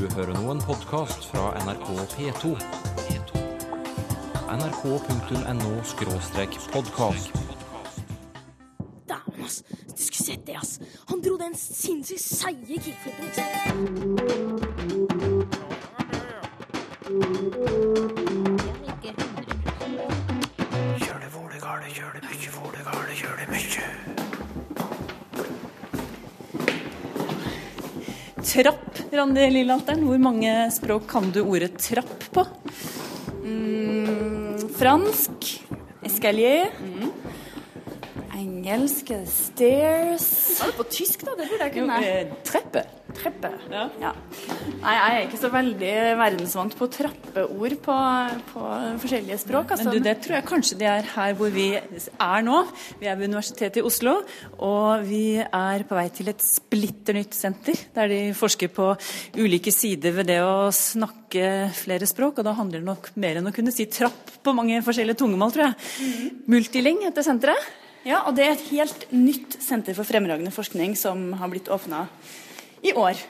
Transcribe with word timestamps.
Du 0.00 0.06
hører 0.14 0.32
nå 0.32 0.48
en 0.48 0.62
podkast 0.64 1.26
fra 1.28 1.50
NRK 1.60 1.88
P2. 2.14 2.56
nrk.no-podkast. 4.48 7.28
Dæven, 9.08 9.44
ass. 9.44 9.62
Du 9.68 9.74
skulle 9.96 10.24
sett 10.24 10.46
det, 10.46 10.56
ass. 10.56 10.80
Han 11.10 11.20
dro 11.20 11.36
den 11.36 11.54
sinnssykt 11.56 12.20
seige 12.20 12.80
kickflipen, 12.80 13.24
ikke 13.24 13.36
sant? 13.36 13.50
Trapp, 28.50 28.89
Randi 29.12 29.46
Lillehalteren. 29.50 30.04
Hvor 30.06 30.20
mange 30.22 30.52
språk 30.74 31.08
kan 31.10 31.30
du 31.34 31.42
ordet 31.42 31.74
trapp 31.82 32.26
på? 32.34 32.44
Mm, 33.42 34.68
fransk, 34.78 35.48
escalier. 36.06 36.70
Engelsk, 38.40 39.10
stairs. 39.26 40.28
Ja, 40.60 40.70
på 40.76 40.86
tysk, 40.88 41.24
da. 41.26 41.34
Det 41.36 41.48
burde 41.50 41.66
jeg 41.66 41.74
kunne. 41.74 41.98
Eh, 42.06 42.30
treppe. 42.46 42.84
Treppe. 43.18 43.50
Ja. 43.72 43.88
Ja. 44.00 44.12
Nei, 44.80 44.92
jeg 44.96 45.12
er 45.12 45.26
ikke 45.26 45.38
så 45.42 45.48
veldig 45.52 45.94
verdensvant 46.16 46.74
på 46.78 46.86
trappeord 46.88 47.74
på, 47.84 47.94
på 48.48 48.60
forskjellige 49.02 49.36
språk. 49.42 49.74
Altså. 49.74 49.90
Men 49.90 49.98
du, 49.98 50.04
det 50.06 50.14
tror 50.24 50.36
jeg 50.38 50.46
kanskje 50.48 50.78
det 50.80 50.86
er 50.88 51.08
her 51.12 51.34
hvor 51.36 51.50
vi 51.52 51.66
er 51.76 52.44
nå. 52.46 52.60
Vi 52.96 53.10
er 53.10 53.18
ved 53.20 53.28
Universitetet 53.28 53.82
i 53.82 53.84
Oslo, 53.84 54.14
og 54.64 55.02
vi 55.04 55.36
er 55.42 55.84
på 55.84 55.98
vei 55.98 56.06
til 56.16 56.30
et 56.32 56.40
splitter 56.40 57.18
nytt 57.18 57.36
senter. 57.36 57.76
Der 57.92 58.08
de 58.08 58.20
forsker 58.38 58.72
på 58.72 58.86
ulike 59.36 59.74
sider 59.74 60.14
ved 60.16 60.30
det 60.32 60.38
å 60.40 60.70
snakke 60.72 61.50
flere 61.76 62.08
språk. 62.08 62.40
Og 62.40 62.48
da 62.48 62.54
handler 62.56 62.80
det 62.80 62.88
nok 62.88 63.10
mer 63.20 63.42
enn 63.42 63.50
å 63.50 63.52
kunne 63.56 63.74
si 63.76 63.84
trapp 63.92 64.32
på 64.40 64.54
mange 64.56 64.80
forskjellige 64.86 65.20
tungemål, 65.20 65.52
tror 65.58 65.66
jeg. 65.66 66.30
Multiling 66.48 67.02
heter 67.04 67.26
senteret. 67.26 67.68
Ja, 68.08 68.22
og 68.24 68.32
det 68.38 68.46
er 68.46 68.54
et 68.54 68.64
helt 68.70 69.04
nytt 69.12 69.58
senter 69.60 69.92
for 69.98 70.08
fremragende 70.08 70.54
forskning 70.56 70.96
som 70.96 71.34
har 71.36 71.52
blitt 71.52 71.68
åpna 71.68 72.06
i 72.80 72.96
år. 72.96 73.20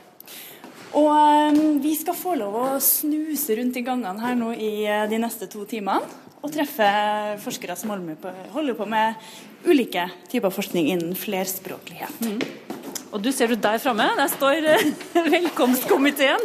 Og 0.98 1.10
eh, 1.12 1.60
vi 1.82 1.92
skal 1.98 2.16
få 2.18 2.34
lov 2.38 2.56
å 2.58 2.66
snuse 2.82 3.54
rundt 3.58 3.78
i 3.78 3.84
gangene 3.86 4.24
her 4.24 4.38
nå 4.38 4.50
i 4.56 4.72
eh, 4.88 5.06
de 5.10 5.20
neste 5.22 5.46
to 5.50 5.64
timene. 5.70 6.18
Og 6.40 6.48
treffe 6.54 6.86
forskere 7.44 7.76
som 7.76 7.92
holder, 7.92 8.72
på, 8.74 8.86
med 8.88 9.18
ulike 9.68 10.06
typer 10.32 10.54
forskning 10.54 10.88
innen 10.88 11.12
flerspråklighet. 11.18 12.22
Og 13.10 13.18
du 13.22 13.30
ser 13.34 13.50
du 13.50 13.56
der 13.58 13.80
framme, 13.82 14.04
der 14.18 14.28
står 14.30 14.66
eh, 14.70 14.82
velkomstkomiteen. 15.34 16.44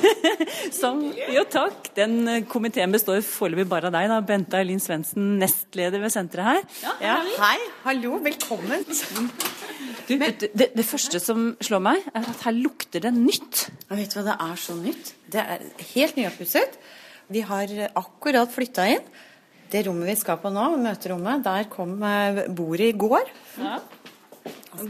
Som, 0.80 1.02
jo 1.34 1.42
takk, 1.50 1.90
den 1.96 2.20
eh, 2.30 2.44
komiteen 2.46 2.94
består 2.94 3.18
foreløpig 3.26 3.66
bare 3.70 3.90
av 3.90 3.96
deg, 3.96 4.06
da. 4.12 4.20
Bente 4.26 4.60
Eileen 4.60 4.82
Svendsen, 4.82 5.32
nestleder 5.40 6.02
ved 6.02 6.14
senteret 6.14 6.46
her. 6.46 6.94
Ja, 7.02 7.16
hei, 7.42 7.56
hallo, 7.88 8.20
velkommen. 8.22 8.86
Du, 10.06 10.14
det, 10.14 10.50
det, 10.54 10.70
det 10.78 10.86
første 10.86 11.18
som 11.22 11.52
slår 11.58 11.82
meg, 11.90 12.06
er 12.14 12.30
at 12.36 12.46
her 12.46 12.54
lukter 12.54 13.02
det 13.08 13.14
nytt. 13.16 13.66
Jeg 13.88 14.02
vet 14.04 14.14
du 14.14 14.20
hva, 14.20 14.28
det 14.30 14.38
er 14.46 14.62
så 14.62 14.78
nytt. 14.78 15.14
Det 15.34 15.42
er 15.56 15.68
helt 15.96 16.20
nyoppusset. 16.22 16.78
Vi 17.34 17.42
har 17.46 17.74
akkurat 17.98 18.50
flytta 18.54 18.86
inn. 18.94 19.10
Det 19.70 19.84
rommet 19.86 20.08
vi 20.08 20.18
skal 20.18 20.38
på 20.42 20.50
nå, 20.50 20.72
møterommet, 20.82 21.42
der 21.46 21.66
kom 21.70 21.98
eh, 22.06 22.44
bordet 22.54 22.92
i 22.92 22.98
går. 22.98 23.34
Nå 23.58 23.78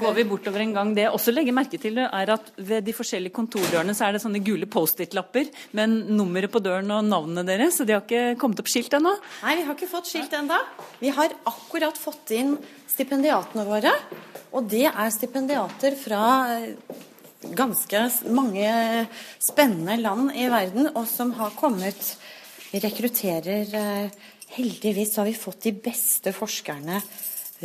går 0.00 0.14
vi 0.14 0.24
bortover 0.28 0.62
en 0.62 0.74
gang. 0.74 0.92
Det 0.94 1.04
jeg 1.06 1.14
også 1.16 1.32
legger 1.34 1.56
merke 1.56 1.78
til, 1.80 1.98
er 2.02 2.32
at 2.34 2.50
ved 2.56 2.84
de 2.86 2.94
forskjellige 2.94 3.34
kontordørene 3.34 3.94
så 3.96 4.06
er 4.06 4.16
det 4.16 4.22
sånne 4.22 4.42
gule 4.44 4.68
Post-It-lapper 4.70 5.50
med 5.76 5.96
nummeret 6.10 6.52
på 6.52 6.62
døren 6.62 6.90
og 6.94 7.06
navnene 7.08 7.44
deres, 7.48 7.78
så 7.78 7.86
de 7.88 7.96
har 7.96 8.04
ikke 8.04 8.38
kommet 8.40 8.62
opp 8.62 8.70
skilt 8.70 8.94
ennå. 8.96 9.14
Nei, 9.42 9.56
vi 9.58 9.66
har 9.66 9.76
ikke 9.78 9.90
fått 9.90 10.10
skilt 10.12 10.34
ennå. 10.36 10.58
Vi 11.00 11.12
har 11.16 11.36
akkurat 11.50 11.98
fått 11.98 12.34
inn 12.36 12.56
stipendiatene 12.90 13.66
våre. 13.68 13.94
Og 14.56 14.66
det 14.70 14.86
er 14.90 15.14
stipendiater 15.14 15.96
fra 15.98 16.24
eh, 16.56 16.98
ganske 17.56 18.04
mange 18.34 18.70
spennende 19.40 19.96
land 20.00 20.34
i 20.36 20.48
verden, 20.50 20.90
og 20.94 21.06
som 21.08 21.34
har 21.38 21.56
kommet 21.58 22.16
Vi 22.70 22.78
rekrutterer 22.78 23.72
eh, 23.74 24.26
Heldigvis 24.50 25.16
har 25.18 25.26
vi 25.26 25.34
fått 25.34 25.68
de 25.68 25.72
beste 25.78 26.32
forskerne 26.34 26.98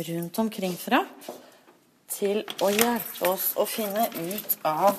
rundt 0.06 0.38
omkring 0.38 0.74
fra 0.78 1.00
til 2.12 2.44
å 2.62 2.70
hjelpe 2.70 3.32
oss 3.32 3.52
å 3.58 3.66
finne 3.68 4.06
ut 4.14 4.56
av 4.66 4.94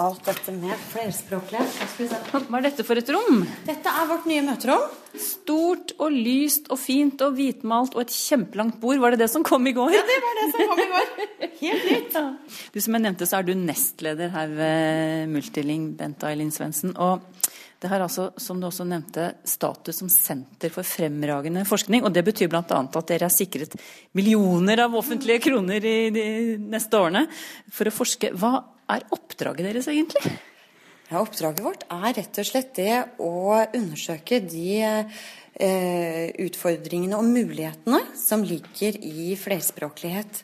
alt 0.00 0.24
dette 0.26 0.52
med 0.54 0.74
se. 0.90 2.08
Hva 2.32 2.58
er 2.58 2.64
dette 2.66 2.84
for 2.86 2.98
et 2.98 3.10
rom? 3.14 3.44
Dette 3.66 3.90
er 3.90 4.08
vårt 4.10 4.26
nye 4.26 4.42
møterom. 4.46 4.88
Stort 5.14 5.94
og 6.02 6.10
lyst 6.10 6.66
og 6.74 6.80
fint 6.82 7.22
og 7.22 7.36
hvitmalt 7.38 7.94
og 7.94 8.02
et 8.02 8.14
kjempelangt 8.14 8.80
bord. 8.82 8.98
Var 9.02 9.14
det 9.14 9.22
det 9.22 9.30
som 9.30 9.46
kom 9.46 9.66
i 9.70 9.74
går? 9.76 9.94
Ja, 9.94 10.02
det 10.08 10.18
var 10.24 10.40
det 10.40 10.46
som 10.50 10.72
kom 10.72 10.82
i 10.82 10.88
går. 10.90 11.12
Helt 11.60 11.86
nytt. 11.90 12.18
Du, 12.74 12.80
som 12.82 12.98
jeg 12.98 13.06
nevnte, 13.06 13.28
så 13.30 13.38
er 13.38 13.46
du 13.46 13.54
nestleder 13.58 14.34
her 14.34 14.56
ved 14.58 15.30
Multiling, 15.30 15.92
Bent 15.98 16.26
Ailin 16.26 16.50
Svendsen. 16.54 16.96
Og 16.98 17.22
det 17.84 17.90
har 17.92 18.00
altså, 18.00 18.30
som 18.40 18.56
du 18.56 18.64
også 18.64 18.86
nevnte, 18.88 19.26
status 19.44 19.98
som 20.00 20.08
senter 20.08 20.72
for 20.72 20.88
fremragende 20.88 21.66
forskning. 21.68 22.06
Og 22.08 22.14
det 22.16 22.22
betyr 22.24 22.48
bl.a. 22.48 22.62
at 22.64 23.10
dere 23.10 23.28
er 23.28 23.34
sikret 23.34 23.76
millioner 24.16 24.86
av 24.86 24.96
offentlige 24.96 25.42
kroner 25.50 25.84
i 25.84 25.98
de 26.14 26.24
neste 26.64 26.96
årene 26.96 27.26
for 27.68 27.90
å 27.90 27.92
forske. 27.92 28.32
Hva 28.40 28.54
er 28.94 29.04
oppdraget 29.12 29.68
deres 29.68 29.90
egentlig? 29.92 30.32
Ja, 31.10 31.20
oppdraget 31.20 31.60
vårt 31.66 31.84
er 31.92 32.16
rett 32.16 32.40
og 32.40 32.48
slett 32.48 32.72
det 32.80 32.94
å 33.20 33.52
undersøke 33.76 34.40
de 34.40 34.80
utfordringene 35.54 37.14
og 37.14 37.28
mulighetene 37.30 38.00
som 38.18 38.42
ligger 38.42 38.96
i 39.06 39.36
flerspråklighet. 39.38 40.42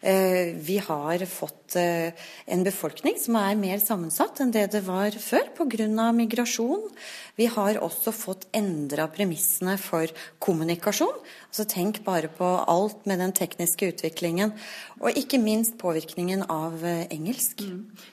Eh, 0.00 0.56
vi 0.56 0.78
har 0.78 1.24
fått 1.28 1.76
eh, 1.76 2.12
en 2.46 2.62
befolkning 2.64 3.18
som 3.20 3.36
er 3.36 3.58
mer 3.60 3.82
sammensatt 3.84 4.40
enn 4.40 4.52
det 4.54 4.70
det 4.72 4.80
var 4.86 5.12
før 5.12 5.50
pga. 5.58 6.06
migrasjon. 6.16 6.88
Vi 7.36 7.46
har 7.46 7.76
også 7.76 8.12
fått 8.12 8.46
endra 8.56 9.08
premissene 9.12 9.76
for 9.76 10.08
kommunikasjon. 10.38 11.12
Altså 11.50 11.68
Tenk 11.68 12.02
bare 12.04 12.28
på 12.32 12.48
alt 12.64 13.04
med 13.04 13.20
den 13.20 13.32
tekniske 13.32 13.92
utviklingen. 13.92 14.54
Og 15.00 15.12
ikke 15.12 15.38
minst 15.38 15.76
påvirkningen 15.76 16.48
av 16.48 16.80
eh, 16.82 17.06
engelsk. 17.12 17.60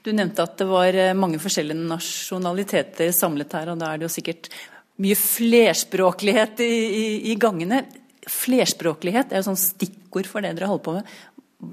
Du 0.04 0.12
nevnte 0.12 0.44
at 0.44 0.58
det 0.60 0.68
var 0.68 0.92
eh, 0.92 1.16
mange 1.16 1.40
forskjellige 1.40 1.88
nasjonaliteter 1.88 3.16
samlet 3.16 3.56
her, 3.56 3.72
og 3.72 3.80
da 3.80 3.94
er 3.94 4.02
det 4.02 4.10
jo 4.10 4.16
sikkert 4.20 4.52
mye 5.02 5.18
flerspråklighet 5.20 6.62
i, 6.66 6.74
i, 6.74 7.06
i 7.32 7.36
gangene. 7.40 7.84
Flerspråklighet 8.28 9.32
er 9.32 9.42
jo 9.42 9.50
sånn 9.52 9.60
stikkord 9.60 10.30
for 10.30 10.44
det 10.44 10.56
dere 10.58 10.70
holder 10.72 10.86
på 10.88 10.96
med. 10.98 11.12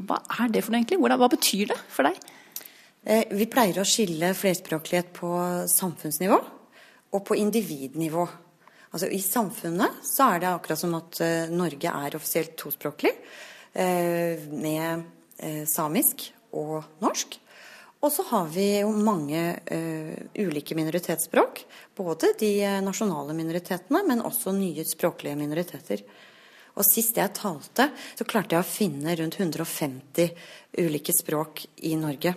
Hva 0.08 0.20
er 0.40 0.52
det 0.52 0.64
for 0.64 0.72
noe 0.72 0.80
egentlig? 0.80 1.00
Hvordan, 1.02 1.20
hva 1.20 1.30
betyr 1.32 1.72
det 1.72 1.78
for 1.92 2.08
deg? 2.08 2.20
Eh, 3.04 3.24
Vi 3.36 3.48
pleier 3.52 3.80
å 3.80 3.88
skille 3.88 4.32
flerspråklighet 4.36 5.12
på 5.16 5.32
samfunnsnivå 5.70 6.38
og 7.14 7.24
på 7.26 7.36
individnivå. 7.40 8.24
Altså 8.94 9.10
I 9.10 9.20
samfunnet 9.22 10.04
så 10.06 10.30
er 10.30 10.44
det 10.44 10.52
akkurat 10.52 10.80
som 10.80 10.94
at 10.96 11.20
eh, 11.24 11.52
Norge 11.52 11.90
er 11.90 12.16
offisielt 12.16 12.56
tospråklig 12.60 13.12
eh, 13.72 14.46
med 14.52 15.10
samisk 15.68 16.28
og 16.54 16.84
norsk. 17.02 17.34
Og 18.04 18.12
så 18.12 18.24
har 18.28 18.50
vi 18.52 18.66
jo 18.82 18.90
mange 18.92 19.40
uh, 19.56 20.16
ulike 20.36 20.76
minoritetsspråk. 20.76 21.62
Både 21.96 22.34
de 22.36 22.50
eh, 22.60 22.80
nasjonale 22.84 23.32
minoritetene, 23.36 24.02
men 24.04 24.20
også 24.20 24.52
nye 24.52 24.84
språklige 24.84 25.38
minoriteter. 25.40 26.02
Og 26.74 26.84
sist 26.84 27.16
jeg 27.16 27.32
talte, 27.38 27.86
så 28.18 28.26
klarte 28.28 28.56
jeg 28.56 28.64
å 28.64 28.68
finne 28.68 29.14
rundt 29.16 29.38
150 29.38 30.34
ulike 30.82 31.14
språk 31.16 31.64
i 31.88 31.94
Norge. 31.96 32.34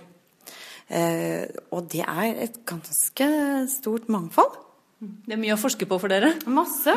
Uh, 0.88 1.44
og 1.76 1.90
det 1.92 2.06
er 2.06 2.46
et 2.46 2.62
ganske 2.68 3.28
stort 3.74 4.08
mangfold. 4.14 4.56
Det 5.02 5.36
er 5.36 5.42
mye 5.42 5.58
å 5.58 5.60
forske 5.60 5.90
på 5.90 6.00
for 6.00 6.14
dere. 6.14 6.32
Masse. 6.48 6.96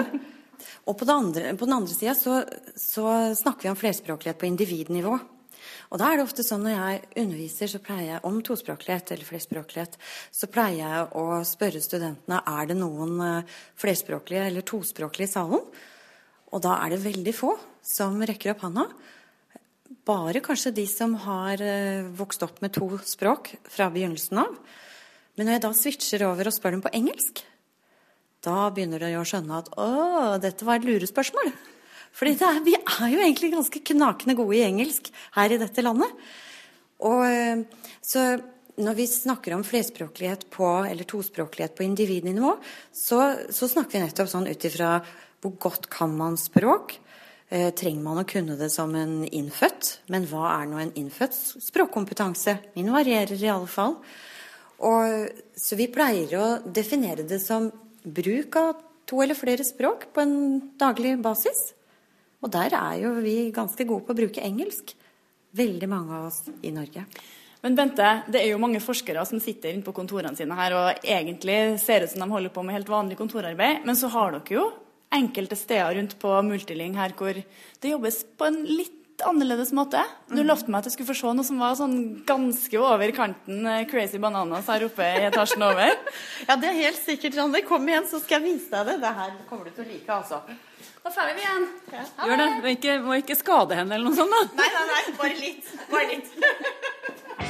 Og 0.87 0.95
på, 0.95 1.09
andre, 1.11 1.57
på 1.59 1.67
den 1.67 1.75
andre 1.81 1.97
sida 1.97 2.15
så, 2.15 2.45
så 2.79 3.35
snakker 3.35 3.67
vi 3.67 3.75
om 3.75 3.83
flerspråklighet 3.83 4.39
på 4.39 4.47
individnivå. 4.47 5.19
Og 5.91 5.99
da 5.99 6.07
er 6.07 6.21
det 6.21 6.25
ofte 6.25 6.45
sånn 6.47 6.63
når 6.63 6.77
jeg 6.77 6.99
underviser 7.25 7.71
så 7.73 7.81
pleier 7.83 8.13
jeg 8.13 8.25
om 8.29 8.37
tospråklighet 8.47 9.11
eller 9.11 9.27
flerspråklighet, 9.27 9.97
så 10.31 10.49
pleier 10.51 10.79
jeg 10.85 11.07
å 11.19 11.41
spørre 11.47 11.83
studentene 11.83 12.39
er 12.47 12.69
det 12.71 12.77
noen 12.79 13.17
eh, 13.27 13.57
flerspråklige 13.81 14.45
eller 14.53 14.67
tospråklige 14.67 15.27
i 15.27 15.33
salen. 15.33 15.65
Og 16.51 16.63
da 16.63 16.77
er 16.85 16.95
det 16.95 17.03
veldig 17.03 17.35
få 17.35 17.57
som 17.87 18.23
rekker 18.23 18.55
opp 18.55 18.63
hånda. 18.69 18.87
Bare 20.07 20.43
kanskje 20.45 20.77
de 20.79 20.87
som 20.91 21.17
har 21.27 21.63
eh, 21.63 22.07
vokst 22.19 22.47
opp 22.47 22.63
med 22.63 22.75
to 22.77 22.93
språk 23.03 23.57
fra 23.67 23.91
begynnelsen 23.91 24.45
av. 24.45 24.55
Men 25.35 25.49
når 25.49 25.57
jeg 25.57 25.65
da 25.67 25.73
switcher 25.75 26.27
over 26.29 26.51
og 26.51 26.55
spør 26.55 26.77
dem 26.77 26.85
på 26.87 26.95
engelsk, 26.95 27.43
da 28.47 28.71
begynner 28.73 29.03
de 29.03 29.19
å 29.19 29.27
skjønne 29.27 29.59
at 29.59 29.75
å, 29.75 29.91
dette 30.41 30.65
var 30.65 30.79
et 30.79 30.87
lurespørsmål. 30.87 31.51
Fordi 32.17 32.37
vi 32.67 32.77
er 32.77 33.11
jo 33.13 33.21
egentlig 33.23 33.53
ganske 33.55 33.83
knakende 33.93 34.37
gode 34.39 34.59
i 34.59 34.65
engelsk 34.67 35.11
her 35.37 35.53
i 35.55 35.61
dette 35.61 35.85
landet. 35.85 36.25
Og, 37.07 37.23
eh, 37.25 37.63
så 38.03 38.25
når 38.81 38.97
vi 38.97 39.07
snakker 39.07 39.55
om 39.55 39.65
flerspråklighet 39.65 40.49
på, 40.53 40.69
eller 40.89 41.05
tospråklighet 41.09 41.77
på 41.77 41.85
individnivå, 41.85 42.57
så, 42.93 43.21
så 43.53 43.69
snakker 43.69 43.99
vi 43.99 44.05
nettopp 44.05 44.31
sånn 44.31 44.49
ut 44.51 44.67
ifra 44.69 44.99
hvor 45.41 45.55
godt 45.61 45.89
kan 45.93 46.13
man 46.17 46.37
språk? 46.41 46.99
Eh, 47.51 47.71
trenger 47.75 48.05
man 48.05 48.21
å 48.21 48.29
kunne 48.29 48.55
det 48.61 48.69
som 48.71 48.93
en 48.95 49.25
innfødt? 49.27 49.97
Men 50.13 50.29
hva 50.31 50.53
er 50.53 50.69
nå 50.71 50.81
en 50.83 50.93
innfødt 51.01 51.35
språkkompetanse? 51.65 52.59
Min 52.77 52.93
varierer 52.95 53.41
i 53.41 53.51
alle 53.51 53.71
fall. 53.71 53.97
Og, 54.87 55.41
så 55.59 55.77
vi 55.77 55.91
pleier 55.93 56.37
å 56.39 56.47
definere 56.65 57.27
det 57.29 57.41
som 57.43 57.69
bruk 58.05 58.57
av 58.61 58.85
to 59.11 59.19
eller 59.25 59.37
flere 59.37 59.67
språk 59.67 60.09
på 60.15 60.23
en 60.23 60.37
daglig 60.81 61.17
basis. 61.25 61.73
Og 62.41 62.53
der 62.53 62.75
er 62.77 62.97
jo 63.03 63.13
vi 63.21 63.37
ganske 63.55 63.85
gode 63.85 64.07
på 64.07 64.15
å 64.15 64.21
bruke 64.23 64.45
engelsk. 64.45 64.95
Veldig 65.57 65.89
mange 65.91 66.17
av 66.17 66.29
oss 66.31 66.45
i 66.63 66.73
Norge. 66.73 67.05
Men 67.61 67.75
Bente, 67.77 68.11
det 68.33 68.41
er 68.41 68.55
jo 68.55 68.61
mange 68.63 68.81
forskere 68.81 69.25
som 69.29 69.41
sitter 69.43 69.75
inne 69.75 69.85
på 69.85 69.93
kontorene 69.93 70.33
sine 70.39 70.57
her 70.57 70.77
og 70.79 71.03
egentlig 71.05 71.77
ser 71.83 72.07
ut 72.07 72.13
som 72.13 72.23
de 72.25 72.31
holder 72.31 72.55
på 72.55 72.65
med 72.65 72.79
helt 72.79 72.89
vanlig 72.89 73.19
kontorarbeid, 73.19 73.83
men 73.85 73.99
så 73.99 74.09
har 74.15 74.33
dere 74.33 74.55
jo 74.57 74.71
enkelte 75.13 75.59
steder 75.59 75.99
rundt 75.99 76.15
på 76.23 76.33
Multiling 76.47 76.95
her 76.97 77.13
hvor 77.19 77.37
det 77.37 77.93
jobbes 77.93 78.23
på 78.39 78.49
en 78.49 78.63
litt 78.65 79.00
annerledes 79.27 79.73
måte. 79.77 80.03
Du 80.29 80.41
Mhm. 80.43 80.47
lovte 80.47 80.69
meg 80.71 80.79
at 80.79 80.85
jeg 80.89 80.93
skulle 80.95 81.11
få 81.15 81.17
se 81.21 81.33
noe 81.35 81.45
som 81.45 81.59
var 81.59 81.75
sånn 81.75 82.25
ganske 82.25 82.79
over 82.81 83.13
kanten 83.13 83.67
eh, 83.67 83.85
crazy 83.87 84.19
bananas 84.19 84.67
her 84.67 84.85
oppe 84.87 85.01
i 85.03 85.27
etasjen 85.31 85.63
over. 85.63 85.97
Ja, 86.49 86.57
det 86.57 86.69
er 86.71 86.79
helt 86.81 87.01
sikkert, 87.05 87.37
Randi. 87.37 87.63
Kom 87.63 87.87
igjen, 87.89 88.05
så 88.09 88.21
skal 88.23 88.41
jeg 88.41 88.55
vise 88.57 88.71
deg 88.71 88.87
det. 88.87 89.01
Det 89.01 89.15
her 89.15 89.31
kommer 89.49 89.65
du 89.65 89.71
til 89.71 89.85
å 89.85 89.89
like, 89.89 90.09
altså. 90.09 90.43
Da 91.05 91.11
drar 91.11 91.35
vi 91.35 91.41
igjen. 91.41 91.69
Gjør 92.27 92.37
det. 92.37 92.49
Må 92.63 92.69
ikke, 92.77 92.99
må 93.03 93.15
ikke 93.23 93.37
skade 93.39 93.75
henne 93.79 93.95
eller 93.95 94.11
noe 94.11 94.17
sånt, 94.17 94.31
da. 94.31 94.43
Nei, 94.63 94.69
nei, 94.75 94.87
nei. 94.93 95.17
Bare 95.17 95.37
litt. 95.41 95.65
Bare 95.91 96.07
litt. 96.13 97.41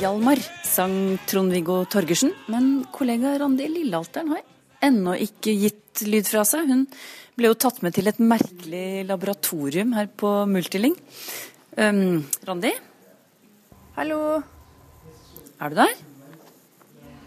Hjalmar, 0.00 0.38
sang 0.74 0.94
Trond-Viggo 1.30 1.84
Torgersen. 1.90 2.32
Men 2.50 2.84
kollega 2.94 3.36
Randi 3.40 3.68
Lillealteren 3.70 4.32
har 4.34 4.42
ennå 4.84 5.14
ikke 5.22 5.54
gitt 5.56 6.02
lyd 6.08 6.26
fra 6.28 6.42
seg. 6.48 6.66
Hun 6.70 6.84
ble 7.38 7.50
jo 7.50 7.58
tatt 7.58 7.80
med 7.84 7.94
til 7.96 8.10
et 8.10 8.20
merkelig 8.22 9.04
laboratorium 9.08 9.94
her 9.96 10.10
på 10.10 10.32
Multiling. 10.50 10.96
Um, 11.78 12.22
Randi, 12.46 12.70
Hallo. 13.96 14.18
er 15.60 15.70
du 15.70 15.78
der? 15.80 15.94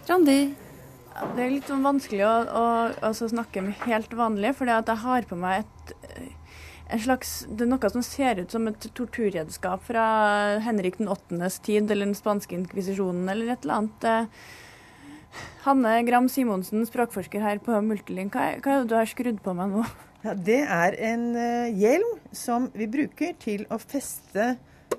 Randi? 0.07 0.39
Det 1.35 1.43
er 1.43 1.51
litt 1.51 1.67
sånn 1.67 1.83
vanskelig 1.83 2.23
å, 2.27 2.35
å 2.45 3.09
å 3.09 3.11
snakke 3.17 3.63
med 3.65 3.87
helt 3.87 4.11
vanlig, 4.15 4.53
fordi 4.59 4.75
at 4.75 4.91
jeg 4.91 5.03
har 5.03 5.27
på 5.27 5.39
meg 5.39 5.63
et 5.63 5.76
slags, 7.03 7.45
Det 7.49 7.65
er 7.65 7.71
noe 7.71 7.89
som 7.91 8.01
ser 8.05 8.39
ut 8.39 8.51
som 8.51 8.67
et 8.67 8.79
torturredskap 8.95 9.81
fra 9.83 10.05
Henrik 10.63 10.97
den 10.97 11.07
åttendes 11.11 11.59
tid, 11.61 11.91
eller 11.91 12.05
den 12.05 12.15
spanske 12.15 12.55
inkvisisjonen, 12.55 13.27
eller 13.29 13.51
et 13.53 13.65
eller 13.65 13.73
annet. 13.81 14.03
eh. 14.03 14.25
Hanne 15.67 15.91
Gram 16.07 16.29
Simonsen, 16.31 16.85
språkforsker 16.87 17.41
her 17.43 17.59
på 17.63 17.75
Multilink, 17.83 18.33
hva, 18.33 18.53
er- 18.55 18.61
hva 18.63 18.71
er 18.77 18.81
det 18.85 18.89
du 18.89 18.95
har 18.95 19.05
skrudd 19.05 19.41
på 19.43 19.53
meg 19.57 19.69
nå? 19.73 19.83
Ja, 20.23 20.33
det 20.33 20.61
er 20.65 20.95
en 21.11 21.35
eh, 21.35 21.67
hjelm 21.77 22.15
som 22.33 22.69
vi 22.73 22.87
bruker 22.87 23.35
til 23.39 23.65
å 23.69 23.77
feste 23.79 24.55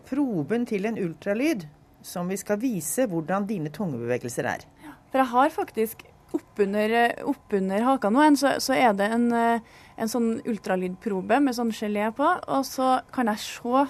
proben 0.06 0.67
til 0.69 0.87
en 0.87 0.99
ultralyd, 1.00 1.64
som 2.02 2.29
vi 2.31 2.37
skal 2.37 2.61
vise 2.62 3.08
hvordan 3.11 3.46
dine 3.49 3.73
tungebevegelser 3.75 4.46
er. 4.46 4.62
For 5.11 5.19
jeg 5.23 5.31
har 5.32 5.50
faktisk 5.50 6.05
oppunder, 6.37 6.94
oppunder 7.25 7.82
haka 7.82 8.11
nå 8.12 8.20
en, 8.23 8.37
så, 8.37 8.55
så 8.61 8.76
er 8.76 8.93
det 8.96 9.08
en, 9.17 9.26
eh, 9.32 9.61
en 9.99 10.11
sånn 10.11 10.29
ultralydprobe 10.47 11.41
med 11.43 11.56
sånn 11.56 11.73
gelé 11.75 12.09
på, 12.15 12.27
og 12.27 12.67
så 12.67 13.00
kan 13.15 13.31
jeg 13.33 13.43
se 13.43 13.87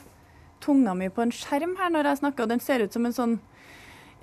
tunga 0.65 0.95
mi 0.99 1.11
på 1.13 1.23
en 1.23 1.35
skjerm 1.35 1.77
her 1.79 1.93
når 1.95 2.11
jeg 2.11 2.21
snakker, 2.23 2.47
og 2.47 2.53
den 2.53 2.65
ser 2.65 2.83
ut 2.83 2.95
som 2.95 3.07
en 3.07 3.17
sånn 3.17 3.37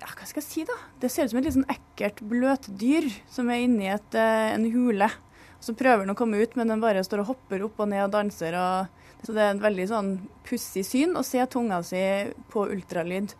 ja, 0.02 0.10
hva 0.12 0.26
skal 0.28 0.42
jeg 0.42 0.48
si 0.50 0.64
da? 0.68 0.76
Det 1.00 1.10
ser 1.12 1.26
ut 1.26 1.32
som 1.32 1.40
et 1.40 1.46
litt 1.48 1.56
sånn 1.56 1.70
ekkelt 1.72 2.20
bløtdyr 2.28 3.08
som 3.32 3.48
er 3.54 3.64
inni 3.64 3.88
et, 3.94 4.18
eh, 4.20 4.52
en 4.52 4.66
hule. 4.74 5.08
Så 5.64 5.74
prøver 5.78 6.04
den 6.04 6.12
å 6.14 6.18
komme 6.20 6.42
ut, 6.42 6.56
men 6.60 6.68
den 6.68 6.84
bare 6.84 7.04
står 7.06 7.24
og 7.24 7.32
hopper 7.32 7.64
opp 7.64 7.80
og 7.80 7.88
ned 7.90 8.04
og 8.04 8.12
danser. 8.12 8.58
Og, 8.60 9.08
så 9.24 9.34
det 9.34 9.42
er 9.42 9.56
et 9.56 9.64
veldig 9.64 9.88
sånn 9.90 10.12
pussig 10.46 10.84
syn 10.86 11.16
å 11.16 11.24
se 11.24 11.40
tunga 11.48 11.80
si 11.88 12.04
på 12.52 12.68
ultralyd. 12.76 13.34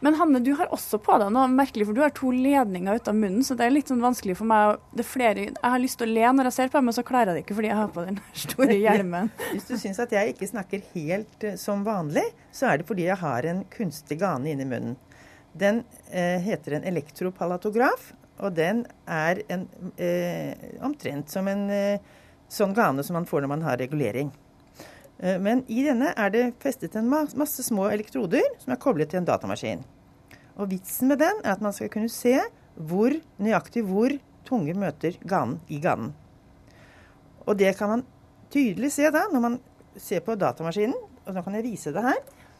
Men 0.00 0.14
Hanne, 0.14 0.38
du 0.38 0.52
har 0.54 0.70
også 0.74 1.00
på 1.02 1.16
deg 1.18 1.32
noe 1.34 1.48
merkelig, 1.50 1.88
for 1.88 1.96
du 1.96 2.02
har 2.04 2.12
to 2.14 2.30
ledninger 2.30 3.00
ut 3.00 3.08
av 3.10 3.16
munnen, 3.18 3.42
så 3.42 3.56
det 3.58 3.66
er 3.66 3.74
litt 3.74 3.90
sånn 3.90 4.02
vanskelig 4.02 4.36
for 4.38 4.46
meg. 4.46 4.78
Det 4.94 5.02
er 5.02 5.08
flere, 5.08 5.46
jeg 5.48 5.72
har 5.74 5.82
lyst 5.82 5.98
til 5.98 6.06
å 6.06 6.14
le 6.14 6.30
når 6.36 6.50
jeg 6.50 6.56
ser 6.58 6.70
på 6.70 6.78
deg, 6.78 6.86
men 6.86 6.96
så 6.96 7.04
klarer 7.08 7.32
jeg 7.32 7.38
det 7.38 7.44
ikke 7.46 7.56
fordi 7.58 7.70
jeg 7.72 7.78
har 7.80 7.90
på 7.96 8.04
den 8.06 8.20
store 8.44 8.78
hjelmen. 8.84 9.32
Hvis 9.50 9.66
du 9.66 9.74
syns 9.80 9.98
at 10.04 10.14
jeg 10.14 10.34
ikke 10.34 10.50
snakker 10.52 10.86
helt 10.92 11.48
eh, 11.48 11.58
som 11.58 11.82
vanlig, 11.86 12.24
så 12.54 12.70
er 12.70 12.78
det 12.78 12.88
fordi 12.90 13.08
jeg 13.08 13.18
har 13.24 13.50
en 13.50 13.64
kunstig 13.74 14.20
gane 14.22 14.52
inni 14.52 14.68
munnen. 14.70 14.94
Den 15.58 15.82
eh, 16.12 16.38
heter 16.46 16.78
en 16.78 16.86
elektropalatograf, 16.86 18.12
og 18.38 18.54
den 18.54 18.84
er 19.10 19.42
en, 19.50 19.66
eh, 19.98 20.54
omtrent 20.86 21.32
som 21.34 21.48
en 21.50 21.66
eh, 21.74 22.12
sånn 22.46 22.76
gane 22.76 23.02
som 23.02 23.18
man 23.18 23.26
får 23.26 23.42
når 23.42 23.56
man 23.56 23.66
har 23.66 23.82
regulering. 23.82 24.30
Eh, 25.18 25.38
men 25.42 25.64
i 25.66 25.82
denne 25.86 26.12
er 26.16 26.30
det 26.34 26.44
festet 26.62 26.96
en 26.98 27.08
masse 27.10 27.62
små 27.66 27.88
elektroder 27.90 28.44
som 28.62 28.72
er 28.74 28.80
koblet 28.82 29.10
til 29.10 29.22
en 29.22 29.28
datamaskin. 29.28 29.82
Og 30.58 30.70
vitsen 30.70 31.10
med 31.10 31.20
den 31.22 31.42
er 31.44 31.54
at 31.54 31.62
man 31.62 31.74
skal 31.74 31.90
kunne 31.92 32.10
se 32.12 32.36
hvor 32.78 33.14
nøyaktig 33.42 33.84
hvor 33.86 34.14
tunger 34.46 34.78
møter 34.78 35.18
ganen 35.28 35.58
i 35.68 35.80
ganen. 35.82 36.14
Og 37.46 37.56
det 37.58 37.74
kan 37.78 37.90
man 37.92 38.04
tydelig 38.52 38.92
se 38.94 39.10
da 39.10 39.26
når 39.32 39.44
man 39.44 39.60
ser 39.98 40.22
på 40.24 40.36
datamaskinen. 40.38 40.96
Og 41.26 41.34
nå 41.34 41.42
kan 41.44 41.56
jeg 41.58 41.66
vise 41.66 41.92
det 41.92 42.02
her. 42.04 42.18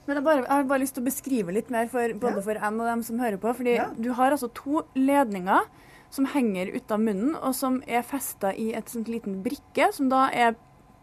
Men 0.09 0.19
jeg, 0.19 0.25
bare, 0.25 0.43
jeg 0.43 0.53
har 0.53 0.69
bare 0.69 0.83
lyst 0.83 0.97
til 0.97 1.05
å 1.05 1.09
beskrive 1.09 1.53
litt 1.53 1.71
mer 1.73 1.89
for, 1.93 2.15
både 2.21 2.43
for 2.45 2.57
en 2.57 2.81
og 2.81 2.89
dem 2.89 3.03
som 3.05 3.21
hører 3.21 3.41
på. 3.41 3.53
fordi 3.57 3.75
Ja. 3.77 3.91
du 3.97 4.13
har 4.17 4.33
altså 4.33 4.49
to 4.55 4.83
ledninger 4.97 5.69
som 6.11 6.25
henger 6.33 6.73
ut 6.75 6.91
av 6.91 7.01
munnen, 7.01 7.35
og 7.37 7.55
som 7.55 7.83
er 7.87 8.03
festa 8.03 8.55
i 8.57 8.73
et 8.73 8.89
sånt 8.89 9.09
liten 9.09 9.43
brikke, 9.45 9.93
som 9.93 10.09
da 10.09 10.31
er 10.33 10.57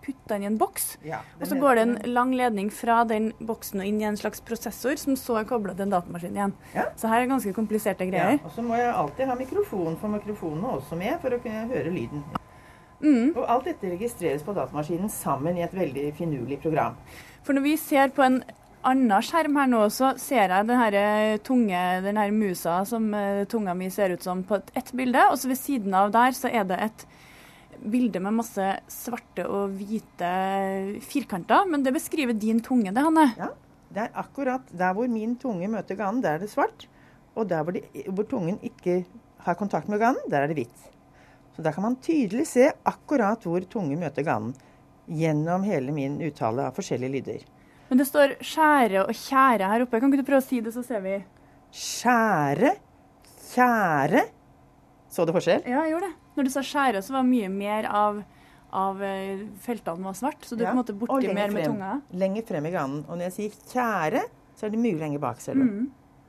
putta 0.06 0.38
inn 0.38 0.46
i 0.46 0.50
en 0.52 0.58
boks. 0.62 0.86
Ja, 1.06 1.20
Og 1.42 1.48
så 1.50 1.58
går 1.60 1.76
det 1.80 1.84
en 1.88 2.14
lang 2.14 2.32
ledning 2.38 2.70
fra 2.74 3.02
den 3.10 3.32
boksen 3.42 3.82
og 3.82 3.90
inn 3.90 4.00
i 4.02 4.08
en 4.08 4.18
slags 4.22 4.42
prosessor, 4.46 4.96
som 5.02 5.18
så 5.20 5.40
er 5.42 5.50
kobla 5.50 5.74
til 5.76 5.88
en 5.88 5.96
datamaskin 5.98 6.38
igjen. 6.38 6.54
Ja. 6.76 6.88
Så 6.96 7.10
her 7.12 7.26
er 7.26 7.32
ganske 7.34 7.54
kompliserte 7.58 8.06
Ja, 8.08 8.12
greier. 8.14 8.40
og 8.46 8.52
så 8.56 8.62
må 8.66 8.78
jeg 8.78 8.94
alltid 8.94 9.28
ha 9.32 9.36
mikrofon, 9.40 9.98
for 10.02 10.14
mikrofonen 10.14 10.64
er 10.64 10.78
også 10.80 10.98
med 11.00 11.20
for 11.22 11.36
å 11.36 11.42
kunne 11.42 11.66
høre 11.74 11.92
lyden. 11.94 12.24
Mm. 13.04 13.34
Og 13.36 13.44
alt 13.52 13.66
dette 13.68 13.90
registreres 13.92 14.44
på 14.46 14.54
datamaskinen 14.56 15.10
sammen 15.12 15.58
i 15.60 15.66
et 15.66 15.74
veldig 15.76 16.14
finurlig 16.18 16.62
program. 16.64 16.96
For 17.44 17.54
når 17.54 17.66
vi 17.68 17.76
ser 17.78 18.14
på 18.16 18.24
en 18.26 18.40
annen 18.86 19.22
skjerm 19.26 19.58
her 19.60 19.68
nå, 19.70 19.82
så 19.94 20.14
ser 20.22 20.48
jeg 20.54 20.68
den 20.70 20.80
her 20.80 20.96
eh, 21.00 21.38
tunge, 21.44 21.82
den 22.06 22.18
her 22.22 22.32
musa 22.34 22.80
som 22.88 23.08
eh, 23.18 23.44
tunga 23.52 23.74
mi 23.78 23.90
ser 23.94 24.14
ut 24.16 24.24
som 24.24 24.44
på 24.46 24.60
et, 24.62 24.72
ett 24.78 24.92
bilde. 24.96 25.22
Og 25.32 25.38
så 25.42 25.50
ved 25.52 25.58
siden 25.60 25.94
av 25.98 26.14
der 26.16 26.32
så 26.38 26.50
er 26.50 26.64
det 26.70 26.80
et 26.88 27.06
bilde 27.92 28.22
med 28.24 28.36
masse 28.38 28.66
svarte 28.92 29.46
og 29.48 29.76
hvite 29.78 30.32
firkanter. 31.06 31.68
Men 31.70 31.84
det 31.86 31.94
beskriver 31.96 32.38
din 32.38 32.62
tunge, 32.66 32.92
det, 32.94 33.04
Hanne. 33.06 33.30
Ja, 33.38 33.52
Det 33.96 34.02
er 34.04 34.18
akkurat 34.20 34.66
der 34.76 34.94
hvor 34.98 35.08
min 35.08 35.36
tunge 35.40 35.68
møter 35.72 35.96
ganen, 35.96 36.22
der 36.22 36.36
er 36.36 36.40
det 36.44 36.50
svart. 36.52 36.88
Og 37.36 37.48
der 37.48 37.64
hvor, 37.64 37.76
de, 37.76 37.82
hvor 38.10 38.26
tungen 38.28 38.60
ikke 38.64 39.06
har 39.46 39.56
kontakt 39.56 39.88
med 39.92 40.00
ganen, 40.00 40.22
der 40.32 40.42
er 40.42 40.48
det 40.48 40.58
hvitt. 40.58 40.88
Så 41.56 41.64
der 41.64 41.72
kan 41.72 41.84
man 41.84 41.96
tydelig 42.04 42.48
se 42.48 42.72
akkurat 42.84 43.44
hvor 43.48 43.64
tunge 43.72 43.96
møter 44.00 44.26
ganen 44.28 44.56
gjennom 45.08 45.64
hele 45.64 45.94
min 45.96 46.18
uttale 46.26 46.66
av 46.68 46.76
forskjellige 46.76 47.14
lyder. 47.14 47.46
Men 47.90 48.02
det 48.02 48.08
står 48.10 48.36
skjære 48.42 49.06
og 49.06 49.14
kjære 49.14 49.70
her 49.70 49.86
oppe. 49.86 50.00
Kan 50.02 50.12
ikke 50.12 50.24
du 50.26 50.28
prøve 50.28 50.42
å 50.42 50.48
si 50.48 50.60
det, 50.66 50.74
så 50.74 50.82
ser 50.84 51.04
vi? 51.06 51.20
Skjære, 51.76 52.74
kjære. 53.54 54.26
Så 55.14 55.24
du 55.28 55.32
forskjell? 55.36 55.62
Ja, 55.70 55.86
jeg 55.86 55.94
gjorde 55.94 56.10
det. 56.10 56.16
Når 56.36 56.48
du 56.48 56.52
sa 56.54 56.64
skjære, 56.66 57.02
så 57.06 57.16
var 57.16 57.24
mye 57.28 57.50
mer 57.50 57.88
av, 57.90 58.22
av 58.76 59.04
eh, 59.04 59.46
feltene 59.64 60.04
var 60.04 60.14
svart. 60.20 60.42
Så 60.46 60.56
du 60.58 60.64
Ja, 60.64 60.72
på 60.74 60.78
en 60.78 60.82
måte 60.84 60.96
borti 61.00 61.28
mer 61.30 61.34
mer 61.34 61.54
med 61.54 61.64
frem. 61.64 61.76
tunga. 61.76 61.92
Lenger 62.12 62.48
frem 62.48 62.66
i 62.66 62.74
ganen. 62.76 63.04
Og 63.08 63.18
når 63.18 63.30
jeg 63.30 63.38
sier 63.40 63.62
tjære, 63.74 64.26
så 64.56 64.66
er 64.68 64.74
det 64.76 64.80
mye 64.84 65.00
lenger 65.00 65.20
bak, 65.24 65.40
ser 65.44 65.56
du. 65.56 65.64
Mm. 65.64 65.86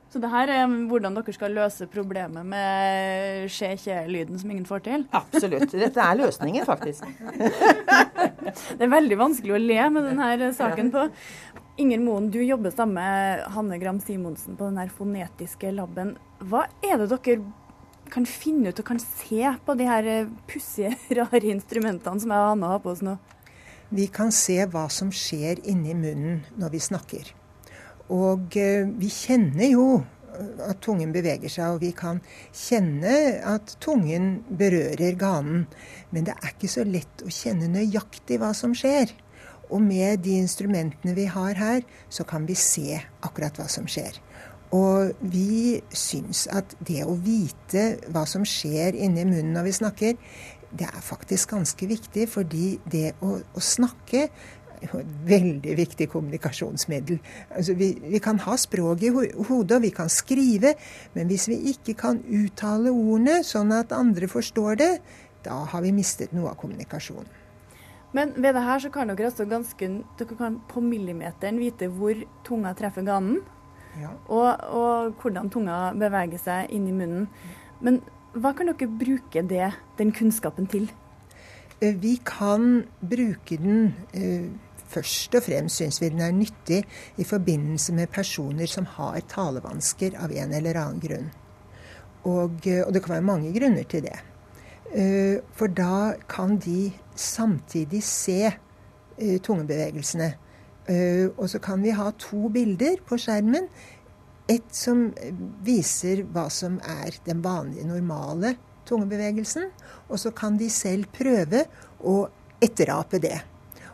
Så 0.07 0.21
det 0.23 0.29
her 0.31 0.47
er 0.47 0.69
hvordan 0.87 1.17
dere 1.17 1.33
skal 1.35 1.51
løse 1.51 1.83
problemet 1.91 2.45
med 2.47 3.49
skje-kje-lyden 3.51 4.39
som 4.39 4.51
ingen 4.53 4.63
får 4.65 4.79
til. 4.85 5.03
Absolutt. 5.11 5.73
Dette 5.75 5.99
er 5.99 6.15
løsningen, 6.21 6.63
faktisk. 6.63 7.03
Det 8.77 8.85
er 8.85 8.91
veldig 8.91 9.17
vanskelig 9.19 9.53
å 9.57 9.59
le 9.59 9.89
med 9.91 10.07
denne 10.07 10.51
saken 10.55 10.91
på. 10.93 11.03
Inger 11.83 11.99
Moen, 12.01 12.29
du 12.33 12.39
jobber 12.41 12.71
sammen 12.73 12.95
med 12.97 13.43
Hanne 13.53 13.77
Gram 13.81 13.99
Simonsen 14.01 14.55
på 14.57 14.69
den 14.71 14.79
her 14.81 14.89
fonetiske 14.89 15.73
laben. 15.75 16.15
Hva 16.39 16.63
er 16.81 17.03
det 17.03 17.09
dere 17.11 17.35
kan 18.11 18.27
finne 18.29 18.71
ut 18.71 18.81
og 18.81 18.87
kan 18.87 18.99
se 19.01 19.53
på 19.65 19.77
de 19.79 19.87
her 19.87 20.11
eh, 20.11 20.29
pussige, 20.49 20.95
rare 21.19 21.53
instrumentene 21.53 22.23
som 22.23 22.33
jeg 22.33 22.43
og 22.43 22.53
Anna 22.55 22.73
har 22.75 22.83
på 22.83 22.93
oss 22.93 23.03
nå? 23.05 23.17
Vi 23.89 24.09
kan 24.11 24.33
se 24.35 24.59
hva 24.67 24.87
som 24.91 25.13
skjer 25.15 25.61
inni 25.71 25.95
munnen 25.95 26.41
når 26.59 26.73
vi 26.75 26.83
snakker. 26.83 27.31
Og 28.13 28.57
eh, 28.59 28.87
vi 28.99 29.11
kjenner 29.11 29.71
jo 29.71 29.87
at 30.37 30.81
tungen 30.85 31.13
beveger 31.15 31.49
seg, 31.49 31.75
og 31.75 31.81
vi 31.81 31.91
kan 31.97 32.19
kjenne 32.55 33.13
at 33.47 33.73
tungen 33.83 34.41
berører 34.59 35.17
ganen. 35.19 35.65
Men 36.11 36.27
det 36.27 36.35
er 36.37 36.53
ikke 36.53 36.71
så 36.71 36.85
lett 36.87 37.23
å 37.25 37.31
kjenne 37.33 37.69
nøyaktig 37.71 38.39
hva 38.41 38.53
som 38.57 38.75
skjer. 38.77 39.13
Og 39.67 39.81
med 39.83 40.23
de 40.23 40.37
instrumentene 40.39 41.15
vi 41.17 41.25
har 41.31 41.57
her, 41.59 41.83
så 42.09 42.23
kan 42.27 42.45
vi 42.47 42.55
se 42.59 43.01
akkurat 43.25 43.57
hva 43.59 43.67
som 43.71 43.87
skjer. 43.89 44.15
Og 44.75 45.15
vi 45.21 45.79
syns 45.95 46.47
at 46.51 46.75
det 46.83 47.05
å 47.07 47.15
vite 47.15 47.85
hva 48.11 48.25
som 48.27 48.43
skjer 48.47 48.97
inni 48.99 49.23
munnen 49.27 49.53
når 49.55 49.69
vi 49.69 49.75
snakker, 49.79 50.17
det 50.77 50.87
er 50.89 51.03
faktisk 51.03 51.55
ganske 51.55 51.87
viktig. 51.87 52.27
Fordi 52.29 52.75
det 52.91 53.13
å, 53.23 53.37
å 53.39 53.63
snakke 53.63 54.27
er 54.77 54.91
et 54.99 55.13
veldig 55.29 55.77
viktig 55.79 56.09
kommunikasjonsmiddel. 56.11 57.19
Altså 57.49 57.73
vi, 57.79 57.93
vi, 58.03 58.19
kan 58.23 58.39
ha 58.43 58.57
språk 58.59 59.03
i 59.07 59.09
hodet, 59.09 59.79
og 59.79 59.81
vi 59.87 59.93
kan 59.95 60.11
skrive, 60.11 60.75
men 61.15 61.31
hvis 61.31 61.47
vi 61.49 61.61
ikke 61.73 61.97
kan 61.97 62.21
uttale 62.21 62.93
ordene 62.93 63.39
sånn 63.47 63.73
at 63.73 63.95
andre 63.95 64.29
forstår 64.29 64.79
det, 64.83 64.93
da 65.47 65.63
har 65.71 65.83
vi 65.85 65.95
mistet 65.95 66.33
noe 66.35 66.51
av 66.51 66.59
kommunikasjonen. 66.61 67.29
Men 68.15 68.31
ved 68.37 68.55
det 68.55 68.63
her 68.63 68.79
så 68.81 68.89
kan 68.89 69.09
dere 69.11 69.27
altså 69.29 69.45
ganske, 69.49 69.89
dere 70.17 70.37
kan 70.39 70.61
på 70.69 70.81
millimeteren 70.81 71.59
vite 71.59 71.89
hvor 71.91 72.17
tunga 72.47 72.71
treffer 72.77 73.05
ganen. 73.05 73.41
Ja. 74.01 74.11
Og, 74.27 74.63
og, 74.77 75.17
hvordan 75.21 75.49
tunga 75.49 75.79
beveger 75.97 76.41
seg 76.41 76.71
inn 76.75 76.87
i 76.89 76.93
munnen. 76.95 77.27
Men 77.81 78.01
hva 78.37 78.53
kan 78.53 78.69
dere 78.69 78.89
bruke 78.99 79.43
det, 79.49 79.71
den 79.97 80.13
kunnskapen 80.13 80.69
til? 80.69 80.89
Eh, 81.81 81.95
vi 82.01 82.17
kan 82.25 82.85
bruke 83.01 83.57
den 83.57 83.93
eh, 84.13 84.47
Først 84.87 85.33
og 85.35 85.43
fremst 85.43 85.81
syns 85.81 85.97
vi 85.99 86.07
den 86.07 86.21
er 86.23 86.31
nyttig 86.31 86.77
i 87.19 87.25
forbindelse 87.27 87.91
med 87.91 88.07
personer 88.07 88.69
som 88.71 88.85
har 88.87 89.17
talevansker 89.27 90.15
av 90.15 90.31
en 90.31 90.53
eller 90.55 90.79
annen 90.79 91.01
grunn. 91.03 91.25
Og, 92.23 92.63
eh, 92.63 92.85
og 92.85 92.93
det 92.95 93.01
kan 93.03 93.17
være 93.17 93.25
mange 93.27 93.51
grunner 93.51 93.83
til 93.83 94.07
det. 94.07 94.15
For 95.59 95.67
da 95.67 96.13
kan 96.31 96.55
de 96.63 96.93
samtidig 97.19 97.99
se 98.07 98.53
tungebevegelsene. 99.43 100.29
Og 100.87 101.49
så 101.51 101.59
kan 101.59 101.81
vi 101.83 101.91
ha 101.91 102.11
to 102.15 102.47
bilder 102.53 103.01
på 103.07 103.17
skjermen. 103.19 103.65
Et 104.47 104.69
som 104.71 105.09
viser 105.65 106.21
hva 106.31 106.45
som 106.53 106.77
er 106.79 107.17
den 107.25 107.41
vanlige, 107.43 107.83
normale 107.89 108.53
tungebevegelsen. 108.87 109.67
Og 110.07 110.21
så 110.21 110.31
kan 110.31 110.55
de 110.59 110.69
selv 110.71 111.09
prøve 111.11 111.65
å 111.99 112.21
etterape 112.63 113.19
det. 113.19 113.35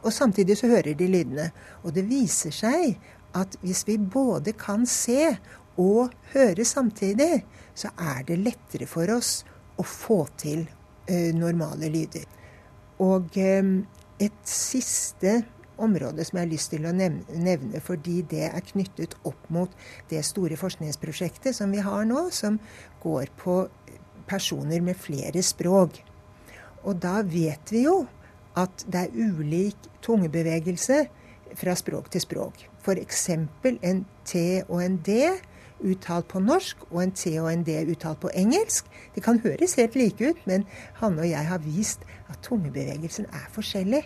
Og 0.03 0.13
samtidig 0.13 0.57
så 0.59 0.69
hører 0.71 0.93
de 0.99 1.07
lydene. 1.07 1.49
Og 1.83 1.95
det 1.95 2.05
viser 2.09 2.53
seg 2.53 2.97
at 3.37 3.57
hvis 3.63 3.83
vi 3.87 3.97
både 3.97 4.53
kan 4.59 4.85
se 4.89 5.33
og 5.81 6.13
høre 6.35 6.65
samtidig, 6.65 7.43
så 7.75 7.89
er 7.97 8.21
det 8.27 8.41
lettere 8.43 8.87
for 8.89 9.09
oss 9.15 9.41
å 9.79 9.85
få 9.87 10.19
til 10.37 10.67
uh, 11.09 11.31
normale 11.33 11.89
lyder. 11.89 12.27
Og 13.01 13.33
um, 13.41 13.75
et 14.21 14.43
siste 14.45 15.39
område 15.81 16.25
som 16.25 16.37
jeg 16.37 16.45
har 16.45 16.51
lyst 16.51 16.73
til 16.73 16.87
å 16.87 16.93
nevne, 16.93 17.81
fordi 17.83 18.21
det 18.29 18.47
er 18.49 18.65
knyttet 18.73 19.15
opp 19.27 19.49
mot 19.53 19.71
det 20.11 20.23
store 20.25 20.57
forskningsprosjektet 20.59 21.55
som 21.57 21.73
vi 21.73 21.83
har 21.83 22.05
nå, 22.09 22.27
som 22.31 22.59
går 23.03 23.31
på 23.39 23.63
personer 24.29 24.83
med 24.83 24.99
flere 24.99 25.43
språk. 25.43 25.99
Og 26.83 26.99
da 27.03 27.21
vet 27.25 27.71
vi 27.71 27.85
jo 27.87 28.03
at 28.59 28.85
det 28.85 29.07
er 29.07 29.15
ulik 29.15 29.89
tungebevegelse 30.03 31.03
fra 31.57 31.75
språk 31.77 32.11
til 32.13 32.21
språk. 32.23 32.67
F.eks. 32.83 33.29
en 33.29 34.05
T 34.25 34.37
og 34.67 34.79
en 34.83 34.97
D 35.05 35.17
uttalt 35.83 36.27
på 36.31 36.39
norsk 36.39 36.85
og 36.91 37.01
en 37.03 37.13
T 37.15 37.33
og 37.41 37.49
en 37.51 37.63
D 37.67 37.75
uttalt 37.91 38.21
på 38.23 38.31
engelsk. 38.33 38.87
Det 39.15 39.23
kan 39.23 39.39
høres 39.43 39.75
helt 39.79 39.95
like 39.99 40.31
ut, 40.31 40.43
men 40.47 40.65
Hanne 41.01 41.23
og 41.23 41.29
jeg 41.29 41.47
har 41.47 41.63
vist 41.63 42.05
at 42.29 42.39
tungebevegelsen 42.43 43.25
er 43.31 43.47
forskjellig. 43.55 44.03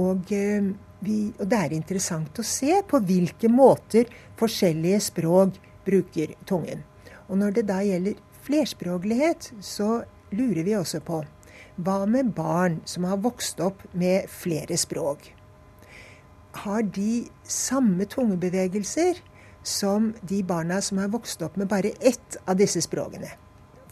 Og, 0.00 0.32
eh, 0.32 0.72
vi, 1.00 1.18
og, 1.38 1.46
det 1.48 1.60
er 1.60 1.76
interessant 1.76 2.38
å 2.38 2.44
se 2.46 2.80
på 2.88 3.00
hvilke 3.00 3.48
måter 3.52 4.10
forskjellige 4.40 5.00
språk 5.10 5.56
bruker 5.86 6.34
tungen. 6.48 6.84
Og 7.28 7.40
når 7.40 7.56
det 7.58 7.66
da 7.70 7.80
gjelder 7.84 8.20
flerspråklighet, 8.46 9.52
så 9.60 10.04
lurer 10.34 10.62
vi 10.66 10.76
også 10.78 11.00
på 11.04 11.22
hva 11.76 12.06
med 12.08 12.32
barn 12.36 12.80
som 12.88 13.04
har 13.04 13.20
vokst 13.20 13.60
opp 13.60 13.82
med 13.92 14.30
flere 14.32 14.78
språk? 14.80 15.32
Har 16.64 16.86
de 16.88 17.26
samme 17.44 18.06
tungebevegelser 18.08 19.20
som 19.66 20.14
de 20.24 20.40
barna 20.46 20.80
som 20.80 21.02
har 21.02 21.10
vokst 21.12 21.42
opp 21.44 21.58
med 21.60 21.68
bare 21.68 21.92
ett 22.00 22.38
av 22.46 22.56
disse 22.56 22.80
språkene? 22.84 23.28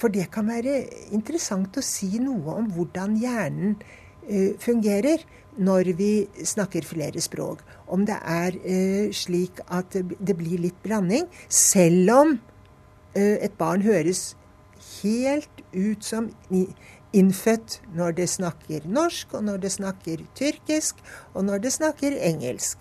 For 0.01 0.09
det 0.09 0.31
kan 0.33 0.49
være 0.49 0.81
interessant 1.15 1.77
å 1.77 1.85
si 1.85 2.17
noe 2.23 2.57
om 2.57 2.71
hvordan 2.73 3.19
hjernen 3.21 3.77
uh, 3.77 4.57
fungerer 4.61 5.23
når 5.57 5.93
vi 5.99 6.27
snakker 6.45 6.87
flere 6.87 7.21
språk. 7.23 7.63
Om 7.87 8.07
det 8.07 8.17
er 8.21 8.57
eh, 8.65 9.13
slik 9.15 9.61
at 9.69 9.95
det 9.95 10.37
blir 10.39 10.63
litt 10.63 10.81
blanding, 10.83 11.29
selv 11.49 12.15
om 12.15 12.33
eh, 13.15 13.39
et 13.45 13.55
barn 13.59 13.85
høres 13.85 14.35
helt 15.03 15.63
ut 15.75 16.05
som 16.05 16.31
innfødt 17.15 17.79
når 17.95 18.17
det 18.19 18.29
snakker 18.33 18.89
norsk, 18.91 19.37
og 19.39 19.47
når 19.47 19.63
det 19.65 19.73
snakker 19.77 20.25
tyrkisk, 20.35 20.99
og 21.35 21.47
når 21.47 21.63
det 21.67 21.73
snakker 21.77 22.19
engelsk. 22.19 22.79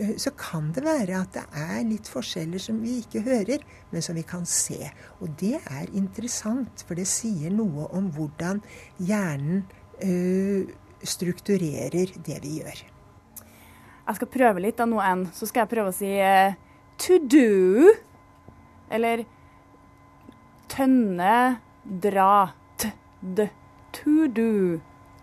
Eh, 0.00 0.16
så 0.18 0.32
kan 0.38 0.72
det 0.74 0.84
være 0.84 1.20
at 1.20 1.34
det 1.36 1.46
er 1.54 1.82
litt 1.86 2.10
forskjeller 2.10 2.62
som 2.62 2.80
vi 2.82 3.00
ikke 3.04 3.22
hører, 3.26 3.64
men 3.90 4.02
som 4.02 4.18
vi 4.18 4.26
kan 4.26 4.46
se. 4.46 4.90
Og 5.20 5.30
det 5.40 5.58
er 5.60 5.90
interessant, 5.94 6.84
for 6.86 6.98
det 6.98 7.08
sier 7.10 7.52
noe 7.54 7.88
om 7.96 8.10
hvordan 8.14 8.62
hjernen 8.98 9.64
øh, 10.02 10.70
strukturerer 11.06 12.16
det 12.26 12.38
vi 12.42 12.58
gjør. 12.60 12.80
Jeg 14.10 14.18
skal 14.18 14.30
prøve 14.32 14.62
litt 14.64 14.80
av 14.82 14.88
noe 14.90 15.04
enn. 15.06 15.26
Så 15.34 15.46
skal 15.48 15.64
jeg 15.64 15.70
prøve 15.70 15.92
å 15.92 15.94
si 15.94 16.10
uh, 16.18 16.56
to 17.00 17.20
do. 17.30 17.92
Eller 18.90 19.22
tønne, 20.70 21.60
dra. 21.84 22.32
T-d. 22.80 23.48
To 24.00 24.26
do. 24.34 24.80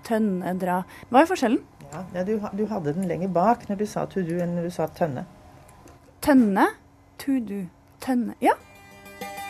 Tønne, 0.08 0.54
dra. 0.60 0.82
Hva 1.12 1.24
er 1.24 1.30
forskjellen? 1.30 1.60
Ja, 1.88 2.04
ja 2.16 2.24
du, 2.28 2.34
du, 2.40 2.64
hadde 2.72 2.96
den 2.96 3.08
lenger 3.12 3.32
bak 3.32 3.68
når 3.70 3.82
du 3.82 3.86
sa 3.90 4.06
to 4.12 4.24
do 4.28 4.40
enn 4.44 4.56
når 4.56 4.70
du 4.70 4.74
sa 4.76 4.88
tønne. 4.92 5.26
Tønne, 6.24 6.68
to 7.20 7.40
do, 7.44 7.66
tønne. 8.04 8.36
Ja. 8.44 8.56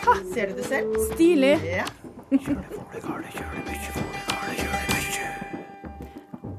Ha. 0.06 0.20
Ser 0.34 0.52
du 0.52 0.62
det 0.62 0.68
selv? 0.70 0.98
Stilig. 1.14 1.56
Ja. 1.66 1.88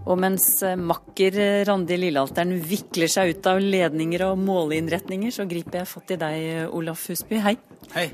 og 0.08 0.20
mens 0.20 0.46
eh, 0.66 0.78
makker 0.80 1.38
eh, 1.38 1.62
Randi 1.68 1.98
Lillealteren 2.00 2.56
vikler 2.64 3.10
seg 3.12 3.34
ut 3.34 3.48
av 3.50 3.60
ledninger 3.62 4.24
og 4.30 4.40
måleinnretninger, 4.40 5.34
så 5.34 5.46
griper 5.48 5.82
jeg 5.82 5.90
fatt 5.90 6.14
i 6.16 6.20
deg, 6.20 6.46
Olaf 6.74 7.04
Husby. 7.10 7.42
Hei. 7.44 7.58
Hei. 7.94 8.08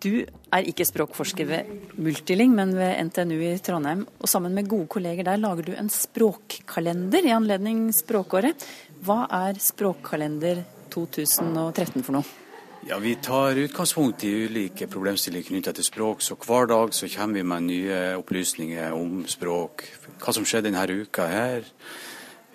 Du 0.00 0.24
er 0.24 0.64
ikke 0.64 0.86
språkforsker 0.88 1.48
ved 1.48 1.72
Multiling, 2.00 2.54
men 2.56 2.72
ved 2.72 2.96
NTNU 3.10 3.36
i 3.50 3.56
Trondheim. 3.60 4.06
Og 4.16 4.32
sammen 4.32 4.56
med 4.56 4.70
gode 4.70 4.88
kolleger 4.96 5.28
der 5.28 5.40
lager 5.40 5.68
du 5.68 5.74
en 5.76 5.92
språkkalender 5.92 7.28
i 7.28 7.34
anledning 7.36 7.90
språkåret. 7.92 8.64
Hva 9.04 9.26
er 9.42 9.60
Språkkalender 9.60 10.64
2013 10.94 12.00
for 12.00 12.16
noe? 12.16 12.39
Ja, 12.88 12.98
Vi 12.98 13.14
tar 13.14 13.56
utgangspunkt 13.56 14.24
i 14.24 14.30
ulike 14.44 14.86
problemstillinger 14.86 15.48
knyttet 15.48 15.76
til 15.76 15.84
språk. 15.84 16.22
Så 16.24 16.34
hver 16.40 16.66
dag 16.66 16.94
så 16.96 17.08
kommer 17.12 17.34
vi 17.34 17.42
med 17.42 17.62
nye 17.62 17.98
opplysninger 18.16 18.94
om 18.96 19.26
språk. 19.28 19.84
Hva 20.20 20.32
som 20.32 20.46
skjedde 20.48 20.70
denne 20.70 21.02
uka 21.02 21.26
her. 21.28 21.68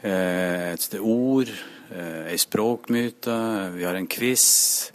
Eh, 0.02 0.74
et 0.74 0.82
sted 0.82 1.00
ord, 1.00 1.50
eh, 1.92 2.32
ei 2.32 2.38
språkmyte, 2.38 3.36
vi 3.76 3.84
har 3.84 3.96
en 3.96 4.08
quiz. 4.08 4.92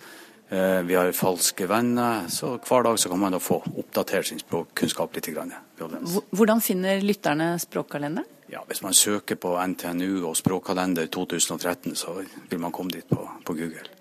Eh, 0.51 0.83
vi 0.83 0.95
har 0.95 1.13
falske 1.13 1.69
venner. 1.69 2.29
Så 2.29 2.59
hver 2.59 2.83
dag 2.83 2.99
så 2.99 3.09
kan 3.09 3.19
man 3.19 3.33
da 3.33 3.39
få 3.39 3.63
oppdatert 3.79 4.27
sin 4.27 4.39
språkkunnskap 4.39 5.15
litt. 5.15 5.31
Hvordan 6.31 6.61
finner 6.61 7.01
lytterne 7.01 7.59
språkkalenderen? 7.59 8.27
Ja, 8.51 8.65
Hvis 8.67 8.83
man 8.83 8.93
søker 8.93 9.37
på 9.37 9.55
NTNU 9.67 10.27
og 10.27 10.37
språkkalender 10.37 11.07
2013, 11.07 11.95
så 11.95 12.25
vil 12.51 12.59
man 12.59 12.73
komme 12.73 12.91
dit 12.91 13.09
på, 13.09 13.31
på 13.45 13.55
Google. 13.55 14.00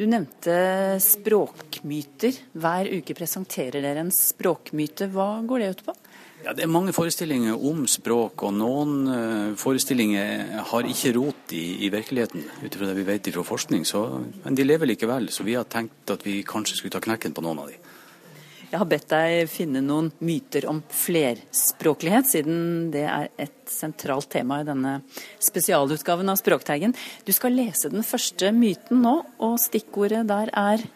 Du 0.00 0.06
nevnte 0.08 0.96
språkmyter. 1.04 2.32
Hver 2.56 2.88
uke 2.88 3.12
presenterer 3.12 3.82
dere 3.84 4.00
en 4.00 4.12
språkmyte. 4.14 5.10
Hva 5.12 5.42
går 5.44 5.60
det 5.60 5.66
ut 5.74 5.82
på? 5.90 5.94
Ja, 6.40 6.54
Det 6.56 6.64
er 6.64 6.72
mange 6.72 6.94
forestillinger 6.96 7.60
om 7.68 7.82
språk, 7.84 8.46
og 8.48 8.54
noen 8.56 8.94
uh, 9.12 9.52
forestillinger 9.60 10.62
har 10.70 10.88
ikke 10.88 11.12
rot 11.18 11.52
i, 11.52 11.84
i 11.84 11.90
virkeligheten, 11.92 12.46
ut 12.62 12.72
ifra 12.72 12.88
det 12.88 12.96
vi 12.96 13.04
vet 13.10 13.28
fra 13.34 13.44
forskning. 13.44 13.84
Så, 13.84 14.06
men 14.46 14.56
de 14.56 14.64
lever 14.64 14.88
likevel, 14.88 15.28
så 15.28 15.44
vi 15.44 15.58
har 15.58 15.68
tenkt 15.68 16.08
at 16.16 16.24
vi 16.24 16.38
kanskje 16.48 16.80
skulle 16.80 16.96
ta 16.96 17.04
knekken 17.04 17.36
på 17.36 17.44
noen 17.44 17.60
av 17.60 17.68
dem. 17.68 17.89
Jeg 18.70 18.78
har 18.78 18.86
bedt 18.86 19.08
deg 19.10 19.48
finne 19.50 19.80
noen 19.82 20.12
myter 20.22 20.68
om 20.70 20.78
flerspråklighet, 20.94 22.28
siden 22.30 22.60
det 22.94 23.02
er 23.02 23.26
et 23.42 23.70
sentralt 23.70 24.30
tema 24.30 24.60
i 24.62 24.68
denne 24.68 25.00
spesialutgaven 25.42 26.30
av 26.30 26.38
Språkteigen. 26.38 26.94
Du 27.26 27.34
skal 27.34 27.56
lese 27.58 27.90
den 27.90 28.06
første 28.06 28.52
myten 28.54 29.02
nå, 29.02 29.16
og 29.42 29.58
stikkordet 29.58 30.22
der 30.30 30.54
er 30.54 30.86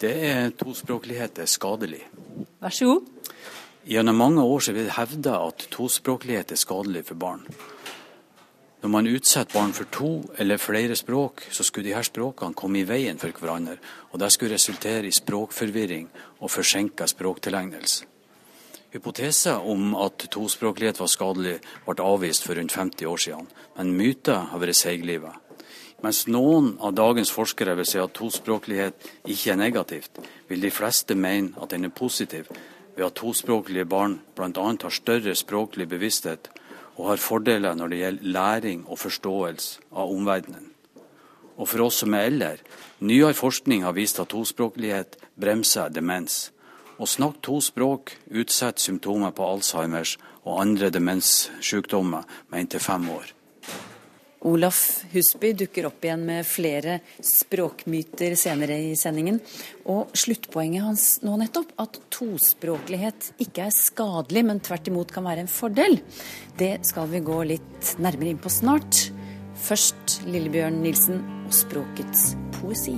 det 0.00 0.14
er 0.24 0.52
tospråklighet 0.56 1.42
er 1.42 1.48
skadelig. 1.50 2.00
Vær 2.62 2.72
så 2.72 2.86
god. 2.88 3.34
Gjennom 3.84 4.16
mange 4.16 4.40
år 4.40 4.64
så 4.64 4.72
vi 4.72 4.86
hevda 4.96 5.34
at 5.50 5.66
tospråklighet 5.74 6.54
er 6.54 6.60
skadelig 6.60 7.04
for 7.10 7.20
barn. 7.20 7.44
Når 8.80 8.88
man 8.88 9.08
utsetter 9.10 9.52
barn 9.52 9.74
for 9.76 9.88
to 9.92 10.10
eller 10.40 10.56
flere 10.56 10.96
språk, 10.96 11.42
så 11.52 11.64
skulle 11.64 11.90
de 11.90 11.94
her 11.94 12.06
språkene 12.06 12.56
komme 12.56 12.80
i 12.80 12.86
veien 12.88 13.18
for 13.20 13.34
hverandre. 13.36 13.76
Og 14.12 14.20
det 14.22 14.30
skulle 14.32 14.54
resultere 14.54 15.04
i 15.04 15.12
språkforvirring 15.12 16.06
og 16.40 16.50
forsinka 16.50 17.06
språktilegnelse. 17.10 18.06
Hypoteser 18.90 19.60
om 19.70 19.92
at 20.00 20.24
tospråklighet 20.32 20.98
var 20.98 21.10
skadelig, 21.12 21.58
ble 21.86 22.02
avvist 22.02 22.42
for 22.42 22.58
rundt 22.58 22.72
50 22.74 23.06
år 23.06 23.20
siden, 23.22 23.46
men 23.76 23.92
myter 23.94 24.48
har 24.50 24.62
vært 24.64 24.80
seigliva. 24.80 25.36
Mens 26.02 26.24
noen 26.26 26.72
av 26.80 26.96
dagens 26.96 27.30
forskere 27.30 27.76
vil 27.78 27.86
si 27.86 28.00
at 28.00 28.16
tospråklighet 28.16 29.06
ikke 29.28 29.52
er 29.52 29.60
negativt, 29.60 30.18
vil 30.48 30.64
de 30.64 30.72
fleste 30.72 31.14
mene 31.14 31.52
at 31.60 31.70
den 31.70 31.84
er 31.86 31.94
positiv, 31.94 32.48
ved 32.96 33.06
at 33.06 33.20
tospråklige 33.20 33.84
barn 33.86 34.18
bl.a. 34.34 34.50
har 34.56 34.96
større 34.96 35.36
språklig 35.38 35.86
bevissthet 35.92 36.50
og 37.00 37.06
har 37.08 37.22
fordeler 37.22 37.76
når 37.78 37.88
det 37.88 38.00
gjelder 38.02 38.32
læring 38.36 38.84
og 38.86 39.00
forståelse 39.00 39.88
av 39.96 40.12
omverdenen. 40.12 40.66
Og 41.56 41.68
for 41.68 41.86
oss 41.86 42.02
som 42.02 42.14
er 42.16 42.28
eldre, 42.28 42.54
nyere 43.00 43.36
forskning 43.36 43.84
har 43.84 43.96
vist 43.96 44.20
at 44.20 44.32
tospråklighet 44.32 45.16
bremser 45.40 45.92
demens. 45.92 46.50
Å 47.00 47.08
snakke 47.08 47.40
to 47.44 47.58
språk 47.64 48.12
utsetter 48.28 48.84
symptomer 48.84 49.32
på 49.32 49.48
Alzheimers 49.48 50.18
og 50.44 50.60
andre 50.60 50.92
demenssykdommer 50.92 52.28
med 52.52 52.66
inntil 52.66 52.84
fem 52.84 53.08
år. 53.12 53.32
Olaf 54.40 55.04
Husby 55.12 55.52
dukker 55.52 55.84
opp 55.90 56.04
igjen 56.04 56.22
med 56.24 56.46
flere 56.48 57.00
språkmyter 57.20 58.32
senere 58.40 58.78
i 58.88 58.94
sendingen. 58.96 59.36
Og 59.84 60.14
sluttpoenget 60.16 60.86
hans 60.86 61.04
nå 61.26 61.34
nettopp, 61.42 61.74
at 61.76 61.98
tospråklighet 62.14 63.34
ikke 63.44 63.66
er 63.68 63.76
skadelig, 63.76 64.44
men 64.48 64.62
tvert 64.64 64.88
imot 64.88 65.12
kan 65.12 65.28
være 65.28 65.44
en 65.44 65.52
fordel, 65.52 66.00
det 66.56 66.78
skal 66.88 67.10
vi 67.12 67.20
gå 67.24 67.42
litt 67.52 67.94
nærmere 68.00 68.32
inn 68.32 68.40
på 68.40 68.52
snart. 68.52 69.10
Først 69.60 70.22
Lillebjørn 70.24 70.80
Nilsen 70.80 71.20
og 71.44 71.52
språkets 71.52 72.32
poesi. 72.56 72.96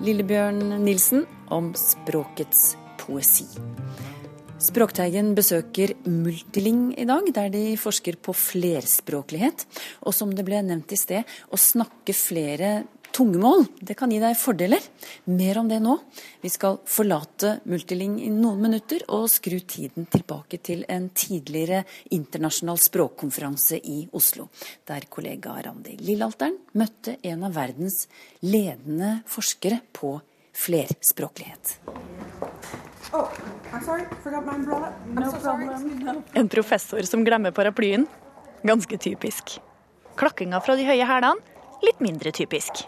Lillebjørn 0.00 0.80
Nilsen 0.82 1.26
om 1.54 1.70
språkets 1.78 2.72
poesi. 2.72 2.79
Språkteigen 4.60 5.32
besøker 5.34 5.94
Multiling 6.04 6.90
i 7.00 7.06
dag, 7.08 7.26
der 7.32 7.48
de 7.48 7.62
forsker 7.80 8.18
på 8.20 8.34
flerspråklighet. 8.36 9.64
Og 10.04 10.14
som 10.14 10.34
det 10.36 10.44
ble 10.44 10.60
nevnt 10.62 10.92
i 10.92 10.98
sted, 11.00 11.24
å 11.48 11.56
snakke 11.56 12.12
flere 12.12 12.82
tungemål, 13.16 13.64
det 13.80 13.96
kan 13.98 14.12
gi 14.12 14.20
deg 14.22 14.36
fordeler. 14.38 14.84
Mer 15.32 15.58
om 15.62 15.68
det 15.70 15.80
nå. 15.82 15.96
Vi 16.44 16.52
skal 16.52 16.78
forlate 16.84 17.56
Multiling 17.72 18.18
i 18.22 18.28
noen 18.34 18.60
minutter 18.62 19.06
og 19.08 19.26
skru 19.32 19.58
tiden 19.64 20.06
tilbake 20.12 20.60
til 20.62 20.84
en 20.92 21.08
tidligere 21.08 21.82
internasjonal 22.14 22.78
språkkonferanse 22.84 23.80
i 23.80 24.02
Oslo, 24.12 24.50
der 24.86 25.08
kollega 25.08 25.56
Randi 25.66 25.96
Lillalteren 26.04 26.60
møtte 26.76 27.16
en 27.26 27.48
av 27.48 27.56
verdens 27.56 28.04
ledende 28.44 29.20
forskere 29.30 29.80
på 29.96 30.18
flerspråklighet. 30.60 31.78
Oh, 33.12 33.28
sorry, 33.82 34.04
forgot 34.22 34.46
my 34.46 34.54
umbrella. 34.54 34.92
I'm 35.16 35.40
so. 35.40 36.22
En 36.34 36.48
professor 36.48 37.02
som 37.02 37.24
glemmer 37.24 37.50
paraplyen. 37.50 38.06
Ganske 38.62 38.98
typisk. 38.98 39.58
Klakkinga 40.16 40.60
fra 40.60 40.76
de 40.76 40.84
høye 40.86 41.06
hælene. 41.06 41.40
Litt 41.82 42.00
mindre 42.00 42.30
typisk. 42.30 42.84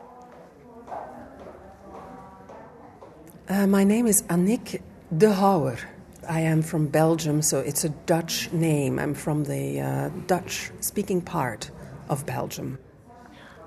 Uh, 3.50 3.66
my 3.66 3.84
name 3.84 4.06
is 4.06 4.22
Annick 4.28 4.80
de 5.10 5.32
Hauer. 5.34 5.80
I 6.28 6.40
am 6.40 6.62
from 6.62 6.86
Belgium, 6.86 7.42
so 7.42 7.58
it's 7.58 7.84
a 7.84 7.90
Dutch 8.06 8.52
name. 8.52 9.00
I'm 9.00 9.14
from 9.14 9.44
the 9.44 9.80
uh, 9.80 10.10
Dutch 10.28 10.70
speaking 10.80 11.20
part 11.20 11.70
of 12.08 12.24
Belgium. 12.26 12.78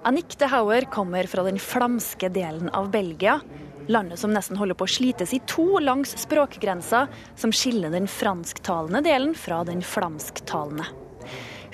Annick 0.05 0.37
de 0.37 0.47
Hauer 0.47 0.81
kommer 0.91 1.27
fra 1.27 1.43
den 1.43 1.59
flamske 1.59 2.29
delen 2.29 2.69
av 2.69 2.91
Belgia. 2.91 3.41
Landet 3.87 4.19
som 4.19 4.33
nesten 4.33 4.57
holder 4.57 4.77
på 4.77 4.87
å 4.87 4.89
slites 4.89 5.33
i 5.35 5.41
to 5.49 5.79
langs 5.83 6.15
språkgrensa 6.17 7.05
som 7.37 7.53
skiller 7.53 7.93
den 7.93 8.07
fransktalende 8.09 9.03
delen 9.05 9.35
fra 9.37 9.63
den 9.67 9.83
flamsktalende. 9.85 10.87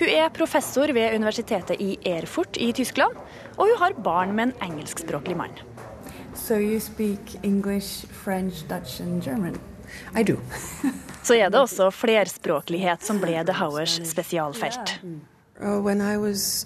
Hun 0.02 0.10
er 0.10 0.32
professor 0.34 0.92
ved 0.96 1.16
universitetet 1.16 1.82
i 1.84 1.94
Erfurt 2.10 2.58
i 2.58 2.72
Tyskland, 2.74 3.16
og 3.56 3.70
hun 3.70 3.80
har 3.80 4.00
barn 4.04 4.36
med 4.36 4.50
en 4.50 4.72
engelskspråklig 4.72 5.38
mann. 5.38 5.54
So 6.34 6.58
you 6.58 6.80
speak 6.80 7.36
English, 7.44 8.08
French, 8.24 8.64
Dutch 8.68 9.00
and 9.02 9.24
German? 9.24 9.60
I 10.16 10.24
do. 10.24 10.40
Så 11.24 11.36
er 11.36 11.52
det 11.52 11.60
også 11.60 11.92
flerspråklighet 11.94 13.04
som 13.06 13.20
ble 13.22 13.44
The 13.46 13.56
Howers 13.60 14.00
spesialfelt. 14.10 14.98
Uh, 15.62 15.78
when 15.80 16.02
I 16.02 16.18
was 16.18 16.66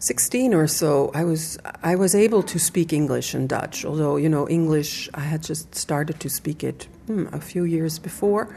16 0.00 0.54
or 0.54 0.66
so, 0.66 1.10
I 1.14 1.24
was 1.24 1.58
I 1.82 1.94
was 1.94 2.14
able 2.14 2.42
to 2.44 2.58
speak 2.58 2.92
English 2.92 3.34
and 3.34 3.48
Dutch. 3.48 3.84
Although 3.84 4.16
you 4.16 4.28
know 4.28 4.48
English, 4.48 5.10
I 5.14 5.20
had 5.20 5.42
just 5.42 5.74
started 5.74 6.20
to 6.20 6.30
speak 6.30 6.64
it 6.64 6.88
hmm, 7.06 7.26
a 7.32 7.40
few 7.40 7.64
years 7.64 7.98
before. 7.98 8.48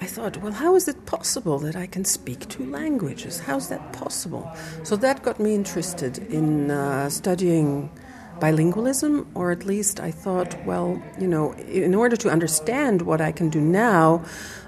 I 0.00 0.06
thought, 0.06 0.38
well, 0.38 0.52
how 0.52 0.76
is 0.76 0.88
it 0.88 1.04
possible 1.04 1.58
that 1.58 1.76
I 1.76 1.86
can 1.86 2.06
speak 2.06 2.48
two 2.48 2.64
languages? 2.64 3.40
How's 3.40 3.68
that 3.68 3.92
possible? 3.92 4.50
So 4.82 4.96
that 4.96 5.22
got 5.22 5.38
me 5.38 5.54
interested 5.54 6.16
in 6.32 6.70
uh, 6.70 7.10
studying 7.10 7.90
bilingualism, 8.38 9.26
or 9.34 9.50
at 9.50 9.66
least 9.66 10.00
I 10.00 10.10
thought, 10.10 10.56
well, 10.64 11.02
you 11.18 11.28
know, 11.28 11.52
in 11.52 11.94
order 11.94 12.16
to 12.16 12.30
understand 12.30 13.02
what 13.02 13.20
I 13.20 13.32
can 13.32 13.50
do 13.50 13.60
now, 13.60 14.24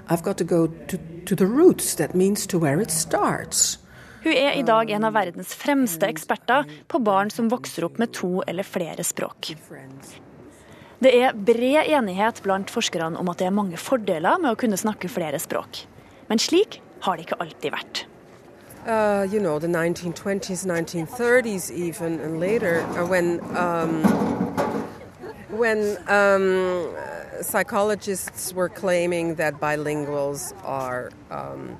I've 0.07 0.21
got 0.21 0.37
to 0.37 0.43
go 0.43 0.67
to, 0.67 0.97
to 1.25 1.35
the 1.35 1.47
roots. 1.47 1.95
That 1.95 2.13
means 2.13 2.45
to 2.47 2.59
where 2.59 2.79
it 2.79 2.91
starts. 2.91 3.79
Hun 4.23 4.31
er 4.31 4.55
i 4.55 4.63
dag 4.63 4.91
en 4.95 5.03
av 5.03 5.15
verdens 5.17 5.51
fremste 5.59 6.07
eksperter 6.07 6.67
på 6.87 6.99
barn 7.03 7.31
som 7.33 7.49
vokser 7.51 7.83
opp 7.89 7.99
med 7.99 8.13
to 8.15 8.39
eller 8.47 8.63
flere 8.63 9.03
språk. 9.03 9.51
Det 11.03 11.11
er 11.11 11.35
bred 11.35 11.89
enighet 11.91 12.39
blant 12.45 12.71
forskerne 12.71 13.19
om 13.19 13.31
at 13.31 13.41
det 13.41 13.49
er 13.49 13.55
mange 13.55 13.79
fordeler 13.81 14.39
med 14.39 14.53
å 14.53 14.59
kunne 14.59 14.79
snakke 14.79 15.11
flere 15.11 15.41
språk. 15.43 15.83
Men 16.29 16.39
slik 16.39 16.79
har 17.03 17.19
det 17.19 17.27
ikke 17.27 17.41
alltid 17.43 17.75
vært. 17.75 18.05
Uh, 18.87 19.27
you 19.31 19.39
know, 19.39 19.59
the 19.59 19.67
1920s, 19.67 20.65
1930s, 20.67 21.71
even, 21.71 22.19
and 22.19 22.39
later, 22.39 22.81
uh, 22.97 23.05
when 23.05 23.39
um, 23.55 24.03
when 25.51 25.97
um, 26.09 26.93
psychologists 27.41 28.53
were 28.53 28.67
claiming 28.67 29.35
that 29.35 29.59
bilinguals 29.59 30.53
are 30.63 31.11
um, 31.31 31.77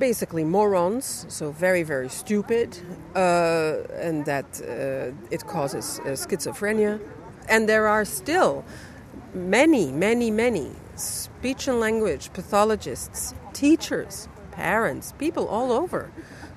basically 0.00 0.44
morons, 0.44 1.26
so 1.28 1.52
very, 1.52 1.84
very 1.84 2.08
stupid, 2.08 2.76
uh, 3.14 3.76
and 4.00 4.24
that 4.24 4.60
uh, 4.62 5.12
it 5.30 5.46
causes 5.46 6.00
uh, 6.00 6.16
schizophrenia. 6.16 6.98
And 7.48 7.68
there 7.68 7.86
are 7.86 8.04
still 8.04 8.64
many, 9.34 9.92
many, 9.92 10.30
many 10.30 10.70
speech 10.96 11.68
and 11.68 11.78
language 11.78 12.32
pathologists, 12.32 13.34
teachers, 13.52 14.28
parents, 14.50 15.12
people 15.18 15.46
all 15.46 15.70
over 15.70 16.10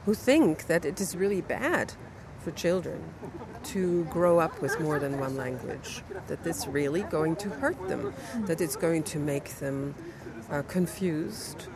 who 0.06 0.14
think 0.14 0.68
that 0.68 0.86
it 0.86 1.00
is 1.00 1.16
really 1.16 1.42
bad 1.42 1.94
for 2.40 2.52
children 2.52 3.02
to 3.64 4.04
grow 4.06 4.40
up 4.40 4.62
with 4.62 4.80
more 4.80 5.00
than 5.00 5.20
one 5.20 5.38
language, 5.38 6.04
that 6.28 6.46
it's 6.46 6.68
really 6.68 7.04
going 7.04 7.36
to 7.38 7.50
hurt 7.50 7.88
them, 7.88 8.14
that 8.48 8.60
it's 8.60 8.76
going 8.76 9.04
to 9.04 9.20
make 9.20 9.60
them 9.60 9.96
uh, 10.50 10.62
confused, 10.64 11.68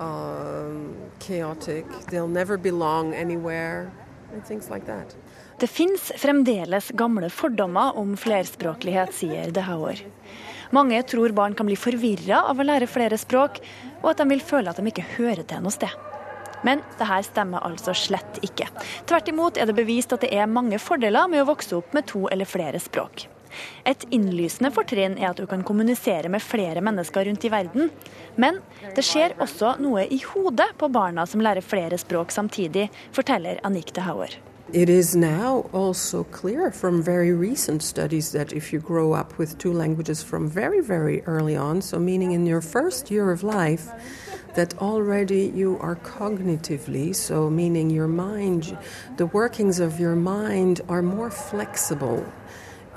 um, 0.00 0.94
chaotic, 1.20 1.84
they'll 2.10 2.28
never 2.28 2.56
belong 2.56 3.14
anywhere, 3.14 3.90
and 4.32 4.44
things 4.44 4.70
like 4.70 4.86
that. 4.86 5.16
Det 5.60 5.66
fins 5.66 6.12
fremdeles 6.16 6.90
gamle 6.90 7.30
fordommer 7.30 7.96
om 7.98 8.16
flerspråklighet, 8.16 9.12
sier 9.14 9.50
De 9.52 9.60
Hauer. 9.60 10.00
Mange 10.70 11.02
tror 11.02 11.34
barn 11.36 11.54
kan 11.54 11.68
bli 11.68 11.76
forvirra 11.76 12.44
av 12.48 12.60
å 12.60 12.64
lære 12.64 12.88
flere 12.88 13.18
språk, 13.20 13.58
og 14.00 14.12
at 14.12 14.22
de 14.22 14.28
vil 14.30 14.40
føle 14.40 14.70
at 14.70 14.80
de 14.80 14.86
ikke 14.88 15.04
hører 15.18 15.44
til 15.44 15.60
noe 15.60 15.74
sted. 15.74 15.92
Men 16.64 16.80
det 16.98 17.08
her 17.08 17.24
stemmer 17.24 17.64
altså 17.64 17.92
slett 17.96 18.40
ikke. 18.44 18.68
Tvert 19.08 19.28
imot 19.32 19.60
er 19.60 19.68
det 19.68 19.76
bevist 19.76 20.12
at 20.16 20.24
det 20.24 20.32
er 20.36 20.48
mange 20.48 20.80
fordeler 20.80 21.28
med 21.28 21.44
å 21.44 21.50
vokse 21.52 21.76
opp 21.76 21.92
med 21.96 22.08
to 22.08 22.26
eller 22.32 22.48
flere 22.48 22.80
språk. 22.80 23.26
Et 23.84 24.06
innlysende 24.10 24.72
fortrinn 24.74 25.16
er 25.18 25.30
at 25.30 25.40
du 25.40 25.46
kan 25.50 25.64
kommunisere 25.66 26.28
med 26.32 26.44
flere 26.44 26.82
mennesker 26.84 27.26
rundt 27.28 27.44
i 27.44 27.52
verden. 27.52 27.90
Men 28.36 28.60
det 28.96 29.04
skjer 29.06 29.36
også 29.40 29.76
noe 29.82 30.06
i 30.06 30.20
hodet 30.32 30.72
på 30.78 30.90
barna 30.92 31.26
som 31.26 31.42
lærer 31.44 31.64
flere 31.64 31.98
språk 32.00 32.32
samtidig, 32.34 32.90
forteller 33.16 33.60
Annick 33.64 33.94
de 33.96 34.06
Hauer. 34.06 34.38
It 34.72 34.88
is 34.88 35.16
now 35.16 35.68
also 35.72 36.22
clear 36.22 36.70
from 36.70 37.02
very 37.02 37.32
recent 37.32 37.82
studies 37.82 38.30
that 38.30 38.52
if 38.52 38.72
you 38.72 38.78
grow 38.78 39.12
up 39.12 39.36
with 39.36 39.58
two 39.58 39.72
languages 39.72 40.22
from 40.22 40.48
very, 40.48 40.80
very 40.80 41.24
early 41.26 41.56
on, 41.56 41.82
so 41.82 41.98
meaning 41.98 42.32
in 42.32 42.46
your 42.46 42.60
first 42.60 43.10
year 43.10 43.32
of 43.32 43.42
life, 43.42 43.90
that 44.54 44.78
already 44.78 45.52
you 45.56 45.76
are 45.80 45.96
cognitively, 45.96 47.14
so 47.14 47.50
meaning 47.50 47.90
your 47.90 48.06
mind, 48.06 48.76
the 49.16 49.26
workings 49.26 49.80
of 49.80 49.98
your 49.98 50.14
mind 50.14 50.82
are 50.88 51.02
more 51.02 51.30
flexible. 51.30 52.24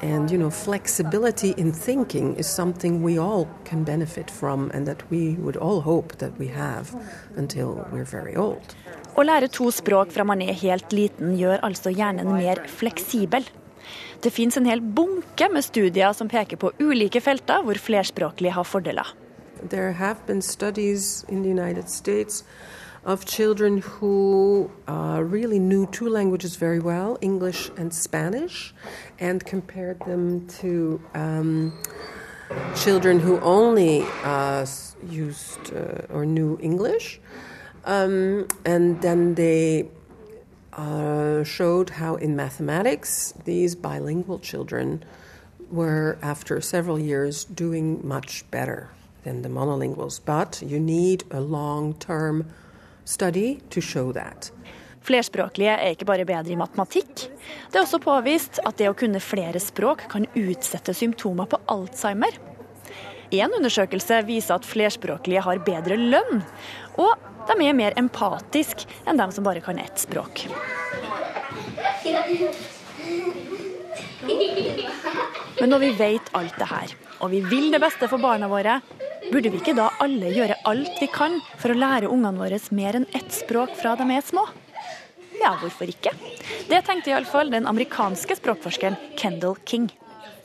And 0.03 0.29
you 0.29 0.37
know, 0.37 0.49
flexibility 0.49 1.53
in 1.57 1.71
thinking 1.71 2.35
is 2.35 2.45
something 2.45 3.01
we 3.01 3.17
all 3.17 3.47
can 3.63 3.85
benefit 3.85 4.29
from, 4.29 4.69
and 4.73 4.85
that 4.85 5.09
we 5.09 5.35
would 5.35 5.55
all 5.55 5.79
hope 5.79 6.17
that 6.17 6.37
we 6.37 6.47
have 6.47 6.91
until 7.37 7.87
we're 7.89 8.03
very 8.03 8.35
old. 8.35 8.75
Å 9.15 9.23
lære 9.23 9.47
to 9.55 9.69
språk 9.71 10.11
fra 10.11 10.25
man 10.27 10.41
er 10.43 10.57
helt 10.59 10.91
liten, 10.91 11.37
gjør 11.39 11.63
altså 11.63 11.93
hjernen 11.95 12.33
mer 12.35 12.65
fleksibel. 12.67 13.47
Det 14.19 14.33
fins 14.35 14.59
en 14.59 14.67
hel 14.67 14.83
bunke 14.83 15.47
med 15.53 15.63
studier 15.63 16.11
som 16.11 16.27
peker 16.27 16.59
på 16.59 16.73
ulike 16.83 17.23
felter 17.23 17.63
hvor 17.63 17.79
flerspråklige 17.79 18.57
har 18.57 18.67
fordeler. 18.67 19.07
There 19.69 19.93
have 19.95 20.19
been 20.27 20.41
studies 20.41 21.23
in 21.29 21.43
the 21.43 21.49
United 21.49 21.87
States 21.87 22.43
of 23.05 23.25
children 23.25 23.79
who 23.79 24.71
uh, 24.87 25.21
really 25.25 25.59
knew 25.59 25.85
two 25.87 26.07
languages 26.07 26.55
very 26.55 26.79
well, 26.79 27.17
English 27.21 27.69
and 27.77 27.93
Spanish, 27.93 28.73
and 29.19 29.45
compared 29.45 29.99
them 30.01 30.47
to 30.47 31.01
um, 31.13 31.77
children 32.75 33.19
who 33.19 33.39
only 33.41 34.05
uh, 34.23 34.65
used 35.09 35.73
uh, 35.73 36.13
or 36.13 36.25
knew 36.25 36.57
English. 36.61 37.19
Um, 37.85 38.47
and 38.65 39.01
then 39.01 39.35
they 39.35 39.89
uh, 40.71 41.43
showed 41.43 41.89
how 41.91 42.15
in 42.15 42.35
mathematics 42.35 43.33
these 43.43 43.75
bilingual 43.75 44.39
children 44.39 45.03
were, 45.69 46.17
after 46.21 46.61
several 46.61 46.99
years, 46.99 47.43
doing 47.43 48.07
much 48.07 48.49
better 48.49 48.89
than 49.23 49.41
the 49.41 49.49
monolinguals. 49.49 50.19
But 50.23 50.61
you 50.65 50.79
need 50.79 51.23
a 51.31 51.41
long 51.41 51.95
term 51.95 52.49
Flerspråklige 55.03 55.73
er 55.75 55.91
ikke 55.91 56.07
bare 56.07 56.25
bedre 56.27 56.53
i 56.53 56.59
matematikk. 56.59 57.25
Det 57.71 57.75
er 57.75 57.83
også 57.83 57.99
påvist 58.03 58.61
at 58.63 58.77
det 58.79 58.87
å 58.87 58.95
kunne 58.95 59.19
flere 59.23 59.59
språk 59.59 60.05
kan 60.11 60.27
utsette 60.39 60.95
symptomer 60.95 61.49
på 61.51 61.59
Alzheimer. 61.73 62.37
En 63.33 63.55
undersøkelse 63.57 64.21
viser 64.27 64.55
at 64.55 64.67
flerspråklige 64.67 65.43
har 65.43 65.63
bedre 65.65 65.97
lønn, 65.97 66.43
og 67.01 67.29
de 67.49 67.57
er 67.65 67.75
mer 67.75 67.97
empatiske 67.99 68.87
enn 69.09 69.19
dem 69.19 69.33
som 69.33 69.43
bare 69.43 69.63
kan 69.63 69.81
ett 69.81 69.99
språk. 69.99 70.45
Men 74.23 75.69
når 75.71 75.81
vi 75.83 75.91
vet 75.99 76.29
alt 76.37 76.59
det 76.59 76.67
her, 76.69 76.93
og 77.19 77.31
vi 77.31 77.41
vil 77.47 77.71
det 77.73 77.81
beste 77.83 78.07
for 78.11 78.21
barna 78.23 78.49
våre, 78.51 78.79
burde 79.31 79.51
vi 79.51 79.59
ikke 79.61 79.75
da 79.77 79.89
alle 80.03 80.31
gjøre 80.33 80.59
alt 80.69 80.99
vi 81.01 81.09
kan 81.11 81.39
for 81.59 81.73
å 81.73 81.77
lære 81.77 82.11
ungene 82.11 82.39
våre 82.39 82.59
mer 82.75 82.99
enn 82.99 83.09
ett 83.15 83.31
språk 83.35 83.75
fra 83.79 83.95
de 83.99 84.07
er 84.11 84.23
små? 84.25 84.45
Ja, 85.41 85.55
hvorfor 85.59 85.89
ikke? 85.91 86.13
Det 86.69 86.83
tenkte 86.87 87.11
iallfall 87.11 87.51
den 87.51 87.67
amerikanske 87.67 88.37
språkforskeren 88.39 88.95
Kendal 89.19 89.57
King. 89.65 89.89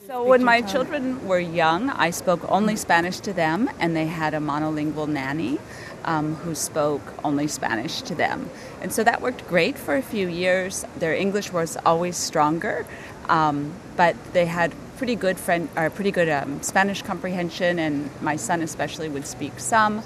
So 0.09 0.25
when 0.25 0.43
my 0.43 0.63
children 0.63 1.19
were 1.29 1.39
young, 1.39 1.91
I 1.91 2.11
spoke 2.11 2.41
only 2.49 2.77
Spanish 2.77 3.21
to 3.21 3.35
them, 3.35 3.69
and 3.79 3.95
they 3.95 4.07
had 4.07 4.33
a 4.33 4.39
monolingual 4.39 5.07
nanny 5.07 5.59
um, 6.07 6.35
who 6.37 6.55
spoke 6.55 7.03
only 7.23 7.47
Spanish 7.47 8.01
to 8.03 8.15
them. 8.15 8.49
And 8.81 8.91
so 8.91 9.05
that 9.05 9.21
worked 9.21 9.47
great 9.49 9.77
for 9.77 9.97
a 9.97 10.03
few 10.03 10.27
years. 10.27 10.87
Their 10.99 11.13
English 11.13 11.53
was 11.53 11.77
always 11.85 12.17
stronger, 12.17 12.87
um, 13.29 13.73
but 13.97 14.17
they 14.33 14.47
had 14.47 14.73
pretty 14.99 15.15
good 15.15 15.39
friend, 15.39 15.69
or 15.77 15.91
pretty 15.91 16.11
good 16.11 16.29
um, 16.29 16.61
Spanish 16.63 17.03
comprehension, 17.03 17.79
and 17.79 18.11
my 18.21 18.37
son 18.37 18.63
especially 18.63 19.09
would 19.09 19.27
speak 19.27 19.53
some. 19.59 20.03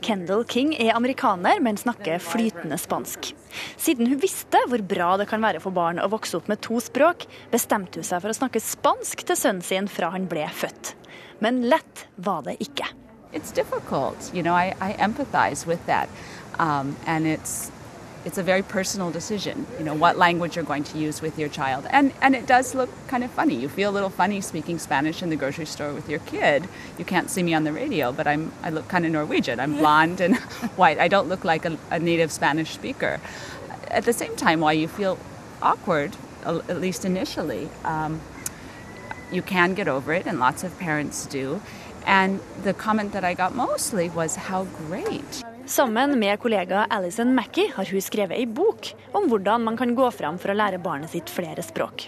Kendal 0.00 0.44
King 0.44 0.74
er 0.74 0.94
amerikaner, 0.94 1.60
men 1.60 1.76
snakker 1.76 2.18
flytende 2.18 2.78
spansk. 2.78 3.32
Siden 3.76 4.06
hun 4.06 4.20
visste 4.22 4.60
hvor 4.68 4.82
bra 4.86 5.16
det 5.16 5.26
kan 5.30 5.42
være 5.42 5.60
for 5.64 5.74
barn 5.74 5.98
å 5.98 6.10
vokse 6.12 6.36
opp 6.38 6.50
med 6.52 6.60
to 6.62 6.78
språk, 6.84 7.26
bestemte 7.50 7.98
hun 7.98 8.06
seg 8.06 8.22
for 8.22 8.30
å 8.30 8.36
snakke 8.36 8.62
spansk 8.62 9.24
til 9.26 9.40
sønnen 9.40 9.64
sin 9.66 9.90
fra 9.90 10.12
han 10.14 10.28
ble 10.30 10.46
født. 10.46 10.92
Men 11.42 11.64
lett 11.72 12.06
var 12.16 12.44
det 12.46 12.58
ikke. 12.62 12.86
It's 13.32 13.50
difficult, 13.50 14.30
you 14.32 14.42
know. 14.42 14.54
I, 14.54 14.74
I 14.80 14.94
empathize 15.02 15.66
with 15.66 15.84
that, 15.86 16.08
um, 16.58 16.96
and 17.06 17.26
it's 17.26 17.72
it's 18.26 18.38
a 18.38 18.42
very 18.42 18.62
personal 18.62 19.12
decision. 19.12 19.64
You 19.78 19.84
know 19.84 19.94
what 19.94 20.18
language 20.18 20.56
you're 20.56 20.64
going 20.64 20.82
to 20.82 20.98
use 20.98 21.22
with 21.22 21.38
your 21.38 21.48
child, 21.48 21.86
and 21.90 22.12
and 22.20 22.34
it 22.34 22.44
does 22.44 22.74
look 22.74 22.90
kind 23.06 23.22
of 23.22 23.30
funny. 23.30 23.54
You 23.54 23.68
feel 23.68 23.88
a 23.88 23.94
little 23.94 24.10
funny 24.10 24.40
speaking 24.40 24.80
Spanish 24.80 25.22
in 25.22 25.30
the 25.30 25.36
grocery 25.36 25.64
store 25.64 25.94
with 25.94 26.10
your 26.10 26.18
kid. 26.18 26.68
You 26.98 27.04
can't 27.04 27.30
see 27.30 27.44
me 27.44 27.54
on 27.54 27.62
the 27.62 27.72
radio, 27.72 28.10
but 28.10 28.26
I'm 28.26 28.52
I 28.64 28.70
look 28.70 28.88
kind 28.88 29.06
of 29.06 29.12
Norwegian. 29.12 29.60
I'm 29.60 29.78
blonde 29.78 30.20
and 30.20 30.36
white. 30.76 30.98
I 30.98 31.06
don't 31.06 31.28
look 31.28 31.44
like 31.44 31.64
a, 31.64 31.78
a 31.92 32.00
native 32.00 32.32
Spanish 32.32 32.72
speaker. 32.72 33.20
At 33.88 34.04
the 34.04 34.12
same 34.12 34.34
time, 34.34 34.58
while 34.58 34.74
you 34.74 34.88
feel 34.88 35.18
awkward, 35.62 36.16
at 36.44 36.80
least 36.80 37.04
initially, 37.04 37.68
um, 37.84 38.20
you 39.30 39.40
can 39.40 39.74
get 39.74 39.86
over 39.86 40.12
it, 40.12 40.26
and 40.26 40.40
lots 40.40 40.64
of 40.64 40.76
parents 40.80 41.26
do. 41.26 41.62
And 42.04 42.40
the 42.64 42.74
comment 42.74 43.12
that 43.12 43.22
I 43.24 43.34
got 43.34 43.54
mostly 43.54 44.10
was 44.10 44.34
how 44.34 44.64
great. 44.64 45.45
Sammen 45.66 46.18
med 46.18 46.40
kollega 46.40 46.86
Alison 46.90 47.34
Mackie 47.34 47.72
har 47.74 47.88
hun 47.90 48.02
skrevet 48.02 48.38
ei 48.38 48.46
bok 48.46 48.92
om 49.18 49.24
hvordan 49.26 49.64
man 49.66 49.76
kan 49.76 49.94
gå 49.98 50.10
fram 50.14 50.36
for 50.38 50.52
å 50.52 50.54
lære 50.54 50.78
barnet 50.78 51.10
sitt 51.10 51.30
flere 51.30 51.62
språk. 51.66 52.04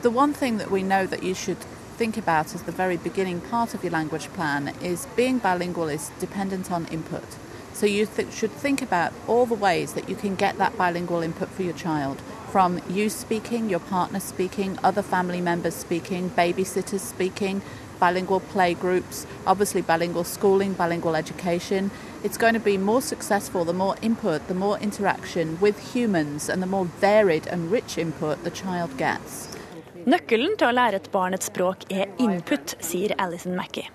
The 0.00 0.08
one 0.08 0.32
thing 0.32 0.56
that 0.58 0.70
we 0.72 0.80
know 0.80 1.04
that 1.06 1.22
you 1.22 1.34
should 1.34 1.60
think 1.98 2.16
about 2.16 2.54
as 2.54 2.62
the 2.62 2.72
very 2.72 2.96
beginning 2.96 3.42
part 3.50 3.74
of 3.74 3.84
your 3.84 3.92
language 3.92 4.32
plan 4.32 4.72
is 4.80 5.06
being 5.16 5.38
bilingual 5.38 5.92
is 5.92 6.10
dependent 6.20 6.70
on 6.72 6.86
input. 6.90 7.36
So 7.74 7.84
you 7.84 8.06
th 8.06 8.32
should 8.32 8.56
think 8.62 8.80
about 8.80 9.12
all 9.28 9.44
the 9.44 9.60
ways 9.60 9.92
that 9.92 10.08
you 10.08 10.16
can 10.16 10.34
get 10.34 10.56
that 10.56 10.78
bilingual 10.78 11.22
input 11.22 11.50
for 11.50 11.62
your 11.64 11.76
child 11.76 12.16
from 12.56 12.80
you 12.88 13.10
speaking, 13.10 13.68
your 13.68 13.80
partner 13.80 14.20
speaking, 14.20 14.78
other 14.82 15.02
family 15.02 15.42
members 15.42 15.74
speaking, 15.74 16.30
babysitters 16.30 17.00
speaking, 17.00 17.60
bilingual 17.98 18.40
play 18.40 18.74
groups, 18.74 19.26
obviously 19.46 19.82
bilingual 19.82 20.24
schooling, 20.24 20.74
bilingual 20.74 21.16
education. 21.16 21.90
It's 22.24 22.38
going 22.38 22.54
to 22.54 22.60
be 22.60 22.78
more 22.78 23.02
successful 23.02 23.64
the 23.64 23.72
more 23.72 23.96
input, 24.02 24.46
the 24.48 24.54
more 24.54 24.78
interaction 24.78 25.58
with 25.60 25.94
humans, 25.94 26.48
and 26.48 26.62
the 26.62 26.66
more 26.66 26.86
varied 27.00 27.46
and 27.46 27.70
rich 27.70 27.98
input 27.98 28.42
the 28.44 28.50
child 28.50 28.96
gets. 28.98 29.48
Nøkkelen 30.06 30.54
til 30.54 30.68
å 30.68 30.74
lære 30.74 31.00
et 31.00 31.10
barn 31.10 31.34
et 31.34 31.42
språk 31.42 31.88
er 31.90 32.06
input, 32.22 32.76
sier 32.78 33.16
Alison 33.18 33.56
Mackie. 33.58 33.90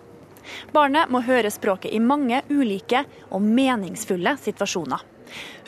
Barnet 0.76 1.12
må 1.14 1.22
høre 1.24 1.52
språket 1.54 1.94
i 1.96 2.02
mange 2.04 2.42
ulike 2.50 3.06
og 3.30 3.46
meningsfulle 3.46 4.36
situasjoner. 4.42 5.08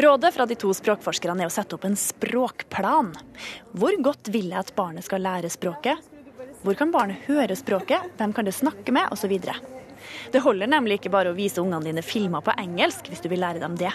Rådet 0.03 0.33
fra 0.35 0.45
de 0.45 0.57
to 0.59 0.73
språkforskerne 0.75 1.45
er 1.45 1.51
å 1.51 1.53
sette 1.53 1.77
opp 1.77 1.85
en 1.87 1.95
språkplan. 1.95 3.13
Hvor 3.71 3.95
godt 4.03 4.31
vil 4.33 4.51
jeg 4.51 4.59
at 4.59 4.73
barnet 4.75 5.07
skal 5.07 5.23
lære 5.23 5.51
språket? 5.53 6.12
Hvor 6.63 6.77
kan 6.79 6.93
barnet 6.93 7.25
høre 7.27 7.57
språket? 7.59 8.13
Hvem 8.15 8.31
kan 8.31 8.47
det 8.47 8.53
snakke 8.55 8.93
med? 8.95 9.11
Osv. 9.11 9.33
Det 10.31 10.41
holder 10.41 10.69
nemlig 10.71 11.01
ikke 11.01 11.11
bare 11.11 11.33
å 11.33 11.35
vise 11.35 11.59
ungene 11.59 11.83
dine 11.89 12.03
filmer 12.05 12.43
på 12.43 12.55
engelsk 12.55 13.09
hvis 13.11 13.23
du 13.23 13.27
vil 13.31 13.43
lære 13.43 13.59
dem 13.59 13.75
det. 13.79 13.91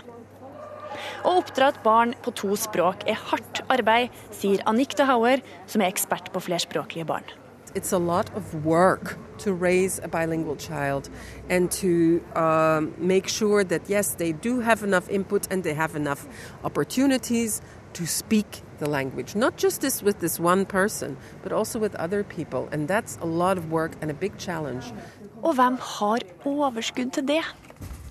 Å 1.24 1.32
oppdra 1.40 1.70
et 1.72 1.80
barn 1.84 2.12
på 2.24 2.34
to 2.36 2.52
språk 2.60 3.06
er 3.08 3.16
hardt 3.30 3.62
arbeid, 3.72 4.12
sier 4.36 4.60
Annick 4.68 4.96
de 5.00 5.06
Hauer, 5.08 5.40
som 5.66 5.80
er 5.80 5.88
ekspert 5.88 6.28
på 6.34 6.44
flerspråklige 6.44 7.08
barn. 7.08 7.24
It's 7.74 7.92
a 7.92 7.98
lot 7.98 8.28
of 8.36 8.66
work 8.66 9.16
to 9.44 9.52
raise 9.52 9.98
a 10.02 10.08
bilingual 10.08 10.56
child 10.56 11.08
and 11.48 11.70
to 11.72 12.20
um, 12.34 12.92
make 12.98 13.28
sure 13.28 13.64
that, 13.64 13.88
yes, 13.88 14.14
they 14.14 14.32
do 14.32 14.60
have 14.60 14.82
enough 14.82 15.08
input 15.10 15.46
and 15.50 15.62
they 15.64 15.74
have 15.74 15.94
enough 15.94 16.26
opportunities 16.64 17.62
to 17.98 18.06
speak 18.06 18.62
the 18.78 18.86
language. 18.86 19.34
Not 19.34 19.56
just 19.56 19.80
this 19.80 20.02
with 20.02 20.20
this 20.20 20.38
one 20.38 20.64
person, 20.64 21.16
but 21.42 21.52
also 21.52 21.78
with 21.78 21.94
other 21.96 22.22
people. 22.22 22.68
And 22.72 22.86
that's 22.86 23.18
a 23.20 23.26
lot 23.26 23.58
of 23.58 23.72
work 23.72 23.92
and 24.00 24.10
a 24.10 24.14
big 24.14 24.38
challenge. 24.38 24.92
Og 25.42 25.54
hvem 25.54 25.78
har 25.78 26.22
overskudd 26.46 27.12
til 27.14 27.26
det? 27.26 27.42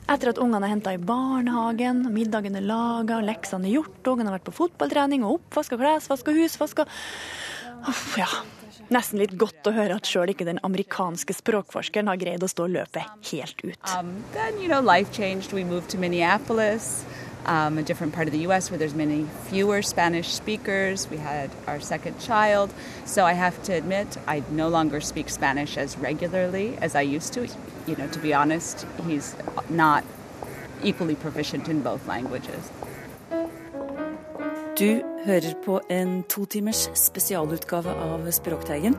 Etter 0.07 0.31
at 0.31 0.37
ungene 0.39 0.63
er 0.63 0.71
henta 0.71 0.93
i 0.95 0.99
barnehagen, 1.03 2.05
middagen 2.15 2.55
er 2.55 2.63
laga, 2.63 3.19
leksene 3.19 3.67
er 3.67 3.73
gjort, 3.75 4.07
ungene 4.07 4.31
har 4.31 4.37
vært 4.37 4.47
på 4.47 4.55
fotballtrening 4.61 5.25
og 5.27 5.41
oppvaska, 5.41 5.75
og 5.75 5.83
klesvask 5.83 6.29
hus, 6.31 6.55
husvask 6.55 6.85
Uff, 7.87 8.15
ja. 8.17 8.29
Nesten 8.87 9.19
litt 9.19 9.35
godt 9.35 9.67
å 9.67 9.73
høre 9.75 9.97
at 9.99 10.07
sjøl 10.07 10.31
ikke 10.31 10.47
den 10.47 10.61
amerikanske 10.63 11.35
språkforskeren 11.35 12.07
har 12.07 12.19
greid 12.21 12.43
å 12.43 12.47
stå 12.47 12.69
løpet 12.71 13.27
helt 13.33 13.59
ut. 13.65 13.91
Um, 13.91 14.23
then, 14.31 14.55
you 14.63 14.71
know, 14.71 14.79
Um, 17.45 17.77
a 17.77 17.83
different 17.83 18.13
part 18.13 18.27
of 18.27 18.33
the 18.33 18.39
U.S. 18.39 18.69
where 18.69 18.77
there's 18.77 18.93
many 18.93 19.25
fewer 19.45 19.81
Spanish 19.81 20.33
speakers. 20.33 21.09
We 21.09 21.15
had 21.15 21.49
our 21.65 21.79
second 21.79 22.19
child, 22.19 22.73
so 23.05 23.23
I 23.23 23.33
have 23.33 23.63
to 23.63 23.73
admit 23.73 24.17
I 24.27 24.43
no 24.51 24.67
longer 24.67 24.99
speak 24.99 25.29
Spanish 25.29 25.77
as 25.77 25.97
regularly 25.97 26.77
as 26.81 26.93
I 26.93 27.01
used 27.01 27.31
to. 27.33 27.47
You 27.87 27.95
know, 27.95 28.07
to 28.07 28.19
be 28.19 28.33
honest, 28.33 28.85
he's 29.07 29.33
not 29.69 30.03
equally 30.83 31.15
proficient 31.15 31.69
in 31.69 31.81
both 31.81 32.05
languages. 32.05 32.69
Du 34.79 35.01
hører 35.25 35.53
på 35.65 35.79
en 35.89 36.23
to 36.29 36.45
timers 36.45 36.89
spesialutgave 36.93 37.89
av 37.89 38.27
Språkteigen. 38.31 38.93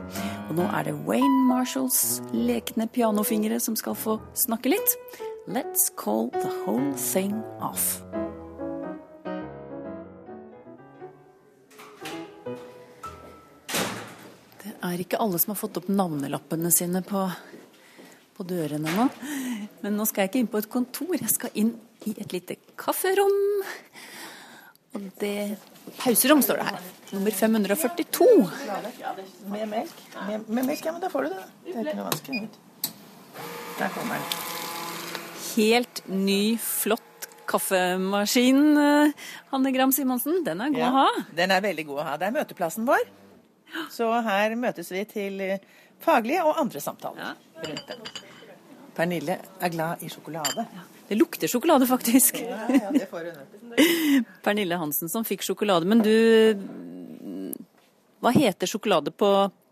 Og 0.49 0.57
nå 0.57 0.65
er 0.75 0.89
det 0.89 0.95
Wayne 1.07 1.45
Marshalls 1.47 2.19
lekne 2.35 2.89
pianofingre 2.91 3.61
som 3.63 3.79
skal 3.79 3.95
få 3.95 4.17
snakke 4.35 4.75
litt. 4.75 4.97
Let's 5.47 5.87
call 5.95 6.33
the 6.35 6.51
whole 6.65 6.91
thing 6.97 7.39
off. 7.61 8.03
Er 14.85 15.01
ikke 15.03 15.19
alle 15.21 15.39
som 15.41 15.53
har 15.53 15.59
fått 15.59 15.79
opp 15.81 15.89
navnelappene 15.91 16.71
sine 16.73 17.01
på, 17.05 17.25
på 18.37 18.45
dørene 18.47 18.91
nå. 18.95 19.07
Men 19.83 19.97
nå 19.97 20.07
skal 20.09 20.25
jeg 20.25 20.31
ikke 20.31 20.43
inn 20.43 20.51
på 20.51 20.61
et 20.61 20.69
kontor, 20.71 21.15
jeg 21.17 21.33
skal 21.33 21.59
inn 21.59 21.73
i 22.07 22.15
et 22.15 22.35
lite 22.35 22.59
kafferom. 22.79 23.35
Og 24.95 25.09
det 25.21 25.57
Pauserom 25.99 26.41
står 26.45 26.61
det 26.61 26.69
her. 26.69 26.87
Nummer 27.15 27.33
542. 27.33 28.27
Med 29.49 29.67
melk? 29.69 30.01
Med, 30.27 30.47
med 30.47 30.67
melk, 30.69 30.85
ja, 30.85 30.93
men 30.93 31.01
da 31.01 31.09
får 31.11 31.27
du 31.27 31.33
det. 31.33 31.43
Det 31.65 31.75
er 31.75 31.87
ikke 31.87 31.99
noe 31.99 32.09
vanskelig. 32.11 32.41
Der 33.79 33.93
kommer 33.95 34.19
den. 34.19 34.41
Helt 35.49 36.03
ny, 36.09 36.41
flott 36.61 37.05
kaffemaskin, 37.49 38.77
eh, 38.77 39.11
Hanne 39.49 39.71
Gram 39.73 39.91
Simonsen. 39.91 40.43
Den 40.45 40.61
er 40.61 40.69
god 40.69 40.83
Ja, 40.83 40.89
å 40.89 40.99
ha. 41.01 41.23
Den 41.35 41.51
er 41.51 41.63
veldig 41.65 41.85
god 41.89 42.03
å 42.03 42.05
ha. 42.11 42.17
Det 42.21 42.29
er 42.29 42.35
møteplassen 42.37 42.85
vår. 42.85 43.07
Så 43.93 44.09
her 44.25 44.55
møtes 44.59 44.91
vi 44.93 45.03
til 45.09 45.41
eh, 45.45 45.61
faglige 46.03 46.45
og 46.47 46.59
andre 46.61 46.81
samtaler 46.83 47.35
rundt 47.59 47.91
det. 47.91 48.25
Pernille 48.99 49.37
er 49.61 49.71
glad 49.71 50.01
i 50.03 50.09
sjokolade. 50.11 50.65
Det 51.07 51.17
lukter 51.17 51.47
sjokolade, 51.47 51.87
faktisk. 51.87 52.41
Ja, 52.43 52.65
ja, 52.69 52.89
det 52.91 53.07
får 53.09 53.29
hun. 53.29 53.77
Pernille 54.45 54.77
Hansen 54.77 55.09
som 55.09 55.23
fikk 55.25 55.45
sjokolade. 55.47 55.87
Men 55.89 56.03
du 56.03 56.15
Hva 58.19 58.33
heter 58.35 58.67
sjokolade 58.67 59.13
på 59.15 59.29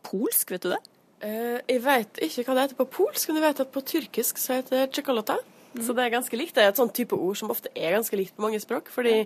polsk, 0.07 0.53
vet 0.55 0.63
du 0.63 0.71
det? 0.71 0.79
Uh, 1.17 1.59
jeg 1.67 1.81
vet 1.83 2.19
ikke 2.23 2.45
hva 2.45 2.55
det 2.55 2.65
heter 2.67 2.79
på 2.79 2.87
polsk, 3.01 3.27
men 3.27 3.41
jeg 3.41 3.45
vet 3.49 3.61
at 3.65 3.71
på 3.73 3.83
tyrkisk 3.83 4.39
så 4.39 4.61
heter 4.61 4.85
det 4.85 4.95
chocolata. 4.95 5.35
Så 5.75 5.93
det 5.93 6.05
er 6.05 6.13
ganske 6.15 6.39
likt. 6.39 6.55
Det 6.55 6.63
er 6.63 6.71
et 6.71 6.79
sånn 6.79 6.93
type 6.95 7.17
ord 7.17 7.37
som 7.37 7.51
ofte 7.53 7.69
er 7.75 7.97
ganske 7.97 8.17
likt 8.17 8.37
på 8.37 8.45
mange 8.45 8.61
språk, 8.63 8.89
fordi 8.93 9.25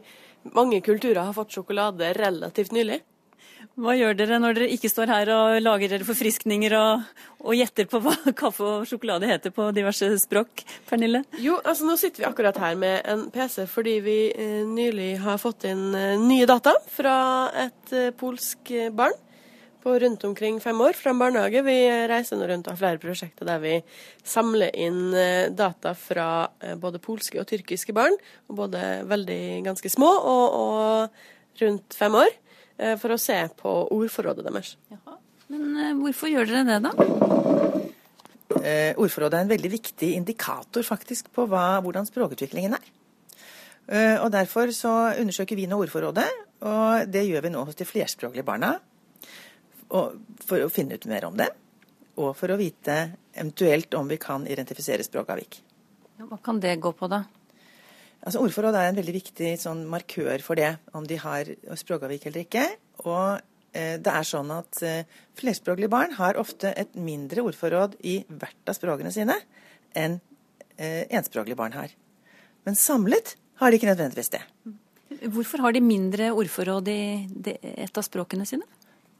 mange 0.57 0.81
kulturer 0.83 1.21
har 1.21 1.35
fått 1.37 1.53
sjokolade 1.53 2.11
relativt 2.17 2.73
nylig. 2.75 2.99
Hva 3.79 3.93
gjør 3.95 4.17
dere 4.19 4.37
når 4.41 4.57
dere 4.57 4.73
ikke 4.75 4.89
står 4.91 5.11
her 5.13 5.31
og 5.31 5.55
lager 5.63 5.93
dere 5.93 6.07
forfriskninger 6.07 6.75
og, 6.75 7.05
og 7.39 7.55
gjetter 7.55 7.87
på 7.91 8.01
hva 8.03 8.15
kaffe 8.41 8.67
og 8.67 8.89
sjokolade 8.89 9.29
heter 9.29 9.53
på 9.55 9.69
diverse 9.75 10.09
språk, 10.25 10.65
Pernille? 10.89 11.23
Jo, 11.39 11.55
altså 11.63 11.87
nå 11.87 11.95
sitter 11.99 12.25
vi 12.25 12.29
akkurat 12.29 12.59
her 12.61 12.75
med 12.79 12.99
en 13.07 13.29
PC 13.33 13.63
fordi 13.71 13.97
vi 14.03 14.19
eh, 14.35 14.61
nylig 14.67 15.13
har 15.23 15.39
fått 15.41 15.69
inn 15.71 15.91
eh, 15.95 16.19
nye 16.19 16.49
data 16.49 16.75
fra 16.91 17.15
et 17.63 17.95
eh, 17.95 18.11
polsk 18.17 18.73
barn 18.97 19.15
på 19.81 19.99
rundt 19.99 20.23
omkring 20.23 20.59
fem 20.61 20.81
år 20.81 20.93
fra 20.93 21.11
en 21.11 21.19
barnehage. 21.19 21.63
Vi 21.65 21.77
reiser 22.09 22.37
nå 22.37 22.47
rundt 22.49 22.67
og 22.67 22.75
har 22.75 22.81
flere 22.81 23.01
prosjekter 23.01 23.47
der 23.47 23.61
vi 23.63 23.73
samler 24.27 24.75
inn 24.77 25.13
eh, 25.17 25.49
data 25.49 25.95
fra 25.97 26.27
eh, 26.61 26.75
både 26.79 27.01
polske 27.03 27.39
og 27.41 27.47
tyrkiske 27.49 27.95
barn, 27.95 28.17
både 28.47 29.01
veldig 29.09 29.41
ganske 29.65 29.91
små 29.91 30.11
og, 30.11 30.59
og 30.61 31.61
rundt 31.61 31.97
fem 31.97 32.15
år, 32.21 32.31
for 33.01 33.13
å 33.13 33.19
se 33.21 33.35
på 33.59 33.71
ordforrådet 33.93 34.45
deres. 34.47 34.75
Men 35.51 35.75
eh, 35.75 35.95
hvorfor 35.99 36.31
gjør 36.31 36.47
dere 36.47 36.63
det, 36.67 36.79
da? 36.85 36.91
Eh, 38.61 38.93
ordforrådet 38.99 39.39
er 39.39 39.45
en 39.45 39.51
veldig 39.51 39.71
viktig 39.73 40.11
indikator 40.15 40.85
faktisk 40.87 41.31
på 41.35 41.47
hva, 41.51 41.81
hvordan 41.83 42.07
språkutviklingen 42.07 42.77
er. 42.77 42.91
Eh, 43.91 44.17
og 44.21 44.29
Derfor 44.31 44.71
så 44.75 44.93
undersøker 45.19 45.59
vi 45.59 45.67
nå 45.67 45.79
ordforrådet, 45.83 46.27
og 46.67 47.11
det 47.11 47.25
gjør 47.27 47.47
vi 47.47 47.51
nå 47.55 47.65
hos 47.67 47.79
de 47.79 47.87
flerspråklige 47.89 48.47
barna. 48.47 48.75
Og 49.91 50.21
for 50.47 50.63
å 50.63 50.71
finne 50.71 50.95
ut 50.95 51.09
mer 51.11 51.27
om 51.27 51.35
det, 51.35 51.49
og 52.21 52.31
for 52.37 52.53
å 52.53 52.59
vite 52.59 53.01
eventuelt 53.33 53.93
om 53.99 54.07
vi 54.07 54.19
kan 54.21 54.45
identifisere 54.47 55.03
språkavvik. 55.03 55.59
Ja, 56.19 56.29
Hva 56.29 56.39
kan 56.43 56.61
det 56.63 56.77
gå 56.79 56.93
på, 56.95 57.11
da? 57.11 57.25
Altså 58.21 58.41
Ordforråd 58.43 58.75
er 58.77 58.89
en 58.89 58.97
veldig 58.99 59.13
viktig 59.15 59.55
sånn 59.61 59.85
markør 59.89 60.43
for 60.45 60.59
det, 60.59 60.75
om 60.93 61.07
de 61.09 61.17
har 61.21 61.47
språkavvik 61.79 62.27
eller 62.29 62.43
ikke. 62.43 62.65
Og 63.01 63.39
eh, 63.73 63.95
det 63.97 64.13
er 64.13 64.27
sånn 64.27 64.51
at 64.53 64.81
eh, 64.85 65.07
flerspråklige 65.39 65.89
barn 65.89 66.13
har 66.19 66.37
ofte 66.41 66.73
et 66.77 66.93
mindre 66.93 67.41
ordforråd 67.49 67.97
i 68.05 68.19
hvert 68.29 68.69
av 68.69 68.77
språkene 68.77 69.13
sine 69.15 69.39
enn 69.97 70.19
eh, 70.77 71.07
enspråklige 71.09 71.57
barn 71.57 71.73
har. 71.73 71.89
Men 72.67 72.77
samlet 72.77 73.35
har 73.61 73.71
de 73.71 73.79
ikke 73.79 73.89
nødvendigvis 73.89 74.33
det. 74.37 74.43
Hvorfor 75.33 75.65
har 75.65 75.73
de 75.73 75.81
mindre 75.83 76.29
ordforråd 76.31 76.87
i 76.93 77.01
et 77.73 77.97
av 77.97 78.05
språkene 78.05 78.45
sine? 78.49 78.69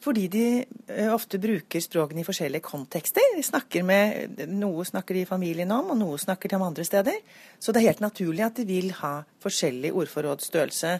Fordi 0.02 0.26
de 0.34 0.46
eh, 0.88 1.10
ofte 1.14 1.38
bruker 1.42 1.84
språkene 1.84 2.24
i 2.24 2.26
forskjellige 2.26 2.66
kontekster. 2.66 3.36
De 3.36 3.44
snakker 3.46 3.86
med, 3.86 4.42
noe 4.50 4.86
snakker 4.88 5.18
de 5.18 5.26
i 5.26 5.30
familien 5.30 5.72
om, 5.76 5.94
og 5.94 6.00
noe 6.00 6.18
snakker 6.22 6.50
de 6.50 6.58
om 6.58 6.66
andre 6.72 6.86
steder. 6.88 7.22
Så 7.62 7.74
det 7.74 7.84
er 7.84 7.92
helt 7.92 8.04
naturlig 8.04 8.48
at 8.48 8.58
de 8.58 8.66
vil 8.66 8.90
ha 9.04 9.20
forskjellig 9.44 9.94
ordforrådsstørrelse 9.94 10.96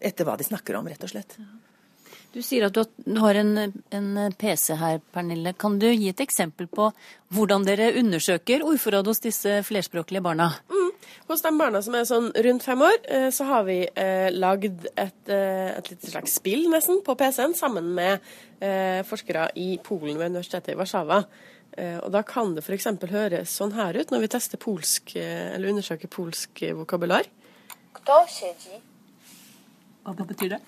etter 0.00 0.26
hva 0.26 0.36
de 0.40 0.48
snakker 0.48 0.78
om, 0.80 0.88
rett 0.90 1.06
og 1.06 1.12
slett. 1.12 1.36
Du 2.30 2.38
sier 2.46 2.68
at 2.68 2.74
du 2.74 3.16
har 3.18 3.38
en, 3.40 3.56
en 3.90 4.10
PC 4.38 4.76
her, 4.78 5.00
Pernille. 5.14 5.52
Kan 5.58 5.80
du 5.82 5.88
gi 5.90 6.12
et 6.12 6.22
eksempel 6.22 6.68
på 6.70 6.90
hvordan 7.34 7.66
dere 7.66 7.90
undersøker 7.98 8.62
ordforråd 8.66 9.10
hos 9.10 9.22
disse 9.24 9.56
flerspråklige 9.66 10.22
barna? 10.22 10.52
Hos 11.30 11.44
de 11.44 11.52
barna 11.58 11.82
som 11.84 11.94
er 11.94 12.08
sånn 12.08 12.30
rundt 12.46 12.66
fem 12.66 12.82
år, 12.86 12.98
eh, 13.08 13.28
så 13.34 13.46
har 13.48 13.64
vi 13.68 13.78
eh, 13.88 14.28
lagd 14.34 14.88
et, 14.94 15.22
eh, 15.30 15.70
et 15.76 15.92
lite 15.92 16.10
slags 16.10 16.36
spill 16.40 16.66
nesten 16.72 17.02
på 17.06 17.16
PC-en 17.18 17.54
sammen 17.58 17.92
med 17.96 18.18
eh, 18.60 19.00
forskere 19.06 19.50
i 19.60 19.72
Polen 19.84 20.18
ved 20.18 20.32
universitetet 20.34 20.74
i 20.74 20.78
Warszawa. 20.80 21.22
Eh, 21.78 21.98
og 22.02 22.10
da 22.14 22.24
kan 22.26 22.54
det 22.56 22.64
f.eks. 22.66 22.90
høres 23.12 23.56
sånn 23.56 23.74
her 23.76 24.00
ut 24.00 24.10
når 24.10 24.26
vi 24.26 24.32
tester 24.34 24.60
polsk, 24.60 25.14
eh, 25.16 25.50
eller 25.54 25.74
undersøker 25.74 26.10
polsk 26.10 26.64
vokabular. 26.82 27.28
Kto? 28.00 28.22
Hva 30.00 30.24
betyr 30.26 30.54
det? 30.54 30.60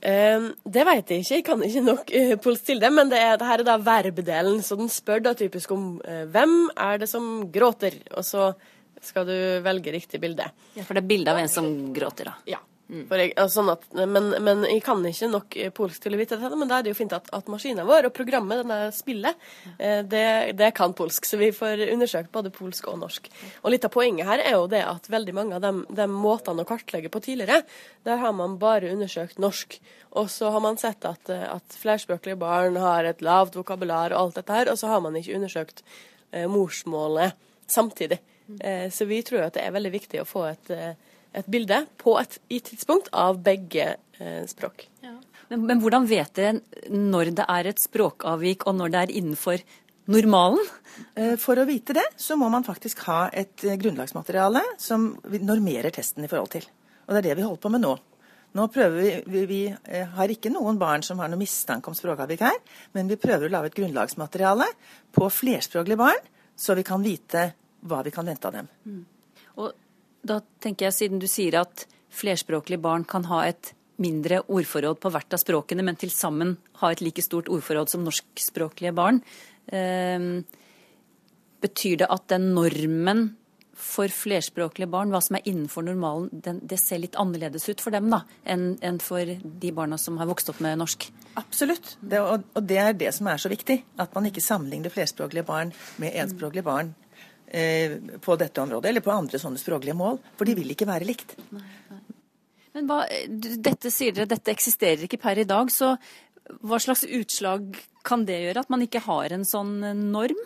Eh, 0.00 0.46
det 0.64 0.84
vet 0.86 1.12
jeg 1.12 1.24
ikke, 1.24 1.34
jeg 1.34 1.44
kan 1.46 1.62
ikke 1.64 1.82
nok 1.84 2.12
uh, 2.12 2.34
polsk 2.44 2.66
til 2.68 2.82
det. 2.82 2.90
Men 2.92 3.10
det, 3.12 3.20
er, 3.20 3.38
det 3.40 3.48
her 3.48 3.62
er 3.62 3.68
da 3.68 3.78
verbdelen, 3.80 4.60
så 4.64 4.76
den 4.78 4.92
spør 4.92 5.24
da 5.24 5.34
typisk 5.36 5.72
om 5.74 5.94
uh, 6.04 6.24
hvem 6.30 6.54
er 6.76 7.00
det 7.02 7.08
som 7.10 7.48
gråter, 7.52 7.96
og 8.14 8.26
så 8.26 8.52
skal 9.04 9.28
du 9.28 9.36
velge 9.64 9.94
riktig 9.94 10.20
bilde. 10.22 10.50
Ja, 10.76 10.84
For 10.84 10.96
det 10.96 11.04
er 11.04 11.12
bilde 11.12 11.32
av 11.32 11.40
en 11.40 11.52
som 11.52 11.70
gråter, 11.96 12.32
da. 12.32 12.36
Ja. 12.48 12.60
For 13.06 13.20
jeg, 13.22 13.34
sånn 13.52 13.68
at, 13.70 13.84
men, 13.94 14.32
men 14.42 14.64
jeg 14.66 14.80
kan 14.82 15.02
ikke 15.06 15.28
nok 15.30 15.56
eh, 15.62 15.70
polsk 15.74 16.02
til 16.02 16.16
å 16.16 16.18
vite 16.18 16.34
dette, 16.40 16.56
men 16.58 16.70
da 16.70 16.80
er 16.80 16.86
det 16.86 16.90
jo 16.90 16.98
fint 16.98 17.12
at, 17.14 17.28
at 17.36 17.50
maskinen 17.52 17.86
vår 17.86 18.08
og 18.08 18.14
programmet, 18.16 18.64
denne 18.64 18.88
spillet, 18.94 19.38
eh, 19.78 20.00
det, 20.02 20.24
det 20.58 20.72
kan 20.74 20.94
polsk. 20.98 21.28
Så 21.28 21.38
vi 21.38 21.52
får 21.54 21.84
undersøkt 21.86 22.32
både 22.34 22.50
polsk 22.54 22.88
og 22.90 22.98
norsk. 23.04 23.30
Og 23.62 23.70
litt 23.70 23.86
av 23.86 23.94
poenget 23.94 24.26
her 24.26 24.42
er 24.42 24.56
jo 24.56 24.66
det 24.70 24.82
at 24.82 25.06
veldig 25.12 25.36
mange 25.36 25.58
av 25.58 25.62
de, 25.62 25.84
de 26.00 26.08
måtene 26.10 26.66
å 26.66 26.68
kartlegge 26.68 27.12
på 27.14 27.22
tidligere, 27.22 27.62
der 28.08 28.18
har 28.24 28.34
man 28.34 28.58
bare 28.62 28.90
undersøkt 28.90 29.38
norsk. 29.42 29.78
Og 30.18 30.26
så 30.32 30.50
har 30.50 30.64
man 30.64 30.80
sett 30.80 31.06
at, 31.06 31.30
eh, 31.30 31.46
at 31.46 31.78
flerspråklige 31.78 32.40
barn 32.42 32.80
har 32.82 33.06
et 33.06 33.22
lavt 33.22 33.54
vokabular 33.60 34.16
og 34.16 34.24
alt 34.24 34.42
dette 34.42 34.58
her, 34.58 34.72
og 34.72 34.82
så 34.82 34.90
har 34.90 35.06
man 35.06 35.14
ikke 35.20 35.38
undersøkt 35.38 35.84
eh, 36.34 36.50
morsmålet 36.50 37.38
samtidig. 37.70 38.18
Eh, 38.60 38.86
så 38.90 39.06
vi 39.08 39.22
tror 39.26 39.46
at 39.46 39.56
det 39.56 39.64
er 39.64 39.74
veldig 39.76 39.92
viktig 39.94 40.22
å 40.22 40.28
få 40.28 40.46
et, 40.50 40.70
eh, 40.74 41.16
et 41.38 41.50
bilde 41.50 41.84
på 42.00 42.16
et 42.20 42.38
gitt 42.50 42.72
tidspunkt 42.72 43.12
av 43.12 43.38
begge 43.44 43.94
språk. 44.20 44.48
språk. 44.50 44.88
Men, 45.50 45.64
men 45.66 45.80
hvordan 45.82 46.06
vet 46.06 46.34
dere 46.38 46.90
når 46.94 47.32
det 47.38 47.46
er 47.48 47.70
et 47.70 47.80
språkavvik, 47.82 48.66
og 48.70 48.76
når 48.78 48.92
det 48.92 49.00
er 49.00 49.14
innenfor 49.18 49.62
normalen? 50.10 50.60
Eh, 51.14 51.34
For 51.40 51.58
å 51.58 51.66
vite 51.68 51.96
det, 51.96 52.06
så 52.20 52.36
må 52.38 52.50
man 52.52 52.66
faktisk 52.66 53.02
ha 53.08 53.24
et 53.34 53.64
eh, 53.66 53.78
grunnlagsmateriale 53.80 54.62
som 54.78 55.12
normerer 55.40 55.90
testen 55.94 56.26
i 56.26 56.30
forhold 56.30 56.52
til. 56.54 56.68
Og 57.06 57.14
det 57.14 57.22
er 57.22 57.28
det 57.30 57.40
vi 57.40 57.46
holder 57.48 57.64
på 57.64 57.74
med 57.74 57.82
nå. 57.82 57.96
Nå 58.58 58.66
prøver 58.74 58.98
vi, 58.98 59.10
vi, 59.30 59.42
vi 59.46 59.60
eh, 59.70 60.06
har 60.16 60.30
ikke 60.30 60.52
noen 60.54 60.78
barn 60.78 61.02
som 61.06 61.18
har 61.22 61.30
noe 61.30 61.40
mistanke 61.40 61.90
om 61.90 61.98
språkavvik 61.98 62.42
her, 62.46 62.58
men 62.94 63.10
vi 63.10 63.18
prøver 63.20 63.46
å 63.46 63.54
lage 63.54 63.70
et 63.70 63.78
grunnlagsmateriale 63.78 64.66
på 65.14 65.30
flerspråklige 65.34 66.00
barn, 66.00 66.30
så 66.58 66.78
vi 66.78 66.86
kan 66.86 67.02
vite 67.02 67.52
hva 67.80 68.02
vi 68.06 68.12
kan 68.14 68.28
vente 68.28 68.48
av 68.48 68.56
dem. 68.58 68.68
Og 69.60 69.72
da 70.26 70.40
tenker 70.62 70.88
jeg, 70.88 70.96
siden 70.96 71.20
du 71.22 71.28
sier 71.30 71.60
at 71.62 71.86
flerspråklige 72.12 72.82
barn 72.82 73.06
kan 73.08 73.26
ha 73.30 73.44
et 73.48 73.72
mindre 74.00 74.40
ordforråd 74.48 75.00
på 75.00 75.12
hvert 75.12 75.36
av 75.36 75.42
språkene, 75.42 75.84
men 75.84 75.98
til 76.00 76.12
sammen 76.12 76.56
ha 76.80 76.92
et 76.92 77.02
like 77.04 77.22
stort 77.24 77.50
ordforråd 77.52 77.92
som 77.92 78.04
norskspråklige 78.06 78.94
barn, 78.96 79.20
eh, 79.68 80.40
betyr 81.60 82.00
det 82.00 82.08
at 82.08 82.28
den 82.32 82.54
normen 82.56 83.36
for 83.80 84.12
flerspråklige 84.12 84.90
barn, 84.92 85.12
hva 85.12 85.22
som 85.24 85.38
er 85.38 85.46
innenfor 85.48 85.84
normalen, 85.86 86.28
den, 86.44 86.60
det 86.68 86.78
ser 86.82 87.00
litt 87.00 87.16
annerledes 87.20 87.64
ut 87.70 87.80
for 87.80 87.94
dem 87.94 88.10
da, 88.12 88.22
enn 88.44 88.74
en 88.84 89.00
for 89.02 89.24
de 89.24 89.72
barna 89.72 89.98
som 90.00 90.18
har 90.20 90.28
vokst 90.28 90.52
opp 90.52 90.60
med 90.64 90.80
norsk? 90.82 91.08
Absolutt. 91.40 91.94
Det, 92.00 92.20
og, 92.20 92.44
og 92.56 92.66
det 92.68 92.80
er 92.82 92.98
det 92.98 93.12
som 93.16 93.30
er 93.30 93.40
så 93.40 93.50
viktig. 93.52 93.78
At 94.02 94.12
man 94.16 94.28
ikke 94.28 94.44
sammenligner 94.44 94.92
flerspråklige 94.92 95.46
barn 95.48 95.72
med 96.02 96.16
enspråklige 96.24 96.66
barn 96.66 96.92
på 97.50 98.36
dette 98.38 98.62
området, 98.62 98.90
eller 98.90 99.04
på 99.04 99.12
andre 99.14 99.40
sånne 99.42 99.58
språklige 99.60 99.96
mål. 99.98 100.20
For 100.38 100.48
de 100.48 100.54
vil 100.58 100.70
ikke 100.74 100.88
være 100.88 101.08
likt. 101.08 101.34
Men 102.76 102.86
hva, 102.86 103.02
dette 103.28 103.90
sier 103.90 104.14
dere, 104.14 104.30
dette 104.30 104.52
eksisterer 104.52 105.06
ikke 105.06 105.18
per 105.22 105.40
i 105.42 105.48
dag, 105.48 105.72
så 105.74 105.96
hva 106.66 106.78
slags 106.82 107.04
utslag 107.06 107.78
kan 108.06 108.24
det 108.26 108.40
gjøre? 108.44 108.64
At 108.64 108.70
man 108.72 108.82
ikke 108.86 109.02
har 109.04 109.34
en 109.34 109.46
sånn 109.46 109.78
norm? 110.10 110.38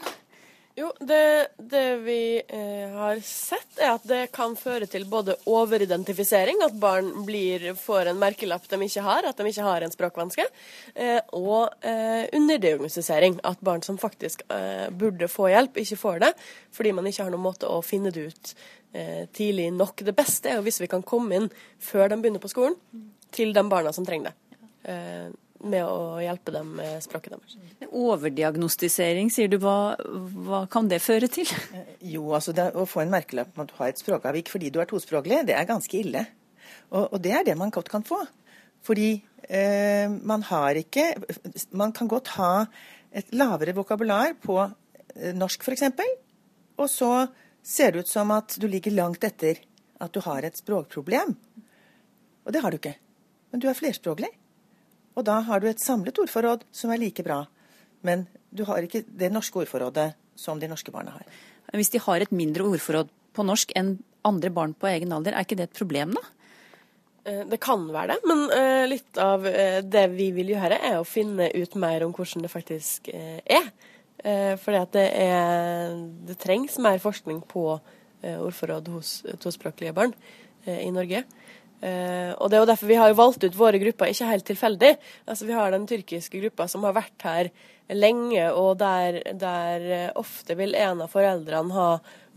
Jo, 0.76 0.88
det, 0.98 1.48
det 1.58 1.96
vi 2.02 2.42
eh, 2.48 2.90
har 2.90 3.20
sett, 3.22 3.76
er 3.78 3.92
at 3.92 4.06
det 4.10 4.32
kan 4.34 4.56
føre 4.58 4.88
til 4.90 5.04
både 5.06 5.36
overidentifisering, 5.46 6.64
at 6.66 6.74
barn 6.82 7.12
blir, 7.28 7.68
får 7.78 8.10
en 8.10 8.18
merkelapp 8.18 8.66
de 8.72 8.80
ikke 8.82 9.04
har, 9.06 9.28
at 9.28 9.38
de 9.38 9.46
ikke 9.52 9.66
har 9.68 9.86
en 9.86 9.94
språkvanske, 9.94 10.46
eh, 10.98 11.20
og 11.38 11.76
eh, 11.86 12.26
underdiagnostisering, 12.34 13.38
at 13.46 13.62
barn 13.62 13.86
som 13.86 14.00
faktisk 14.02 14.42
eh, 14.50 14.90
burde 14.90 15.30
få 15.30 15.52
hjelp, 15.52 15.78
ikke 15.78 16.00
får 16.00 16.18
det, 16.26 16.32
fordi 16.74 16.96
man 16.98 17.06
ikke 17.06 17.28
har 17.28 17.30
noen 17.36 17.46
måte 17.46 17.70
å 17.70 17.78
finne 17.86 18.10
det 18.10 18.26
ut 18.34 18.52
eh, 18.98 19.30
tidlig 19.30 19.70
nok. 19.78 20.02
Det 20.02 20.16
beste 20.18 20.50
er 20.50 20.58
jo 20.58 20.66
hvis 20.66 20.82
vi 20.82 20.90
kan 20.90 21.06
komme 21.06 21.38
inn 21.38 21.48
før 21.78 22.10
de 22.10 22.18
begynner 22.18 22.42
på 22.42 22.50
skolen, 22.50 22.74
til 23.30 23.54
de 23.54 23.66
barna 23.70 23.94
som 23.94 24.02
trenger 24.06 24.34
det. 24.34 24.38
Eh, 25.64 25.70
med 25.70 25.84
å 25.84 26.20
hjelpe 26.22 26.52
dem 26.54 26.72
med 26.78 27.02
språket 27.02 27.34
deres. 27.34 27.56
Overdiagnostisering, 27.90 29.30
sier 29.32 29.48
du. 29.48 29.58
Hva, 29.62 29.96
hva 30.46 30.64
kan 30.70 30.88
det 30.88 31.00
føre 31.02 31.28
til? 31.28 31.48
Jo, 32.00 32.32
altså 32.36 32.52
det, 32.52 32.72
Å 32.74 32.86
få 32.86 33.04
en 33.04 33.12
merkelapp 33.12 33.54
om 33.56 33.64
at 33.64 33.72
du 33.72 33.76
har 33.78 33.92
et 33.92 34.00
språkavvik 34.00 34.50
fordi 34.52 34.70
du 34.70 34.80
er 34.82 34.88
tospråklig, 34.90 35.44
det 35.48 35.56
er 35.56 35.68
ganske 35.68 35.98
ille. 35.98 36.26
Og, 36.92 37.14
og 37.14 37.20
det 37.24 37.32
er 37.32 37.46
det 37.46 37.56
man 37.58 37.72
godt 37.74 37.90
kan 37.92 38.04
få. 38.06 38.20
Fordi 38.84 39.16
eh, 39.48 40.10
man 40.28 40.42
har 40.44 40.76
ikke 40.76 41.14
Man 41.72 41.94
kan 41.96 42.08
godt 42.08 42.34
ha 42.36 42.66
et 43.14 43.30
lavere 43.32 43.72
vokabular 43.76 44.34
på 44.42 44.58
eh, 44.64 45.32
norsk 45.32 45.62
f.eks., 45.64 45.88
og 46.74 46.88
så 46.90 47.08
ser 47.62 47.92
det 47.94 48.02
ut 48.02 48.10
som 48.10 48.32
at 48.34 48.56
du 48.58 48.66
ligger 48.66 48.90
langt 48.96 49.22
etter 49.24 49.60
at 50.02 50.10
du 50.12 50.18
har 50.24 50.42
et 50.42 50.58
språkproblem. 50.58 51.36
Og 52.44 52.52
det 52.52 52.60
har 52.64 52.74
du 52.74 52.80
ikke. 52.80 52.96
Men 53.52 53.62
du 53.62 53.68
er 53.70 53.78
flerspråklig. 53.78 54.32
Og 55.14 55.26
da 55.26 55.40
har 55.46 55.62
du 55.62 55.68
et 55.70 55.82
samlet 55.82 56.18
ordforråd 56.18 56.64
som 56.74 56.92
er 56.92 57.02
like 57.02 57.22
bra. 57.26 57.44
Men 58.04 58.26
du 58.50 58.64
har 58.68 58.84
ikke 58.84 59.04
det 59.06 59.32
norske 59.32 59.62
ordforrådet 59.62 60.12
som 60.38 60.60
de 60.60 60.68
norske 60.70 60.92
barna 60.94 61.14
har. 61.14 61.26
Hvis 61.74 61.92
de 61.94 62.02
har 62.02 62.22
et 62.22 62.34
mindre 62.34 62.66
ordforråd 62.66 63.10
på 63.34 63.46
norsk 63.46 63.72
enn 63.78 63.96
andre 64.24 64.50
barn 64.54 64.74
på 64.78 64.88
egen 64.90 65.12
alder, 65.12 65.34
er 65.34 65.46
ikke 65.46 65.58
det 65.58 65.68
et 65.68 65.78
problem, 65.78 66.14
da? 66.16 66.22
Eh, 67.24 67.42
det 67.48 67.60
kan 67.64 67.86
være 67.92 68.14
det, 68.14 68.28
men 68.28 68.44
eh, 68.52 68.84
litt 68.88 69.18
av 69.20 69.46
eh, 69.48 69.80
det 69.80 70.04
vi 70.12 70.28
vil 70.36 70.52
gjøre, 70.52 70.78
er 70.90 71.00
å 71.00 71.08
finne 71.08 71.48
ut 71.54 71.76
mer 71.80 72.04
om 72.04 72.12
hvordan 72.12 72.44
det 72.44 72.52
faktisk 72.52 73.10
er. 73.10 73.72
Fordi 74.24 74.78
at 74.78 74.92
det, 74.94 75.08
er, 75.20 75.96
det 76.24 76.38
trengs 76.40 76.78
mer 76.80 76.96
forskning 77.02 77.42
på 77.44 77.64
ordforråd 78.24 78.86
hos 78.94 79.10
tospråklige 79.42 79.92
barn 79.92 80.14
i 80.64 80.88
Norge. 80.94 81.26
Uh, 81.84 82.32
og 82.40 82.48
det 82.48 82.56
er 82.56 82.62
jo 82.62 82.68
derfor 82.70 82.88
Vi 82.88 82.96
har 82.96 83.14
valgt 83.18 83.44
ut 83.44 83.56
våre 83.58 83.78
grupper 83.82 84.08
ikke 84.08 84.30
helt 84.30 84.46
tilfeldig. 84.48 84.94
Altså 85.28 85.48
Vi 85.48 85.56
har 85.56 85.74
den 85.74 85.84
tyrkiske 85.90 86.40
gruppa 86.40 86.68
som 86.70 86.86
har 86.86 86.96
vært 86.96 87.26
her 87.26 87.50
lenge, 87.92 88.44
og 88.56 88.78
der, 88.80 89.20
der 89.36 89.88
uh, 89.90 90.20
ofte 90.22 90.56
vil 90.56 90.72
en 90.78 91.02
av 91.04 91.12
foreldrene 91.12 91.76
ha 91.76 91.88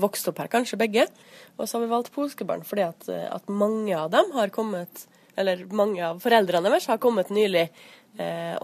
vokst 0.02 0.28
opp 0.28 0.41
her, 0.43 0.52
kanskje 0.52 0.80
begge. 0.82 1.08
Og 1.56 1.63
så 1.63 1.78
har 1.78 1.86
vi 1.86 1.93
valgt 1.93 2.12
polske 2.15 2.47
barn 2.47 2.65
fordi 2.67 2.84
at, 2.89 3.08
uh, 3.08 3.30
at 3.38 3.47
mange 3.47 3.95
av 3.95 4.12
dem 4.12 4.36
har 4.36 4.52
kommet 4.54 5.08
Eller 5.38 5.60
mange 5.69 6.02
av 6.02 6.17
foreldrene 6.17 6.65
deres 6.65 6.88
har 6.89 6.97
kommet 6.97 7.30
nylig. 7.30 7.67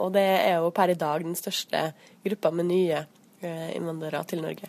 og 0.02 0.08
det 0.16 0.26
er 0.26 0.56
jo 0.58 0.72
per 0.74 0.90
i 0.90 0.98
dag 0.98 1.22
den 1.22 1.38
største 1.38 1.94
gruppa 2.26 2.50
med 2.50 2.66
nye 2.66 3.04
innvandrere 3.78 4.24
til 4.26 4.42
Norge. 4.42 4.66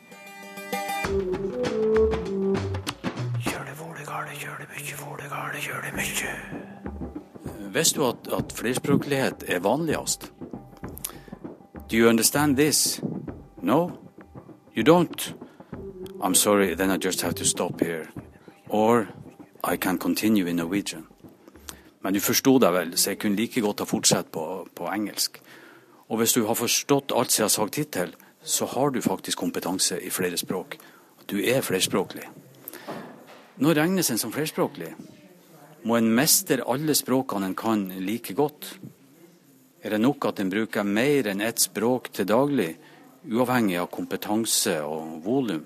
Visste 7.74 7.98
du 7.98 8.06
at, 8.06 8.28
at 8.32 8.52
flerspråklighet 8.52 9.44
er 9.48 9.58
vanligst? 9.58 10.32
Do 11.90 11.96
you 11.96 12.08
understand 12.08 12.56
this? 12.56 13.00
No? 13.62 13.90
You 14.76 14.82
don't? 14.82 15.34
I'm 16.20 16.34
sorry, 16.34 16.74
then 16.74 16.90
I 16.90 16.96
just 16.96 17.22
have 17.22 17.34
to 17.34 17.44
stop 17.44 17.80
here. 17.80 18.08
Or 18.68 19.08
I 19.64 19.76
can 19.76 19.98
continue 19.98 20.46
in 20.46 20.56
Norwegian. 20.56 21.06
Men 22.02 22.14
du 22.14 22.20
forsto 22.20 22.58
deg 22.60 22.72
vel, 22.72 22.96
så 22.98 23.10
jeg 23.10 23.18
kunne 23.18 23.36
like 23.36 23.60
godt 23.60 23.80
ha 23.80 23.86
fortsatt 23.88 24.32
på, 24.32 24.68
på 24.76 24.88
engelsk. 24.92 25.40
Og 26.08 26.18
hvis 26.20 26.32
du 26.32 26.44
har 26.46 26.54
forstått 26.54 27.14
alt 27.16 27.38
jeg 27.38 27.44
har 27.44 27.52
sagt 27.52 27.76
hittil, 27.80 28.14
så 28.42 28.66
har 28.66 28.90
du 28.90 29.00
faktisk 29.00 29.38
kompetanse 29.38 30.00
i 30.00 30.10
flere 30.10 30.36
språk. 30.36 30.76
Du 31.30 31.40
er 31.40 31.64
flerspråklig. 31.64 32.28
Nå 33.56 33.72
regnes 33.72 34.10
en 34.10 34.20
som 34.20 34.32
flerspråklig. 34.32 34.92
Må 35.84 35.98
en 35.98 36.08
mestre 36.16 36.64
alle 36.64 36.94
språkene 36.96 37.50
en 37.50 37.56
kan 37.58 37.82
like 38.00 38.32
godt? 38.32 38.70
Er 39.84 39.92
det 39.92 40.00
nok 40.00 40.30
at 40.30 40.40
en 40.40 40.48
bruker 40.48 40.86
mer 40.88 41.28
enn 41.28 41.44
ett 41.44 41.60
språk 41.60 42.08
til 42.16 42.28
daglig, 42.30 42.70
uavhengig 43.28 43.76
av 43.82 43.90
kompetanse 43.92 44.78
og 44.80 45.18
volum? 45.26 45.60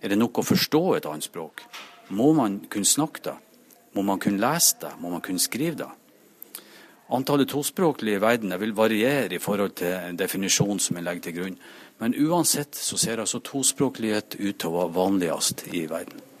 Er 0.00 0.08
det 0.08 0.18
nok 0.18 0.40
å 0.40 0.46
forstå 0.54 0.82
et 0.96 1.10
annet 1.10 1.28
språk? 1.28 1.66
Må 2.16 2.32
man 2.32 2.62
kunne 2.72 2.88
snakke 2.88 3.26
det? 3.28 3.36
Må 3.92 4.06
man 4.08 4.24
kunne 4.24 4.40
lese 4.40 4.80
det? 4.80 4.94
Må 5.04 5.12
man 5.12 5.20
kunne 5.20 5.44
skrive 5.44 5.82
det? 5.84 5.90
Antallet 7.12 7.52
tospråklige 7.52 8.16
i 8.16 8.24
verden 8.24 8.56
vil 8.56 8.72
variere 8.72 9.36
i 9.36 9.42
forhold 9.42 9.76
til 9.82 10.16
definisjonen 10.16 10.80
som 10.80 10.96
en 10.96 11.04
legger 11.04 11.28
til 11.28 11.40
grunn. 11.42 11.62
Men 12.00 12.16
uansett 12.16 12.72
så 12.72 12.96
ser 12.96 13.20
altså 13.20 13.44
tospråklighet 13.44 14.40
ut 14.40 14.56
til 14.56 14.72
å 14.72 14.78
være 14.78 14.96
vanligst 14.96 15.66
i 15.76 15.84
verden. 15.92 16.31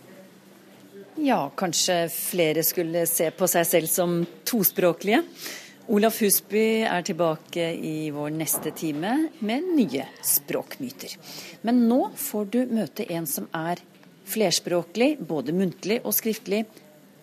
Ja, 1.20 1.50
kanskje 1.56 2.06
flere 2.08 2.62
skulle 2.64 3.02
se 3.04 3.26
på 3.36 3.44
seg 3.50 3.66
selv 3.68 3.90
som 3.92 4.14
tospråklige. 4.48 5.18
Olaf 5.92 6.22
Husby 6.22 6.86
er 6.88 7.04
tilbake 7.04 7.66
i 7.76 8.08
vår 8.14 8.30
neste 8.32 8.70
time 8.72 9.10
med 9.44 9.66
nye 9.76 10.06
språkmyter. 10.24 11.18
Men 11.68 11.82
nå 11.90 12.06
får 12.16 12.48
du 12.54 12.60
møte 12.70 13.04
en 13.12 13.28
som 13.28 13.50
er 13.52 13.82
flerspråklig, 14.32 15.18
både 15.20 15.52
muntlig 15.52 16.00
og 16.00 16.16
skriftlig, 16.16 16.62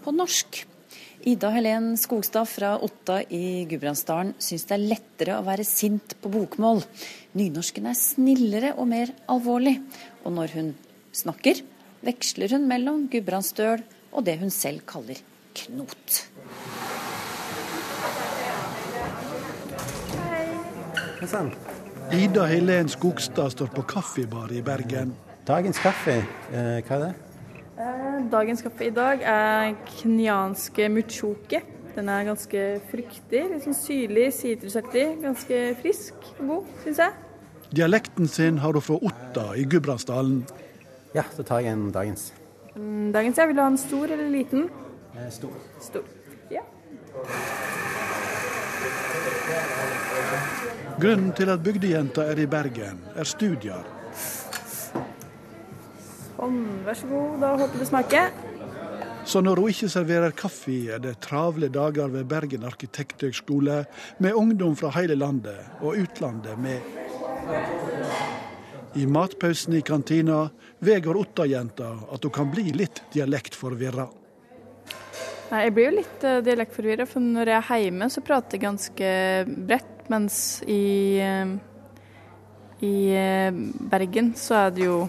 på 0.04 0.14
norsk. 0.14 0.62
Ida 1.26 1.50
Helen 1.52 1.96
Skogstad 1.98 2.46
fra 2.48 2.76
Otta 2.86 3.18
i 3.26 3.66
Gudbrandsdalen 3.72 4.36
syns 4.38 4.70
det 4.70 4.78
er 4.78 4.86
lettere 4.94 5.40
å 5.40 5.48
være 5.50 5.66
sint 5.68 6.14
på 6.22 6.30
bokmål. 6.32 6.86
Nynorsken 7.42 7.90
er 7.90 7.98
snillere 7.98 8.76
og 8.78 8.86
mer 8.94 9.18
alvorlig. 9.34 9.80
Og 10.24 10.38
når 10.38 10.56
hun 10.60 10.72
snakker, 11.10 11.66
veksler 12.06 12.56
hun 12.56 12.68
mellom 12.70 13.08
gudbrandsdøl 13.12 13.84
og 14.12 14.26
det 14.26 14.40
hun 14.42 14.52
selv 14.54 14.84
kaller 14.90 15.20
knot. 15.60 16.20
Ida 22.16 22.46
Helen 22.50 22.90
Skogstad 22.90 23.52
står 23.54 23.74
på 23.76 23.84
kaffebar 23.90 24.52
i 24.56 24.62
Bergen. 24.66 25.12
Dagens 25.48 25.80
kaffe, 25.82 26.22
eh, 26.54 26.80
hva 26.86 26.96
er 26.96 27.04
det? 27.04 27.14
Eh, 27.80 28.30
dagens 28.32 28.62
kaffe 28.62 28.88
i 28.88 28.94
dag 28.94 29.22
er 29.22 29.76
kenyanske 29.86 30.90
muchoke. 30.90 31.62
Den 31.96 32.10
er 32.10 32.24
ganske 32.24 32.82
fruktig, 32.92 33.42
litt 33.50 33.66
sånn 33.66 33.76
syrlig, 33.76 34.30
sitrusaktig. 34.34 35.06
Ganske 35.24 35.62
frisk 35.82 36.14
og 36.40 36.48
god, 36.48 36.66
syns 36.84 37.02
jeg. 37.04 37.14
Dialekten 37.76 38.28
sin 38.28 38.58
har 38.58 38.74
hun 38.74 38.82
fra 38.82 38.98
Otta 39.10 39.54
i 39.58 39.66
Gudbrandsdalen. 39.70 40.46
Ja, 41.14 41.24
så 41.36 41.44
tar 41.44 41.64
jeg 41.66 41.74
en 41.74 41.92
dagens. 41.92 42.34
Mm, 42.76 43.12
dagens, 43.14 43.38
ja. 43.38 43.46
Vil 43.50 43.58
du 43.58 43.62
ha 43.62 43.70
en 43.72 43.78
stor 43.78 44.12
eller 44.14 44.30
liten? 44.30 44.70
Eh, 45.16 45.30
stor. 45.34 45.56
Stor. 45.82 46.04
Ja. 46.54 46.62
Grunnen 51.00 51.32
til 51.34 51.50
at 51.50 51.64
bygdejenta 51.64 52.28
er 52.30 52.44
i 52.44 52.46
Bergen, 52.46 53.02
er 53.16 53.26
studier. 53.28 53.88
Sånn, 56.36 56.62
vær 56.86 56.96
så 56.96 57.10
god. 57.10 57.40
Da 57.42 57.56
håper 57.60 57.82
du 57.82 57.88
smaker. 57.90 58.30
Så 59.30 59.42
når 59.46 59.60
hun 59.62 59.74
ikke 59.74 59.90
serverer 59.92 60.32
kaffe, 60.38 60.78
er 60.94 61.02
det 61.04 61.20
travle 61.26 61.68
dager 61.74 62.08
ved 62.14 62.30
Bergen 62.30 62.64
arkitekthøgskole 62.66 63.84
med 64.20 64.38
ungdom 64.38 64.78
fra 64.80 64.94
hele 64.96 65.18
landet 65.20 65.82
og 65.82 66.00
utlandet 66.00 66.58
med. 66.62 66.80
I 68.94 69.06
matpausen 69.06 69.74
i 69.74 69.82
kantina 69.82 70.50
vedgår 70.80 71.18
Otta-jenta 71.18 71.92
at 72.10 72.24
hun 72.24 72.34
kan 72.34 72.50
bli 72.50 72.72
litt 72.74 73.04
dialektforvirra. 73.14 74.08
Nei, 75.50 75.62
Jeg 75.64 75.74
blir 75.76 75.90
jo 75.90 75.96
litt 76.00 76.26
uh, 76.26 76.40
dialektforvirra, 76.46 77.06
for 77.10 77.22
når 77.22 77.54
jeg 77.54 77.62
er 77.62 77.84
hjemme 77.86 78.10
så 78.10 78.24
prater 78.26 78.58
jeg 78.58 78.66
ganske 78.66 79.12
bredt, 79.70 79.96
mens 80.10 80.40
i, 80.66 81.22
uh, 81.22 81.54
i 82.82 82.96
uh, 83.14 83.62
Bergen 83.94 84.34
så 84.38 84.64
er 84.64 84.74
det 84.74 84.88
jo 84.88 85.00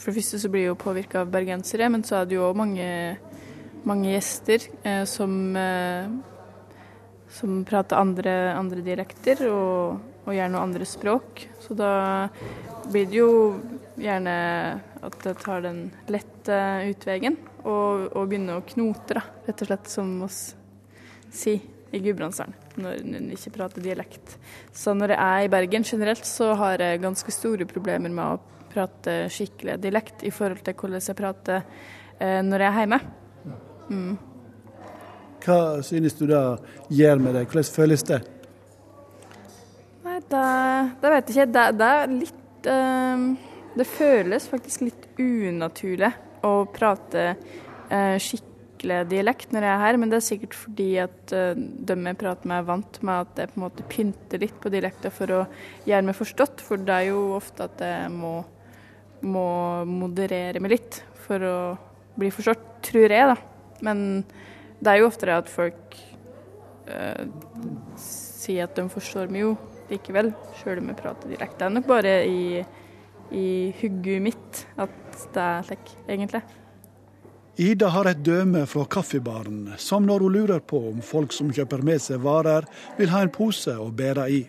For 0.00 0.10
det 0.10 0.18
første 0.18 0.38
så 0.42 0.50
blir 0.50 0.64
jeg 0.64 0.72
jo 0.72 0.82
påvirka 0.82 1.22
av 1.22 1.30
bergensere, 1.30 1.90
men 1.92 2.02
så 2.06 2.20
er 2.20 2.28
det 2.30 2.38
jo 2.38 2.46
òg 2.48 2.56
mange, 2.56 2.86
mange 3.84 4.14
gjester 4.14 4.64
som, 5.04 5.34
som 7.36 7.58
prater 7.68 8.00
andre, 8.00 8.32
andre 8.56 8.80
dialekter, 8.86 9.42
og, 9.52 10.00
og 10.26 10.34
gjerne 10.36 10.60
andre 10.60 10.86
språk. 10.88 11.46
Så 11.62 11.76
da 11.78 11.92
blir 12.90 13.08
det 13.10 13.20
jo 13.20 13.32
gjerne 14.00 14.34
at 15.00 15.26
jeg 15.26 15.38
tar 15.40 15.64
den 15.64 15.82
lette 16.12 16.56
utveien 16.90 17.36
og, 17.64 18.10
og 18.16 18.30
begynner 18.30 18.60
å 18.60 18.66
knote, 18.68 19.16
da, 19.16 19.24
rett 19.46 19.62
og 19.64 19.70
slett, 19.70 19.92
som 19.92 20.16
oss 20.26 20.40
si. 21.32 21.60
i 21.90 21.98
Gudbrandsdalen 21.98 22.54
når 22.80 23.00
en 23.02 23.30
ikke 23.34 23.52
prater 23.56 23.82
dialekt. 23.82 24.36
Så 24.72 24.94
når 24.94 25.14
jeg 25.14 25.20
er 25.20 25.46
i 25.46 25.50
Bergen 25.52 25.84
generelt, 25.84 26.26
så 26.26 26.52
har 26.58 26.80
jeg 26.80 27.02
ganske 27.02 27.34
store 27.34 27.66
problemer 27.68 28.12
med 28.12 28.24
å 28.24 28.66
prate 28.70 29.24
skikkelig 29.32 29.80
dialekt 29.82 30.22
i 30.22 30.30
forhold 30.30 30.62
til 30.64 30.76
hvordan 30.78 31.02
jeg 31.02 31.18
prater 31.18 31.64
eh, 32.18 32.40
når 32.46 32.64
jeg 32.64 32.70
er 32.70 32.84
hjemme. 32.84 33.00
Mm. 33.90 34.12
Hva 35.40 35.60
synes 35.82 36.14
du 36.18 36.26
det 36.30 36.42
gjør 36.94 37.22
med 37.24 37.34
deg? 37.38 37.48
Hvordan 37.50 37.74
føles 37.74 38.06
det? 38.06 38.20
Det, 40.30 41.08
vet 41.08 41.30
jeg 41.30 41.36
ikke. 41.36 41.48
Det, 41.54 41.64
det 41.78 41.88
er 41.96 42.12
litt 42.12 42.68
uh, 42.68 43.24
Det 43.78 43.88
føles 43.88 44.46
faktisk 44.50 44.84
litt 44.86 45.08
unaturlig 45.20 46.12
å 46.46 46.54
prate 46.72 47.34
uh, 47.34 48.16
skikkelig 48.20 49.02
dialekt 49.10 49.52
når 49.52 49.66
jeg 49.66 49.72
er 49.74 49.82
her, 49.84 49.98
men 50.00 50.12
det 50.12 50.18
er 50.20 50.24
sikkert 50.24 50.56
fordi 50.56 50.88
at 51.02 51.34
uh, 51.36 51.52
de 51.56 51.96
jeg 51.96 52.20
prater 52.20 52.50
med, 52.50 52.62
er 52.62 52.70
vant 52.70 53.02
med 53.04 53.26
at 53.26 53.42
jeg 53.42 53.52
på 53.52 53.60
en 53.60 53.66
måte 53.66 53.88
pynter 53.92 54.42
litt 54.42 54.56
på 54.62 54.72
dialekta 54.72 55.12
for 55.14 55.36
å 55.36 55.42
gjøre 55.88 56.08
meg 56.08 56.18
forstått. 56.18 56.64
For 56.64 56.80
det 56.80 56.96
er 56.96 57.10
jo 57.10 57.26
ofte 57.36 57.68
at 57.68 57.84
jeg 57.84 58.10
må, 58.14 58.40
må 59.22 59.46
moderere 59.88 60.62
meg 60.62 60.78
litt 60.78 61.02
for 61.26 61.44
å 61.46 61.58
bli 62.20 62.30
forstått, 62.34 62.64
tror 62.90 63.12
jeg, 63.12 63.28
da. 63.30 63.36
Men 63.86 64.24
det 64.80 64.92
er 64.92 65.00
jo 65.00 65.10
oftere 65.10 65.36
at 65.40 65.50
folk 65.52 65.96
eh, 66.90 67.26
sier 68.00 68.66
at 68.66 68.76
de 68.76 68.86
forstår 68.92 69.30
meg 69.32 69.44
jo 69.44 69.52
likevel, 69.90 70.32
sjøl 70.60 70.80
om 70.82 70.92
jeg 70.92 71.00
prater 71.00 71.34
direkte. 71.34 71.58
Det 71.60 71.68
er 71.68 71.76
nok 71.76 71.90
bare 71.90 72.14
i, 72.26 72.62
i 73.36 73.46
hugget 73.82 74.24
mitt 74.24 74.64
at 74.80 74.96
det 75.34 75.44
er 75.44 75.68
slik, 75.68 75.94
egentlig. 76.08 76.42
Ida 77.60 77.90
har 77.92 78.08
et 78.08 78.22
døme 78.24 78.62
fra 78.70 78.86
kaffebaren, 78.88 79.74
som 79.76 80.06
når 80.06 80.22
hun 80.24 80.32
lurer 80.38 80.62
på 80.64 80.78
om 80.92 81.02
folk 81.04 81.34
som 81.36 81.50
kjøper 81.52 81.82
med 81.84 82.00
seg 82.00 82.22
varer, 82.24 82.64
vil 82.96 83.10
ha 83.12 83.20
en 83.20 83.32
pose 83.34 83.74
å 83.76 83.90
bære 83.92 84.26
i. 84.32 84.40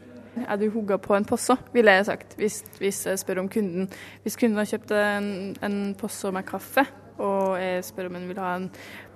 Er 0.46 0.56
du 0.62 0.70
hugga 0.72 0.96
på 1.02 1.18
en 1.18 1.28
posse, 1.28 1.58
ville 1.74 1.92
jeg 1.92 2.08
sagt, 2.08 2.38
hvis, 2.40 2.62
hvis, 2.80 3.02
jeg 3.10 3.20
spør 3.20 3.42
om 3.44 3.50
kunden. 3.52 3.90
Hvis 4.24 4.40
kunden 4.40 4.62
har 4.62 4.70
kjøpt 4.70 4.94
en, 4.96 5.28
en 5.60 5.80
posse 6.00 6.32
med 6.32 6.48
kaffe, 6.48 6.86
og 7.20 7.58
jeg 7.60 7.84
spør 7.90 8.08
om 8.08 8.16
han 8.16 8.30
vil 8.30 8.40
ha 8.40 8.54
en 8.62 8.70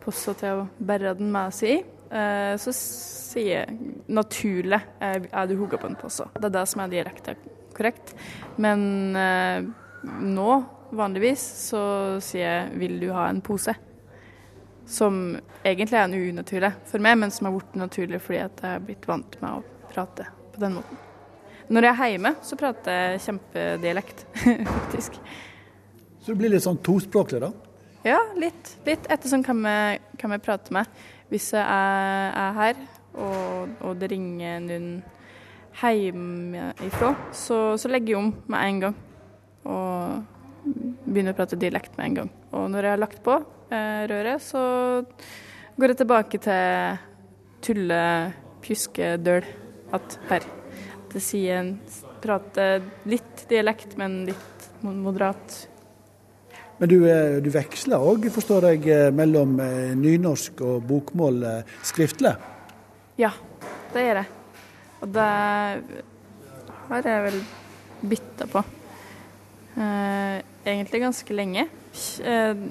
posse 0.04 0.36
til 0.42 0.66
å 0.66 0.68
bære 0.76 1.16
den 1.22 1.32
med 1.32 1.56
seg 1.56 1.78
i, 1.78 1.80
så 2.62 2.72
sier 3.36 3.72
naturlig 4.08 4.80
eh, 5.04 5.18
er 5.28 5.50
du 5.50 5.56
hugga 5.60 5.80
på 5.82 5.90
en 5.90 5.98
pose. 6.00 6.28
Det 6.38 6.48
er 6.50 6.56
det 6.56 6.66
som 6.72 6.84
er 6.84 6.94
direkte 6.94 7.36
korrekt. 7.76 8.14
Men 8.62 9.16
eh, 9.20 9.66
nå, 10.22 10.52
vanligvis, 10.96 11.44
så 11.70 11.82
sier 12.24 12.46
jeg 12.46 12.80
vil 12.80 13.00
du 13.02 13.10
ha 13.16 13.28
en 13.30 13.44
pose? 13.46 13.76
Som 14.86 15.36
egentlig 15.66 15.98
er 15.98 16.06
en 16.06 16.14
unaturlig 16.14 16.72
for 16.86 17.02
meg, 17.02 17.18
men 17.18 17.34
som 17.34 17.50
har 17.50 17.58
blitt 17.58 17.80
naturlig 17.80 18.22
fordi 18.22 18.40
jeg 18.44 18.54
er 18.70 18.86
blitt 18.86 19.08
vant 19.10 19.40
med 19.42 19.60
å 19.60 19.90
prate 19.92 20.30
på 20.54 20.62
den 20.62 20.78
måten. 20.78 21.02
Når 21.66 21.88
jeg 21.88 21.98
er 21.98 22.12
hjemme, 22.14 22.32
så 22.46 22.58
prater 22.60 23.00
jeg 23.00 23.22
kjempedialekt, 23.26 24.26
faktisk. 24.76 25.18
Så 26.22 26.34
du 26.34 26.38
blir 26.38 26.54
litt 26.54 26.64
sånn 26.66 26.78
tospråklig, 26.86 27.42
da? 27.42 27.50
Ja, 28.06 28.20
litt. 28.38 28.76
Litt 28.86 29.08
ettersom 29.10 29.42
hvem 29.46 29.66
jeg, 29.66 30.02
hvem 30.22 30.36
jeg 30.36 30.44
prater 30.46 30.78
med. 30.78 31.02
Hvis 31.32 31.52
jeg 31.56 31.64
er, 31.64 32.32
er 32.38 32.56
her, 32.60 32.80
og, 33.16 33.76
og, 33.82 33.96
det 34.00 34.12
ringer 34.12 34.62
noen 34.62 34.90
hjemmefra, 35.82 37.12
så, 37.36 37.60
så 37.80 37.92
legger 37.92 38.16
jeg 38.16 38.22
om 38.22 38.32
med 38.52 38.70
en 38.70 38.82
gang. 38.86 38.98
Og 39.66 40.24
begynner 41.06 41.36
å 41.36 41.38
prate 41.38 41.60
dialekt 41.60 41.98
med 41.98 42.10
en 42.10 42.18
gang. 42.22 42.32
Og 42.56 42.70
når 42.74 42.88
jeg 42.88 42.96
har 42.96 43.02
lagt 43.02 43.22
på 43.26 43.36
eh, 43.74 44.06
røret, 44.10 44.44
så 44.44 44.64
går 45.76 45.94
jeg 45.94 46.02
tilbake 46.02 46.42
til 46.46 47.00
tulle, 47.66 48.02
pjuske, 48.66 49.16
døl 49.22 49.46
at 49.96 50.18
her. 50.30 50.46
Det 51.12 51.22
sier 51.24 51.62
en 51.62 51.72
prater 52.24 52.84
litt 53.10 53.46
dialekt, 53.50 53.96
men 54.00 54.24
litt 54.30 54.70
moderat. 54.84 55.66
Men 56.78 56.92
du, 56.92 56.98
eh, 57.08 57.38
du 57.40 57.48
veksler 57.54 58.04
òg, 58.04 58.28
forstår 58.36 58.68
jeg, 58.74 58.88
eh, 58.92 59.12
mellom 59.16 59.56
eh, 59.64 59.94
nynorsk 59.96 60.60
og 60.66 60.84
bokmål 60.90 61.46
skriftlig? 61.86 62.34
Ja, 63.22 63.32
det 63.94 64.04
gjør 64.04 64.20
jeg. 64.20 64.28
Og 65.06 65.14
det 65.16 65.28
har 66.90 67.08
jeg 67.08 67.24
vel 67.30 67.40
bytta 68.12 68.48
på. 68.52 68.64
Egentlig 69.76 71.02
ganske 71.04 71.36
lenge. 71.36 71.66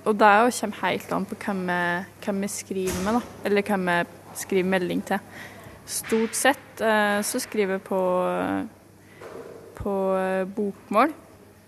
Og 0.05 0.13
det 0.21 0.31
kommer 0.59 0.81
helt 0.83 1.13
an 1.17 1.27
på 1.29 1.39
hvem 1.47 1.65
jeg, 1.73 2.05
hvem 2.25 2.45
jeg 2.45 2.55
skriver 2.59 3.03
med, 3.07 3.19
da. 3.19 3.23
Eller 3.45 3.69
hvem 3.69 3.89
jeg 3.93 4.07
skriver 4.41 4.73
melding 4.75 5.05
til. 5.09 5.35
Stort 5.87 6.37
sett 6.37 6.81
så 6.81 7.41
skriver 7.41 7.79
jeg 7.79 7.85
på, 7.89 8.01
på 9.81 9.95
bokmål. 10.57 11.15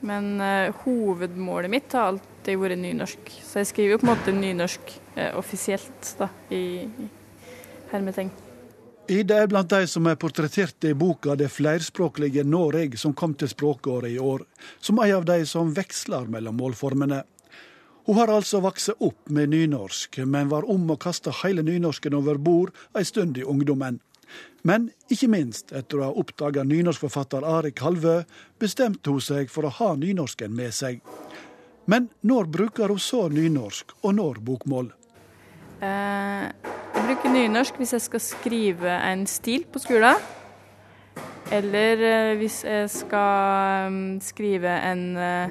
Men 0.06 0.38
hovedmålet 0.84 1.72
mitt 1.72 1.94
har 1.96 2.12
alltid 2.12 2.60
vært 2.62 2.78
nynorsk. 2.78 3.30
Så 3.42 3.58
jeg 3.62 3.70
skriver 3.72 3.96
jo 3.96 4.00
på 4.02 4.06
en 4.06 4.12
måte 4.12 4.34
nynorsk 4.36 4.92
offisielt, 5.34 6.12
da, 6.20 6.28
i, 6.54 6.86
i 6.86 7.08
hermetegn. 7.90 8.30
Ida 9.06 9.36
er 9.38 9.46
blant 9.46 9.70
de 9.70 9.86
som 9.86 10.06
er 10.10 10.16
portrettert 10.18 10.84
i 10.84 10.94
boka 10.98 11.36
'Det 11.36 11.46
flerspråklige 11.48 12.42
Noreg', 12.42 12.96
som 12.98 13.14
kom 13.14 13.34
til 13.34 13.48
språkåret 13.48 14.10
i 14.10 14.18
år, 14.18 14.42
som 14.80 14.98
ei 14.98 15.12
av 15.12 15.24
de 15.24 15.46
som 15.46 15.70
veksler 15.74 16.26
mellom 16.26 16.56
målformene. 16.56 17.22
Hun 18.06 18.14
har 18.16 18.28
altså 18.28 18.60
vokst 18.60 18.90
opp 18.98 19.30
med 19.30 19.48
nynorsk, 19.48 20.18
men 20.26 20.48
var 20.48 20.68
om 20.70 20.90
å 20.90 20.96
kaste 20.96 21.30
hele 21.42 21.62
nynorsken 21.62 22.14
over 22.14 22.34
bord 22.34 22.74
ei 22.94 23.04
stund 23.04 23.38
i 23.38 23.42
ungdommen. 23.42 24.00
Men 24.66 24.88
ikke 25.12 25.28
minst 25.30 25.70
etter 25.76 26.00
å 26.00 26.08
ha 26.08 26.14
oppdaga 26.18 26.64
nynorskforfatter 26.66 27.44
Ari 27.46 27.70
Kalvø, 27.76 28.18
bestemte 28.58 29.12
hun 29.14 29.22
seg 29.22 29.50
for 29.52 29.68
å 29.68 29.74
ha 29.78 29.92
nynorsken 29.98 30.54
med 30.56 30.74
seg. 30.74 30.98
Men 31.86 32.08
når 32.26 32.48
bruker 32.50 32.90
hun 32.90 32.98
så 33.02 33.28
nynorsk, 33.30 33.94
og 34.02 34.16
når 34.18 34.40
bokmål? 34.42 34.90
Eh, 35.86 36.46
jeg 36.96 37.04
bruker 37.04 37.30
nynorsk 37.30 37.78
hvis 37.78 37.94
jeg 37.94 38.04
skal 38.08 38.22
skrive 38.24 38.96
en 39.06 39.22
stil 39.30 39.68
på 39.70 39.78
skolen. 39.84 40.18
Eller 41.54 42.02
eh, 42.02 42.34
hvis 42.40 42.64
jeg 42.66 42.90
skal 42.90 43.86
um, 43.92 44.18
skrive 44.24 44.72
en, 44.82 45.04
uh, 45.14 45.46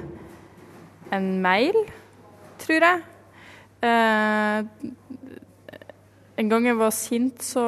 en 1.16 1.30
mail, 1.40 1.78
tror 2.60 2.84
jeg. 2.90 3.00
En 6.36 6.48
gang 6.52 6.66
jeg 6.68 6.76
var 6.76 6.92
sint, 6.92 7.40
så 7.44 7.64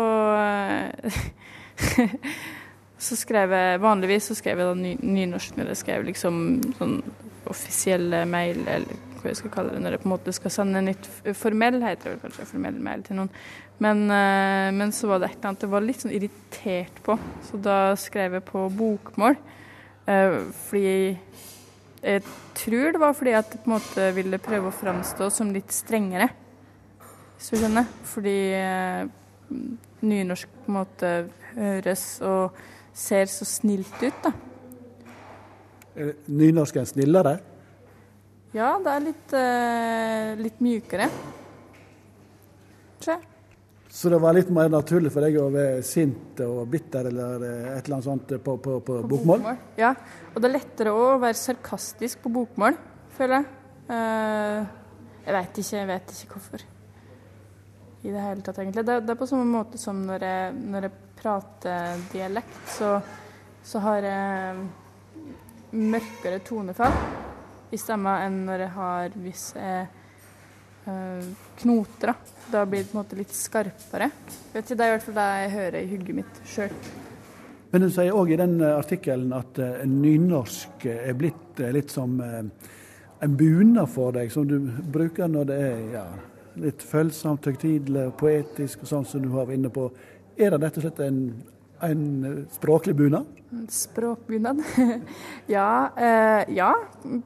Så 2.99 3.15
skrev 3.15 3.53
jeg 3.55 3.79
Vanligvis 3.79 4.27
så 4.27 4.35
skrev 4.35 4.59
jeg 4.59 4.67
da 4.67 4.75
ny, 4.75 4.97
nynorsk 4.99 5.59
når 5.59 5.71
jeg 5.71 5.83
skrev 5.85 6.07
liksom 6.09 6.41
sånn 6.81 6.97
offisielle 7.49 8.25
mail, 8.29 8.59
eller 8.67 8.99
hva 9.19 9.31
jeg 9.31 9.39
skal 9.39 9.53
kalle 9.55 9.75
det, 9.75 9.83
når 9.85 9.95
jeg 9.95 10.03
på 10.03 10.09
en 10.09 10.13
måte 10.13 10.35
skal 10.37 10.53
sende 10.53 10.81
en 10.81 10.91
litt 10.91 11.07
formell, 11.39 11.79
heter 11.83 12.15
det 12.15 12.23
kanskje, 12.25 12.49
formell 12.51 12.77
mail 12.83 13.05
til 13.07 13.21
noen. 13.21 13.31
Men, 13.83 14.03
uh, 14.11 14.69
men, 14.75 14.93
så 14.95 15.09
var 15.11 15.23
det 15.23 15.31
et 15.31 15.39
eller 15.39 15.53
annet 15.53 15.65
jeg 15.65 15.73
var 15.73 15.87
litt 15.87 16.03
sånn 16.03 16.17
irritert 16.19 17.01
på, 17.07 17.17
så 17.47 17.63
da 17.63 17.79
skrev 17.99 18.37
jeg 18.37 18.47
på 18.51 18.67
bokmål. 18.79 19.39
Uh, 20.09 20.51
fordi 20.67 20.93
jeg 22.03 22.23
tror 22.59 22.93
det 22.95 23.03
var 23.03 23.17
fordi 23.17 23.35
at 23.39 23.55
jeg 23.55 23.63
på 23.63 23.71
en 23.71 23.77
måte 23.77 24.11
ville 24.19 24.43
prøve 24.43 24.71
å 24.71 24.75
framstå 24.75 25.31
som 25.35 25.55
litt 25.55 25.73
strengere, 25.75 26.29
hvis 27.39 27.53
du 27.55 27.63
skjønner. 27.63 27.89
Fordi 28.13 28.39
uh, 28.59 29.03
nynorsk 30.05 30.51
på 30.65 30.73
en 30.73 30.81
måte 30.83 31.13
høres 31.59 32.05
og 32.25 32.59
ser 32.97 33.31
så 33.31 33.47
snilt 33.49 34.03
ut, 34.03 34.25
da. 34.25 34.33
Nynorsken 36.31 36.87
snillere? 36.87 37.39
Ja, 38.55 38.77
det 38.81 38.93
er 38.93 39.03
litt, 39.05 39.35
uh, 39.35 40.39
litt 40.41 40.63
mjukere. 40.65 41.09
Tror. 43.03 43.27
Så 43.99 44.11
det 44.13 44.19
var 44.21 44.37
litt 44.37 44.51
mer 44.53 44.71
naturlig 44.71 45.11
for 45.11 45.25
deg 45.25 45.37
å 45.41 45.49
være 45.53 45.83
sint 45.87 46.41
og 46.45 46.67
bitter 46.71 47.09
eller 47.09 47.43
et 47.43 47.87
eller 47.87 47.97
annet 47.97 48.07
sånt 48.07 48.35
på, 48.45 48.57
på, 48.61 48.79
på, 48.79 48.81
på 48.85 48.97
bokmål? 49.11 49.41
bokmål? 49.41 49.61
Ja, 49.81 49.95
og 50.33 50.43
det 50.43 50.51
er 50.51 50.55
lettere 50.59 50.93
å 50.95 51.07
være 51.23 51.39
sarkastisk 51.41 52.21
på 52.25 52.33
bokmål, 52.35 52.77
føler 53.17 53.41
jeg. 53.41 53.55
Uh, 53.89 54.77
jeg 55.25 55.37
vet 55.37 55.61
ikke, 55.63 55.77
jeg 55.77 55.89
vet 55.89 56.13
ikke 56.15 56.37
hvorfor. 56.37 56.65
I 57.99 58.13
det 58.15 58.23
hele 58.23 58.45
tatt, 58.45 58.61
egentlig. 58.63 58.85
Det, 58.87 58.99
det 59.05 59.13
er 59.13 59.21
på 59.21 59.29
samme 59.29 59.49
måte 59.51 59.81
som 59.81 59.99
når 60.07 60.25
jeg, 60.29 60.53
når 60.73 60.87
jeg 60.87 61.08
prater 61.19 62.03
dialekt, 62.13 62.61
så, 62.71 62.99
så 63.65 63.83
har 63.85 64.07
jeg 64.07 64.67
mørkere 65.79 66.41
tonefall 66.47 66.95
i 67.71 67.79
stemma 67.81 68.23
enn 68.25 68.45
når 68.47 68.65
jeg 68.65 68.73
har 68.77 69.17
hvis 69.21 69.45
jeg 69.59 69.83
uh, 70.87 71.27
knoter. 71.61 72.15
Da. 72.49 72.65
blir 72.65 72.85
det 72.85 72.91
på 72.93 72.97
en 72.97 73.03
måte 73.03 73.19
litt 73.19 73.35
skarpere. 73.37 74.11
Vet 74.55 74.65
ikke, 74.65 74.79
det 74.79 74.87
er 74.87 74.89
i 74.89 74.97
hvert 74.97 75.07
fall 75.09 75.19
det 75.19 75.29
jeg 75.43 75.53
hører 75.59 75.79
i 75.83 75.91
hugget 75.93 76.21
mitt 76.23 76.41
sjøl. 76.49 76.73
Men 77.69 77.85
du 77.85 77.91
sier 77.93 78.17
òg 78.17 78.33
i 78.33 78.41
den 78.41 78.57
artikkelen 78.65 79.35
at 79.37 79.61
uh, 79.61 79.85
nynorsk 79.85 80.89
er 80.95 81.19
blitt 81.19 81.61
litt 81.75 81.93
som 81.93 82.17
en 83.21 83.37
bunad 83.37 83.91
for 83.91 84.15
deg, 84.15 84.31
som 84.33 84.47
du 84.49 84.59
bruker 84.95 85.29
når 85.31 85.49
det 85.49 85.57
er 85.67 85.81
ja, 85.93 86.05
litt 86.63 86.83
følsomt, 86.87 87.47
høytidelig 87.47 88.09
poetisk, 88.19 88.85
og 88.85 88.93
sånn 88.93 89.09
som 89.09 89.25
du 89.25 89.31
var 89.33 89.51
inne 89.55 89.71
på 89.75 89.89
Er 90.39 90.55
det 90.55 90.61
rett 90.63 90.77
og 90.79 90.85
slett 90.85 91.01
en, 91.03 91.23
en 91.83 92.03
eh, 92.25 92.43
språklig 92.55 92.95
bunad? 92.99 93.27
Språkbunad? 93.69 94.61
ja, 95.47 95.91
eh, 95.97 96.55
ja 96.55 96.75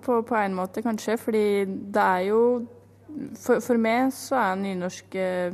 på, 0.00 0.22
på 0.22 0.36
en 0.36 0.54
måte 0.54 0.82
kanskje. 0.82 1.18
Fordi 1.20 1.64
det 1.66 2.02
er 2.02 2.28
jo 2.30 2.40
For, 3.36 3.60
for 3.60 3.76
meg 3.76 4.08
så 4.16 4.38
er 4.40 4.56
nynorsk 4.56 5.14
eh, 5.20 5.52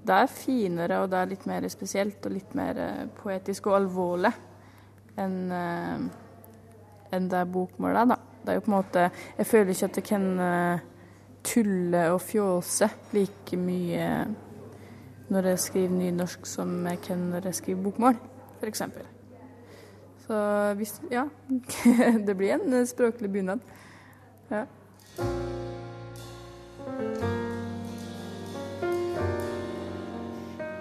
Det 0.00 0.16
er 0.16 0.30
finere 0.32 1.02
og 1.02 1.10
det 1.12 1.18
er 1.18 1.28
litt 1.34 1.44
mer 1.50 1.66
spesielt 1.68 2.24
og 2.24 2.32
litt 2.32 2.54
mer 2.56 2.78
eh, 2.80 3.02
poetisk 3.18 3.68
og 3.68 3.82
alvorlig 3.82 4.32
enn 5.20 5.52
enn 7.10 7.26
det 7.28 7.40
bokmål 7.50 7.96
er, 7.98 8.06
da. 8.12 8.16
Det 8.40 8.52
er 8.52 8.56
jo 8.56 8.62
på 8.64 8.70
en 8.70 8.76
måte 8.76 9.02
Jeg 9.10 9.48
føler 9.50 9.72
ikke 9.74 9.88
at 9.90 9.98
jeg 9.98 10.06
kan 10.06 10.28
tulle 11.44 12.04
og 12.14 12.20
fjåse 12.22 12.88
like 13.12 13.58
mye 13.58 14.06
når 15.30 15.52
jeg 15.52 15.62
skriver 15.64 15.94
nynorsk 15.94 16.46
som 16.48 16.72
jeg 16.90 17.00
kan 17.06 17.28
når 17.30 17.50
jeg 17.50 17.58
skriver 17.60 17.82
bokmål, 17.86 18.18
f.eks. 18.60 18.82
Så 20.26 20.40
hvis 20.78 21.00
Ja. 21.10 21.24
det 22.26 22.36
blir 22.36 22.54
en 22.54 22.86
språklig 22.86 23.32
bunad. 23.32 23.60
Ja. 24.50 24.64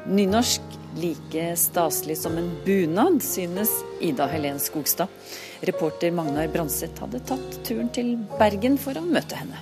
Nynorsk 0.09 0.61
like 0.97 1.55
staselig 1.55 2.17
som 2.17 2.37
en 2.37 2.49
bunad, 2.65 3.21
synes 3.23 3.69
Ida 4.01 4.25
Helen 4.27 4.59
Skogstad. 4.59 5.07
Reporter 5.61 6.11
Magnar 6.11 6.47
Branseth 6.47 7.01
hadde 7.03 7.19
tatt 7.19 7.59
turen 7.67 7.91
til 7.93 8.15
Bergen 8.39 8.77
for 8.81 8.97
å 8.97 9.05
møte 9.05 9.37
henne. 9.37 9.59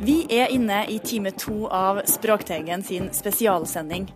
Vi 0.00 0.26
er 0.30 0.50
inne 0.52 0.82
i 0.92 0.98
time 0.98 1.30
to 1.30 1.66
av 1.72 2.02
Språkteigen 2.04 2.82
sin 2.84 3.08
spesialsending. 3.14 4.08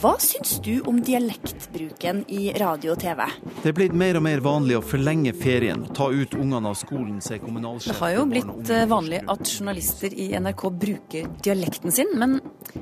Hva 0.00 0.16
syns 0.22 0.56
du 0.64 0.80
om 0.88 0.98
dialektbruken 1.04 2.24
i 2.32 2.50
radio 2.58 2.94
og 2.94 3.02
TV? 3.02 3.22
Det 3.62 3.70
er 3.70 3.76
blitt 3.76 3.94
mer 3.94 4.18
og 4.18 4.24
mer 4.26 4.42
vanlig 4.42 4.78
å 4.78 4.82
forlenge 4.82 5.32
ferien, 5.38 5.84
ta 5.94 6.08
ut 6.10 6.34
ungene 6.34 6.72
av 6.72 6.78
skolen, 6.78 7.20
sier 7.22 7.42
Det 7.42 7.96
har 8.00 8.14
jo 8.16 8.26
blitt 8.30 8.72
eh, 8.74 8.86
vanlig 8.90 9.22
at 9.30 9.52
journalister 9.54 10.14
i 10.14 10.30
NRK 10.34 10.66
bruker 10.86 11.30
dialekten 11.44 11.94
sin, 11.94 12.10
men 12.18 12.38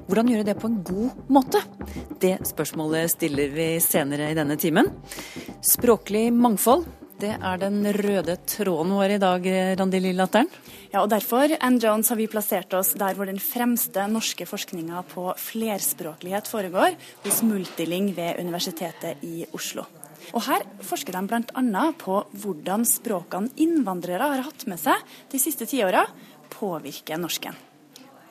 hvordan 0.08 0.32
gjøre 0.32 0.48
det 0.48 0.56
på 0.60 0.70
en 0.70 0.80
god 0.86 1.28
måte? 1.28 1.62
Det 2.20 2.38
spørsmålet 2.48 3.12
stiller 3.12 3.52
vi 3.52 3.68
senere 3.84 4.30
i 4.32 4.38
denne 4.38 4.56
timen. 4.60 4.88
Språklig 5.64 6.28
mangfold, 6.32 6.86
det 7.20 7.34
er 7.34 7.60
den 7.60 7.82
røde 7.98 8.38
tråden 8.46 8.94
vår 8.94 9.16
i 9.16 9.22
dag, 9.22 9.54
Randi 9.80 10.00
Lillatteren. 10.04 10.52
Ja, 10.88 11.02
og 11.02 11.10
Derfor 11.12 11.52
Ann 11.60 11.76
Jones, 11.82 12.08
har 12.08 12.16
vi 12.16 12.28
plassert 12.32 12.72
oss 12.72 12.94
der 12.96 13.16
hvor 13.16 13.28
den 13.28 13.40
fremste 13.42 14.06
norske 14.08 14.46
forskninga 14.48 15.02
på 15.10 15.26
flerspråklighet 15.36 16.48
foregår, 16.48 16.96
hos 17.26 17.42
Multiling 17.44 18.14
ved 18.16 18.40
Universitetet 18.40 19.20
i 19.26 19.44
Oslo. 19.52 19.84
Og 20.32 20.42
Her 20.48 20.64
forsker 20.84 21.12
de 21.12 21.22
bl.a. 21.28 21.84
på 22.00 22.22
hvordan 22.40 22.88
språkene 22.88 23.52
innvandrere 23.60 24.32
har 24.32 24.44
hatt 24.48 24.64
med 24.68 24.80
seg 24.80 25.04
de 25.32 25.40
siste 25.40 25.68
tiåra, 25.68 26.06
påvirker 26.56 27.20
norsken. 27.20 27.56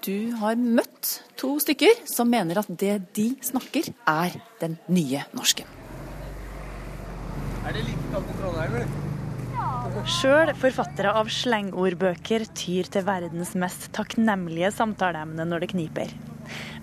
Du 0.02 0.34
har 0.42 0.58
møtt 0.58 1.18
to 1.38 1.58
stykker 1.62 2.06
som 2.10 2.30
mener 2.32 2.62
at 2.62 2.70
det 2.70 2.96
de 3.18 3.32
snakker, 3.44 3.92
er 4.10 4.38
den 4.62 4.80
nye 4.90 5.26
norsken. 5.38 5.70
Er 7.68 7.76
det 7.76 7.86
like 7.86 8.14
kaldt 8.14 8.34
i 8.34 8.38
Trondheim, 8.42 8.82
eller? 8.82 9.06
Sjøl 10.08 10.54
forfattere 10.56 11.12
av 11.20 11.28
slengordbøker 11.28 12.46
tyr 12.56 12.88
til 12.88 13.04
verdens 13.04 13.50
mest 13.60 13.90
takknemlige 13.92 14.70
samtaleemne 14.72 15.44
når 15.44 15.66
det 15.66 15.70
kniper. 15.74 16.14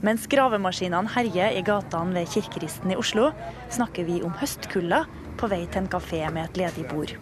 Mens 0.05 0.27
gravemaskinene 0.29 1.09
herjer 1.15 1.57
i 1.57 1.63
gatene 1.65 2.13
ved 2.19 2.29
Kirkeristen 2.35 2.93
i 2.93 2.99
Oslo, 3.01 3.31
snakker 3.73 4.05
vi 4.05 4.19
om 4.29 4.37
høstkulda 4.43 5.07
på 5.41 5.49
vei 5.49 5.63
til 5.65 5.81
en 5.81 5.91
kafé 5.97 6.21
med 6.37 6.51
et 6.51 6.61
ledig 6.61 6.85
bord. 6.93 7.17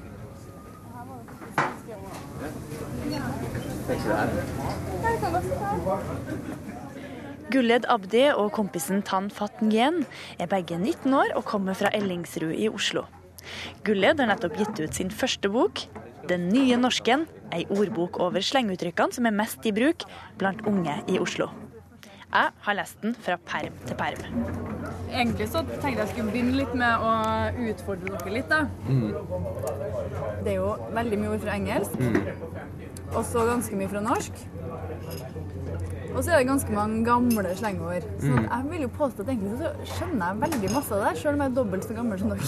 Gulled 7.54 7.86
Abdi 7.94 8.26
og 8.34 8.50
kompisen 8.58 9.06
Tan 9.06 9.30
Fatngen 9.30 10.02
er 10.40 10.50
begge 10.50 10.82
19 10.82 11.14
år 11.14 11.36
og 11.38 11.46
kommer 11.46 11.78
fra 11.78 11.94
Ellingsrud 11.94 12.58
i 12.58 12.72
Oslo. 12.72 13.06
Gulled 13.86 14.20
har 14.20 14.30
nettopp 14.30 14.56
gitt 14.60 14.80
ut 14.80 14.94
sin 14.94 15.10
første 15.10 15.50
bok, 15.52 15.86
'Den 16.28 16.48
nye 16.52 16.76
norsken', 16.78 17.26
ei 17.52 17.66
ordbok 17.68 18.20
over 18.22 18.40
slenguttrykkene 18.40 19.12
som 19.12 19.26
er 19.26 19.34
mest 19.34 19.66
i 19.66 19.72
bruk 19.72 20.06
blant 20.38 20.62
unge 20.66 20.94
i 21.08 21.18
Oslo. 21.18 21.50
Jeg 22.32 22.52
har 22.64 22.74
lest 22.78 23.02
den 23.02 23.12
fra 23.14 23.36
perm 23.36 23.74
til 23.84 23.96
perm. 23.96 24.22
Egentlig 25.12 25.48
så 25.52 25.60
tenkte 25.82 25.98
jeg 26.00 26.08
skulle 26.08 26.30
begynne 26.32 26.56
litt 26.56 26.72
med 26.72 27.04
å 27.04 27.10
utfordre 27.68 28.14
dere 28.14 28.32
litt, 28.32 28.48
da. 28.48 28.62
Det 30.40 30.54
er 30.54 30.56
jo 30.56 30.70
veldig 30.96 31.18
mye 31.20 31.34
ord 31.34 31.44
fra 31.44 31.58
engelsk, 31.58 31.98
og 33.12 33.26
så 33.28 33.44
ganske 33.50 33.76
mye 33.76 33.90
fra 33.92 34.00
norsk. 34.06 34.40
Og 36.14 36.24
så 36.24 36.30
er 36.30 36.36
det 36.42 36.46
ganske 36.46 36.72
mange 36.76 37.04
gamle 37.06 37.54
slengord. 37.56 38.02
Så 38.20 38.26
Mm. 38.26 38.42
jeg 38.50 38.64
vil 38.70 38.80
jo 38.82 38.88
påstå 38.98 39.20
at 39.22 39.28
egentlig 39.28 39.58
så 39.58 39.68
skjønner 39.94 40.26
jeg 40.26 40.40
veldig 40.40 40.70
masse 40.74 40.94
av 40.94 41.00
det, 41.06 41.18
selv 41.18 41.34
om 41.34 41.40
jeg 41.40 41.50
er 41.50 41.54
dobbelt 41.54 41.84
så 41.84 41.94
gammel 41.94 42.18
som 42.18 42.28
dere. 42.30 42.42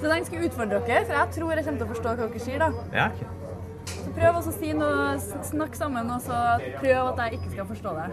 så 0.00 0.06
den 0.14 0.24
skal 0.24 0.44
utfordre 0.48 0.80
dere, 0.86 1.04
for 1.04 1.12
jeg 1.12 1.28
tror 1.36 1.50
jeg 1.52 1.64
kommer 1.64 1.78
til 1.80 1.86
å 1.86 1.88
forstå 1.94 2.08
hva 2.08 2.16
dere 2.28 2.38
sier, 2.40 2.58
da. 2.58 2.68
Ja. 2.92 3.08
Så 3.86 4.10
prøv 4.16 4.34
også 4.40 4.50
å 4.52 4.58
si 4.58 4.72
noe, 4.72 5.18
snakk 5.50 5.74
sammen, 5.76 6.10
og 6.10 6.20
så 6.24 6.36
prøv 6.80 7.08
at 7.12 7.18
jeg 7.24 7.32
ikke 7.40 7.50
skal 7.56 7.66
forstå 7.66 7.90
det. 8.00 8.08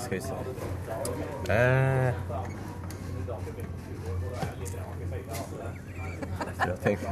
Skal 0.00 0.16
vi 0.16 0.20
se. 0.20 0.32
Eh. 1.50 2.12
Jeg 6.40 6.54
prøver 6.56 6.72
å 6.72 6.74
tenke 6.84 7.04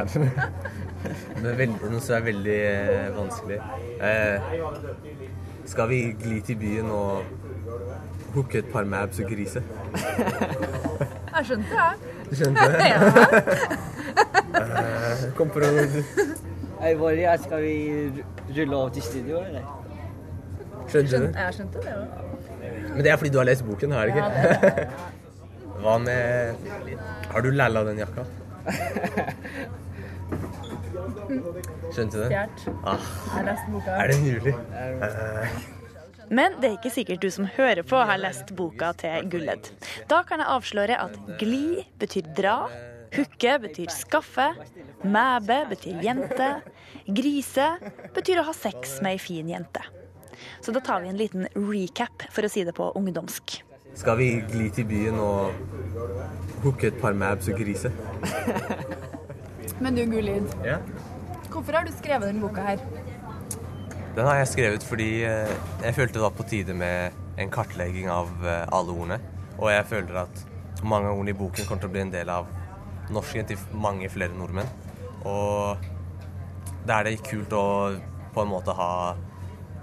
her. 1.08 1.16
Det 1.42 1.48
er 1.52 1.56
veldig, 1.62 1.78
noe 1.92 2.02
som 2.04 2.12
er 2.18 2.22
veldig 2.28 2.58
eh, 2.68 3.08
vanskelig. 3.16 3.58
Eh, 4.08 4.36
skal 5.68 5.86
vi 5.90 5.98
gli 6.22 6.38
til 6.46 6.56
byen 6.60 6.88
og 6.94 7.12
hooke 8.34 8.56
et 8.62 8.68
par 8.72 8.84
mabs 8.88 9.16
og 9.22 9.26
grise? 9.32 9.60
Jeg 9.94 11.42
skjønte 11.50 11.70
det. 11.74 11.92
Du 12.30 12.34
skjønte 12.42 12.64
det? 12.74 12.90
Eh, 14.58 15.18
Kom 15.36 15.48
på 15.52 15.58
noe 15.60 15.82
Hei, 16.80 16.92
Borja, 16.98 17.34
skal 17.42 17.60
vi 17.62 17.74
rulle 18.56 18.76
over 18.76 18.88
til 18.96 19.02
studio, 19.04 19.36
eller? 19.44 19.62
Skjønte 20.88 21.16
du? 21.20 21.26
Jeg 21.36 21.54
skjønte 21.58 21.78
det 21.84 21.92
òg. 21.94 22.06
Men 22.94 23.00
det 23.04 23.10
er 23.12 23.16
fordi 23.20 23.32
du 23.34 23.38
har 23.38 23.46
lest 23.48 23.64
boken, 23.66 23.90
er 23.92 23.96
det 24.08 24.14
ikke? 24.16 24.28
Hva 25.82 25.94
med 26.02 26.20
Har 27.32 27.40
du 27.44 27.48
lalla 27.54 27.80
den 27.90 27.98
jakka? 28.02 28.22
Skjønte 31.28 32.16
du 32.16 32.22
det? 32.24 32.44
Ah, 32.84 33.08
Jeg 33.36 33.46
har 33.46 33.64
boka. 33.72 33.96
er 34.02 34.08
det 34.12 34.18
mulig? 34.24 34.54
Men 36.30 36.58
det 36.60 36.68
er 36.70 36.74
ikke 36.76 36.92
sikkert 36.92 37.22
du 37.24 37.30
som 37.32 37.46
hører 37.56 37.82
på 37.88 38.00
har 38.04 38.18
lest 38.20 38.50
boka 38.56 38.90
til 39.00 39.28
Gulled. 39.32 39.70
Da 40.10 40.22
kan 40.28 40.42
jeg 40.42 40.48
avsløre 40.52 40.98
at 41.00 41.14
gli 41.40 41.84
betyr 42.00 42.28
dra, 42.36 42.56
hooke 43.16 43.54
betyr 43.64 43.88
skaffe, 43.94 44.50
mæbe 45.04 45.62
betyr 45.70 46.02
jente, 46.04 46.50
grise 47.08 47.70
betyr 48.16 48.42
å 48.42 48.48
ha 48.50 48.52
sex 48.56 48.98
med 49.04 49.16
ei 49.16 49.22
fin 49.22 49.48
jente. 49.48 49.80
Så 50.60 50.72
da 50.76 50.80
tar 50.84 51.00
vi 51.02 51.08
en 51.08 51.16
liten 51.18 51.48
recap, 51.56 52.22
for 52.30 52.44
å 52.46 52.50
si 52.52 52.62
det 52.64 52.74
på 52.76 52.92
ungdomsk. 52.94 53.62
skal 53.98 54.16
vi 54.20 54.28
gli 54.52 54.68
til 54.70 54.84
byen 54.86 55.16
og 55.18 55.50
hooke 56.62 56.86
et 56.92 57.00
par 57.00 57.12
mabs 57.18 57.48
og 57.48 57.56
grise? 57.58 57.90
Men 59.80 59.94
du, 59.96 60.04
Gullid, 60.06 60.44
Ja. 60.64 60.76
Hvorfor 61.52 61.78
har 61.78 61.86
du 61.88 61.92
skrevet 61.94 62.30
denne 62.30 62.42
boka 62.44 62.64
her? 62.64 62.82
Den 64.16 64.26
har 64.26 64.40
jeg 64.40 64.50
skrevet 64.50 64.84
fordi 64.86 65.08
eh, 65.28 65.52
jeg 65.84 65.94
følte 65.94 66.18
det 66.18 66.24
var 66.24 66.36
på 66.36 66.46
tide 66.50 66.74
med 66.74 67.14
en 67.38 67.52
kartlegging 67.54 68.08
av 68.10 68.30
eh, 68.42 68.64
alle 68.74 68.94
ordene. 68.94 69.20
Og 69.58 69.70
jeg 69.72 69.86
føler 69.90 70.22
at 70.24 70.42
mange 70.82 71.10
av 71.10 71.18
ordene 71.18 71.34
i 71.34 71.38
boken 71.38 71.66
kommer 71.66 71.84
til 71.84 71.90
å 71.90 71.94
bli 71.94 72.04
en 72.06 72.14
del 72.14 72.32
av 72.32 72.50
norsken 73.14 73.48
til 73.48 73.62
mange 73.78 74.10
flere 74.12 74.34
nordmenn. 74.36 74.68
Og 75.26 75.88
da 76.86 76.98
er 76.98 77.08
det 77.08 77.22
kult 77.26 77.54
å 77.54 77.64
på 78.34 78.44
en 78.44 78.50
måte 78.50 78.74
ha 78.76 78.92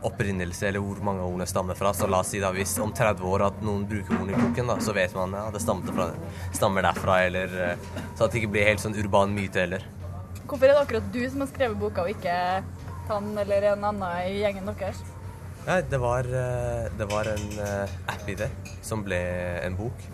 opprinnelse, 0.06 0.68
eller 0.68 0.84
hvor 0.84 1.00
mange 1.06 1.24
ordene 1.26 1.48
stammer 1.50 1.78
fra. 1.78 1.94
Så 1.96 2.08
la 2.10 2.22
oss 2.22 2.32
si 2.34 2.42
da 2.44 2.52
hvis 2.56 2.76
om 2.84 2.94
30 2.96 3.26
år 3.26 3.48
at 3.48 3.64
noen 3.66 3.88
bruker 3.90 4.18
ordene 4.20 4.36
i 4.36 4.42
boken, 4.42 4.70
da, 4.70 4.78
så 4.84 4.94
vet 4.96 5.16
man 5.18 5.34
ja, 5.34 5.48
det 5.54 5.64
stammer 5.64 6.86
derfra, 6.86 7.20
eller 7.26 7.60
eh, 7.70 7.92
så 8.14 8.28
at 8.28 8.34
det 8.34 8.44
ikke 8.44 8.54
blir 8.56 8.70
helt 8.70 8.84
sånn 8.84 8.98
urban 9.00 9.34
myte 9.36 9.64
heller. 9.64 9.88
Hvorfor 10.44 10.68
er 10.68 10.76
det 10.76 10.82
akkurat 10.84 11.12
du 11.14 11.22
som 11.30 11.46
har 11.46 11.52
skrevet 11.54 11.80
boka, 11.80 12.06
og 12.06 12.14
ikke 12.14 12.36
Tann 13.06 13.38
eller 13.38 13.70
en 13.72 13.84
annen 13.86 14.32
i 14.32 14.40
gjengen 14.42 14.68
deres? 14.72 15.02
Nei, 15.66 15.80
det 15.90 15.98
var, 16.02 16.26
eh, 16.26 16.92
det 16.98 17.08
var 17.10 17.30
en 17.32 17.48
app 17.62 18.16
app-idé 18.26 18.50
som 18.82 19.04
ble 19.06 19.20
en 19.62 19.76
bok. 19.78 20.06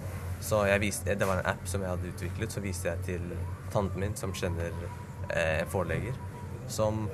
Så 0.42 0.64
viste, 0.80 1.16
det 1.16 1.28
var 1.28 1.40
en 1.40 1.46
app 1.46 1.68
som 1.68 1.82
jeg 1.82 1.90
hadde 1.90 2.12
utviklet. 2.12 2.52
Så 2.52 2.60
viste 2.60 2.90
jeg 2.90 3.04
til 3.06 3.36
tanten 3.72 4.00
min, 4.00 4.16
som 4.16 4.34
kjenner 4.34 4.74
eh, 5.30 5.62
en 5.62 5.70
foreleger, 5.72 6.18
som 6.68 7.06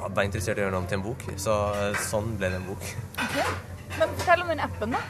var 0.00 0.24
interessert 0.26 0.58
i 0.58 0.60
å 0.60 0.66
gjøre 0.66 0.74
noe 0.74 0.82
om 0.82 0.90
til 0.90 0.98
en 0.98 1.06
bok. 1.06 1.24
Så 1.40 1.54
eh, 1.78 2.02
sånn 2.10 2.34
ble 2.36 2.50
det 2.52 2.60
en 2.60 2.68
bok. 2.68 2.90
Men 3.94 4.12
fortell 4.18 4.42
om 4.42 4.52
den 4.52 4.64
appen, 4.66 4.96
da. 4.96 5.00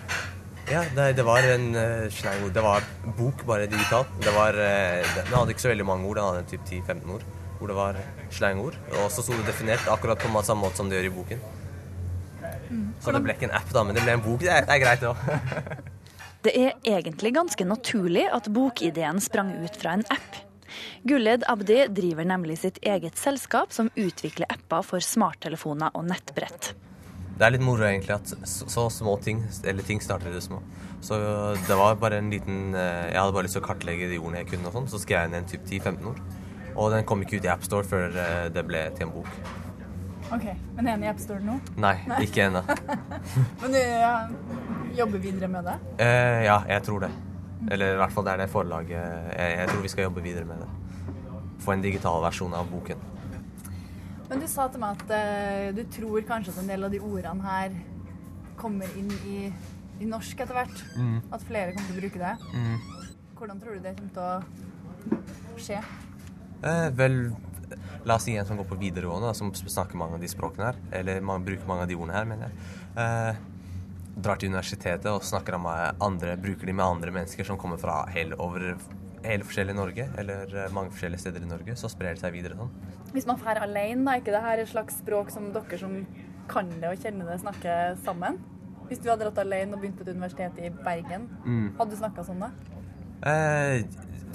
Ja, 0.70 0.80
det, 0.96 1.10
det 1.18 1.24
var 1.26 1.44
en 1.44 1.74
uh, 1.76 2.06
slang 2.08 2.46
Det 2.54 2.62
var 2.64 2.84
bok, 3.18 3.42
bare 3.46 3.66
digitalt. 3.68 4.12
Det 4.24 4.32
var, 4.32 4.56
uh, 4.56 5.16
den 5.18 5.34
hadde 5.34 5.52
ikke 5.52 5.66
så 5.66 5.72
veldig 5.74 5.88
mange 5.88 6.08
ord, 6.08 6.20
den 6.20 6.30
hadde 6.30 6.46
typ 6.54 6.64
10-15 6.70 7.10
ord. 7.16 7.26
Hvor 7.58 7.70
det 7.70 7.76
var 7.76 7.98
slangord. 8.32 8.78
Og 9.00 9.10
så 9.12 9.24
sto 9.24 9.36
det 9.36 9.46
definert 9.48 9.84
akkurat 9.92 10.20
på 10.20 10.42
samme 10.42 10.64
måte 10.64 10.80
som 10.80 10.88
det 10.88 10.98
gjør 10.98 11.10
i 11.10 11.14
boken. 11.18 11.44
Så 13.04 13.12
det 13.12 13.20
ble 13.24 13.36
ikke 13.36 13.48
en 13.48 13.56
app, 13.56 13.68
da, 13.72 13.84
men 13.84 13.96
det 13.96 14.04
ble 14.04 14.16
en 14.16 14.24
bok. 14.24 14.40
Det 14.42 14.52
er, 14.52 14.64
det 14.66 14.74
er 14.74 14.82
greit, 14.82 15.04
det 15.04 15.12
òg. 15.12 15.92
Det 16.44 16.52
er 16.60 16.74
egentlig 16.84 17.30
ganske 17.32 17.64
naturlig 17.64 18.26
at 18.28 18.50
bokideen 18.52 19.16
sprang 19.24 19.54
ut 19.64 19.78
fra 19.80 19.94
en 19.96 20.04
app. 20.12 20.42
Gulled 21.08 21.46
Abdi 21.48 21.78
driver 21.88 22.26
nemlig 22.28 22.58
sitt 22.60 22.80
eget 22.84 23.16
selskap 23.16 23.72
som 23.72 23.88
utvikler 23.96 24.50
apper 24.52 24.84
for 24.84 25.04
smarttelefoner 25.04 25.96
og 25.96 26.04
nettbrett. 26.10 26.74
Det 27.34 27.42
er 27.42 27.54
litt 27.56 27.64
moro 27.66 27.82
egentlig 27.86 28.14
at 28.14 28.30
så, 28.30 28.68
så 28.70 28.86
små 28.92 29.16
ting, 29.22 29.40
eller 29.66 29.86
ting 29.86 30.02
starter 30.02 30.30
i 30.30 30.36
det 30.36 30.44
små. 30.44 30.60
Så 31.04 31.18
det 31.66 31.76
var 31.76 31.98
bare 32.00 32.20
en 32.22 32.30
liten 32.32 32.72
eh, 32.78 33.10
Jeg 33.10 33.18
hadde 33.18 33.34
bare 33.36 33.44
lyst 33.44 33.58
til 33.58 33.64
å 33.64 33.66
kartlegge 33.66 34.08
de 34.08 34.20
ordene 34.20 34.40
jeg 34.40 34.54
kunne, 34.54 34.70
og 34.70 34.78
sånn, 34.78 34.86
så 34.88 35.00
skrev 35.02 35.24
jeg 35.24 35.32
ned 35.34 35.42
en 35.42 35.50
typ 35.50 35.66
10-15 35.66 36.08
ord. 36.12 36.22
Og 36.74 36.94
den 36.94 37.04
kom 37.06 37.22
ikke 37.22 37.38
ut 37.38 37.46
i 37.46 37.52
AppStore 37.52 37.86
før 37.90 38.16
eh, 38.22 38.46
det 38.54 38.64
ble 38.66 38.86
til 38.94 39.08
en 39.08 39.14
bok. 39.18 39.28
OK. 40.32 40.46
Men 40.76 40.86
er 40.86 40.94
den 40.94 41.04
i 41.04 41.10
AppStore 41.10 41.44
nå? 41.44 41.58
Nei, 41.82 41.94
ikke 42.24 42.46
ennå. 42.48 42.62
Men 43.60 43.74
du 43.76 43.80
ja, 43.80 44.14
jobber 45.02 45.22
videre 45.22 45.50
med 45.52 45.68
det? 45.68 45.76
Eh, 46.06 46.44
ja, 46.46 46.60
jeg 46.70 46.86
tror 46.86 47.04
det. 47.04 47.12
Eller 47.74 47.94
i 47.94 48.00
hvert 48.00 48.14
fall 48.14 48.26
det 48.26 48.34
er 48.34 48.42
det 48.44 48.50
forlaget 48.52 48.96
jeg, 49.00 49.52
jeg 49.58 49.68
tror 49.70 49.84
vi 49.84 49.90
skal 49.92 50.08
jobbe 50.08 50.24
videre 50.24 50.48
med 50.48 50.64
det. 50.64 50.70
Få 51.64 51.74
en 51.74 51.84
digital 51.84 52.24
versjon 52.24 52.56
av 52.56 52.68
boken. 52.72 53.04
Men 54.30 54.40
du 54.40 54.46
sa 54.48 54.66
til 54.72 54.82
meg 54.82 55.00
at 55.02 55.14
eh, 55.14 55.68
du 55.76 55.82
tror 55.92 56.24
kanskje 56.28 56.54
at 56.54 56.62
en 56.62 56.70
del 56.72 56.86
av 56.86 56.94
de 56.94 57.00
ordene 57.04 57.44
her 57.44 57.74
kommer 58.60 58.90
inn 58.98 59.10
i, 59.28 59.38
i 60.00 60.08
norsk 60.08 60.44
etter 60.44 60.56
hvert. 60.56 60.84
Mm. 60.96 61.16
At 61.34 61.44
flere 61.44 61.74
kommer 61.74 61.90
til 61.90 61.98
å 61.98 62.02
bruke 62.04 62.22
det. 62.22 62.34
Mm. 62.54 63.14
Hvordan 63.38 63.62
tror 63.62 63.76
du 63.76 63.84
det 63.84 63.96
kommer 63.98 64.14
til 64.16 65.54
å 65.54 65.64
skje? 65.66 65.80
Eh, 66.64 66.88
vel, 66.96 67.18
la 68.08 68.16
oss 68.16 68.24
si 68.28 68.36
en 68.38 68.48
som 68.48 68.60
går 68.60 68.68
på 68.70 68.80
videregående, 68.80 69.28
da, 69.28 69.36
som 69.36 69.52
snakker 69.54 70.00
mange 70.00 70.16
av 70.16 70.24
de 70.24 70.30
språkene 70.32 70.70
her. 70.70 70.80
Eller 71.00 71.24
man 71.24 71.44
bruker 71.44 71.68
mange 71.68 71.84
av 71.84 71.90
de 71.90 71.98
ordene 71.98 72.16
her, 72.16 72.28
mener 72.30 72.48
jeg. 72.48 72.70
Eh, 73.04 73.42
drar 74.14 74.38
til 74.38 74.52
universitetet 74.52 75.10
og 75.10 75.24
snakker 75.26 75.58
med 75.60 76.02
andre, 76.04 76.36
bruker 76.40 76.70
de 76.70 76.76
med 76.76 76.86
andre 76.86 77.14
mennesker 77.14 77.46
som 77.48 77.58
kommer 77.60 77.80
fra 77.82 78.04
hele, 78.14 78.38
over 78.40 78.72
hele 79.24 79.46
forskjellige 79.46 79.76
Norge, 79.76 80.06
eller 80.20 80.54
eh, 80.54 80.72
mange 80.74 80.94
forskjellige 80.94 81.24
steder 81.26 81.44
i 81.44 81.50
Norge, 81.50 81.76
så 81.80 81.90
sprer 81.92 82.14
det 82.14 82.22
seg 82.22 82.34
videre 82.36 82.58
sånn. 82.58 82.72
Hvis 83.14 83.26
man 83.30 83.38
drar 83.38 83.60
alene, 83.62 84.02
da, 84.04 84.14
er 84.16 84.22
ikke 84.22 84.34
det 84.34 84.42
her 84.42 84.62
et 84.64 84.70
slags 84.72 84.96
språk 85.00 85.30
som 85.30 85.52
dere 85.54 85.78
som 85.78 85.92
kan 86.50 86.68
det 86.80 86.90
og 86.90 86.98
kjenner 87.00 87.30
det, 87.30 87.40
snakker 87.44 87.94
sammen? 88.04 88.40
Hvis 88.88 88.98
du 89.00 89.06
hadde 89.08 89.24
dratt 89.24 89.38
alene 89.40 89.76
og 89.76 89.80
begynt 89.80 89.96
på 89.96 90.04
et 90.04 90.10
universitet 90.16 90.58
i 90.60 90.70
Bergen, 90.84 91.28
Mm. 91.46 91.68
hadde 91.78 91.90
du 91.90 91.96
snakka 91.96 92.24
sånn 92.26 92.42
da? 92.42 92.50
Eh, 93.24 93.84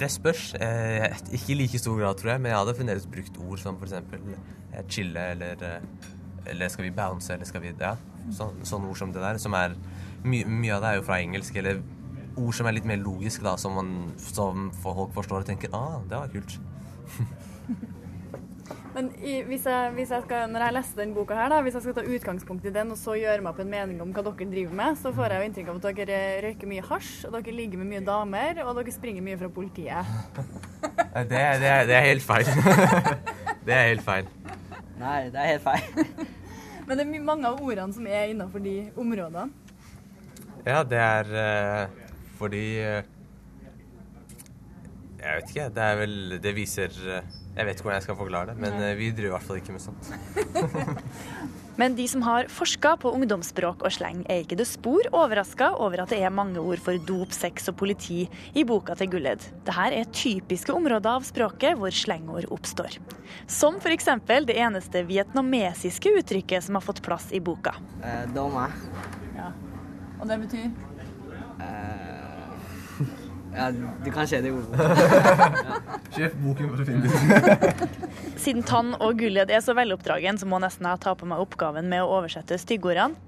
det 0.00 0.10
spørs. 0.10 0.54
Eh, 0.58 1.12
ikke 1.32 1.52
i 1.52 1.54
like 1.54 1.78
stor 1.78 1.98
grad, 1.98 2.16
tror 2.16 2.32
jeg, 2.32 2.40
men 2.40 2.50
jeg 2.50 2.58
hadde 2.58 2.74
fremdeles 2.74 3.06
brukt 3.06 3.38
ord 3.38 3.58
som 3.58 3.76
f.eks. 3.76 3.92
Eh, 3.92 4.82
chille 4.88 5.20
eller 5.20 5.62
eh, 5.62 5.80
Eller 6.46 6.68
skal 6.68 6.84
vi 6.84 6.90
bounce, 6.90 7.32
eller 7.34 7.44
skal 7.44 7.60
vi 7.60 7.74
Ja, 7.78 7.96
så, 8.32 8.48
sånne 8.64 8.88
ord 8.88 8.96
som 8.96 9.12
det 9.12 9.20
der. 9.20 9.36
Som 9.38 9.52
er 9.52 9.74
my, 10.24 10.42
Mye 10.44 10.74
av 10.74 10.80
det 10.82 10.88
er 10.90 10.96
jo 10.96 11.02
fra 11.02 11.20
engelsk, 11.20 11.56
eller 11.56 11.82
ord 12.36 12.54
som 12.54 12.66
er 12.66 12.72
litt 12.72 12.86
mer 12.86 12.96
logisk, 12.96 13.42
da, 13.42 13.56
som, 13.56 13.74
man, 13.74 14.12
som 14.16 14.70
folk 14.82 15.12
forstår 15.12 15.44
og 15.44 15.46
tenker 15.46 15.68
ah, 15.74 16.00
det 16.08 16.16
var 16.16 16.28
kult. 16.32 16.58
Men 18.94 19.08
i, 19.22 19.36
hvis 19.46 19.66
jeg, 19.70 19.90
hvis 19.94 20.10
jeg 20.10 20.24
skal, 20.24 20.48
når 20.50 20.64
jeg 20.64 20.74
leser 20.74 20.98
den 20.98 21.12
boka 21.14 21.36
her, 21.38 21.48
da, 21.52 21.60
hvis 21.62 21.76
jeg 21.78 21.84
skal 21.84 21.94
ta 21.94 22.02
utgangspunkt 22.10 22.64
i 22.66 22.72
den 22.74 22.90
og 22.90 22.98
så 22.98 23.14
gjøre 23.14 23.38
meg 23.44 23.52
opp 23.52 23.60
en 23.62 23.70
mening 23.70 24.00
om 24.02 24.10
hva 24.16 24.24
dere 24.26 24.48
driver 24.50 24.74
med, 24.80 24.96
så 24.98 25.12
får 25.14 25.30
jeg 25.30 25.38
jo 25.44 25.46
inntrykk 25.50 25.70
av 25.70 25.78
at 25.78 26.00
dere 26.00 26.18
røyker 26.48 26.70
mye 26.72 26.86
hasj, 26.88 27.12
og 27.28 27.36
dere 27.36 27.54
ligger 27.54 27.78
med 27.78 27.90
mye 27.92 28.02
damer, 28.08 28.60
og 28.64 28.72
dere 28.80 28.94
springer 28.96 29.22
mye 29.22 29.38
fra 29.38 29.50
politiet. 29.54 30.10
Det, 30.34 31.38
er- 31.38 31.62
det, 31.62 31.70
er- 31.70 31.86
det 31.86 31.96
er 32.00 32.04
helt 32.08 32.26
feil. 32.26 32.50
det 33.68 33.76
er 33.78 33.86
helt 33.92 34.04
feil. 34.08 34.28
Nei, 35.00 35.20
det 35.30 35.38
er 35.44 35.50
helt 35.54 35.64
feil. 35.68 36.26
Men 36.90 36.98
det 36.98 37.06
er 37.06 37.22
mange 37.30 37.46
av 37.46 37.62
ordene 37.62 37.94
som 37.94 38.06
er 38.10 38.32
innafor 38.34 38.58
de 38.64 38.74
områdene. 38.98 39.46
Ja, 40.66 40.82
det 40.84 40.98
er 40.98 41.30
eh, 41.46 42.10
fordi 42.42 42.64
eh, 42.82 43.06
Jeg 45.20 45.36
vet 45.36 45.52
ikke. 45.52 45.68
Det 45.76 45.86
er 45.86 45.98
vel 46.00 46.18
Det 46.42 46.52
viser 46.56 47.00
eh, 47.04 47.38
Jeg 47.56 47.66
vet 47.68 47.76
ikke 47.76 47.88
hvordan 47.88 47.98
jeg 47.98 48.06
skal 48.08 48.20
forklare 48.20 48.52
det, 48.52 48.60
men 48.62 48.76
Nei. 48.78 48.90
eh, 48.90 48.98
vi 48.98 49.10
driver 49.12 49.32
i 49.32 49.34
hvert 49.36 49.48
fall 49.48 49.60
ikke 49.60 49.74
med 49.76 49.84
sånt. 49.84 50.12
Men 51.80 51.94
de 51.96 52.04
som 52.08 52.20
har 52.22 52.44
forska 52.52 52.90
på 53.00 53.08
ungdomsspråk 53.16 53.80
og 53.88 53.92
sleng, 53.94 54.18
er 54.28 54.42
ikke 54.42 54.58
det 54.60 54.66
spor 54.68 55.06
overraska 55.16 55.70
over 55.80 56.02
at 56.02 56.10
det 56.12 56.18
er 56.20 56.34
mange 56.34 56.60
ord 56.60 56.82
for 56.84 56.98
dop, 57.08 57.32
sex 57.32 57.70
og 57.72 57.78
politi 57.80 58.26
i 58.52 58.64
boka 58.68 58.92
til 59.00 59.08
Gulled. 59.14 59.46
Dette 59.64 59.86
er 59.96 60.10
typiske 60.12 60.74
områder 60.76 61.08
av 61.14 61.24
språket 61.24 61.78
hvor 61.80 61.94
slengord 61.94 62.50
oppstår. 62.52 62.98
Som 63.48 63.80
f.eks. 63.80 64.10
det 64.28 64.58
eneste 64.60 65.06
vietnamesiske 65.08 66.12
uttrykket 66.20 66.68
som 66.68 66.76
har 66.76 66.84
fått 66.84 67.00
plass 67.06 67.30
i 67.32 67.40
boka. 67.40 67.72
Eh, 68.04 68.26
Doma. 68.36 68.68
Ja. 69.38 69.48
Og 70.20 70.28
det 70.28 70.36
betyr? 70.44 70.68
Ja, 73.54 73.70
du 74.04 74.10
kan 74.14 74.28
se 74.30 74.40
det 74.40 74.48
i 74.50 74.54
ordet. 74.54 74.78
Kjøp 76.14 76.38
boken 76.44 76.70
for 76.70 76.84
det. 76.86 77.88
Siden 78.40 78.64
Tann 78.66 78.94
og 78.98 79.18
Gulled 79.20 79.50
er 79.50 79.64
så 79.64 79.74
veloppdragen, 79.76 80.38
så 80.40 80.48
må 80.48 80.60
nesten 80.62 80.86
jeg 80.88 81.02
ta 81.02 81.16
på 81.18 81.28
meg 81.28 81.42
oppgaven 81.42 81.90
med 81.90 82.04
å 82.04 82.10
oversette 82.20 82.58
styggordene. 82.60 83.18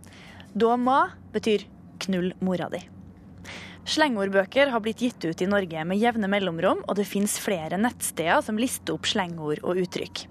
Da 0.52 0.76
ma 0.76 1.06
betyr 1.32 1.64
'knull 1.98 2.32
mora 2.40 2.68
di'. 2.68 2.84
Slengordbøker 3.84 4.70
har 4.70 4.80
blitt 4.80 5.00
gitt 5.02 5.24
ut 5.24 5.40
i 5.42 5.46
Norge 5.50 5.84
med 5.84 5.98
jevne 5.98 6.28
mellomrom, 6.30 6.84
og 6.86 6.94
det 6.96 7.06
finnes 7.08 7.34
flere 7.42 7.80
nettsteder 7.80 8.44
som 8.46 8.60
lister 8.60 8.94
opp 8.94 9.08
slengord 9.10 9.58
og 9.66 9.80
uttrykk. 9.82 10.26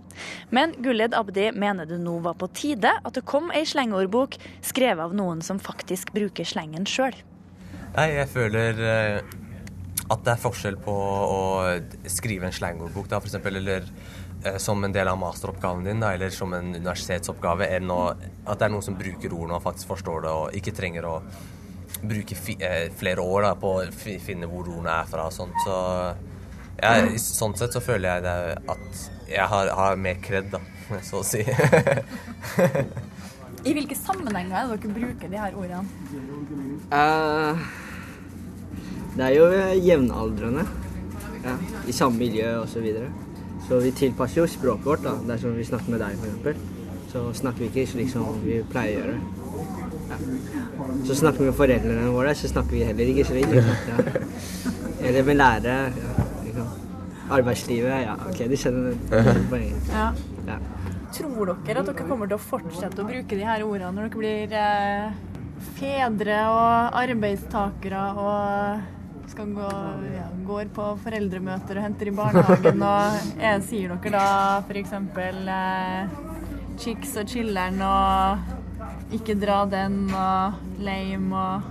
Men 0.55 0.71
Gulled 0.79 1.15
Abdi 1.17 1.49
mener 1.51 1.85
det 1.89 1.99
nå 1.99 2.17
var 2.23 2.37
på 2.39 2.47
tide 2.55 2.93
at 3.03 3.17
det 3.17 3.25
kom 3.27 3.51
ei 3.51 3.65
slengordbok 3.67 4.37
skrevet 4.63 5.03
av 5.03 5.15
noen 5.17 5.43
som 5.43 5.59
faktisk 5.59 6.13
bruker 6.15 6.47
slengen 6.47 6.87
sjøl. 6.87 7.15
Nei, 7.97 8.07
jeg 8.15 8.29
føler 8.31 8.79
eh, 8.87 9.35
at 10.11 10.25
det 10.25 10.33
er 10.33 10.41
forskjell 10.41 10.77
på 10.83 10.93
å 10.93 11.39
skrive 12.11 12.49
en 12.49 12.55
slangordbok, 12.55 13.07
da, 13.11 13.19
for 13.21 13.29
eksempel, 13.29 13.61
eller 13.61 13.87
eh, 14.43 14.57
som 14.59 14.83
en 14.83 14.95
del 14.95 15.07
av 15.07 15.19
masteroppgaven 15.21 15.87
din, 15.87 16.03
da, 16.03 16.13
eller 16.17 16.33
som 16.35 16.53
en 16.57 16.73
universitetsoppgave, 16.75 17.69
enn 17.77 17.93
å, 17.93 18.01
at 18.11 18.59
det 18.59 18.67
er 18.67 18.73
noen 18.73 18.85
som 18.89 18.97
bruker 18.99 19.31
ordene 19.31 19.59
og 19.59 19.65
faktisk 19.65 19.93
forstår 19.93 20.25
det, 20.25 20.33
og 20.41 20.57
ikke 20.59 20.75
trenger 20.75 21.07
å 21.07 21.15
bruke 22.01 22.35
fi, 22.35 22.57
eh, 22.59 22.89
flere 22.97 23.23
år 23.23 23.47
da, 23.47 23.53
på 23.59 23.75
å 23.77 23.87
fi, 23.95 24.17
finne 24.23 24.49
hvor 24.51 24.67
ordene 24.67 24.97
er 24.99 25.09
fra 25.09 25.29
og 25.29 25.35
sånt. 25.35 25.55
Så 25.63 25.75
ja, 26.81 26.95
i 27.05 27.19
sånn 27.21 27.55
sett 27.59 27.75
så 27.75 27.83
føler 27.83 28.15
jeg 28.15 28.25
det 28.25 28.35
at 28.73 29.03
jeg 29.31 29.47
har, 29.53 29.71
har 29.77 29.99
mer 30.01 30.19
kred, 30.23 30.51
da, 30.51 30.59
så 31.07 31.21
å 31.21 31.27
si. 31.27 31.43
I 33.61 33.75
hvilke 33.77 33.93
sammenhenger 33.93 34.55
er 34.57 34.71
det 34.71 34.79
dere 34.81 34.93
bruker 34.95 35.29
de 35.29 35.37
her 35.37 35.53
ordene? 35.59 35.85
Eh, 36.97 37.65
det 39.17 39.25
er 39.25 39.35
jo 39.35 39.47
eh, 39.51 39.73
jevnaldrende. 39.87 40.65
Ja, 41.41 41.55
I 41.87 41.93
samme 41.95 42.21
miljø 42.21 42.51
og 42.61 42.69
så 42.69 42.83
videre. 42.83 43.09
Så 43.67 43.79
vi 43.81 43.91
tilpasser 43.95 44.41
jo 44.41 44.47
språket 44.47 44.85
vårt. 44.85 45.03
da. 45.03 45.15
Dersom 45.33 45.57
vi 45.57 45.65
snakker 45.67 45.91
med 45.93 46.03
deg, 46.03 46.17
f.eks., 46.43 47.11
så 47.11 47.25
snakker 47.35 47.65
vi 47.65 47.69
ikke 47.71 47.91
slik 47.91 48.11
som 48.11 48.27
vi 48.43 48.61
pleier 48.71 49.01
å 49.01 49.01
gjøre. 49.01 49.15
Ja. 50.11 50.19
Så 51.07 51.17
snakker 51.19 51.43
vi 51.43 51.49
med 51.49 51.57
foreldrene 51.57 52.11
våre, 52.13 52.35
så 52.39 52.47
snakker 52.51 52.77
vi 52.77 52.85
heller 52.87 53.11
ikke 53.11 53.25
slik. 53.27 53.51
Ja. 53.51 54.05
Eller 55.01 55.25
med 55.27 55.39
lærere. 55.39 55.91
Ja. 56.55 56.67
Arbeidslivet. 57.31 58.05
Ja, 58.05 58.15
OK, 58.29 58.39
de 58.51 58.59
skjønner 58.59 58.93
det. 58.93 59.35
poenget. 59.51 59.91
Ja. 59.91 60.07
Ja. 60.47 60.57
Tror 61.11 61.51
dere 61.65 61.81
at 61.83 61.91
dere 61.91 62.07
kommer 62.07 62.29
til 62.31 62.37
å 62.37 62.43
fortsette 62.43 63.03
å 63.03 63.07
bruke 63.07 63.35
de 63.35 63.43
her 63.43 63.63
ordene 63.67 63.91
når 63.97 64.07
dere 64.07 64.21
blir 64.21 64.55
eh, 64.55 65.11
fedre 65.79 66.39
og 66.47 66.97
arbeidstakere 67.01 68.03
og 68.23 69.00
skal 69.31 69.51
gå, 69.55 69.67
ja, 70.13 70.27
går 70.47 70.71
på 70.75 70.87
foreldremøter 71.03 71.79
og 71.79 71.85
henter 71.87 72.09
i 72.11 72.15
barnehagen? 72.15 72.81
Og 72.83 73.35
jeg 73.41 73.61
sier 73.67 73.93
dere 73.95 74.11
da 74.17 74.25
f.eks. 74.65 74.95
Eh, 75.57 76.15
chicks 76.81 77.15
og 77.21 77.29
chiller'n 77.29 77.79
og 77.85 79.13
ikke 79.15 79.35
dra 79.39 79.61
den 79.69 80.03
og 80.15 80.81
lame 80.81 81.43
og 81.45 81.69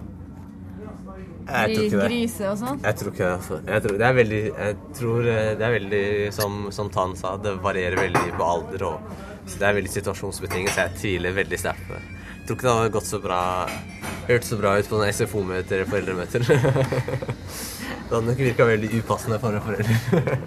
Jeg 1.51 1.75
tror 1.75 1.85
ikke 1.85 1.97
det. 1.97 2.05
grise 2.07 2.47
og 2.53 2.59
sånn? 2.61 2.81
Jeg 2.85 2.99
tror 3.01 3.11
ikke 3.15 3.31
det. 3.31 3.61
Jeg 3.73 3.83
tror, 3.87 3.97
det 3.99 4.07
er 4.07 4.17
veldig, 4.21 4.41
jeg 4.53 4.77
tror 5.01 5.31
eh, 5.33 5.51
det 5.59 5.67
er 5.67 5.75
veldig, 5.75 6.05
som, 6.37 6.63
som 6.75 6.93
Tan 6.95 7.17
sa, 7.19 7.35
det 7.43 7.57
varierer 7.65 8.05
veldig 8.07 8.37
på 8.39 8.47
alder. 8.47 8.87
Og, 8.93 9.27
så 9.51 9.59
det 9.59 9.67
er 9.67 9.77
veldig 9.81 9.93
situasjonsbetinget, 9.97 10.73
så 10.77 10.87
jeg 10.87 10.99
tviler 11.01 11.35
veldig 11.41 11.59
sterkt 11.59 11.89
på 11.89 11.99
det. 11.99 12.20
Tror 12.47 12.57
ikke 12.57 12.67
det 12.67 12.77
hadde 12.77 12.95
gått 12.99 13.09
så 13.11 13.21
bra 13.23 13.41
Hørt 14.31 14.47
så 14.47 14.57
bra 14.61 14.77
ut 14.79 14.87
på 14.87 14.99
noen 14.99 15.11
SFO-møter 15.11 15.81
eller 15.81 15.91
foreldremøter. 15.91 16.45
Det 18.11 18.17
hadde 18.17 18.27
nok 18.27 18.41
virka 18.43 18.67
veldig 18.67 18.89
upassende 18.99 19.37
for 19.43 19.55
en 19.55 19.63
forelder. 19.63 20.39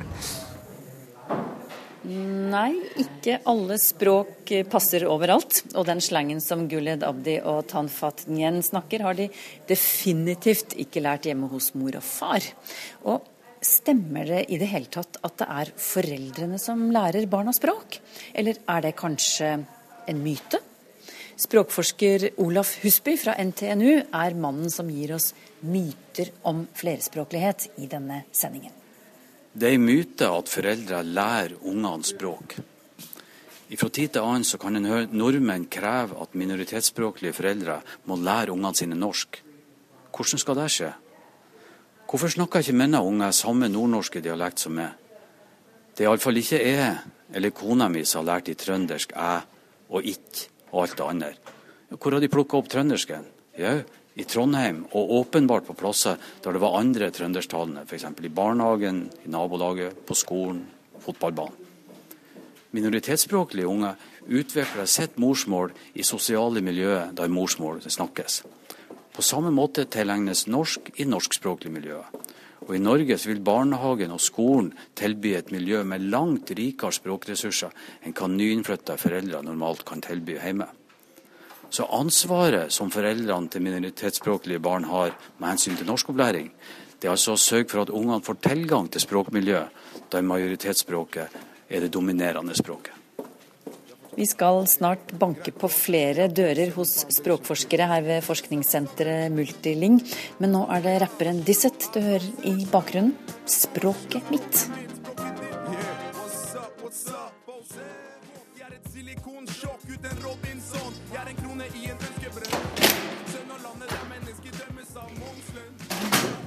Nei, 2.54 2.74
ikke 3.00 3.38
alle 3.48 3.78
språk 3.80 4.52
passer 4.72 5.06
overalt. 5.08 5.62
Og 5.72 5.88
den 5.88 6.04
slangen 6.04 6.41
som 6.44 6.66
Guled 6.72 7.06
Abdi 7.08 7.38
og 7.39 7.62
Tanfat 7.72 8.26
Nyen 8.28 8.60
snakker, 8.64 9.06
har 9.08 9.16
de 9.16 9.30
definitivt 9.70 10.76
ikke 10.84 11.04
lært 11.04 11.30
hjemme 11.30 11.48
hos 11.52 11.72
mor 11.80 11.96
og 12.00 12.04
far. 12.04 12.52
Og 13.08 13.24
stemmer 13.64 14.28
det 14.28 14.44
i 14.52 14.60
det 14.60 14.68
hele 14.74 14.91
tatt 14.91 15.22
at 15.24 15.39
det 15.39 15.48
er 15.62 15.74
foreldrene 15.80 16.60
som 16.60 16.89
lærer 16.91 17.32
barna 17.32 17.56
språk? 17.56 18.02
Eller 18.36 18.60
er 18.68 18.84
det 18.89 18.96
kanskje 19.00 19.56
en 20.12 20.24
myte? 20.24 20.60
Språkforsker 21.44 22.30
Olaf 22.39 22.78
Husby 22.84 23.18
fra 23.20 23.34
NTNU 23.36 24.06
er 24.16 24.36
mannen 24.39 24.72
som 24.72 24.88
gir 24.88 25.12
oss 25.18 25.34
myter 25.68 26.30
om 26.48 26.62
flerspråklighet 26.78 27.66
i 27.84 27.89
denne 27.91 28.22
sendingen. 28.32 28.72
Det 29.52 29.68
er 29.68 29.76
en 29.76 29.84
myte 29.84 30.30
at 30.32 30.50
foreldre 30.50 31.02
lærer 31.04 31.58
ungene 31.60 32.08
språk. 32.08 32.56
Fra 33.74 33.89
tid 33.89 34.14
til 34.14 34.24
annen 34.24 34.62
kan 34.62 34.80
en 34.80 34.88
høre 34.88 35.10
nordmenn 35.12 35.66
kreve 35.74 36.16
at 36.24 36.38
minoritetsspråklige 36.38 37.36
foreldre 37.36 37.82
må 38.08 38.16
lære 38.22 38.54
ungene 38.54 38.80
sine 38.80 38.96
norsk. 38.96 39.41
Hvordan 40.16 40.44
skal 40.46 40.60
det 40.62 40.70
skje? 40.72 40.94
Hvorfor 42.08 42.32
snakker 42.38 42.64
ikke 42.64 42.78
mine 42.78 43.04
unger 43.04 43.36
samme 43.36 43.68
nordnorske 43.74 44.24
dialekt 44.24 44.64
som 44.64 44.78
meg? 44.80 44.96
Det 45.91 46.06
er 46.06 46.12
iallfall 46.12 46.39
ikke 46.39 46.64
jeg 46.64 46.89
eller 47.34 47.58
kona 47.58 47.89
mi 47.89 48.06
som 48.06 48.22
har 48.22 48.36
lært 48.36 48.54
i 48.54 48.58
trøndersk 48.58 49.12
æ 49.18 49.32
og 49.94 50.08
ikk 50.08 50.53
og 50.74 50.84
alt 50.84 50.97
det 50.97 51.07
andre. 51.07 51.34
Hvor 51.93 52.15
har 52.15 52.24
de 52.24 52.32
plukka 52.34 52.57
opp 52.57 52.69
trøndersken? 52.74 53.28
Ja, 53.57 53.78
i 54.13 54.26
Trondheim, 54.30 54.84
og 54.93 55.11
åpenbart 55.21 55.65
på 55.65 55.76
plasser 55.78 56.19
der 56.43 56.53
det 56.53 56.61
var 56.61 56.78
andre 56.80 57.09
trønderstalende, 57.13 57.86
f.eks. 57.88 58.05
i 58.21 58.30
barnehagen, 58.30 59.05
i 59.26 59.30
nabolaget, 59.30 60.05
på 60.05 60.17
skolen, 60.17 60.65
fotballbanen. 61.01 61.61
Minoritetsspråklige 62.74 63.69
unge 63.69 63.91
utvikler 64.26 64.88
sitt 64.89 65.19
morsmål 65.21 65.74
i 65.93 66.05
sosiale 66.05 66.61
miljøer 66.65 67.11
der 67.13 67.30
morsmål 67.30 67.84
snakkes. 67.86 68.41
På 69.13 69.21
samme 69.21 69.51
måte 69.53 69.86
tilegnes 69.86 70.47
norsk 70.49 70.89
i 70.97 71.05
norskspråklige 71.05 71.74
miljøer. 71.74 72.07
Og 72.64 72.76
I 72.76 72.82
Norge 72.82 73.18
så 73.20 73.30
vil 73.30 73.41
barnehagen 73.43 74.14
og 74.16 74.22
skolen 74.24 74.72
tilby 74.95 75.34
et 75.36 75.51
miljø 75.51 75.82
med 75.88 76.05
langt 76.14 76.53
rikere 76.55 76.95
språkressurser 76.95 77.74
enn 78.03 78.16
hva 78.16 78.30
nyinnflytta 78.32 78.95
foreldre 79.01 79.43
normalt 79.43 79.84
kan 79.88 80.03
tilby 80.03 80.38
hjemme. 80.39 80.70
Så 81.74 81.88
ansvaret 81.89 82.72
som 82.72 82.91
foreldrene 82.93 83.49
til 83.49 83.66
minoritetsspråklige 83.66 84.61
barn 84.61 84.86
har 84.88 85.16
med 85.39 85.49
hensyn 85.49 85.76
til 85.80 85.89
norskopplæring, 85.89 86.51
det 86.99 87.09
er 87.09 87.18
altså 87.18 87.34
å 87.36 87.41
sørge 87.41 87.68
for 87.68 87.84
at 87.84 87.91
ungene 87.91 88.24
får 88.24 88.38
tilgang 88.45 88.88
til 88.88 89.03
språkmiljø 89.03 89.64
der 90.14 90.28
majoritetsspråket 90.28 91.39
er 91.68 91.82
det 91.84 91.91
dominerende 91.91 92.55
språket. 92.55 93.03
Vi 94.16 94.26
skal 94.30 94.68
snart 94.68 95.11
banke 95.18 95.49
på 95.51 95.68
flere 95.74 96.28
dører 96.30 96.70
hos 96.76 96.91
språkforskere 97.16 97.88
her 97.89 98.03
ved 98.05 98.26
forskningssenteret 98.26 99.34
Multiling. 99.34 99.97
Men 100.38 100.53
nå 100.53 100.68
er 100.70 100.84
det 100.86 100.99
rapperen 101.01 101.41
Dissett 101.47 101.88
du 101.95 101.97
hører 102.03 102.28
i 102.45 102.68
bakgrunnen. 102.70 103.16
Språket 103.49 104.30
mitt. 104.30 104.68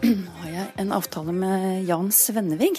Nå 0.06 0.36
har 0.38 0.54
jeg 0.54 0.70
en 0.84 0.94
avtale 0.94 1.34
med 1.34 1.82
Jan 1.90 2.14
Svennevig. 2.14 2.76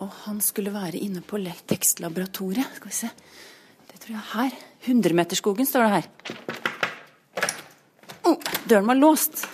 Og 0.00 0.10
han 0.24 0.40
skulle 0.40 0.72
være 0.74 0.96
inne 0.96 1.20
på 1.20 1.38
tekstlaboratoriet. 1.68 2.80
Skal 2.80 2.88
vi 2.88 2.98
se. 3.04 3.12
Det 4.04 4.10
tror 4.10 4.18
jeg 4.18 4.24
er 4.28 4.32
her. 4.36 4.64
Hundremeterskogen 4.84 5.64
står 5.64 5.86
det 5.86 5.92
her. 5.94 6.08
Oh, 8.28 8.34
døren 8.68 8.90
var 8.90 8.98
låst. 8.98 9.46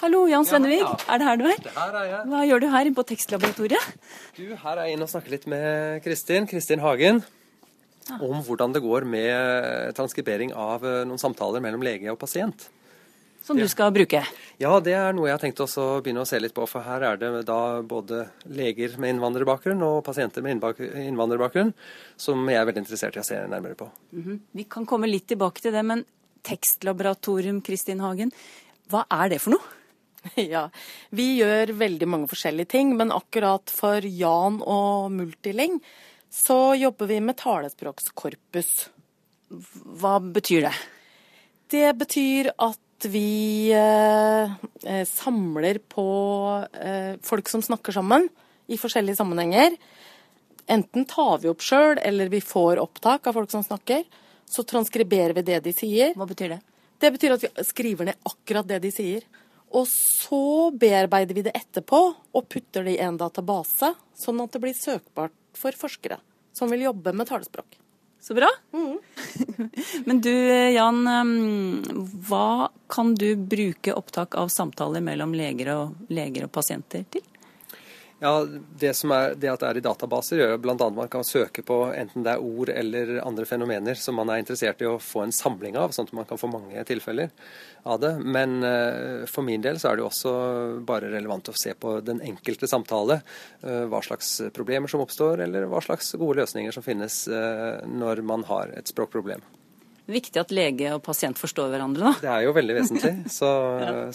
Hallo, 0.00 0.22
Jan 0.30 0.46
Svennevig. 0.48 0.78
Er 0.80 1.20
det 1.20 1.26
her 1.26 1.36
du 1.36 1.44
er? 1.50 1.58
Her 1.74 1.98
er 2.00 2.06
jeg. 2.08 2.20
Hva 2.30 2.40
gjør 2.48 2.62
du 2.62 2.66
her 2.72 2.88
på 2.96 3.04
tekstlaboratoriet? 3.10 3.90
Du, 4.38 4.46
her 4.48 4.80
er 4.80 4.88
jeg 4.88 4.96
inne 4.96 5.04
og 5.04 5.12
snakker 5.12 5.34
litt 5.34 5.44
med 5.44 6.00
Kristin, 6.06 6.48
Kristin 6.48 6.80
Hagen, 6.80 7.20
om 8.16 8.40
hvordan 8.46 8.72
det 8.72 8.80
går 8.80 9.04
med 9.12 9.92
transkribering 10.00 10.56
av 10.56 10.88
eh, 10.88 11.02
noen 11.04 11.20
samtaler 11.20 11.60
mellom 11.60 11.84
lege 11.84 12.08
og 12.14 12.16
pasient. 12.24 12.70
Som 13.42 13.58
du 13.58 13.66
skal 13.68 13.90
bruke? 13.94 14.22
Ja, 14.62 14.72
det 14.80 14.94
er 14.94 15.14
noe 15.16 15.26
jeg 15.26 15.34
har 15.34 15.42
tenkt 15.42 15.60
også 15.64 15.82
å 15.96 16.00
begynne 16.04 16.22
å 16.22 16.28
se 16.28 16.38
litt 16.38 16.54
på. 16.54 16.66
For 16.70 16.84
her 16.86 17.02
er 17.08 17.18
det 17.18 17.30
da 17.48 17.82
både 17.82 18.24
leger 18.46 18.94
med 19.02 19.16
innvandrerbakgrunn 19.16 19.82
og 19.82 20.04
pasienter 20.06 20.44
med 20.46 20.62
innvandrerbakgrunn 20.62 21.72
som 22.20 22.46
jeg 22.46 22.60
er 22.60 22.68
veldig 22.68 22.84
interessert 22.84 23.18
i 23.18 23.22
å 23.22 23.26
se 23.26 23.40
nærmere 23.50 23.78
på. 23.78 23.90
Mhm. 24.14 24.40
Vi 24.52 24.66
kan 24.70 24.86
komme 24.86 25.10
litt 25.10 25.26
tilbake 25.32 25.64
til 25.64 25.74
det, 25.74 25.82
men 25.82 26.04
tekstlaboratorium, 26.46 27.62
Kristin 27.66 28.02
Hagen, 28.02 28.32
hva 28.90 29.04
er 29.10 29.34
det 29.34 29.42
for 29.42 29.56
noe? 29.56 29.78
Ja, 30.54 30.68
vi 31.10 31.38
gjør 31.40 31.74
veldig 31.74 32.06
mange 32.06 32.30
forskjellige 32.30 32.72
ting, 32.76 32.94
men 32.98 33.10
akkurat 33.10 33.70
for 33.74 34.04
Jan 34.06 34.60
og 34.62 35.10
Multiling 35.10 35.80
så 36.32 36.76
jobber 36.78 37.10
vi 37.10 37.18
med 37.20 37.36
talespråkskorpus. 37.42 38.70
Hva 40.00 40.16
betyr 40.22 40.68
det? 40.68 40.76
Det 41.72 41.90
betyr 41.98 42.52
at 42.54 42.80
vi 43.04 43.72
eh, 43.74 44.52
eh, 44.84 45.04
samler 45.08 45.78
på 45.90 46.06
eh, 46.80 47.18
folk 47.22 47.48
som 47.48 47.62
snakker 47.62 47.94
sammen 47.94 48.28
i 48.66 48.78
forskjellige 48.80 49.18
sammenhenger. 49.18 49.76
Enten 50.70 51.06
tar 51.10 51.42
vi 51.42 51.50
opp 51.50 51.62
sjøl, 51.64 51.98
eller 51.98 52.30
vi 52.32 52.40
får 52.40 52.80
opptak 52.82 53.26
av 53.26 53.38
folk 53.38 53.50
som 53.50 53.64
snakker. 53.66 54.04
Så 54.46 54.64
transkriberer 54.68 55.34
vi 55.36 55.46
det 55.46 55.60
de 55.64 55.74
sier. 55.76 56.14
Hva 56.16 56.28
betyr 56.28 56.56
det? 56.56 56.60
Det 57.02 57.10
betyr 57.14 57.34
at 57.34 57.46
vi 57.46 57.66
skriver 57.66 58.10
ned 58.10 58.28
akkurat 58.28 58.68
det 58.68 58.82
de 58.84 58.92
sier. 58.94 59.26
Og 59.72 59.88
så 59.88 60.70
bearbeider 60.76 61.34
vi 61.34 61.46
det 61.46 61.56
etterpå 61.56 62.02
og 62.12 62.48
putter 62.52 62.84
det 62.86 62.98
i 62.98 63.02
en 63.02 63.16
database, 63.20 63.94
sånn 64.18 64.42
at 64.44 64.52
det 64.52 64.60
blir 64.62 64.76
søkbart 64.76 65.34
for 65.56 65.76
forskere 65.76 66.20
som 66.52 66.70
vil 66.70 66.84
jobbe 66.86 67.14
med 67.16 67.28
talespråk. 67.28 67.81
Så 68.22 68.36
bra. 68.38 68.48
Men 70.06 70.20
du 70.22 70.30
Jan, 70.72 71.02
hva 72.28 72.70
kan 72.86 73.14
du 73.18 73.34
bruke 73.36 73.96
opptak 73.98 74.36
av 74.38 74.52
samtaler 74.54 75.02
mellom 75.02 75.34
leger 75.34 75.72
og, 75.74 75.96
leger 76.06 76.46
og 76.46 76.52
pasienter 76.54 77.02
til? 77.10 77.24
Ja, 78.22 78.46
det, 78.78 78.92
som 78.94 79.10
er, 79.10 79.32
det 79.34 79.48
at 79.50 79.64
det 79.64 79.66
er 79.66 79.78
i 79.80 79.82
databaser, 79.82 80.38
gjør 80.38 80.60
bl.a. 80.62 80.74
at 80.76 80.94
man 80.94 81.08
kan 81.10 81.24
søke 81.26 81.64
på 81.66 81.78
enten 81.90 82.22
det 82.22 82.36
er 82.36 82.44
ord 82.44 82.70
eller 82.70 83.16
andre 83.18 83.46
fenomener 83.50 83.98
som 83.98 84.14
man 84.14 84.30
er 84.30 84.38
interessert 84.38 84.84
i 84.84 84.86
å 84.86 85.00
få 85.02 85.24
en 85.24 85.34
samling 85.34 85.74
av, 85.74 85.90
sånn 85.90 86.06
at 86.06 86.14
man 86.20 86.28
kan 86.28 86.38
få 86.38 86.52
mange 86.52 86.84
tilfeller 86.86 87.32
av 87.82 87.98
det. 88.04 88.12
Men 88.22 88.62
eh, 88.62 89.24
for 89.26 89.42
min 89.42 89.66
del 89.66 89.82
så 89.82 89.90
er 89.90 89.98
det 89.98 90.04
jo 90.04 90.12
også 90.12 90.36
bare 90.86 91.10
relevant 91.10 91.50
å 91.50 91.56
se 91.64 91.74
på 91.74 91.96
den 92.06 92.22
enkelte 92.22 92.70
samtale. 92.70 93.18
eh, 93.66 93.82
hva 93.90 94.04
slags 94.06 94.36
problemer 94.54 94.86
som 94.86 95.02
oppstår, 95.02 95.42
eller 95.42 95.66
hva 95.66 95.82
slags 95.82 96.14
gode 96.14 96.44
løsninger 96.44 96.78
som 96.78 96.86
finnes 96.86 97.24
eh, 97.26 97.82
når 97.90 98.22
man 98.22 98.46
har 98.46 98.70
et 98.78 98.94
språkproblem. 98.94 99.42
Viktig 100.06 100.38
at 100.38 100.54
lege 100.54 100.94
og 100.94 101.02
pasient 101.02 101.42
forstår 101.42 101.74
hverandre, 101.74 102.12
da. 102.12 102.22
Det 102.22 102.34
er 102.38 102.46
jo 102.46 102.54
veldig 102.54 102.80
vesentlig, 102.84 103.16
så, 103.40 103.52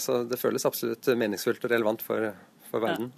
så 0.00 0.22
det 0.24 0.40
føles 0.40 0.64
absolutt 0.64 1.12
meningsfullt 1.12 1.68
og 1.68 1.76
relevant 1.76 2.08
for, 2.08 2.30
for 2.72 2.88
verden. 2.88 3.12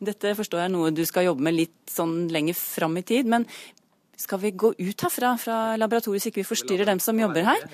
Dette 0.00 0.34
forstår 0.38 0.62
jeg 0.62 0.70
er 0.70 0.74
noe 0.74 0.94
du 0.94 1.04
skal 1.08 1.28
jobbe 1.28 1.44
med 1.48 1.56
litt 1.56 1.92
sånn 1.92 2.26
lenger 2.32 2.56
fram 2.58 2.96
i 3.00 3.04
tid. 3.06 3.28
Men 3.30 3.46
skal 4.18 4.40
vi 4.42 4.50
gå 4.50 4.72
ut 4.76 5.06
herfra 5.06 5.36
fra 5.38 5.58
laboratoriet 5.78 6.24
så 6.24 6.32
ikke 6.32 6.42
vi 6.42 6.48
forstyrrer 6.48 6.90
dem 6.90 7.00
som 7.02 7.18
jobber 7.20 7.46
her? 7.46 7.68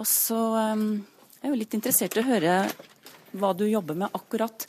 Og 0.00 0.08
så 0.08 0.38
um, 0.72 0.86
er 1.40 1.50
jeg 1.50 1.52
jo 1.52 1.60
litt 1.60 1.76
interessert 1.76 2.16
i 2.16 2.22
å 2.22 2.28
høre 2.30 2.56
hva 3.36 3.52
du 3.56 3.66
jobber 3.68 3.98
med 3.98 4.16
akkurat 4.16 4.66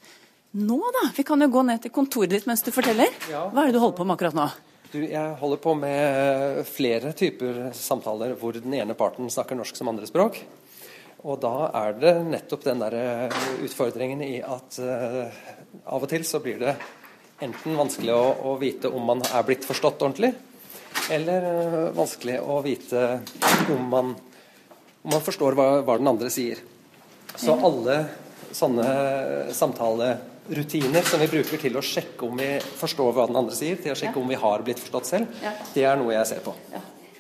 nå, 0.54 0.78
da. 0.78 1.08
Vi 1.16 1.26
kan 1.26 1.41
jo 1.41 1.50
gå 1.50 1.64
ned 1.66 1.82
til 1.84 1.94
kontoret 1.96 2.36
ditt 2.36 2.46
mens 2.50 2.62
du 2.66 2.70
forteller. 2.76 3.10
Hva 3.32 3.64
er 3.64 3.72
det 3.72 3.78
du 3.78 3.82
holder 3.82 3.98
på 3.98 4.06
med 4.06 4.16
akkurat 4.18 4.38
nå? 4.38 4.50
Du, 4.94 5.00
jeg 5.02 5.38
holder 5.39 5.62
på 5.64 5.74
med 5.80 6.60
flere 6.70 7.16
typer 7.18 7.72
samtaler 7.74 8.36
hvor 8.38 8.54
den 8.54 8.76
ene 8.78 8.94
parten 8.94 9.32
snakker 9.34 9.58
norsk 9.58 9.80
som 9.80 9.89
andrespråk. 9.89 10.38
Og 11.24 11.39
da 11.41 11.70
er 11.80 11.96
det 11.98 12.14
nettopp 12.28 12.68
den 12.68 12.84
der 12.84 13.32
utfordringen 13.64 14.22
i 14.28 14.36
at 14.44 14.78
uh, 14.84 15.32
av 15.86 16.04
og 16.04 16.10
til 16.12 16.26
så 16.28 16.42
blir 16.44 16.60
det 16.62 16.76
enten 17.44 17.78
vanskelig 17.78 18.14
å, 18.16 18.26
å 18.52 18.58
vite 18.62 18.92
om 18.94 19.08
man 19.14 19.24
er 19.26 19.46
blitt 19.48 19.66
forstått 19.68 20.04
ordentlig, 20.06 20.34
eller 21.12 21.48
uh, 21.48 21.80
vanskelig 21.96 22.38
å 22.40 22.60
vite 22.64 23.08
om 23.74 23.88
man, 23.92 24.14
om 25.02 25.16
man 25.16 25.26
forstår 25.26 25.58
hva, 25.58 25.68
hva 25.84 25.98
den 26.00 26.12
andre 26.14 26.30
sier. 26.34 26.62
Så 27.34 27.56
alle 27.58 27.98
sånne 28.54 28.86
samtalerutiner 29.58 31.08
som 31.10 31.22
vi 31.24 31.32
bruker 31.32 31.62
til 31.62 31.80
å 31.80 31.86
sjekke 31.86 32.28
om 32.28 32.38
vi 32.38 32.52
forstår 32.62 33.16
hva 33.16 33.28
den 33.30 33.40
andre 33.42 33.58
sier, 33.58 33.80
til 33.82 33.96
å 33.96 33.98
sjekke 33.98 34.22
om 34.22 34.30
vi 34.30 34.38
har 34.40 34.66
blitt 34.66 34.82
forstått 34.84 35.10
selv, 35.10 35.46
det 35.74 35.88
er 35.90 35.98
noe 36.00 36.14
jeg 36.14 36.30
ser 36.36 36.44
på. 36.46 36.54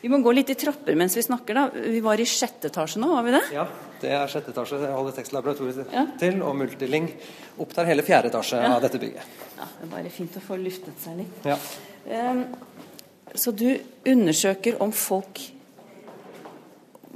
Vi 0.03 0.09
må 0.11 0.17
gå 0.19 0.33
litt 0.35 0.49
i 0.51 0.55
trapper 0.59 0.97
mens 0.99 1.13
vi 1.15 1.21
snakker, 1.23 1.55
da. 1.55 1.61
Vi 1.71 2.01
var 2.03 2.19
i 2.19 2.25
sjette 2.27 2.67
etasje 2.67 2.99
nå, 2.99 3.07
var 3.13 3.23
vi 3.23 3.31
det? 3.37 3.41
Ja, 3.55 3.63
det 4.01 4.09
er 4.11 4.27
sjette 4.31 4.51
etasje. 4.51 4.81
Jeg 4.83 4.91
holder 4.97 5.15
tekstlaboratoriet 5.15 5.93
til, 6.19 6.41
og 6.43 6.57
Multiling 6.59 7.07
opptar 7.63 7.87
hele 7.87 8.03
fjerde 8.03 8.27
etasje 8.33 8.59
Ja. 8.59 8.73
av 8.75 8.81
dette 8.83 8.99
bygget. 8.99 9.23
Ja, 9.57 9.63
Det 9.79 9.87
er 9.87 9.91
bare 9.95 10.09
fint 10.11 10.35
å 10.35 10.41
få 10.43 10.57
luftet 10.59 10.99
seg 10.99 11.17
litt. 11.23 11.47
Ja. 11.47 11.55
Um, 12.11 12.43
Så 13.35 13.55
du 13.55 13.79
undersøker 14.05 14.75
om 14.83 14.91
folk 14.91 15.39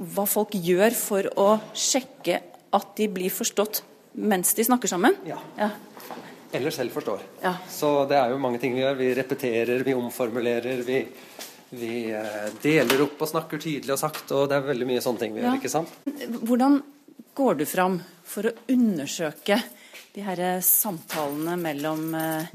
Hva 0.00 0.24
folk 0.26 0.50
gjør 0.54 0.94
for 0.94 1.28
å 1.36 1.60
sjekke 1.74 2.40
at 2.72 2.96
de 2.96 3.06
blir 3.08 3.30
forstått 3.30 3.82
mens 4.14 4.54
de 4.54 4.64
snakker 4.64 4.88
sammen? 4.88 5.14
Ja. 5.26 5.38
ja. 5.58 5.70
Eller 6.54 6.70
selv 6.70 6.90
forstår. 6.94 7.20
Ja. 7.42 7.56
Så 7.68 8.06
det 8.08 8.16
er 8.16 8.30
jo 8.30 8.38
mange 8.38 8.58
ting 8.62 8.74
vi 8.74 8.80
gjør. 8.80 8.96
Vi 8.96 9.08
repeterer, 9.18 9.82
vi 9.84 9.94
omformulerer, 9.94 10.82
vi, 10.86 11.02
vi 11.70 12.10
eh, 12.16 12.48
deler 12.62 13.02
opp 13.04 13.20
og 13.22 13.28
snakker 13.28 13.60
tydelig 13.60 13.92
og 13.94 14.00
sakte, 14.00 14.34
og 14.34 14.48
det 14.48 14.56
er 14.58 14.68
veldig 14.70 14.86
mye 14.88 15.02
sånne 15.04 15.20
ting 15.22 15.34
vi 15.36 15.42
Ja. 15.42 15.50
gjør, 15.52 15.58
ikke 15.60 15.72
sant? 15.72 15.90
Hvordan 16.48 16.78
går 17.38 17.58
du 17.60 17.64
fram 17.68 18.00
for 18.24 18.48
å 18.48 18.54
undersøke 18.72 19.60
de 20.14 20.24
her 20.24 20.40
eh, 20.40 20.60
samtalene 20.64 21.56
mellom 21.60 22.14
eh, 22.18 22.46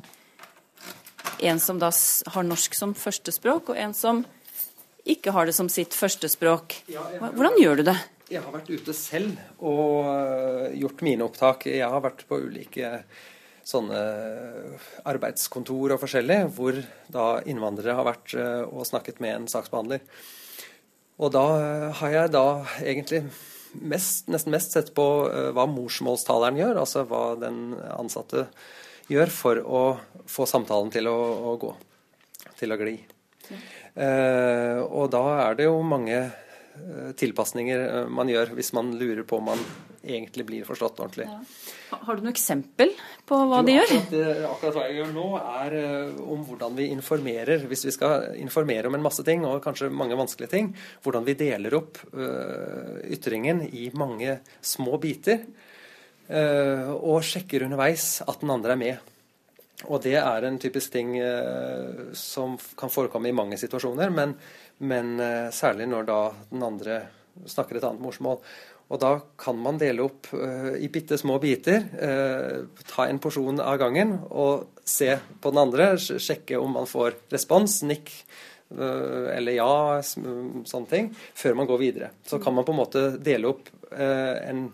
en 1.50 1.60
som 1.60 1.80
da 1.80 1.92
har 2.34 2.44
norsk 2.48 2.74
som 2.76 2.94
førstespråk, 2.98 3.70
og 3.74 3.78
en 3.78 3.94
som 3.94 4.24
ikke 5.06 5.32
har 5.36 5.46
det 5.50 5.56
som 5.56 5.70
sitt 5.70 5.94
førstespråk? 5.96 6.80
Hvordan 7.20 7.58
gjør 7.60 7.82
du 7.82 7.84
det? 7.92 7.98
Jeg 8.32 8.42
har 8.42 8.54
vært 8.56 8.70
ute 8.72 8.94
selv 8.96 9.38
og 9.62 10.08
gjort 10.80 11.02
mine 11.06 11.26
opptak. 11.28 11.66
Jeg 11.70 11.86
har 11.86 12.02
vært 12.02 12.24
på 12.30 12.40
ulike 12.40 13.04
sånne 13.68 14.00
arbeidskontor 15.08 15.96
og 15.96 16.02
forskjellig, 16.04 16.40
hvor 16.56 16.78
da 17.14 17.28
innvandrere 17.48 17.96
har 18.00 18.08
vært 18.08 18.36
øh, 18.36 18.64
og 18.68 18.88
snakket 18.90 19.22
med 19.24 19.38
en 19.38 19.50
saksbehandler. 19.52 20.04
Og 21.22 21.34
da 21.36 21.46
øh, 21.62 21.88
har 22.02 22.16
jeg 22.18 22.34
da 22.36 22.46
egentlig 22.84 23.24
mest, 23.74 24.28
nesten 24.32 24.54
mest 24.54 24.76
sett 24.76 24.94
på 24.94 25.08
hva 25.56 25.66
morsmålstaleren 25.70 26.60
gjør, 26.60 26.84
altså 26.84 27.08
hva 27.10 27.24
den 27.42 27.74
ansatte 27.96 28.48
gjør 29.10 29.32
for 29.34 29.64
å 29.64 29.84
få 30.30 30.46
samtalen 30.50 30.92
til 30.94 31.10
å, 31.12 31.18
å 31.54 31.56
gå, 31.62 31.74
til 32.60 32.76
å 32.76 32.80
gli. 32.80 32.98
Eh, 33.94 34.80
og 34.82 35.12
da 35.14 35.24
er 35.44 35.58
det 35.60 35.68
jo 35.68 35.76
mange 35.86 36.16
eh, 36.18 36.43
tilpasninger 37.18 37.82
eh, 37.86 38.06
man 38.10 38.30
gjør 38.32 38.54
hvis 38.58 38.74
man 38.74 38.94
lurer 38.98 39.26
på 39.28 39.38
om 39.38 39.52
man 39.52 39.62
egentlig 40.04 40.46
blir 40.48 40.66
forstått 40.68 41.00
ordentlig. 41.00 41.28
Ja. 41.30 42.00
Har 42.04 42.18
du 42.18 42.26
noe 42.26 42.34
eksempel 42.34 42.92
på 43.30 43.38
hva 43.48 43.62
de 43.64 43.78
gjør? 43.78 43.86
Akkurat, 43.86 44.10
det- 44.12 44.48
akkurat 44.50 44.76
hva 44.76 44.88
jeg 44.90 44.98
gjør 44.98 45.14
nå, 45.16 45.28
er 45.64 45.76
eh, 45.80 46.24
om 46.34 46.44
hvordan 46.48 46.76
vi 46.76 46.90
informerer. 46.92 47.68
Hvis 47.70 47.86
vi 47.88 47.94
skal 47.96 48.36
informere 48.42 48.90
om 48.90 48.98
en 48.98 49.06
masse 49.06 49.24
ting, 49.24 49.46
og 49.46 49.62
kanskje 49.64 49.92
mange 49.94 50.18
vanskelige 50.20 50.52
ting, 50.52 50.74
hvordan 51.06 51.24
vi 51.28 51.38
deler 51.40 51.78
opp 51.78 52.02
uh, 52.14 53.00
ytringen 53.06 53.64
i 53.70 53.90
mange 53.94 54.40
små 54.62 54.98
biter. 54.98 55.46
Uh, 56.28 56.92
og 56.96 57.24
sjekker 57.24 57.66
underveis 57.66 58.22
at 58.26 58.40
den 58.42 58.52
andre 58.52 58.74
er 58.74 58.80
med. 58.80 59.10
Og 59.92 60.02
det 60.04 60.16
er 60.16 60.46
en 60.48 60.60
typisk 60.60 60.92
ting 60.92 61.16
uh, 61.20 62.12
som 62.16 62.58
kan 62.80 62.92
forekomme 62.92 63.30
i 63.30 63.36
mange 63.36 63.58
situasjoner, 63.60 64.12
men, 64.14 64.36
men 64.84 65.18
eh, 65.24 65.50
særlig 65.56 65.88
når 65.92 66.08
da 66.10 66.20
den 66.52 66.64
andre 66.66 67.02
snakker 67.50 67.80
et 67.80 67.88
annet 67.88 68.04
morsmål. 68.04 68.40
Og 68.94 69.00
da 69.02 69.14
kan 69.40 69.58
man 69.58 69.80
dele 69.82 70.04
opp 70.06 70.28
uh, 70.36 70.76
i 70.78 70.90
bitte 70.92 71.18
små 71.18 71.40
biter, 71.42 71.88
uh, 71.98 72.84
ta 72.92 73.08
en 73.10 73.18
porsjon 73.24 73.62
av 73.64 73.80
gangen 73.82 74.12
og 74.28 74.84
se 74.86 75.16
på 75.42 75.54
den 75.54 75.62
andre, 75.64 75.88
sjekke 75.98 76.60
om 76.62 76.76
man 76.78 76.86
får 76.90 77.16
respons, 77.34 77.80
nikk 77.90 78.12
uh, 78.76 79.32
eller 79.34 79.56
ja, 79.56 79.72
sånne 80.04 80.86
ting, 80.92 81.10
før 81.16 81.58
man 81.58 81.70
går 81.72 81.82
videre. 81.82 82.12
Så 82.28 82.38
kan 82.44 82.54
man 82.54 82.68
på 82.68 82.76
en 82.76 82.82
måte 82.84 83.06
dele 83.24 83.50
opp 83.56 83.72
en 83.94 84.68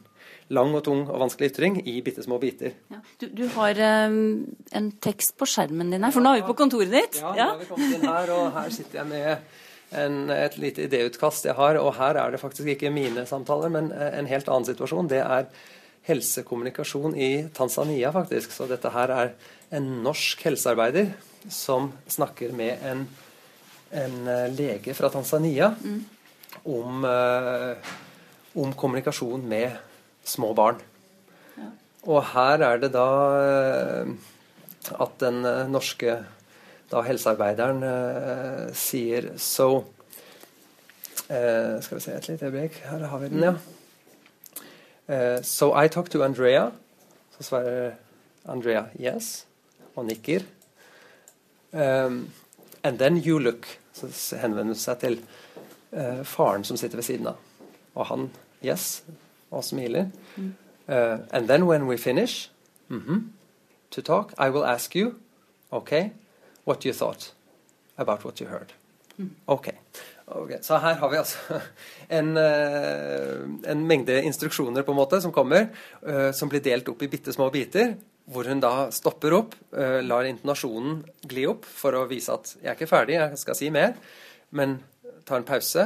lang 0.56 0.74
og 0.74 0.84
tung 0.86 1.04
og 1.06 1.22
vanskelig 1.22 1.52
ytring 1.52 1.80
i 1.88 2.00
bitte 2.06 2.24
små 2.26 2.40
biter. 2.42 2.76
Du, 3.22 3.28
du 3.28 3.46
har 3.54 3.80
um, 4.10 4.48
en 4.76 4.92
tekst 5.04 5.36
på 5.38 5.48
skjermen 5.50 5.92
din 5.94 6.06
her, 6.06 6.14
for 6.16 6.26
nå 6.26 6.34
er 6.34 6.42
vi 6.42 6.50
på 6.50 6.58
kontoret 6.58 6.94
ditt. 6.94 7.20
Ja, 7.22 7.34
nå 7.36 7.50
har 7.52 7.60
vi 7.62 7.68
kommet 7.70 7.98
inn 7.98 8.08
her, 8.10 8.32
og 8.36 8.48
her 8.58 8.72
sitter 8.74 9.04
jeg 9.04 9.12
med 9.12 9.60
en, 9.92 10.30
et 10.30 10.58
lite 10.62 10.86
idéutkast 10.86 11.48
jeg 11.48 11.58
har. 11.58 11.80
Og 11.82 11.96
her 11.98 12.20
er 12.22 12.34
det 12.34 12.42
faktisk 12.42 12.76
ikke 12.76 12.92
mine 12.94 13.26
samtaler, 13.30 13.72
men 13.74 13.92
eh, 13.96 14.12
en 14.20 14.30
helt 14.30 14.50
annen 14.50 14.68
situasjon. 14.70 15.10
Det 15.12 15.22
er 15.24 15.50
helsekommunikasjon 16.10 17.16
i 17.18 17.32
Tanzania, 17.56 18.12
faktisk. 18.16 18.54
Så 18.56 18.70
dette 18.70 18.92
her 18.94 19.14
er 19.16 19.34
en 19.76 19.90
norsk 20.06 20.46
helsearbeider 20.48 21.14
som 21.54 21.92
snakker 22.10 22.54
med 22.56 22.86
en, 22.86 23.06
en 23.92 24.20
eh, 24.28 24.48
lege 24.54 24.96
fra 24.98 25.12
Tanzania 25.14 25.74
om, 26.64 27.06
eh, 27.06 27.94
om 28.60 28.74
kommunikasjon 28.74 29.46
med 29.50 29.78
små 30.26 30.54
barn. 30.58 30.82
Og 32.10 32.24
her 32.32 32.62
er 32.64 32.78
det 32.80 32.94
da 32.94 33.08
at 35.04 35.16
den 35.20 35.42
norske 35.70 36.14
da 36.92 37.02
helsearbeideren 37.06 37.84
eh, 37.84 38.74
sier 38.74 39.32
so 39.38 39.86
eh, 41.30 41.82
Skal 41.82 41.98
vi 41.98 42.02
se 42.02 42.16
et 42.16 42.28
lite 42.28 42.46
øyeblikk. 42.46 42.80
Her 42.90 43.06
har 43.08 43.20
vi 43.20 43.30
den, 43.30 43.44
ja. 43.44 43.54
Eh, 45.08 45.44
so 45.44 45.74
I 45.84 45.88
talked 45.88 46.12
to 46.12 46.24
Andrea. 46.24 46.72
Så 47.38 47.44
svarer 47.44 47.92
Andrea 48.46 48.84
yes, 49.00 49.46
og 49.96 50.06
nikker. 50.06 50.42
Um, 51.72 52.30
and 52.84 53.00
then 53.00 53.18
you 53.18 53.40
look. 53.40 53.68
Så 53.94 54.38
henvender 54.38 54.64
hun 54.64 54.76
seg 54.76 54.98
til 55.00 55.20
eh, 55.92 56.24
faren 56.26 56.64
som 56.64 56.78
sitter 56.78 56.98
ved 56.98 57.04
siden 57.04 57.28
av. 57.28 57.36
Og 57.96 58.06
han 58.06 58.30
yes, 58.66 59.04
og 59.52 59.64
smiler. 59.64 60.06
Uh, 60.38 61.20
and 61.32 61.48
then 61.48 61.64
when 61.64 61.88
we 61.88 61.98
finish 61.98 62.50
mhm, 62.88 63.32
to 63.92 64.02
talk, 64.02 64.34
I 64.38 64.50
will 64.50 64.66
ask 64.66 64.96
you, 64.96 65.14
okay, 65.72 66.10
what 66.66 66.86
you 66.86 66.94
thought 66.94 67.32
about 67.98 68.26
what 68.26 68.42
you 68.42 68.48
heard. 68.48 68.74
Ok. 69.46 69.70
okay. 70.26 70.58
Så 70.62 70.78
her 70.80 70.96
har 71.02 71.12
vi 71.12 71.18
altså 71.20 71.60
en, 72.20 72.38
eh, 72.40 73.42
en 73.72 73.82
mengde 73.88 74.22
instruksjoner 74.24 74.86
på 74.88 74.96
en 74.96 75.00
måte 75.02 75.20
som 75.22 75.34
kommer, 75.36 75.68
eh, 76.08 76.30
som 76.32 76.52
blir 76.52 76.64
delt 76.64 76.88
opp 76.92 77.04
i 77.04 77.12
bitte 77.12 77.36
små 77.36 77.50
biter, 77.54 77.98
hvor 78.30 78.48
hun 78.48 78.62
da 78.64 78.90
stopper 78.96 79.36
opp, 79.36 79.58
eh, 79.76 80.00
lar 80.06 80.30
intonasjonen 80.30 81.02
gli 81.28 81.48
opp 81.50 81.68
for 81.68 81.98
å 81.98 82.08
vise 82.10 82.32
at 82.34 82.54
jeg 82.60 82.72
er 82.72 82.78
ikke 82.78 82.92
ferdig, 82.94 83.20
jeg 83.20 83.42
skal 83.44 83.60
si 83.60 83.72
mer, 83.74 83.98
men 84.56 84.80
tar 85.28 85.42
en 85.42 85.46
pause, 85.46 85.84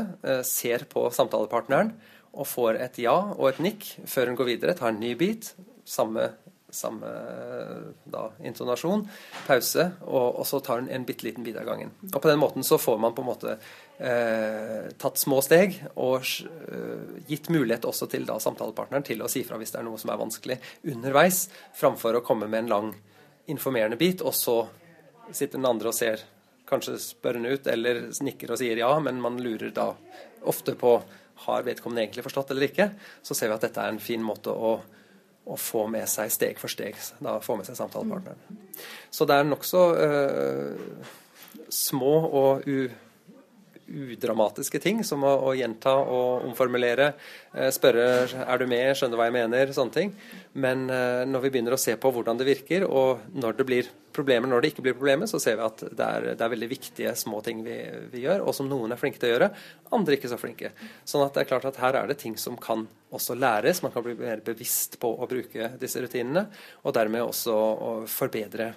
ser 0.47 0.85
på 0.87 1.01
samtalepartneren 1.11 1.89
og 2.31 2.47
får 2.47 2.77
et 2.79 2.99
ja 3.03 3.15
og 3.33 3.49
et 3.49 3.59
nikk 3.65 3.89
før 4.07 4.29
hun 4.29 4.37
går 4.39 4.47
videre, 4.53 4.75
tar 4.77 4.93
en 4.93 5.01
ny 5.01 5.11
bit, 5.19 5.49
samme, 5.83 6.29
samme 6.73 7.09
da, 8.09 8.25
intonasjon, 8.45 9.05
pause, 9.47 9.85
og, 10.03 10.39
og 10.41 10.47
så 10.49 10.59
tar 10.65 10.81
hun 10.81 10.89
en 10.91 11.05
bitte 11.07 11.27
liten 11.27 11.45
bit 11.45 11.57
av 11.59 11.67
gangen. 11.67 11.93
Og 12.09 12.19
på 12.19 12.29
den 12.29 12.41
måten 12.41 12.65
så 12.65 12.79
får 12.81 12.99
man 13.01 13.15
på 13.15 13.23
en 13.23 13.29
måte 13.29 13.55
eh, 13.55 14.91
tatt 14.99 15.21
små 15.21 15.39
steg 15.45 15.79
og 15.93 16.19
eh, 16.23 17.23
gitt 17.29 17.49
mulighet 17.53 17.87
også 17.89 18.09
til 18.11 18.27
da, 18.29 18.39
samtalepartneren 18.41 19.05
til 19.07 19.23
å 19.23 19.31
si 19.31 19.45
fra 19.47 19.59
hvis 19.61 19.75
det 19.75 19.81
er 19.81 19.87
noe 19.87 20.01
som 20.01 20.13
er 20.13 20.21
vanskelig 20.21 20.59
underveis, 20.93 21.47
framfor 21.77 22.19
å 22.19 22.25
komme 22.25 22.49
med 22.49 22.65
en 22.65 22.73
lang 22.75 22.93
informerende 23.53 23.99
bit, 23.99 24.23
og 24.23 24.35
så 24.35 24.61
sitter 25.31 25.59
den 25.59 25.67
andre 25.69 25.91
og 25.91 25.97
ser 25.97 26.23
kanskje 26.69 26.95
spørrende 27.01 27.51
ut, 27.53 27.67
eller 27.67 28.07
nikker 28.23 28.53
og 28.53 28.59
sier 28.59 28.79
ja, 28.79 28.91
men 29.03 29.21
man 29.21 29.41
lurer 29.43 29.73
da 29.75 29.91
ofte 30.47 30.75
på 30.79 30.97
har 31.45 31.63
vedkommende 31.63 32.03
egentlig 32.03 32.23
forstått 32.23 32.51
eller 32.51 32.69
ikke. 32.69 32.89
Så 33.21 33.35
ser 33.35 33.51
vi 33.51 33.57
at 33.57 33.65
dette 33.65 33.83
er 33.83 33.93
en 33.93 34.01
fin 34.01 34.23
måte 34.23 34.53
å, 34.53 34.77
å 35.43 35.57
få 35.59 35.87
med 35.91 36.07
seg 36.09 36.31
steg 36.31 36.59
for 36.61 36.71
steg, 36.71 36.97
da 37.23 37.39
få 37.43 37.57
med 37.59 37.67
seg 37.67 37.77
samtalepartneren. 37.79 38.61
Så 39.11 39.27
det 39.27 39.37
er 39.37 39.47
nokså 39.47 39.81
uh, 39.97 41.09
små 41.73 42.13
og 42.29 42.67
u, 42.69 42.87
udramatiske 43.93 44.79
ting, 44.81 45.01
som 45.05 45.25
å, 45.27 45.33
å 45.49 45.53
gjenta 45.57 45.93
og 45.99 46.47
omformulere, 46.47 47.11
eh, 47.53 47.69
spørre 47.73 48.05
er 48.41 48.61
du 48.61 48.65
med, 48.69 48.93
skjønner 48.97 49.19
hva 49.19 49.27
jeg 49.27 49.35
mener, 49.35 49.73
sånne 49.75 49.95
ting. 49.95 50.13
Men 50.53 50.87
eh, 50.89 51.23
når 51.29 51.45
vi 51.45 51.51
begynner 51.53 51.75
å 51.75 51.81
se 51.81 51.95
på 51.99 52.13
hvordan 52.13 52.39
det 52.39 52.47
virker, 52.47 52.87
og 52.87 53.25
når 53.35 53.59
det 53.59 53.67
blir 53.69 53.91
problemer, 54.13 54.49
når 54.49 54.61
det 54.61 54.71
ikke 54.71 54.85
blir 54.85 54.95
problemer, 54.97 55.29
så 55.29 55.39
ser 55.41 55.57
vi 55.59 55.65
at 55.65 55.83
det 55.83 56.05
er, 56.05 56.27
det 56.33 56.45
er 56.45 56.53
veldig 56.53 56.69
viktige 56.71 57.13
små 57.19 57.41
ting 57.45 57.63
vi, 57.65 57.77
vi 58.13 58.23
gjør, 58.25 58.45
og 58.47 58.55
som 58.55 58.69
noen 58.69 58.93
er 58.93 59.01
flinke 59.01 59.21
til 59.21 59.31
å 59.31 59.33
gjøre, 59.33 59.51
andre 59.97 60.17
ikke 60.17 60.31
så 60.31 60.39
flinke. 60.41 60.73
Sånn 61.03 61.25
at 61.25 61.35
det 61.35 61.43
er 61.43 61.49
klart 61.49 61.67
at 61.69 61.81
her 61.81 61.99
er 61.99 62.09
det 62.09 62.19
ting 62.21 62.37
som 62.39 62.57
kan 62.61 62.87
også 63.13 63.37
læres, 63.37 63.83
man 63.85 63.93
kan 63.93 64.05
bli 64.05 64.15
mer 64.19 64.41
bevisst 64.45 64.99
på 65.01 65.11
å 65.13 65.29
bruke 65.29 65.73
disse 65.81 66.01
rutinene, 66.01 66.47
og 66.83 66.95
dermed 66.97 67.25
også 67.25 67.53
å 67.53 67.93
forbedre 68.09 68.73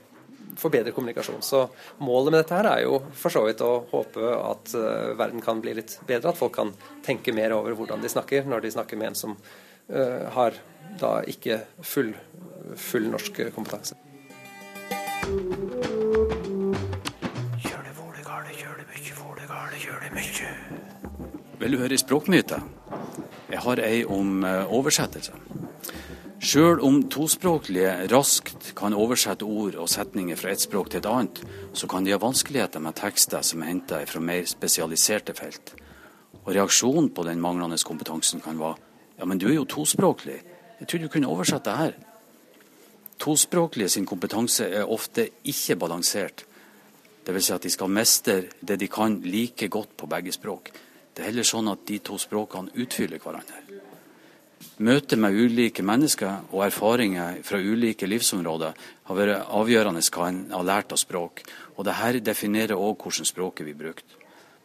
forbedre 0.56 0.92
kommunikasjon. 0.94 1.42
Så 1.42 1.64
målet 1.98 2.32
med 2.32 2.40
dette 2.40 2.54
her 2.54 2.68
er 2.70 2.84
jo 2.84 3.00
for 3.18 3.34
så 3.34 3.42
vidt 3.48 3.62
å 3.64 3.72
håpe 3.90 4.30
at 4.36 4.74
eh, 4.78 5.12
verden 5.18 5.42
kan 5.44 5.60
bli 5.64 5.74
litt 5.78 5.98
bedre, 6.06 6.30
at 6.30 6.38
folk 6.38 6.54
kan 6.56 6.72
tenke 7.06 7.34
mer 7.36 7.56
over 7.56 7.76
hvordan 7.76 8.04
de 8.04 8.12
snakker 8.12 8.46
når 8.48 8.64
de 8.64 8.72
snakker 8.76 9.00
med 9.00 9.12
en 9.12 9.18
som 9.18 9.36
uh, 9.36 10.22
har 10.36 10.56
da 11.00 11.18
ikke 11.28 11.60
full, 11.82 12.14
full 12.78 13.10
norsk 13.10 13.46
kompetanse. 13.56 13.98
Vil 21.58 21.72
du 21.72 21.80
høre 21.80 21.96
ei 21.96 21.98
språkmyte? 21.98 22.60
Jeg 23.50 23.58
har 23.64 23.80
ei 23.82 24.04
om 24.06 24.44
eh, 24.46 24.70
oversettelse. 24.70 25.32
Sjøl 26.38 26.78
om 26.84 27.00
tospråklige 27.10 28.06
raskt 28.12 28.68
kan 28.78 28.94
oversette 28.94 29.42
ord 29.42 29.74
og 29.82 29.88
setninger 29.90 30.38
fra 30.38 30.52
ett 30.54 30.62
språk 30.62 30.92
til 30.92 31.00
et 31.00 31.08
annet, 31.10 31.40
så 31.74 31.88
kan 31.90 32.06
de 32.06 32.12
ha 32.14 32.20
vanskeligheter 32.22 32.84
med 32.84 32.94
tekster 33.00 33.42
som 33.42 33.64
er 33.64 33.72
henta 33.72 34.04
fra 34.06 34.22
mer 34.22 34.46
spesialiserte 34.46 35.34
felt. 35.34 35.74
Og 36.44 36.52
reaksjonen 36.54 37.10
på 37.10 37.26
den 37.26 37.42
manglende 37.42 37.82
kompetansen 37.82 38.44
kan 38.44 38.60
være 38.62 38.76
ja, 39.18 39.26
men 39.26 39.42
du 39.42 39.48
er 39.48 39.56
jo 39.56 39.64
tospråklig, 39.66 40.38
jeg 40.78 40.86
trodde 40.86 41.08
du 41.08 41.14
kunne 41.16 41.32
oversette 41.34 41.70
det 41.70 41.78
her. 41.80 42.15
Tospråklige 43.18 43.88
sin 43.88 44.06
kompetanse 44.06 44.68
er 44.68 44.90
ofte 44.92 45.28
ikke 45.44 45.76
balansert. 45.80 46.44
Dvs. 47.26 47.44
Si 47.46 47.54
at 47.54 47.64
de 47.64 47.72
skal 47.72 47.90
mestre 47.90 48.36
det 48.60 48.76
de 48.80 48.88
kan 48.88 49.20
like 49.24 49.68
godt 49.68 49.96
på 49.96 50.06
begge 50.06 50.32
språk. 50.32 50.70
Det 51.14 51.24
er 51.24 51.30
heller 51.30 51.48
sånn 51.48 51.72
at 51.72 51.86
de 51.88 51.98
to 52.04 52.18
språkene 52.20 52.74
utfyller 52.76 53.18
hverandre. 53.22 53.62
Møtet 54.76 55.16
med 55.16 55.32
ulike 55.32 55.80
mennesker 55.84 56.52
og 56.52 56.66
erfaringer 56.66 57.40
fra 57.44 57.56
ulike 57.56 58.08
livsområder 58.08 58.76
har 59.08 59.16
vært 59.16 59.50
avgjørende 59.56 60.04
hva 60.12 60.28
en 60.28 60.40
har 60.52 60.66
lært 60.68 60.92
av 60.92 61.00
språk, 61.00 61.42
og 61.76 61.84
dette 61.88 62.20
definerer 62.24 62.76
òg 62.76 63.00
hvordan 63.00 63.28
språket 63.28 63.64
blir 63.64 63.78
brukt. 63.80 64.04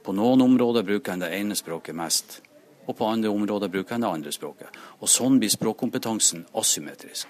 På 0.03 0.11
noen 0.11 0.43
områder 0.43 0.83
bruker 0.83 1.13
en 1.13 1.23
det 1.23 1.31
ene 1.37 1.55
språket 1.55 1.95
mest, 1.95 2.41
og 2.87 2.97
på 2.97 3.07
andre 3.07 3.31
områder 3.31 3.71
bruker 3.71 3.95
en 3.95 4.03
det 4.03 4.11
andre 4.11 4.35
språket. 4.35 4.67
Og 4.99 5.07
Sånn 5.09 5.39
blir 5.39 5.53
språkkompetansen 5.53 6.47
asymmetrisk. 6.59 7.27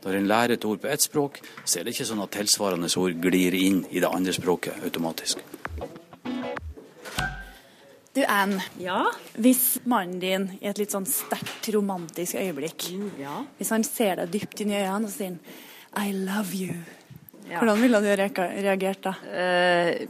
Når 0.00 0.16
en 0.16 0.28
lærer 0.30 0.56
et 0.56 0.64
ord 0.64 0.80
på 0.80 0.88
ett 0.88 1.02
språk, 1.04 1.40
så 1.64 1.80
er 1.80 1.84
det 1.84 1.94
ikke 1.94 2.08
sånn 2.08 2.22
at 2.24 2.32
tilsvarende 2.32 2.88
ord 2.96 3.18
glir 3.20 3.56
inn 3.56 3.82
i 3.90 4.00
det 4.00 4.08
andre 4.08 4.32
språket 4.32 4.80
automatisk. 4.86 5.42
Du, 8.10 8.24
Anne. 8.26 8.58
Ja? 8.80 9.04
Hvis 9.38 9.78
mannen 9.86 10.18
din 10.22 10.46
i 10.58 10.66
et 10.66 10.80
litt 10.80 10.90
sånn 10.90 11.06
sterkt 11.06 11.68
romantisk 11.70 12.34
øyeblikk 12.40 12.88
Hvis 13.60 13.70
han 13.70 13.84
ser 13.86 14.18
deg 14.18 14.32
dypt 14.34 14.64
inn 14.64 14.72
i 14.72 14.80
øynene 14.80 15.06
og 15.06 15.14
sier 15.14 15.36
'I 15.94 16.10
love 16.12 16.50
you', 16.54 16.80
Ja. 17.50 17.58
hvordan 17.58 17.80
ville 17.80 18.00
du 18.00 18.08
reagert 18.62 19.02
da? 19.02 19.14
Uh, 19.26 20.06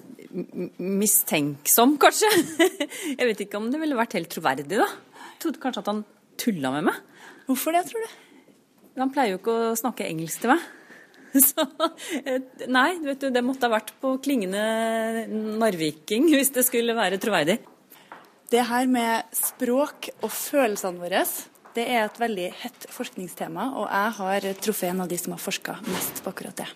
mistenksom, 0.78 1.99
kanskje. 1.99 2.28
Jeg 3.18 3.26
vet 3.26 3.41
ikke 3.41 3.57
om 3.57 3.70
det 3.70 3.80
ville 3.80 3.97
vært 3.97 4.12
helt 4.12 4.30
troverdig, 4.30 4.68
da. 4.68 4.86
Jeg 4.86 5.41
trodde 5.41 5.61
kanskje 5.61 5.80
at 5.80 5.86
han 5.86 6.05
tulla 6.36 6.70
med 6.70 6.84
meg. 6.84 6.95
Hvorfor 7.47 7.72
det, 7.72 7.86
tror 7.88 8.05
du? 8.05 8.29
Han 9.01 9.12
pleier 9.14 9.34
jo 9.34 9.40
ikke 9.40 9.57
å 9.70 9.78
snakke 9.78 10.07
engelsk 10.07 10.44
til 10.44 10.55
meg. 10.55 10.68
Så 11.48 11.64
eh, 12.24 12.40
nei, 12.70 12.88
vet 13.05 13.22
du, 13.22 13.28
det 13.32 13.42
måtte 13.46 13.68
ha 13.68 13.76
vært 13.76 13.92
på 14.03 14.16
klingende 14.22 15.26
narviking 15.61 16.26
hvis 16.32 16.53
det 16.57 16.66
skulle 16.66 16.96
være 16.98 17.20
troverdig. 17.22 17.61
Det 18.51 18.64
her 18.66 18.88
med 18.90 19.30
språk 19.36 20.11
og 20.24 20.30
følelsene 20.34 20.98
våre, 20.98 21.22
det 21.76 21.84
er 21.86 22.09
et 22.09 22.18
veldig 22.18 22.48
hett 22.64 22.86
forskningstema, 22.90 23.68
og 23.78 23.86
jeg 23.86 24.14
har 24.18 24.46
truffet 24.59 24.90
en 24.90 25.05
av 25.05 25.11
de 25.12 25.18
som 25.22 25.36
har 25.36 25.42
forska 25.42 25.76
mest 25.86 26.18
på 26.24 26.32
akkurat 26.32 26.64
det. 26.64 26.66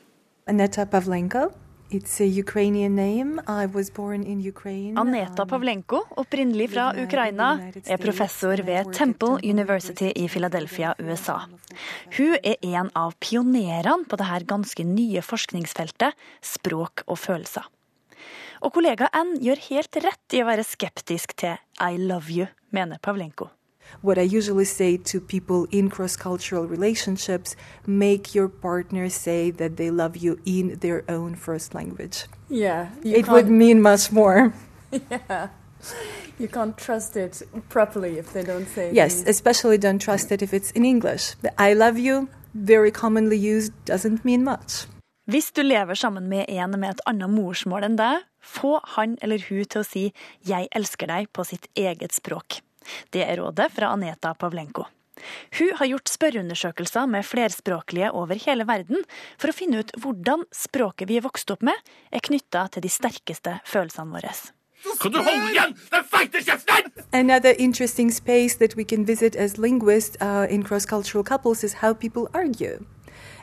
Aneta 0.47 0.87
Pavlenko. 0.87 1.49
It's 1.91 2.21
a 2.21 2.27
Ukrainian 2.27 2.95
name. 2.97 3.41
I 3.47 3.67
was 3.67 3.91
born 3.91 4.23
in 4.23 4.41
Ukraine. 4.41 4.99
Aneta 4.99 5.47
Pavlenko, 5.47 6.01
opprinnelig 6.17 6.71
fra 6.73 6.93
Ukraina, 6.97 7.49
er 7.87 8.01
professor 8.03 8.57
ved 8.67 8.93
Temple 8.95 9.39
University 9.43 10.13
i 10.17 10.29
Philadelphia, 10.29 10.95
USA. 10.99 11.43
Hun 12.17 12.37
er 12.43 12.57
en 12.63 12.91
av 12.95 13.15
pionerene 13.21 14.09
på 14.09 14.19
dette 14.19 14.49
ganske 14.51 14.87
nye 14.89 15.23
forskningsfeltet 15.23 16.17
språk 16.43 17.05
og 17.07 17.21
følelser. 17.21 17.69
Og 18.65 18.73
kollega 18.73 19.11
N 19.13 19.37
gjør 19.45 19.61
helt 19.69 20.01
rett 20.07 20.39
i 20.39 20.41
å 20.41 20.49
være 20.49 20.65
skeptisk 20.65 21.37
til 21.37 21.61
I 21.79 22.01
love 22.01 22.33
you, 22.33 22.49
mener 22.73 22.99
Pavlenko. 22.99 23.51
What 24.03 24.19
I 24.19 24.23
usually 24.23 24.65
say 24.65 24.97
to 24.97 25.21
people 25.21 25.67
in 25.71 25.91
cross 25.91 26.17
cultural 26.17 26.67
relationships 26.67 27.57
make 27.87 28.35
your 28.35 28.49
partner 28.49 29.09
say 29.09 29.51
that 29.53 29.77
they 29.77 29.91
love 29.91 30.17
you 30.17 30.39
in 30.45 30.79
their 30.81 31.05
own 31.09 31.35
first 31.35 31.75
language. 31.75 32.27
Yeah. 32.49 32.89
It 33.03 33.29
would 33.29 33.49
mean 33.49 33.81
much 33.83 34.13
more. 34.13 34.53
yeah. 35.11 35.49
You 36.39 36.49
can't 36.49 36.77
trust 36.77 37.17
it 37.17 37.43
properly 37.69 38.19
if 38.19 38.33
they 38.33 38.43
don't 38.43 38.67
say 38.67 38.89
it. 38.89 38.95
Yes, 38.95 39.23
especially 39.27 39.79
don't 39.79 40.01
trust 40.01 40.33
it 40.33 40.43
if 40.43 40.53
it's 40.53 40.73
in 40.73 40.85
English. 40.85 41.35
The 41.43 41.53
I 41.59 41.75
love 41.75 41.97
you, 41.99 42.29
very 42.55 42.91
commonly 42.91 43.37
used, 43.37 43.73
doesn't 43.85 44.25
mean 44.25 44.43
much. 44.43 44.87
Hvis 45.27 45.53
du 45.53 45.63
lever 45.63 45.95
sammen 45.95 46.29
med 46.29 46.45
en 46.49 46.81
med 46.81 46.91
et 46.91 47.01
annet 47.07 47.31
morsmål 47.31 47.87
enn 47.87 47.97
deg, 47.97 48.27
få 48.43 48.81
han 48.97 49.17
eller 49.23 49.41
hun 49.49 49.65
til 49.65 49.81
å 49.81 49.85
si 49.89 50.13
'jeg 50.45 50.69
elsker 50.73 51.07
deg' 51.07 51.33
på 51.33 51.45
sitt 51.45 51.67
eget 51.77 52.13
språk. 52.15 52.61
Det 53.15 53.25
er 53.25 53.39
rådet 53.41 53.71
fra 53.75 53.93
Aneta 53.95 54.35
Pavlenko. 54.35 54.87
Hun 55.59 55.71
har 55.79 55.87
gjort 55.87 56.11
spørreundersøkelser 56.11 57.07
med 57.07 57.25
flerspråklige 57.25 58.11
over 58.13 58.39
hele 58.47 58.67
verden 58.67 59.05
for 59.39 59.51
å 59.51 59.57
finne 59.57 59.85
ut 59.85 59.95
hvordan 60.03 60.43
språket 60.55 61.09
vi 61.09 61.21
er 61.21 61.27
vokst 61.27 61.55
opp 61.55 61.63
med, 61.63 61.79
er 62.11 62.25
knytta 62.25 62.67
til 62.75 62.85
de 62.85 62.91
sterkeste 62.93 63.59
følelsene 63.69 64.11
våre. 64.15 64.35
Kan 65.01 65.15
du 65.15 65.23
holde 65.23 65.53
igjen 65.53 65.77
den 65.93 66.05
feite 66.11 66.43
kjeften?! 66.45 66.91
Another 67.13 67.55
interesting 67.59 68.11
space 68.11 68.59
that 68.59 68.77
we 68.77 68.85
can 68.85 69.07
visit 69.07 69.37
as 69.37 69.57
linguists 69.57 70.19
uh, 70.21 70.47
in 70.51 70.63
cross 70.63 70.85
cultural 70.85 71.25
couples 71.25 71.65
is 71.65 71.81
how 71.81 71.95
people 71.95 72.29
argue. 72.35 72.85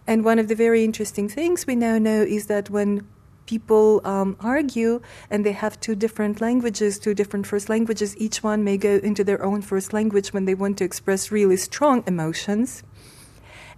And 0.08 0.26
one 0.26 0.40
of 0.40 0.48
the 0.48 0.56
very 0.56 0.84
interesting 0.84 1.30
things 1.30 1.66
we 1.66 1.76
now 1.76 1.98
know 1.98 2.22
is 2.22 2.46
that 2.48 2.70
when 2.70 3.08
people 3.46 4.02
um, 4.06 4.36
argue 4.40 5.02
and 5.30 5.46
they 5.46 5.52
have 5.52 5.80
two 5.80 5.96
different 5.96 6.42
languages, 6.42 7.00
two 7.00 7.14
different 7.14 7.48
first 7.48 7.70
languages, 7.70 8.16
each 8.18 8.44
one 8.44 8.64
may 8.64 8.78
go 8.78 8.96
into 9.04 9.24
their 9.24 9.44
own 9.44 9.62
first 9.62 9.94
language 9.94 10.34
when 10.34 10.46
they 10.46 10.56
want 10.56 10.78
to 10.78 10.84
express 10.84 11.32
really 11.32 11.58
strong 11.58 12.04
emotions. 12.08 12.84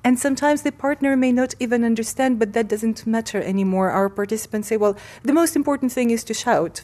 And 0.04 0.20
sometimes 0.20 0.64
the 0.64 0.72
partner 0.72 1.16
may 1.16 1.32
not 1.32 1.56
even 1.60 1.86
understand, 1.86 2.38
but 2.38 2.52
that 2.54 2.68
doesn't 2.68 3.08
matter 3.08 3.42
anymore. 3.42 3.90
Our 3.90 4.10
participants 4.10 4.68
say, 4.68 4.76
well, 4.76 4.98
the 5.24 5.32
most 5.32 5.56
important 5.56 5.94
thing 5.94 6.12
is 6.12 6.26
to 6.26 6.34
shout 6.34 6.84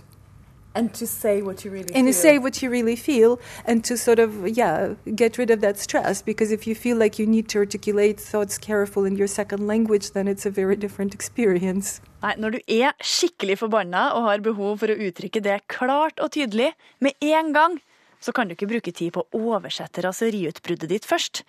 and 0.76 0.94
to 0.94 1.08
say 1.08 1.42
what 1.42 1.66
you 1.66 1.72
really 1.72 1.94
and 1.96 2.08
to 2.08 2.14
say 2.14 2.38
what 2.38 2.62
you 2.62 2.70
really 2.70 2.96
feel 2.96 3.40
and 3.66 3.84
to 3.84 3.98
sort 3.98 4.20
of 4.20 4.48
yeah 4.48 4.94
get 5.16 5.38
rid 5.38 5.50
of 5.50 5.62
that 5.62 5.78
stress 5.80 6.22
because 6.22 6.52
if 6.52 6.68
you 6.68 6.76
feel 6.76 6.98
like 6.98 7.20
you 7.20 7.26
need 7.26 7.48
to 7.50 7.60
articulate 7.60 8.20
thoughts 8.20 8.58
careful 8.58 9.06
in 9.06 9.16
your 9.16 9.28
second 9.28 9.68
language 9.68 10.12
then 10.12 10.28
it's 10.28 10.46
a 10.46 10.52
very 10.52 10.76
different 10.76 11.14
experience 11.14 12.02
Nei, 12.22 12.34
når 12.36 12.58
du 12.58 12.60
er 12.68 12.96
skikkelig 13.00 13.62
forbanna 13.62 14.10
og 14.18 14.26
har 14.28 14.42
behov 14.44 14.82
for 14.82 14.92
å 14.92 14.98
uttrykke 15.08 15.40
det 15.44 15.62
klart 15.72 16.20
og 16.20 16.34
tydelig 16.36 16.74
med 17.00 17.16
en 17.24 17.54
gang, 17.56 17.78
så 18.20 18.34
kan 18.36 18.50
du 18.50 18.58
ikke 18.58 18.68
bruke 18.68 18.92
tid 18.92 19.14
på 19.16 19.24
å 19.24 19.44
oversette 19.56 20.04
raseriutbruddet 20.04 20.92
ditt 20.92 21.08
først. 21.08 21.46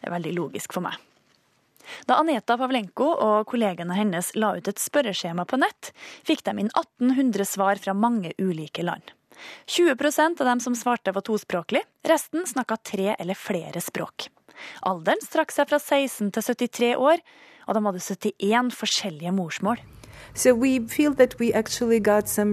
Det 0.00 0.08
er 0.08 0.16
veldig 0.16 0.32
logisk 0.38 0.72
for 0.72 0.86
meg. 0.86 0.96
Da 2.08 2.18
Aneta 2.20 2.56
Pavlenko 2.60 3.10
og 3.12 3.48
kollegene 3.50 3.96
hennes 3.98 4.32
la 4.38 4.54
ut 4.58 4.68
et 4.70 4.80
spørreskjema 4.80 5.46
på 5.48 5.58
nett, 5.60 5.92
fikk 6.26 6.44
de 6.46 6.56
inn 6.64 6.72
1800 6.72 7.48
svar 7.48 7.80
fra 7.82 7.94
mange 7.96 8.32
ulike 8.38 8.84
land. 8.86 9.14
20% 9.66 10.40
av 10.40 10.46
dem 10.46 10.60
som 10.60 10.76
svarte 10.78 11.12
var 11.12 11.24
tospråklig, 11.26 11.82
resten 12.06 12.46
snakka 12.46 12.76
tre 12.76 13.14
eller 13.18 13.34
flere 13.38 13.82
språk. 13.82 14.28
Alderen 14.86 15.22
strakk 15.24 15.52
seg 15.52 15.68
fra 15.68 15.80
16 15.82 16.30
til 16.34 16.46
73 16.54 16.94
år, 16.96 17.22
og 17.66 17.74
de 17.74 17.84
hadde 17.88 18.04
71 18.04 18.70
forskjellige 18.76 19.32
morsmål. 19.34 19.78
so 20.34 20.54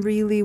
really 0.01 0.41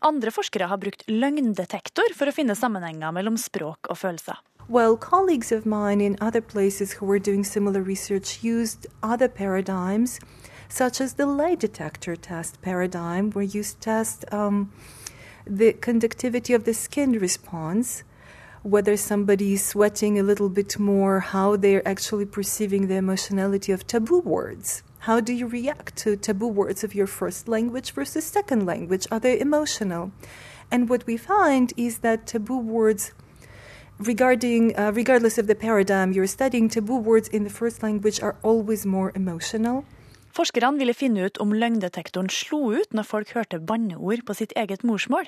Andre 0.00 0.30
forskere 0.30 0.66
har 0.68 0.78
brukt 0.78 1.02
løgndetektor 1.08 2.14
for 2.14 2.28
å 2.28 2.34
finne 2.34 2.54
sammenhenger 2.54 3.12
mellom 3.12 3.36
språk 3.40 3.88
og 3.90 3.96
følelser. 3.96 4.36
Well, 4.68 4.96
colleagues 4.96 5.52
of 5.52 5.64
mine 5.64 6.00
in 6.00 6.18
other 6.20 6.40
places 6.40 6.94
who 6.94 7.06
were 7.06 7.20
doing 7.20 7.44
similar 7.44 7.82
research 7.82 8.42
used 8.42 8.88
other 9.00 9.28
paradigms, 9.28 10.18
such 10.68 11.00
as 11.00 11.14
the 11.14 11.24
lie 11.24 11.54
detector 11.54 12.16
test 12.16 12.60
paradigm, 12.62 13.30
where 13.30 13.44
you 13.44 13.62
test 13.62 14.24
um, 14.32 14.72
the 15.46 15.72
conductivity 15.74 16.52
of 16.52 16.64
the 16.64 16.74
skin 16.74 17.12
response, 17.12 18.02
whether 18.64 18.96
somebody 18.96 19.52
is 19.52 19.64
sweating 19.64 20.18
a 20.18 20.24
little 20.24 20.48
bit 20.48 20.80
more, 20.80 21.20
how 21.20 21.54
they're 21.54 21.86
actually 21.86 22.26
perceiving 22.26 22.88
the 22.88 22.96
emotionality 22.96 23.70
of 23.70 23.86
taboo 23.86 24.18
words. 24.18 24.82
How 24.98 25.20
do 25.20 25.32
you 25.32 25.46
react 25.46 25.94
to 25.98 26.16
taboo 26.16 26.48
words 26.48 26.82
of 26.82 26.92
your 26.92 27.06
first 27.06 27.46
language 27.46 27.92
versus 27.92 28.24
second 28.24 28.66
language? 28.66 29.06
Are 29.12 29.20
they 29.20 29.38
emotional? 29.38 30.10
And 30.72 30.88
what 30.88 31.06
we 31.06 31.16
find 31.16 31.72
is 31.76 31.98
that 31.98 32.26
taboo 32.26 32.58
words 32.58 33.12
regarding 33.98 34.76
uh, 34.78 34.92
regardless 34.94 35.38
of 35.38 35.46
the 35.46 35.54
paradigm 35.54 36.12
you're 36.12 36.26
studying 36.26 36.68
taboo 36.68 36.98
words 36.98 37.28
in 37.28 37.44
the 37.44 37.50
first 37.50 37.82
language 37.82 38.20
are 38.22 38.36
always 38.42 38.84
more 38.84 39.10
emotional 39.14 39.84
Forskerne 40.36 40.76
ville 40.76 40.92
finne 40.92 41.24
ut 41.24 41.38
om 41.40 41.54
løgndetektoren 41.56 42.28
slo 42.28 42.58
ut 42.76 42.92
når 42.92 43.06
folk 43.08 43.30
hørte 43.32 43.56
banneord 43.56 44.20
på 44.28 44.36
sitt 44.36 44.52
eget 44.52 44.84
morsmål. 44.84 45.24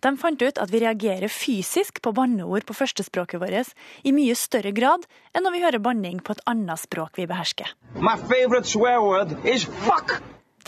De 0.00 0.16
fant 0.16 0.40
ut 0.40 0.56
at 0.56 0.72
vi 0.72 0.80
reagerer 0.80 1.28
fysisk 1.28 2.00
på 2.00 2.14
banneord 2.16 2.64
på 2.64 2.72
førstespråket 2.78 3.36
vårt 3.42 3.76
i 4.00 4.16
mye 4.16 4.32
større 4.32 4.72
grad 4.72 5.04
enn 5.36 5.44
når 5.44 5.52
vi 5.52 5.64
hører 5.66 5.84
banning 5.84 6.24
på 6.24 6.32
et 6.32 6.44
annet 6.48 6.80
språk 6.80 7.20
vi 7.20 7.28
behersker. 7.28 7.68
My 8.00 8.16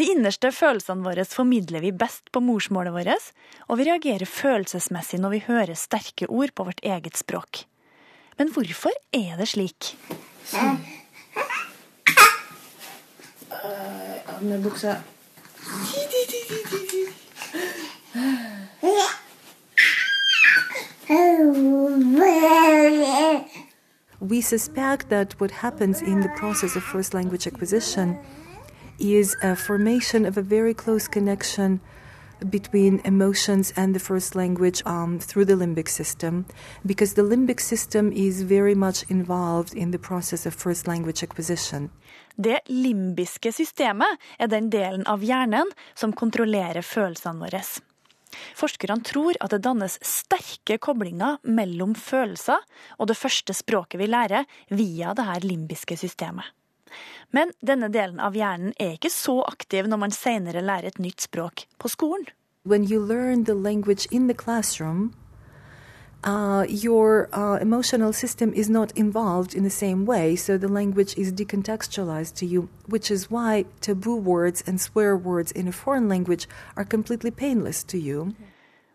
De 0.03 0.09
innerste 0.11 0.49
følelsene 0.51 1.05
våre 1.07 1.23
formidler 1.31 1.79
vi 1.85 1.93
best 1.95 2.33
på 2.35 2.41
morsmålet 2.43 2.91
vårt, 2.91 3.27
og 3.71 3.79
vi 3.79 3.85
reagerer 3.87 4.27
følelsesmessig 4.27 5.21
når 5.23 5.31
vi 5.37 5.39
hører 5.47 5.79
sterke 5.79 6.27
ord 6.27 6.51
på 6.59 6.67
vårt 6.67 6.83
eget 6.83 7.21
språk. 7.21 7.61
Men 8.35 8.51
hvorfor 8.51 8.91
er 9.15 9.39
det 9.39 9.47
slik? 9.53 9.93
Av 14.27 14.43
med 14.43 14.67
buksa. 14.67 14.99
We 24.19 24.41
suspect 24.41 25.11
that 25.11 25.41
what 25.41 25.53
happens 25.63 26.03
in 26.03 26.23
the 26.23 26.31
process 26.41 26.75
of 26.75 26.83
first 26.83 27.15
language 27.15 27.47
acquisition 27.47 28.19
is 28.99 29.37
a 29.43 29.57
formation 29.57 30.25
of 30.25 30.37
a 30.37 30.43
very 30.43 30.75
close 30.75 31.09
connection 31.09 31.81
between 32.51 33.01
emotions 33.05 33.73
and 33.77 33.95
the 33.95 34.01
first 34.01 34.35
language 34.35 34.83
um, 34.87 35.19
through 35.19 35.45
the 35.45 35.55
limbic 35.55 35.89
system, 35.89 36.45
because 36.85 37.15
the 37.15 37.23
limbic 37.23 37.61
system 37.61 38.13
is 38.13 38.43
very 38.43 38.75
much 38.75 39.05
involved 39.09 39.75
in 39.75 39.91
the 39.91 39.99
process 39.99 40.47
of 40.47 40.55
first 40.55 40.87
language 40.87 41.23
acquisition. 41.23 41.91
Det 42.37 42.61
limbiske 42.67 43.53
systemet 43.53 44.19
er 44.39 44.49
den 44.49 44.71
delen 44.71 45.07
av 45.07 45.23
hjernen 45.23 45.69
som 45.95 46.13
kontrollerer 46.13 46.83
følelsene 46.83 47.45
våre. 47.45 47.63
Forskerne 48.57 49.05
tror 49.05 49.37
at 49.45 49.53
det 49.53 49.61
dannes 49.67 49.99
sterke 50.01 50.79
koblinger 50.81 51.37
mellom 51.45 51.95
følelser 51.95 52.65
og 52.99 53.11
det 53.11 53.19
første 53.21 53.55
språket 53.55 54.01
vi 54.01 54.09
lærer, 54.09 54.49
via 54.71 55.13
det 55.15 55.45
limbiske 55.45 55.99
systemet. 56.01 56.49
Men 57.31 57.53
denne 57.61 57.89
delen 57.93 58.21
av 58.21 58.37
hjernen 58.37 58.77
er 58.81 58.97
ikke 58.97 59.13
så 59.13 59.41
aktiv 59.47 59.89
når 59.89 60.03
man 60.05 60.15
senere 60.15 60.65
lærer 60.65 60.93
et 60.93 61.03
nytt 61.03 61.29
språk 61.29 61.67
på 61.79 61.89
skolen. 61.93 62.29
When 62.65 62.85
you 62.85 63.01
learn 63.01 63.45
the 63.45 63.55
language 63.55 64.07
in 64.11 64.29
the 64.29 64.35
classroom, 64.35 65.15
uh, 66.25 66.65
your 66.69 67.29
uh, 67.33 67.59
emotional 67.61 68.13
system 68.13 68.53
is 68.55 68.69
not 68.71 68.93
involved 68.97 69.55
in 69.55 69.65
the 69.65 69.71
same 69.71 70.07
way, 70.07 70.37
so 70.37 70.57
the 70.57 70.69
language 70.69 71.15
is 71.19 71.33
decontextualized 71.33 72.35
to 72.37 72.47
you, 72.47 72.69
which 72.87 73.11
is 73.11 73.31
why 73.31 73.65
taboo 73.81 74.17
words 74.17 74.63
and 74.67 74.81
swear 74.81 75.17
words 75.17 75.53
in 75.53 75.69
a 75.69 75.73
foreign 75.73 76.09
language 76.09 76.49
are 76.77 76.85
completely 76.85 77.31
painless 77.31 77.83
to 77.85 77.99
you. 77.99 78.35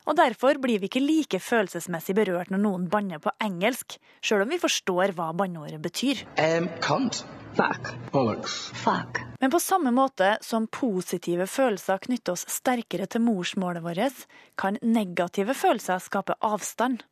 Og 0.08 0.16
derfor 0.16 0.56
blir 0.64 0.80
vi 0.80 0.88
ikke 0.88 1.04
like 1.04 1.40
følelsesmessig 1.44 2.16
berørt 2.16 2.52
når 2.52 2.62
noen 2.64 2.86
banner 2.90 3.20
på 3.20 3.34
engelsk, 3.44 3.98
sjøl 4.24 4.46
om 4.46 4.54
vi 4.54 4.60
forstår 4.62 5.12
hva 5.18 5.34
banneordet 5.36 5.82
betyr. 5.84 6.24
Um, 6.40 6.70
cunt. 6.80 7.26
Fuck. 7.56 8.12
Bollocks. 8.12 8.72
Fuck. 8.84 9.22
Men 9.40 9.52
på 9.52 9.60
samme 9.60 9.92
måte 9.92 10.38
som 10.42 10.68
positive 10.68 11.48
følelser 11.48 11.98
knytter 11.98 12.34
oss 12.34 12.46
sterkere 12.50 13.08
til 13.08 13.24
morsmålet 13.26 13.86
vårt, 13.86 14.26
kan 14.58 14.78
negative 14.82 15.54
følelser 15.58 16.02
skape 16.04 16.38
avstand. 16.42 17.04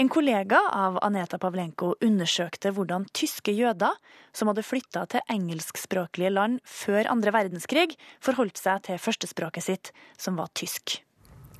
En 0.00 0.08
kollega 0.08 0.58
av 0.72 0.98
Aneta 1.04 1.38
Pavlenko 1.38 1.94
undersøkte 2.00 2.70
hvordan 2.72 3.04
tyske 3.12 3.52
jøder, 3.52 3.98
som 4.32 4.48
hadde 4.48 4.64
flytta 4.64 5.02
til 5.12 5.20
engelskspråklige 5.28 6.30
land 6.32 6.62
før 6.64 7.10
andre 7.12 7.34
verdenskrig, 7.36 7.98
forholdt 8.24 8.56
seg 8.62 8.86
til 8.86 9.02
førstespråket 9.02 9.66
sitt, 9.66 9.92
som 10.16 10.40
var 10.40 10.48
tysk. 10.56 11.02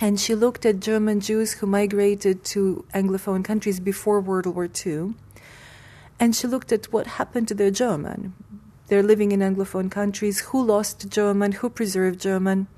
And 0.01 0.19
she 0.19 0.35
looked 0.35 0.65
at 0.65 0.81
German 0.81 1.21
Jews 1.21 1.61
who 1.61 1.67
migrated 1.67 2.43
to 2.55 2.87
Anglophone 2.95 3.45
countries 3.45 3.81
before 3.81 4.21
World 4.23 4.47
War 4.47 4.65
II. 4.65 5.13
And 6.21 6.37
she 6.37 6.47
looked 6.47 6.71
at 6.71 6.93
what 6.93 7.19
happened 7.19 7.49
to 7.49 7.55
their 7.55 7.71
German. 7.71 8.35
They're 8.89 9.03
living 9.03 9.33
in 9.33 9.41
Anglophone 9.41 9.91
countries. 9.91 10.41
Who 10.41 10.63
lost 10.63 11.09
German? 11.09 11.53
Who 11.53 11.71
preserved 11.71 12.21
German? 12.21 12.69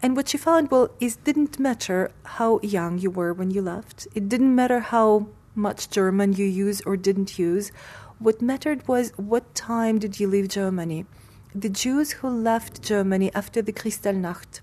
And 0.00 0.14
what 0.14 0.28
she 0.28 0.38
found, 0.38 0.70
well, 0.70 0.90
it 1.00 1.16
didn't 1.24 1.58
matter 1.58 2.12
how 2.38 2.60
young 2.62 2.98
you 2.98 3.10
were 3.10 3.32
when 3.32 3.50
you 3.50 3.62
left. 3.62 4.06
It 4.14 4.28
didn't 4.28 4.54
matter 4.54 4.78
how 4.78 5.26
much 5.56 5.90
German 5.90 6.34
you 6.34 6.44
use 6.44 6.80
or 6.82 6.96
didn't 6.96 7.36
use. 7.36 7.72
What 8.20 8.40
mattered 8.40 8.86
was 8.86 9.12
what 9.16 9.56
time 9.56 9.98
did 9.98 10.20
you 10.20 10.28
leave 10.28 10.48
Germany. 10.48 11.06
The 11.54 11.68
Jews 11.68 12.12
who 12.12 12.28
left 12.28 12.82
Germany 12.82 13.32
after 13.34 13.60
the 13.60 13.72
Kristallnacht 13.72 14.60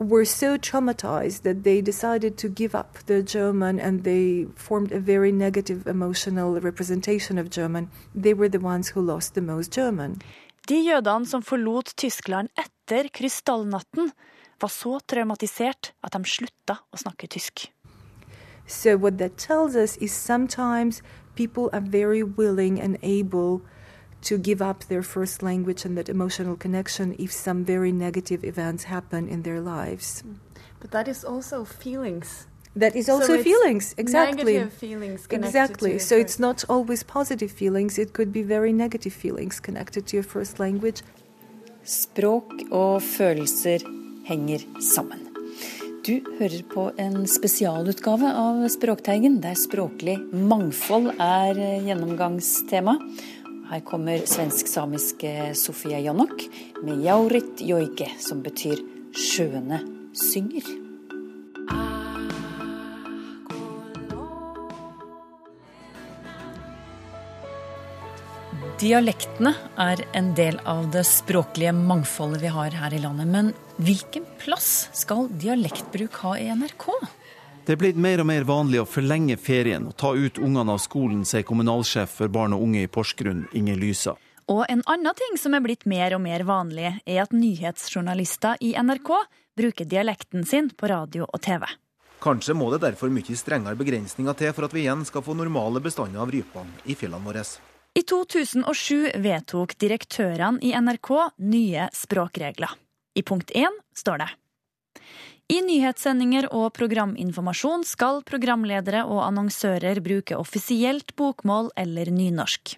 were 0.00 0.24
so 0.24 0.56
traumatized 0.56 1.42
that 1.42 1.62
they 1.62 1.82
decided 1.82 2.38
to 2.38 2.48
give 2.48 2.74
up 2.74 2.98
the 3.06 3.22
German 3.22 3.78
and 3.78 4.02
they 4.04 4.46
formed 4.56 4.92
a 4.92 4.98
very 4.98 5.30
negative 5.30 5.86
emotional 5.86 6.58
representation 6.58 7.38
of 7.38 7.50
German. 7.50 7.90
They 8.14 8.32
were 8.32 8.48
the 8.48 8.60
ones 8.60 8.88
who 8.88 9.02
lost 9.02 9.34
the 9.34 9.42
most 9.42 9.72
German. 9.72 10.22
De 10.68 10.80
jødene 10.80 11.26
som 11.26 11.42
forlot 11.42 11.92
Tyskland 11.96 12.48
etter 12.56 13.08
krystallnatten, 13.12 14.12
var 14.60 14.68
så 14.68 14.98
traumatisert 15.08 15.92
at 16.04 16.12
de 16.12 16.24
slutta 16.24 16.80
å 16.92 17.00
snakke 17.00 17.28
tysk. 17.28 17.68
So, 18.66 18.96
what 18.96 19.18
that 19.18 19.36
tells 19.36 19.74
us 19.74 19.96
is 19.96 20.12
sometimes 20.12 21.02
people 21.34 21.68
are 21.72 21.80
very 21.80 22.22
willing 22.22 22.80
and 22.80 22.96
able 23.02 23.60
to 24.22 24.38
give 24.38 24.60
up 24.62 24.84
their 24.84 25.02
first 25.02 25.42
language 25.42 25.84
and 25.84 25.96
that 25.96 26.08
emotional 26.08 26.56
connection 26.56 27.14
if 27.18 27.32
some 27.32 27.64
very 27.64 27.92
negative 27.92 28.44
events 28.44 28.84
happen 28.84 29.28
in 29.28 29.42
their 29.42 29.60
lives. 29.60 30.22
But 30.80 30.90
that 30.90 31.08
is 31.08 31.24
also 31.24 31.64
feelings. 31.64 32.46
That 32.76 32.94
is 32.94 33.06
So 33.06 33.14
also 33.14 33.34
it's 33.34 33.44
feelings, 33.44 33.94
exactly. 33.98 34.54
negative 34.54 34.72
feelings 34.72 35.26
connected 35.26 35.48
exactly. 35.48 35.92
to 35.92 35.98
So 35.98 36.14
your 36.14 36.24
it's 36.24 36.38
not 36.38 36.64
always 36.68 37.02
positive 37.02 37.50
feelings, 37.50 37.98
it 37.98 38.12
could 38.12 38.32
be 38.32 38.42
very 38.42 38.72
negative 38.72 39.12
feelings 39.12 39.60
connected 39.60 40.06
to 40.06 40.16
your 40.16 40.24
first 40.24 40.60
language. 40.60 41.02
Språk 41.84 42.52
og 42.70 43.02
følelser 43.02 43.78
henger 44.24 44.58
sammen. 44.80 45.26
Du 46.06 46.20
hører 46.38 46.62
på 46.72 46.90
en 46.98 47.26
spesialutgave 47.26 48.30
av 48.32 48.62
Språkteigen, 48.72 49.40
der 49.42 49.54
språklig 49.58 50.16
mangfold 50.32 51.10
er 51.20 51.58
gjennomgangstema. 51.84 52.94
Her 53.70 53.80
kommer 53.86 54.18
svensk-samiske 54.26 55.54
Sofia 55.54 56.00
Janok 56.02 56.40
med 56.82 57.04
Jaurit 57.04 57.60
joike, 57.62 58.08
som 58.18 58.40
betyr 58.42 58.80
'sjøene 59.14 59.78
synger'. 60.10 60.66
Dialektene 68.82 69.54
er 69.78 70.02
en 70.18 70.34
del 70.34 70.58
av 70.66 70.90
det 70.90 71.06
språklige 71.06 71.70
mangfoldet 71.70 72.42
vi 72.42 72.50
har 72.50 72.74
her 72.74 72.94
i 72.96 72.98
landet. 72.98 73.30
Men 73.30 73.54
hvilken 73.78 74.26
plass 74.42 74.88
skal 74.92 75.28
dialektbruk 75.30 76.18
ha 76.24 76.34
i 76.42 76.50
NRK? 76.50 76.90
Det 77.66 77.74
er 77.74 77.78
blitt 77.80 77.98
mer 78.00 78.22
og 78.22 78.26
mer 78.30 78.46
vanlig 78.48 78.80
å 78.80 78.86
forlenge 78.88 79.36
ferien 79.36 79.84
og 79.90 79.96
ta 80.00 80.14
ut 80.16 80.38
ungene 80.40 80.72
av 80.74 80.80
skolen, 80.80 81.26
sier 81.28 81.44
kommunalsjef 81.46 82.14
for 82.22 82.32
barn 82.32 82.56
og 82.56 82.64
unge 82.64 82.86
i 82.86 82.88
Porsgrunn, 82.90 83.44
Inger 83.52 83.76
Lysa. 83.76 84.14
Og 84.50 84.64
en 84.72 84.80
annen 84.90 85.14
ting 85.14 85.36
som 85.38 85.54
er 85.54 85.62
blitt 85.62 85.84
mer 85.86 86.16
og 86.16 86.22
mer 86.24 86.42
vanlig, 86.48 86.96
er 87.04 87.20
at 87.22 87.36
nyhetsjournalister 87.36 88.58
i 88.64 88.72
NRK 88.80 89.12
bruker 89.60 89.86
dialekten 89.86 90.48
sin 90.48 90.72
på 90.72 90.88
radio 90.90 91.28
og 91.28 91.38
TV. 91.44 91.68
Kanskje 92.20 92.56
må 92.56 92.72
det 92.72 92.82
derfor 92.82 93.12
mye 93.12 93.36
strengere 93.36 93.78
begrensninger 93.78 94.36
til 94.40 94.56
for 94.56 94.66
at 94.66 94.74
vi 94.76 94.86
igjen 94.86 95.04
skal 95.08 95.24
få 95.24 95.36
normale 95.36 95.84
bestander 95.84 96.24
av 96.24 96.32
rypene 96.32 96.82
i 96.88 96.96
fjellene 96.96 97.28
våre. 97.28 97.44
I 97.96 98.02
2007 98.08 99.20
vedtok 99.20 99.76
direktørene 99.80 100.62
i 100.64 100.72
NRK 100.76 101.10
nye 101.44 101.88
språkregler. 101.96 102.72
I 103.14 103.22
punkt 103.26 103.52
1 103.54 103.80
står 104.00 104.24
det 104.24 104.30
i 105.50 105.58
nyhetssendinger 105.66 106.46
og 106.54 106.68
programinformasjon 106.76 107.82
skal 107.88 108.20
programledere 108.26 109.02
og 109.02 109.24
annonsører 109.24 109.98
bruke 110.04 110.36
offisielt 110.38 111.10
bokmål 111.18 111.72
eller 111.80 112.10
nynorsk. 112.14 112.76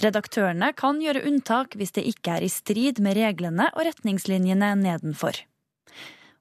Redaktørene 0.00 0.70
kan 0.78 1.02
gjøre 1.02 1.26
unntak 1.28 1.76
hvis 1.76 1.92
det 1.96 2.06
ikke 2.08 2.38
er 2.38 2.46
i 2.46 2.52
strid 2.52 3.02
med 3.04 3.18
reglene 3.18 3.68
og 3.74 3.84
retningslinjene 3.90 4.72
nedenfor. 4.80 5.42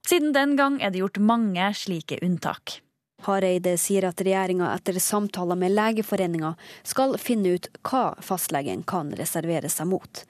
Siden 0.05 0.31
den 0.37 0.55
gang 0.55 0.79
er 0.79 0.93
det 0.93 1.01
gjort 1.01 1.19
mange 1.19 1.67
slike 1.75 2.21
unntak. 2.23 2.79
Hareide 3.25 3.73
sier 3.81 4.05
at 4.07 4.21
regjeringa 4.21 4.69
etter 4.77 4.99
samtaler 5.01 5.57
med 5.59 5.73
Legeforeninga 5.73 6.53
skal 6.87 7.17
finne 7.19 7.55
ut 7.57 7.71
hva 7.81 8.13
fastlegen 8.23 8.85
kan 8.87 9.11
reservere 9.17 9.71
seg 9.71 9.89
mot. 9.91 10.23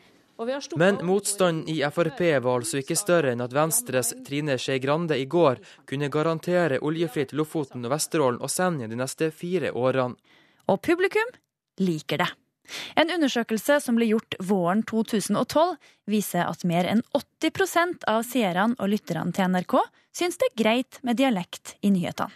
Men 0.75 0.99
motstanden 1.07 1.69
i 1.71 1.79
Frp 1.91 2.19
var 2.43 2.59
altså 2.59 2.81
ikke 2.81 2.97
større 2.99 3.31
enn 3.31 3.43
at 3.43 3.53
Venstres 3.55 4.11
Trine 4.27 4.57
Skei 4.59 4.81
Grande 4.83 5.15
i 5.15 5.27
går 5.31 5.61
kunne 5.87 6.11
garantere 6.11 6.81
oljefritt 6.83 7.31
Lofoten 7.31 7.85
og 7.87 7.93
Vesterålen 7.93 8.41
og 8.43 8.51
Senja 8.51 8.89
de 8.91 8.99
neste 8.99 9.31
fire 9.31 9.71
årene. 9.71 10.17
Og 10.67 10.81
publikum 10.83 11.29
liker 11.79 12.19
det. 12.19 12.31
En 12.99 13.11
undersøkelse 13.13 13.77
som 13.79 13.95
ble 13.95 14.09
gjort 14.09 14.35
våren 14.43 14.81
2012, 14.89 15.75
viser 16.09 16.49
at 16.49 16.65
mer 16.67 16.87
enn 16.89 17.03
80% 17.15 18.07
av 18.09 18.25
seerne 18.27 18.75
og 18.79 18.89
lytterne 18.91 19.35
til 19.35 19.53
NRK 19.53 19.77
syns 20.15 20.41
det 20.41 20.49
er 20.49 20.57
greit 20.63 20.99
med 21.05 21.21
dialekt 21.21 21.77
i 21.85 21.93
nyhetene. 21.93 22.33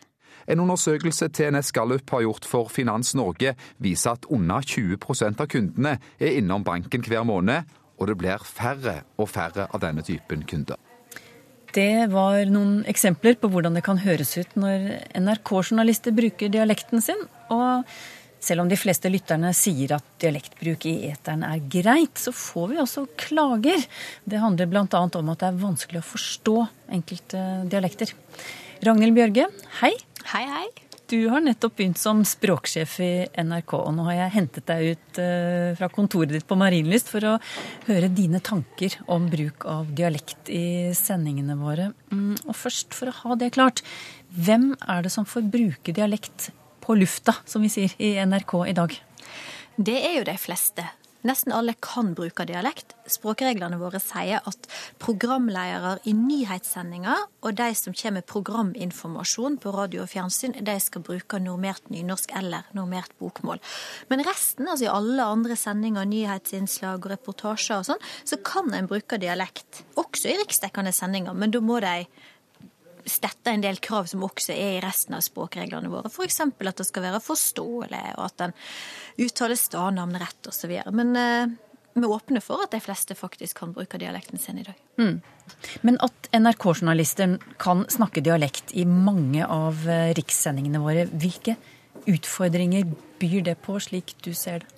En 0.49 0.61
undersøkelse 0.63 1.27
TNS 1.35 1.73
Gallup 1.75 2.09
har 2.09 2.23
gjort 2.25 2.45
for 2.47 2.69
Finans 2.73 3.11
Norge, 3.17 3.53
viser 3.77 4.15
at 4.15 4.25
under 4.33 4.63
20% 4.65 5.43
av 5.43 5.49
kundene 5.51 5.97
er 6.17 6.39
innom 6.39 6.63
banken 6.65 7.03
hver 7.05 7.25
måned, 7.27 7.67
og 7.99 8.07
det 8.09 8.17
blir 8.19 8.45
færre 8.47 9.01
og 9.19 9.29
færre 9.29 9.67
av 9.69 9.83
denne 9.83 10.05
typen 10.05 10.45
kunder. 10.47 10.79
Det 11.75 12.09
var 12.09 12.47
noen 12.49 12.79
eksempler 12.89 13.35
på 13.37 13.49
hvordan 13.51 13.75
det 13.77 13.83
kan 13.85 13.99
høres 14.01 14.33
ut 14.39 14.55
når 14.57 14.87
NRK-journalister 15.19 16.15
bruker 16.17 16.49
dialekten 16.49 17.03
sin. 17.05 17.21
Og 17.53 17.85
selv 18.41 18.63
om 18.63 18.71
de 18.71 18.79
fleste 18.79 19.11
lytterne 19.11 19.51
sier 19.53 19.93
at 19.99 20.07
dialektbruk 20.23 20.87
i 20.89 20.95
eteren 21.11 21.45
er 21.45 21.61
greit, 21.69 22.17
så 22.17 22.33
får 22.33 22.73
vi 22.73 22.81
også 22.81 23.05
klager. 23.19 23.85
Det 24.25 24.41
handler 24.41 24.71
bl.a. 24.71 24.87
om 24.89 25.33
at 25.35 25.43
det 25.43 25.51
er 25.51 25.61
vanskelig 25.61 26.01
å 26.01 26.09
forstå 26.09 26.57
enkelte 26.97 27.45
dialekter. 27.69 28.17
Ragnhild 28.87 29.17
Bjørge, 29.19 29.49
hei. 29.83 29.93
Hei, 30.33 30.45
hei. 30.49 30.88
Du 31.09 31.23
har 31.27 31.41
nettopp 31.41 31.73
begynt 31.79 31.97
som 31.97 32.19
språksjef 32.27 32.99
i 33.01 33.13
NRK, 33.41 33.73
og 33.79 33.95
nå 33.97 34.03
har 34.11 34.17
jeg 34.17 34.33
hentet 34.35 34.67
deg 34.69 34.91
ut 34.91 35.19
eh, 35.23 35.71
fra 35.79 35.87
kontoret 35.89 36.35
ditt 36.35 36.45
på 36.45 36.57
Marienlyst 36.59 37.09
for 37.09 37.25
å 37.25 37.31
høre 37.87 38.11
dine 38.13 38.37
tanker 38.45 38.93
om 39.09 39.25
bruk 39.31 39.65
av 39.65 39.89
dialekt 39.97 40.51
i 40.53 40.91
sendingene 40.93 41.57
våre. 41.57 41.89
Mm, 42.13 42.35
Og 42.45 42.53
først, 42.53 42.93
for 42.93 43.09
å 43.09 43.15
ha 43.23 43.39
det 43.41 43.55
klart, 43.57 43.81
hvem 44.29 44.75
er 44.85 45.01
det 45.07 45.13
som 45.15 45.25
får 45.25 45.49
bruke 45.49 45.95
dialekt 45.97 46.51
på 46.85 46.99
lufta, 47.01 47.39
som 47.49 47.65
vi 47.65 47.73
sier 47.73 47.97
i 47.97 48.13
NRK 48.21 48.55
i 48.69 48.77
dag? 48.77 48.93
Det 49.81 49.97
er 49.97 50.19
jo 50.19 50.29
de 50.29 50.37
fleste. 50.37 50.85
Nesten 51.27 51.51
alle 51.51 51.73
kan 51.83 52.13
bruke 52.15 52.45
dialekt. 52.47 52.93
Språkreglene 53.09 53.75
våre 53.81 53.99
sier 53.99 54.39
at 54.47 54.67
programledere 55.03 55.97
i 56.07 56.13
nyhetssendinger 56.15 57.25
og 57.43 57.57
de 57.59 57.67
som 57.75 57.95
kommer 57.95 58.19
med 58.21 58.27
programinformasjon 58.29 59.57
på 59.59 59.73
radio 59.75 60.05
og 60.05 60.11
fjernsyn, 60.13 60.55
de 60.55 60.77
skal 60.79 61.03
bruke 61.03 61.41
normert 61.43 61.91
nynorsk 61.91 62.31
eller 62.39 62.69
normert 62.77 63.11
bokmål. 63.19 63.59
Men 64.07 64.23
resten, 64.27 64.69
altså 64.69 64.87
i 64.87 64.93
alle 64.93 65.27
andre 65.27 65.59
sendinger, 65.59 66.07
nyhetsinnslag 66.07 67.03
og 67.03 67.11
reportasjer 67.11 67.81
og 67.81 67.89
sånn, 67.91 68.09
så 68.23 68.39
kan 68.39 68.71
en 68.75 68.87
bruke 68.87 69.19
dialekt. 69.19 69.83
Også 69.99 70.31
i 70.31 70.39
riksdekkende 70.39 70.95
sendinger, 70.95 71.35
men 71.35 71.51
da 71.51 71.59
må 71.63 71.81
de 71.83 72.05
stette 73.11 73.53
en 73.53 73.63
del 73.63 73.79
krav 73.83 74.09
som 74.11 74.23
også 74.25 74.53
er 74.53 74.77
i 74.77 74.83
resten 74.83 75.17
av 75.17 75.23
språkreglene 75.25 75.91
våre. 75.91 76.11
F.eks. 76.11 76.41
at 76.45 76.81
det 76.81 76.87
skal 76.87 77.05
være 77.05 77.23
forståelig, 77.23 78.03
og 78.17 78.27
at 78.27 78.45
en 78.47 78.55
uttaler 79.25 79.59
stadnavn 79.59 80.19
rett 80.21 80.51
osv. 80.51 80.75
Men 80.95 81.15
eh, 81.19 81.57
vi 81.93 82.05
åpner 82.05 82.43
for 82.43 82.63
at 82.63 82.73
de 82.75 82.81
fleste 82.83 83.17
faktisk 83.17 83.59
kan 83.59 83.73
bruke 83.75 83.99
dialekten 83.99 84.39
sin 84.39 84.61
i 84.61 84.65
dag. 84.67 84.77
Mm. 85.01 85.19
Men 85.81 85.99
at 86.05 86.29
NRK-journalister 86.35 87.37
kan 87.61 87.85
snakke 87.89 88.23
dialekt 88.25 88.73
i 88.77 88.85
mange 88.85 89.45
av 89.45 89.85
eh, 89.89 90.13
rikssendingene 90.17 90.81
våre, 90.83 91.07
hvilke 91.09 91.57
utfordringer 92.09 92.87
byr 93.19 93.41
det 93.49 93.57
på, 93.65 93.79
slik 93.83 94.15
du 94.23 94.31
ser 94.37 94.63
det? 94.63 94.75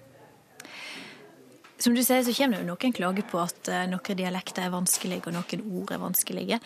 Som 1.81 1.95
du 1.97 2.03
sier, 2.05 2.21
så 2.21 2.33
kommer 2.37 2.59
det 2.59 2.61
jo 2.61 2.69
noen 2.75 2.93
klager 2.93 3.25
på 3.25 3.39
at 3.41 3.69
eh, 3.73 3.87
noen 3.89 4.17
dialekter 4.17 4.67
er 4.67 4.73
vanskelige, 4.73 5.25
og 5.27 5.37
noen 5.37 5.63
ord 5.81 5.93
er 5.95 6.01
vanskelige. 6.03 6.59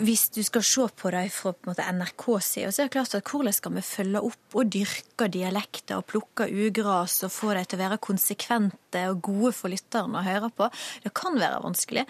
Hvis 0.00 0.28
du 0.32 0.40
skal 0.46 0.62
se 0.64 0.86
på 0.96 1.10
det 1.12 1.26
fra 1.34 1.52
på 1.52 1.68
måte, 1.68 1.84
NRK 1.84 2.26
side, 2.40 2.70
så 2.72 2.82
er 2.82 2.88
det 2.88 2.94
klart 2.94 3.16
at 3.18 3.26
hvordan 3.26 3.56
skal 3.56 3.74
vi 3.74 3.82
følge 3.84 4.22
opp 4.30 4.56
og 4.56 4.70
dyrke 4.72 5.26
dialekter 5.32 5.98
og 5.98 6.06
plukke 6.08 6.46
ugras 6.48 7.18
og 7.26 7.32
få 7.34 7.50
dem 7.56 7.66
til 7.66 7.80
å 7.80 7.82
være 7.82 7.98
konsekvente 8.06 9.02
og 9.10 9.20
gode 9.26 9.52
for 9.58 9.72
lytteren 9.72 10.16
å 10.16 10.24
høre 10.24 10.52
på? 10.54 10.70
Det 11.04 11.12
kan 11.16 11.36
være 11.40 11.60
vanskelig. 11.66 12.06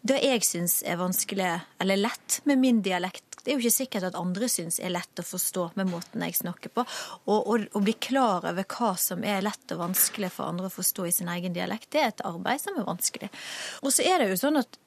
Det 0.00 0.16
jeg 0.24 0.44
syns 0.48 0.78
er 0.88 0.96
vanskelig, 1.00 1.48
eller 1.80 2.00
lett, 2.00 2.40
med 2.48 2.60
min 2.60 2.80
dialekt, 2.84 3.30
det 3.44 3.52
er 3.52 3.56
jo 3.56 3.64
ikke 3.64 3.78
sikkert 3.78 4.06
at 4.10 4.18
andre 4.20 4.48
syns 4.52 4.78
er 4.80 4.92
lett 4.92 5.20
å 5.20 5.24
forstå 5.24 5.66
med 5.76 5.88
måten 5.92 6.24
jeg 6.24 6.36
snakker 6.38 6.72
på. 6.72 6.84
Og, 7.32 7.66
og 7.68 7.84
bli 7.84 7.94
klar 8.00 8.44
over 8.48 8.64
hva 8.64 8.90
som 9.00 9.24
er 9.24 9.44
lett 9.44 9.74
og 9.74 9.80
vanskelig 9.80 10.32
for 10.34 10.52
andre 10.52 10.68
å 10.68 10.74
forstå 10.74 11.08
i 11.08 11.14
sin 11.14 11.30
egen 11.32 11.56
dialekt, 11.56 11.90
det 11.92 12.02
er 12.02 12.12
et 12.12 12.24
arbeid 12.28 12.60
som 12.60 12.76
er 12.80 12.88
vanskelig. 12.88 13.30
Og 13.84 13.92
så 13.96 14.04
er 14.08 14.20
det 14.20 14.30
jo 14.32 14.40
sånn 14.40 14.60
at 14.60 14.80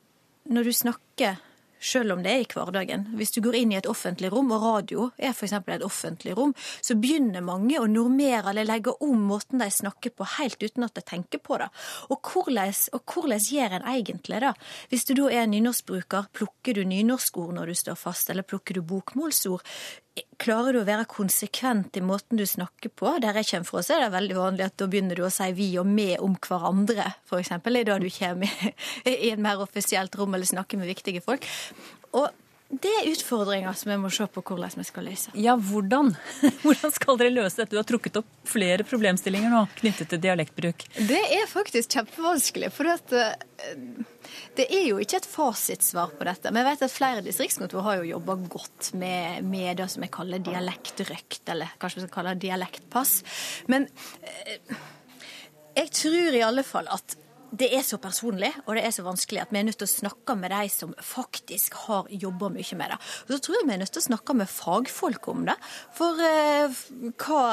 når 0.53 0.69
du 0.69 0.73
snakker 0.75 1.41
selv 1.83 2.15
om 2.15 2.23
det 2.23 2.31
er 2.31 2.43
i 2.43 2.47
hverdagen. 2.49 3.05
Hvis 3.17 3.33
du 3.35 3.41
går 3.43 3.57
inn 3.59 3.73
i 3.73 3.77
et 3.79 3.89
offentlig 3.89 4.31
rom, 4.33 4.51
og 4.55 4.63
radio 4.63 5.09
er 5.17 5.33
f.eks. 5.33 5.55
et 5.59 5.85
offentlig 5.85 6.35
rom, 6.37 6.53
så 6.81 6.95
begynner 6.99 7.43
mange 7.45 7.79
å 7.79 7.89
normere 7.89 8.53
eller 8.53 8.67
legge 8.67 8.95
om 9.03 9.27
måten 9.29 9.61
de 9.61 9.69
snakker 9.71 10.15
på, 10.15 10.27
helt 10.37 10.63
uten 10.63 10.87
at 10.87 10.95
de 10.97 11.03
tenker 11.05 11.43
på 11.43 11.59
det. 11.61 11.69
Og 12.09 12.31
hvordan, 12.33 12.73
og 12.93 13.17
gjør 13.43 13.77
en 13.79 13.89
egentlig 13.95 14.41
det? 14.43 14.53
Hvis 14.89 15.05
du 15.09 15.15
da 15.17 15.29
er 15.31 15.49
nynorskbruker, 15.51 16.31
plukker 16.33 16.79
du 16.79 16.83
nynorskord 16.87 17.53
når 17.57 17.73
du 17.73 17.81
står 17.83 17.99
fast, 17.99 18.31
eller 18.31 18.47
plukker 18.47 18.79
du 18.79 18.85
bokmålsord? 18.87 19.65
Klarer 20.43 20.75
du 20.75 20.81
å 20.81 20.85
være 20.85 21.07
konsekvent 21.09 21.95
i 21.97 22.03
måten 22.05 22.37
du 22.37 22.43
snakker 22.45 22.91
på? 22.93 23.15
Der 23.23 23.39
jeg 23.39 23.47
kommer 23.49 23.69
fra, 23.69 23.81
så 23.85 23.95
er 23.95 24.03
det 24.03 24.13
veldig 24.13 24.35
vanlig 24.37 24.65
at 24.67 24.75
da 24.77 24.87
begynner 24.91 25.17
du 25.17 25.23
å 25.25 25.31
si 25.33 25.47
vi 25.57 25.71
og 25.81 25.89
vi 25.89 26.11
om 26.21 26.35
hverandre, 26.37 27.07
f.eks. 27.25 27.53
Det 27.63 27.73
er 27.79 27.87
da 27.89 27.97
du 28.01 28.09
kommer 28.13 28.73
i 29.09 29.31
en 29.31 29.41
mer 29.41 29.63
offisielt 29.63 30.13
rom 30.19 30.35
eller 30.37 30.49
snakker 30.49 30.81
med 30.81 30.91
viktige 30.91 31.23
folk. 31.25 31.47
Og 32.13 32.29
det 32.81 32.89
er 32.89 33.09
utfordringer 33.11 33.75
som 33.77 33.91
vi 33.91 33.97
må 34.01 34.09
se 34.13 34.25
på 34.31 34.41
hvordan 34.45 34.71
vi 34.79 34.85
skal 34.87 35.05
løse. 35.05 35.33
Ja, 35.37 35.53
hvordan? 35.59 36.13
Hvordan 36.63 36.93
skal 36.95 37.19
dere 37.19 37.33
løse 37.33 37.59
dette? 37.59 37.73
Du 37.73 37.79
har 37.79 37.87
trukket 37.87 38.17
opp 38.21 38.29
flere 38.47 38.85
problemstillinger 38.87 39.51
nå 39.53 39.61
knyttet 39.77 40.09
til 40.09 40.21
dialektbruk. 40.23 40.85
Det 40.95 41.19
er 41.37 41.45
faktisk 41.49 41.93
kjempevanskelig. 41.97 42.71
For 42.73 42.89
at, 42.93 43.13
eh, 43.13 43.75
det 44.57 44.67
er 44.73 44.87
jo 44.87 44.99
ikke 45.03 45.19
et 45.21 45.29
fasitsvar 45.29 46.15
på 46.17 46.27
dette. 46.29 46.53
Vi 46.55 46.65
vet 46.69 46.85
at 46.87 46.95
flere 46.95 47.25
distriktskontor 47.25 47.85
har 47.85 48.01
jo 48.01 48.11
jobba 48.13 48.37
godt 48.55 48.93
med, 48.97 49.43
med 49.49 49.81
det 49.81 49.89
som 49.93 50.05
jeg 50.05 50.15
kaller 50.15 50.43
dialektrøkt, 50.43 51.43
eller 51.53 51.75
kanskje 51.81 52.01
vi 52.01 52.07
skal 52.07 52.15
kalle 52.17 52.37
det 52.37 52.47
dialektpass. 52.47 53.19
Men 53.71 53.89
eh, 54.23 54.79
jeg 55.77 55.93
tror 56.01 56.39
i 56.39 56.45
alle 56.45 56.65
fall 56.65 56.89
at 56.93 57.17
det 57.53 57.69
er 57.77 57.83
så 57.85 57.99
personlig 58.01 58.49
og 58.63 58.73
det 58.75 58.83
er 58.87 58.93
så 58.95 59.05
vanskelig 59.05 59.43
at 59.43 59.51
vi 59.53 59.59
er 59.59 59.67
nødt 59.67 59.77
til 59.81 59.85
å 59.85 59.91
snakke 59.91 60.35
med 60.39 60.53
de 60.53 60.69
som 60.73 60.93
faktisk 61.05 61.77
har 61.85 62.09
jobba 62.09 62.49
mye 62.53 62.77
med 62.79 62.93
det. 62.93 62.99
Og 63.25 63.33
så 63.35 63.39
tror 63.45 63.57
jeg 63.59 63.67
vi 63.67 63.75
er 63.75 63.81
nødt 63.83 63.93
til 63.93 64.01
å 64.01 64.07
snakke 64.07 64.35
med 64.39 64.49
fagfolk 64.49 65.29
om 65.29 65.45
det. 65.49 65.57
For 65.93 66.23
eh, 66.25 66.81
hva, 67.21 67.43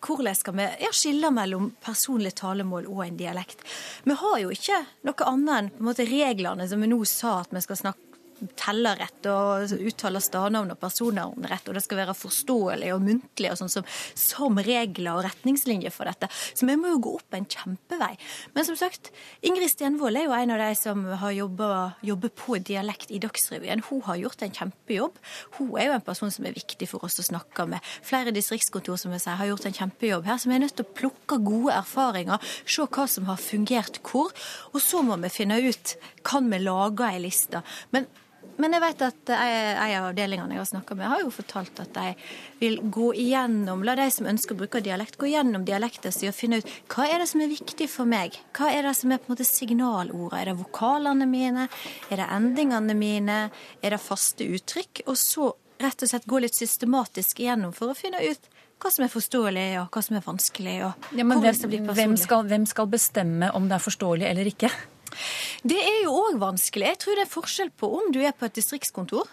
hvordan 0.00 0.38
skal 0.38 0.56
vi 0.56 0.68
ja, 0.84 0.92
skille 0.96 1.32
mellom 1.34 1.70
personlig 1.84 2.34
talemål 2.40 2.88
og 2.90 3.04
en 3.04 3.20
dialekt? 3.20 3.64
Vi 4.08 4.16
har 4.22 4.38
jo 4.44 4.54
ikke 4.54 4.80
noe 5.08 5.28
annet 5.28 5.56
enn 5.58 5.72
på 5.74 5.82
en 5.84 5.90
måte, 5.90 6.08
reglene 6.08 6.68
som 6.70 6.80
vi 6.80 6.88
nå 6.90 7.02
sa 7.08 7.40
at 7.42 7.52
vi 7.52 7.64
skal 7.64 7.84
snakke 7.84 8.09
teller 8.58 8.98
rett 9.00 9.28
og 9.30 9.74
uttaler 9.76 10.22
stadnavn 10.24 10.72
og 10.74 10.80
personnavn 10.80 11.48
rett, 11.50 11.68
og 11.68 11.76
det 11.76 11.84
skal 11.84 12.00
være 12.02 12.16
forståelig 12.16 12.92
og 12.94 13.04
muntlig 13.04 13.52
og 13.52 13.58
sånn 13.60 13.72
som, 13.72 13.88
som 14.18 14.60
regler 14.64 15.12
og 15.12 15.24
retningslinjer 15.26 15.94
for 15.94 16.10
dette. 16.10 16.30
Så 16.54 16.68
vi 16.68 16.76
må 16.80 16.94
jo 16.94 17.02
gå 17.06 17.14
opp 17.18 17.36
en 17.36 17.48
kjempevei. 17.50 18.12
Men 18.56 18.68
som 18.68 18.78
sagt, 18.78 19.12
Ingrid 19.46 19.72
Stenvold 19.72 20.20
er 20.20 20.28
jo 20.28 20.36
en 20.36 20.54
av 20.54 20.62
de 20.62 20.70
som 20.78 21.04
har 21.22 21.36
jobber 21.36 22.32
på 22.36 22.58
dialekt 22.64 23.12
i 23.14 23.20
Dagsrevyen. 23.22 23.84
Hun 23.88 24.04
har 24.06 24.20
gjort 24.20 24.44
en 24.46 24.54
kjempejobb. 24.56 25.20
Hun 25.58 25.74
er 25.78 25.90
jo 25.90 25.96
en 25.98 26.06
person 26.06 26.32
som 26.32 26.46
er 26.48 26.56
viktig 26.56 26.88
for 26.90 27.04
oss 27.06 27.20
å 27.22 27.26
snakke 27.26 27.66
med. 27.70 27.84
Flere 28.06 28.34
distriktskontor 28.34 28.98
som 29.00 29.14
jeg 29.14 29.24
sier, 29.24 29.38
har 29.40 29.50
gjort 29.50 29.68
en 29.68 29.76
kjempejobb 29.76 30.28
her, 30.28 30.40
så 30.40 30.50
vi 30.50 30.56
er 30.58 30.64
nødt 30.64 30.76
til 30.78 30.86
å 30.88 30.96
plukke 31.00 31.40
gode 31.44 31.76
erfaringer, 31.76 32.50
se 32.64 32.86
hva 32.86 33.06
som 33.10 33.28
har 33.30 33.40
fungert 33.40 34.00
hvor, 34.06 34.32
og 34.72 34.80
så 34.82 35.04
må 35.04 35.18
vi 35.24 35.32
finne 35.32 35.60
ut 35.62 35.96
kan 36.26 36.48
vi 36.50 36.60
lage 36.62 37.06
ei 37.06 37.22
liste. 37.22 37.62
Men 37.94 38.08
men 38.60 38.76
jeg 38.76 38.84
vet 38.84 39.04
at 39.06 39.32
en 39.34 39.94
av 40.00 40.08
avdelingene 40.10 40.56
jeg 40.56 40.62
har 40.62 40.68
snakka 40.70 40.96
med, 40.98 41.08
har 41.12 41.22
jo 41.24 41.32
fortalt 41.34 41.80
at 41.82 41.94
de 41.96 42.12
vil 42.60 42.78
gå 42.92 43.10
igjennom, 43.24 43.84
la 43.86 43.96
de 43.98 44.08
som 44.12 44.28
ønsker 44.30 44.56
å 44.56 44.60
bruke 44.62 44.82
dialekt, 44.84 45.18
gå 45.20 45.30
igjennom 45.30 45.64
dialekten 45.68 46.14
sin 46.14 46.30
og 46.30 46.36
finne 46.36 46.60
ut 46.60 46.70
hva 46.92 47.08
er 47.08 47.22
det 47.22 47.30
som 47.30 47.44
er 47.44 47.52
viktig 47.52 47.88
for 47.90 48.08
meg? 48.10 48.36
Hva 48.56 48.70
er 48.74 48.86
det 48.88 48.94
som 48.98 49.12
er 49.12 49.20
på 49.20 49.30
en 49.30 49.34
måte 49.34 49.48
signalordet? 49.48 50.38
Er 50.40 50.50
det 50.50 50.58
vokalene 50.60 51.28
mine? 51.30 51.66
Er 52.10 52.22
det 52.22 52.30
endingene 52.30 52.96
mine? 52.98 53.40
Er 53.82 53.96
det 53.96 54.02
faste 54.02 54.46
uttrykk? 54.46 55.04
Og 55.08 55.18
så 55.18 55.50
rett 55.80 56.04
og 56.04 56.10
slett 56.12 56.28
gå 56.28 56.40
litt 56.44 56.56
systematisk 56.56 57.40
igjennom 57.40 57.72
for 57.76 57.92
å 57.92 57.96
finne 57.96 58.20
ut 58.20 58.50
hva 58.80 58.88
som 58.92 59.04
er 59.04 59.12
forståelig, 59.12 59.66
og 59.82 59.92
hva 59.92 60.02
som 60.04 60.16
er 60.16 60.24
vanskelig. 60.24 60.76
og 60.86 61.10
Ja, 61.16 61.24
men 61.28 61.42
hvem, 61.42 61.84
hvem, 61.90 62.16
skal, 62.16 62.46
hvem 62.48 62.64
skal 62.68 62.88
bestemme 62.88 63.50
om 63.56 63.68
det 63.68 63.76
er 63.76 63.84
forståelig 63.84 64.28
eller 64.30 64.48
ikke? 64.48 64.70
Det 65.62 65.78
er 65.78 66.00
jo 66.04 66.14
òg 66.16 66.38
vanskelig. 66.40 66.88
Jeg 66.92 67.00
tror 67.02 67.18
det 67.18 67.26
er 67.26 67.34
forskjell 67.34 67.74
på 67.76 67.90
om 67.98 68.10
du 68.14 68.20
er 68.22 68.36
på 68.36 68.48
et 68.48 68.56
distriktskontor. 68.58 69.28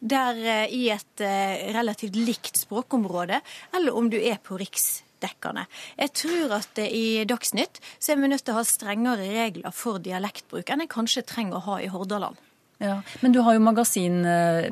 Der 0.00 0.38
eh, 0.40 0.72
i 0.72 0.88
et 0.92 1.24
eh, 1.24 1.68
relativt 1.76 2.16
likt 2.16 2.62
språkområde, 2.62 3.42
eller 3.76 3.96
om 3.96 4.08
du 4.08 4.16
er 4.16 4.38
på 4.40 4.56
riksdekkende. 4.60 5.66
Jeg 6.00 6.14
tror 6.16 6.54
at 6.56 6.80
eh, 6.80 6.88
i 6.88 7.24
Dagsnytt 7.28 7.82
så 7.98 8.14
er 8.14 8.22
vi 8.22 8.30
nødt 8.32 8.46
til 8.46 8.56
å 8.56 8.60
ha 8.62 8.64
strengere 8.64 9.28
regler 9.28 9.76
for 9.76 10.00
dialektbruk 10.00 10.72
enn 10.72 10.86
jeg 10.86 10.94
kanskje 10.96 11.26
trenger 11.28 11.60
å 11.60 11.66
ha 11.68 11.82
i 11.84 11.90
Hordaland. 11.92 12.40
Ja, 12.80 13.02
Men 13.20 13.32
du 13.32 13.40
har 13.44 13.52
jo 13.52 13.60
magasin, 13.60 14.24
eh, 14.24 14.70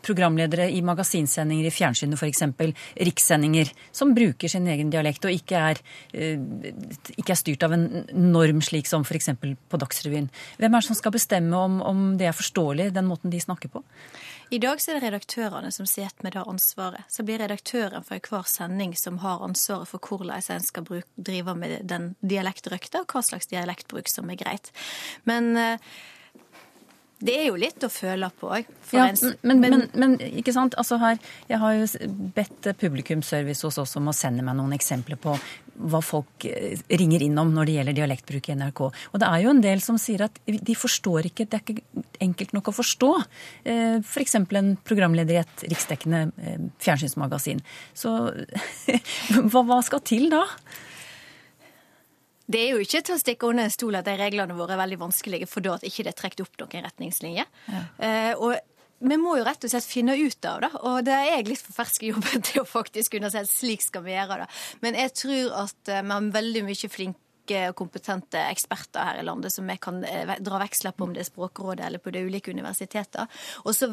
programledere 0.00 0.70
i 0.72 0.80
magasinsendinger 0.80 1.66
i 1.68 1.70
fjernsynet 1.70 2.16
f.eks. 2.16 2.42
Rikssendinger, 2.96 3.68
som 3.92 4.14
bruker 4.16 4.48
sin 4.48 4.66
egen 4.66 4.88
dialekt 4.88 5.26
og 5.28 5.34
ikke 5.34 5.58
er, 5.60 5.80
eh, 6.14 6.38
ikke 7.20 7.34
er 7.34 7.36
styrt 7.36 7.62
av 7.62 7.74
en 7.76 8.06
norm 8.14 8.62
slik 8.64 8.88
som 8.88 9.04
f.eks. 9.04 9.28
på 9.68 9.80
Dagsrevyen. 9.82 10.30
Hvem 10.56 10.72
er 10.72 10.80
det 10.80 10.86
som 10.86 10.96
skal 10.96 11.12
bestemme 11.12 11.52
om, 11.56 11.82
om 11.82 12.16
det 12.16 12.30
er 12.30 12.32
forståelig, 12.32 12.94
den 12.94 13.10
måten 13.10 13.28
de 13.30 13.40
snakker 13.44 13.68
på? 13.68 13.84
I 14.50 14.58
dag 14.58 14.80
så 14.80 14.94
er 14.94 14.96
det 14.96 15.10
redaktørene 15.10 15.68
som 15.70 15.86
sitter 15.86 16.24
med 16.24 16.32
det 16.32 16.46
ansvaret. 16.48 17.04
Så 17.12 17.26
blir 17.28 17.42
redaktøren 17.42 18.06
for 18.06 18.24
hver 18.24 18.48
sending 18.48 18.96
som 18.96 19.18
har 19.20 19.44
ansvaret 19.44 19.90
for 19.90 20.00
hvordan 20.00 20.40
en 20.40 20.64
skal 20.64 20.86
bruke, 20.88 21.12
drive 21.20 21.54
med 21.54 21.84
den 21.84 22.14
dialektrøkta, 22.24 23.04
og 23.04 23.12
hva 23.12 23.20
slags 23.20 23.52
dialektbruk 23.52 24.08
som 24.08 24.32
er 24.32 24.40
greit. 24.40 24.72
Men 25.28 25.52
eh, 25.60 25.92
det 27.20 27.34
er 27.36 27.48
jo 27.50 27.56
litt 27.60 27.84
å 27.84 27.90
føle 27.92 28.30
på 28.40 28.48
òg. 28.56 28.68
Ja, 28.96 29.10
men, 29.44 29.60
men, 29.60 29.82
men, 29.92 30.14
ikke 30.40 30.54
sant? 30.56 30.74
Altså 30.80 30.96
her, 31.02 31.18
jeg 31.50 31.60
har 31.60 31.74
jo 31.76 31.88
bedt 32.36 32.70
publikumsservice 32.80 33.66
hos 33.68 33.78
oss 33.82 33.92
om 34.00 34.08
å 34.08 34.16
sende 34.16 34.44
meg 34.46 34.56
noen 34.58 34.72
eksempler 34.76 35.20
på 35.20 35.36
hva 35.80 36.00
folk 36.04 36.44
ringer 36.90 37.22
inn 37.24 37.38
om 37.40 37.52
når 37.54 37.68
det 37.68 37.76
gjelder 37.76 37.96
dialektbruk 37.96 38.50
i 38.50 38.56
NRK. 38.58 38.82
Og 38.88 39.20
det 39.22 39.28
er 39.28 39.44
jo 39.44 39.52
en 39.54 39.62
del 39.64 39.84
som 39.84 40.00
sier 40.00 40.26
at 40.26 40.40
de 40.44 40.76
forstår 40.76 41.30
ikke, 41.30 41.46
det 41.48 41.60
er 41.60 41.64
ikke 41.64 42.04
enkelt 42.24 42.52
nok 42.56 42.72
å 42.72 42.76
forstå. 42.80 43.12
F.eks. 44.00 44.36
For 44.40 44.60
en 44.60 44.74
programleder 44.86 45.38
i 45.38 45.40
et 45.40 45.64
riksdekkende 45.70 46.26
eh, 46.40 46.60
fjernsynsmagasin. 46.82 47.60
Så 47.96 48.12
hva 49.52 49.80
skal 49.86 50.04
til 50.04 50.28
da? 50.32 50.46
Det 52.50 52.64
er 52.64 52.74
jo 52.74 52.82
ikke 52.82 53.02
til 53.06 53.14
å 53.14 53.20
stikke 53.20 53.50
under 53.50 53.68
en 53.68 53.74
stol 53.74 53.98
at 54.00 54.08
de 54.08 54.16
reglene 54.18 54.56
våre 54.58 54.74
er 54.74 54.82
veldig 54.82 54.98
vanskelige 55.04 55.48
for 55.50 55.64
da 55.64 55.76
at 55.76 55.86
ikke 55.86 56.06
det 56.06 56.14
er 56.14 56.18
trukket 56.18 56.44
opp 56.44 56.60
noen 56.62 56.86
retningslinjer. 56.88 57.48
Ja. 57.70 57.84
Eh, 58.02 58.32
og 58.34 58.56
vi 59.00 59.16
må 59.16 59.38
jo 59.38 59.46
rett 59.46 59.64
og 59.64 59.72
slett 59.72 59.86
finne 59.88 60.16
ut 60.18 60.48
av 60.48 60.60
det, 60.64 60.70
og 60.84 60.98
det 61.06 61.14
er 61.16 61.28
jeg 61.30 61.48
litt 61.48 61.62
for 61.64 61.78
fersk 61.78 62.04
i 62.04 62.12
jobben 62.12 62.44
til 62.50 62.62
å 62.62 62.68
faktisk 62.68 63.16
kunne 63.16 63.30
si 63.32 63.40
at 63.40 63.50
slik 63.50 63.84
skal 63.86 64.04
vi 64.04 64.16
gjøre 64.16 64.42
det. 64.42 64.50
Men 64.84 64.98
jeg 64.98 65.16
tror 65.22 65.58
at 65.64 65.92
eh, 65.92 66.04
vi 66.04 66.16
har 66.16 66.30
veldig 66.40 66.64
mye 66.68 66.92
flinke 66.92 67.26
og 67.70 67.76
kompetente 67.78 68.40
eksperter 68.50 69.06
her 69.06 69.20
i 69.20 69.24
landet 69.26 69.54
som 69.54 69.66
vi 69.68 69.76
kan 69.80 70.02
eh, 70.06 70.34
dra 70.40 70.60
veksler 70.62 70.94
på 70.96 71.06
om 71.06 71.14
det 71.14 71.24
er 71.24 71.30
Språkrådet 71.30 71.86
eller 71.86 72.02
på 72.02 72.12
de 72.14 72.22
ulike 72.26 72.52
universitetene. 72.54 73.26
Og 73.64 73.74
så, 73.74 73.90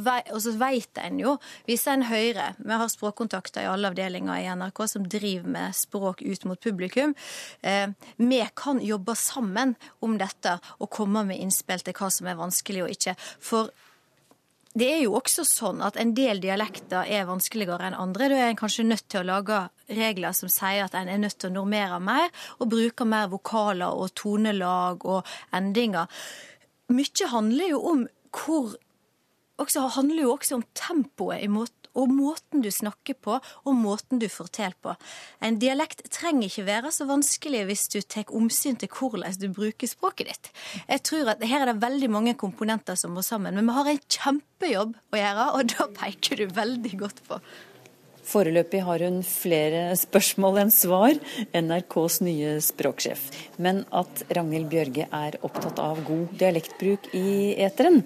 vet 0.58 1.02
en 1.02 1.20
jo, 1.22 1.38
hvis 1.68 1.88
en 1.92 2.06
hører 2.08 2.56
Vi 2.58 2.74
har 2.74 2.90
språkkontakter 2.92 3.64
i 3.64 3.70
alle 3.70 3.90
avdelinger 3.92 4.42
i 4.42 4.48
NRK 4.58 4.84
som 4.90 5.08
driver 5.10 5.50
med 5.50 5.76
språk 5.76 6.22
ut 6.22 6.46
mot 6.46 6.60
publikum. 6.60 7.16
Eh, 7.62 7.90
vi 8.18 8.42
kan 8.56 8.82
jobbe 8.84 9.16
sammen 9.16 9.76
om 10.00 10.18
dette 10.18 10.58
og 10.80 10.92
komme 10.94 11.26
med 11.28 11.40
innspill 11.42 11.84
til 11.84 11.96
hva 11.98 12.12
som 12.14 12.28
er 12.28 12.40
vanskelig 12.40 12.86
og 12.86 12.94
ikke. 12.94 13.16
For 13.40 13.72
det 14.78 14.88
er 14.94 15.00
jo 15.02 15.16
også 15.18 15.46
sånn 15.48 15.80
at 15.86 15.96
en 15.98 16.12
del 16.18 16.42
dialekter 16.44 17.08
er 17.10 17.26
vanskeligere 17.30 17.88
enn 17.88 17.98
andre. 17.98 18.28
Da 18.30 18.38
er 18.38 18.52
en 18.52 18.60
kanskje 18.60 18.86
nødt 18.86 19.08
til 19.10 19.24
å 19.24 19.30
lage 19.32 19.62
regler 19.90 20.36
som 20.38 20.52
sier 20.52 20.86
at 20.86 20.98
en 20.98 21.10
er 21.10 21.22
nødt 21.22 21.40
til 21.42 21.50
å 21.50 21.56
normere 21.56 21.98
mer, 22.04 22.30
og 22.62 22.70
bruke 22.74 23.08
mer 23.08 23.32
vokaler 23.32 23.98
og 23.98 24.14
tonelag 24.20 25.06
og 25.08 25.32
endinger. 25.56 26.12
Mye 26.94 27.32
handler 27.32 27.74
jo 27.74 27.82
om 27.94 28.06
hvor 28.38 28.76
også 29.58 29.88
handler 29.96 30.28
jo 30.28 30.36
også 30.36 30.60
om 30.60 30.66
tempoet 30.78 31.42
i 31.42 31.50
og 31.98 32.14
måten 32.14 32.64
du 32.64 32.70
snakker 32.74 33.18
på, 33.20 33.38
og 33.40 33.78
måten 33.78 34.22
du 34.22 34.28
forteller 34.32 34.78
på. 34.84 34.96
En 35.44 35.60
dialekt 35.62 36.06
trenger 36.14 36.48
ikke 36.48 36.68
være 36.68 36.94
så 36.94 37.08
vanskelig 37.10 37.66
hvis 37.70 37.88
du 37.94 38.00
tar 38.02 38.34
omsyn 38.36 38.78
til 38.80 38.92
hvordan 38.94 39.38
du 39.42 39.48
bruker 39.54 39.90
språket 39.90 40.32
ditt. 40.32 40.52
Jeg 40.88 41.04
tror 41.08 41.34
at 41.34 41.46
Her 41.48 41.64
er 41.64 41.72
det 41.72 41.82
veldig 41.82 42.10
mange 42.12 42.36
komponenter 42.36 42.98
som 43.00 43.16
må 43.16 43.24
sammen, 43.26 43.56
men 43.56 43.68
vi 43.68 43.78
har 43.78 43.90
en 43.92 44.04
kjempejobb 44.18 44.94
å 45.14 45.22
gjøre, 45.22 45.50
og 45.56 45.74
da 45.74 45.88
peker 45.96 46.44
du 46.44 46.46
veldig 46.54 46.94
godt 47.00 47.24
på. 47.30 47.40
Foreløpig 48.28 48.82
har 48.84 49.04
hun 49.06 49.22
flere 49.24 49.84
spørsmål 49.96 50.60
enn 50.66 50.74
svar, 50.76 51.16
NRKs 51.56 52.20
nye 52.28 52.58
språksjef. 52.64 53.30
Men 53.64 53.86
at 53.96 54.26
Ragnhild 54.36 54.68
Bjørge 54.74 55.08
er 55.08 55.40
opptatt 55.48 55.80
av 55.80 56.04
god 56.08 56.34
dialektbruk 56.42 57.08
i 57.16 57.56
eteren, 57.56 58.04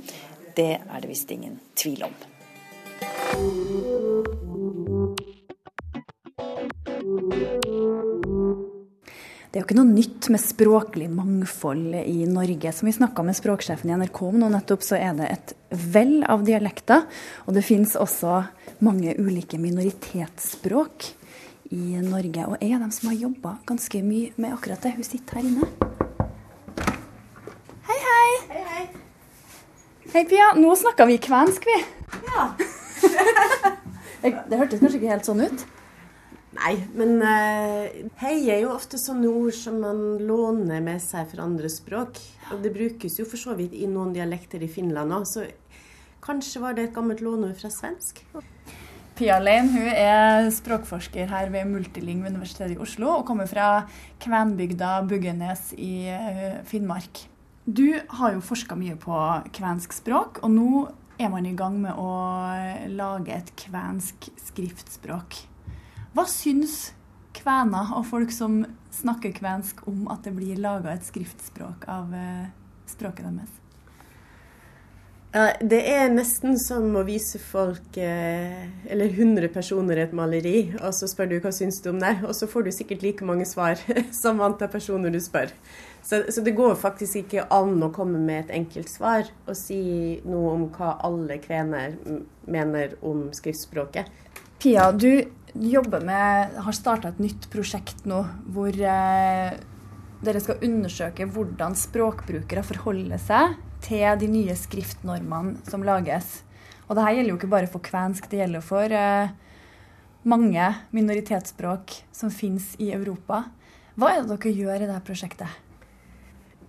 det 0.56 0.76
er 0.78 1.02
det 1.02 1.10
visst 1.10 1.32
ingen 1.34 1.58
tvil 1.80 2.06
om. 2.12 2.14
Det 9.52 9.60
er 9.60 9.64
jo 9.66 9.68
ikke 9.68 9.76
noe 9.82 9.92
nytt 9.92 10.28
med 10.32 10.40
språklig 10.40 11.10
mangfold 11.12 11.96
i 12.00 12.24
Norge. 12.24 12.72
Som 12.72 12.88
vi 12.88 12.94
snakka 12.96 13.24
med 13.28 13.36
språksjefen 13.36 13.92
i 13.92 13.98
NRK 14.00 14.22
om 14.30 14.38
nå 14.40 14.48
nettopp, 14.54 14.86
så 14.88 14.96
er 14.96 15.18
det 15.18 15.28
et 15.28 15.54
vell 15.92 16.22
av 16.24 16.46
dialekter. 16.48 17.04
Og 17.44 17.58
det 17.58 17.66
finnes 17.68 17.98
også 18.00 18.46
mange 18.80 19.18
ulike 19.20 19.60
minoritetsspråk 19.60 21.10
i 21.76 22.00
Norge. 22.00 22.48
Og 22.48 22.64
jeg 22.64 22.72
er 22.72 22.80
dem 22.80 22.96
som 22.96 23.12
har 23.12 23.20
jobba 23.28 23.58
ganske 23.68 24.04
mye 24.08 24.32
med 24.40 24.56
akkurat 24.56 24.88
det. 24.88 24.96
Hun 24.96 25.08
sitter 25.08 25.42
her 25.42 25.50
inne. 25.52 25.68
Hei, 27.92 28.02
hei. 28.08 28.30
Hei, 28.54 28.68
hei. 28.72 28.86
Hei, 30.14 30.28
Pia. 30.32 30.54
Nå 30.56 30.78
snakker 30.80 31.12
vi 31.12 31.20
kvensk, 31.28 31.68
vi. 31.68 31.82
Ja. 32.32 32.54
det 34.50 34.60
hørtes 34.60 34.82
kanskje 34.82 35.00
ikke 35.00 35.14
helt 35.14 35.28
sånn 35.28 35.46
ut? 35.46 35.66
Nei, 36.52 36.74
men 37.00 37.22
uh, 37.24 37.88
hei 38.20 38.36
er 38.52 38.66
jo 38.66 38.74
ofte 38.74 39.00
sånne 39.00 39.30
ord 39.32 39.56
som 39.56 39.78
man 39.80 40.02
låner 40.20 40.84
med 40.84 41.00
seg 41.04 41.30
fra 41.32 41.46
andre 41.48 41.72
språk. 41.72 42.20
Og 42.52 42.60
det 42.64 42.74
brukes 42.76 43.16
jo 43.22 43.26
for 43.28 43.40
så 43.40 43.56
vidt 43.56 43.76
i 43.78 43.88
noen 43.88 44.12
dialekter 44.16 44.64
i 44.64 44.70
Finland 44.72 45.16
òg, 45.16 45.28
så 45.30 45.46
kanskje 46.22 46.62
var 46.62 46.76
det 46.76 46.90
et 46.90 46.96
gammelt 46.96 47.24
låneord 47.24 47.56
fra 47.58 47.72
svensk. 47.72 48.20
Pia 49.16 49.40
Lein 49.40 49.72
hun 49.72 49.88
er 49.92 50.50
språkforsker 50.54 51.32
her 51.32 51.50
ved 51.54 51.68
Multiling 51.72 52.22
ved 52.24 52.36
Universitetet 52.36 52.76
i 52.76 52.82
Oslo 52.84 53.10
og 53.20 53.26
kommer 53.28 53.48
fra 53.48 53.86
kvenbygda 54.24 55.02
Buggenes 55.08 55.72
i 55.78 56.10
uh, 56.12 56.60
Finnmark. 56.68 57.30
Du 57.64 57.94
har 58.18 58.36
jo 58.36 58.44
forska 58.44 58.76
mye 58.76 58.98
på 59.00 59.16
kvensk 59.56 59.94
språk, 59.94 60.42
og 60.44 60.52
nå 60.52 60.88
er 61.22 61.30
man 61.30 61.46
i 61.46 61.56
gang 61.58 61.78
med 61.84 61.98
å 62.00 62.12
lage 62.98 63.36
et 63.36 63.54
kvensk 63.60 64.30
skriftspråk. 64.50 65.38
Hva 66.16 66.26
syns 66.30 66.92
kvener 67.38 67.94
og 67.96 68.08
folk 68.10 68.34
som 68.36 68.64
snakker 68.92 69.34
kvensk 69.38 69.86
om 69.88 70.08
at 70.12 70.26
det 70.28 70.36
blir 70.36 70.60
laga 70.60 70.96
et 70.96 71.08
skriftspråk 71.08 71.88
av 71.92 72.14
eh, 72.18 72.48
språket 72.92 73.28
deres? 73.30 73.58
Det 75.32 75.78
er 75.88 76.10
nesten 76.12 76.58
som 76.60 76.90
å 77.00 77.06
vise 77.08 77.40
folk 77.40 77.96
eh, 77.96 78.66
eller 78.92 79.14
100 79.14 79.48
personer 79.54 80.02
et 80.02 80.12
maleri, 80.12 80.74
og 80.82 80.92
så 80.92 81.08
spør 81.08 81.30
du 81.32 81.38
hva 81.40 81.54
syns 81.56 81.80
du 81.80 81.88
om 81.94 82.02
det, 82.04 82.18
og 82.28 82.36
så 82.36 82.50
får 82.52 82.68
du 82.68 82.72
sikkert 82.76 83.06
like 83.06 83.28
mange 83.28 83.48
svar 83.48 83.80
som 84.22 84.44
antall 84.44 84.68
personer 84.74 85.14
du 85.14 85.22
spør. 85.24 85.54
Så, 86.02 86.24
så, 86.34 86.42
det 86.42 86.56
går 86.58 86.76
faktisk 86.82 87.20
ikke 87.22 87.46
an 87.54 87.76
å 87.86 87.92
komme 87.94 88.20
med 88.20 88.46
et 88.46 88.56
enkelt 88.58 88.90
svar 88.90 89.28
og 89.46 89.54
si 89.58 90.18
noe 90.26 90.56
om 90.56 90.64
hva 90.74 90.96
alle 91.06 91.38
kvener 91.44 91.94
mener 92.50 92.96
om 93.06 93.28
skriftspråket. 93.38 94.10
Pia, 94.62 94.90
du 94.92 95.22
jobber 95.54 96.02
med, 96.06 96.58
har 96.66 96.76
starta 96.78 97.12
et 97.12 97.22
nytt 97.22 97.48
prosjekt 97.54 98.06
nå 98.10 98.24
hvor 98.54 98.74
eh, 98.74 99.54
dere 100.22 100.42
skal 100.42 100.62
undersøke 100.66 101.28
hvordan 101.30 101.78
språkbrukere 101.78 102.66
forholder 102.66 103.22
seg 103.22 103.56
til 103.82 104.20
de 104.22 104.30
nye 104.30 104.58
skriftnormene 104.58 105.62
som 105.70 105.86
lages. 105.86 106.42
Og 106.88 106.98
dette 106.98 107.16
gjelder 107.16 107.34
jo 107.34 107.40
ikke 107.40 107.54
bare 107.54 107.72
for 107.72 107.84
kvensk, 107.84 108.30
det 108.30 108.42
gjelder 108.42 108.66
for 108.66 108.94
eh, 108.94 109.34
mange 110.28 110.70
minoritetsspråk 110.94 111.98
som 112.14 112.34
finnes 112.34 112.74
i 112.82 112.92
Europa. 112.94 113.46
Hva 113.98 114.16
er 114.16 114.24
det 114.26 114.38
dere 114.38 114.58
gjør 114.62 114.82
i 114.82 114.88
dette 114.88 115.06
prosjektet? 115.08 115.62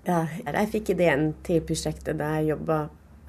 Ja, 0.03 0.25
jeg 0.43 0.71
fikk 0.73 0.95
ideen 0.97 1.29
til 1.47 1.63
prosjektet 1.63 2.19
da 2.19 2.33
jeg 2.39 2.53
jobba 2.57 2.79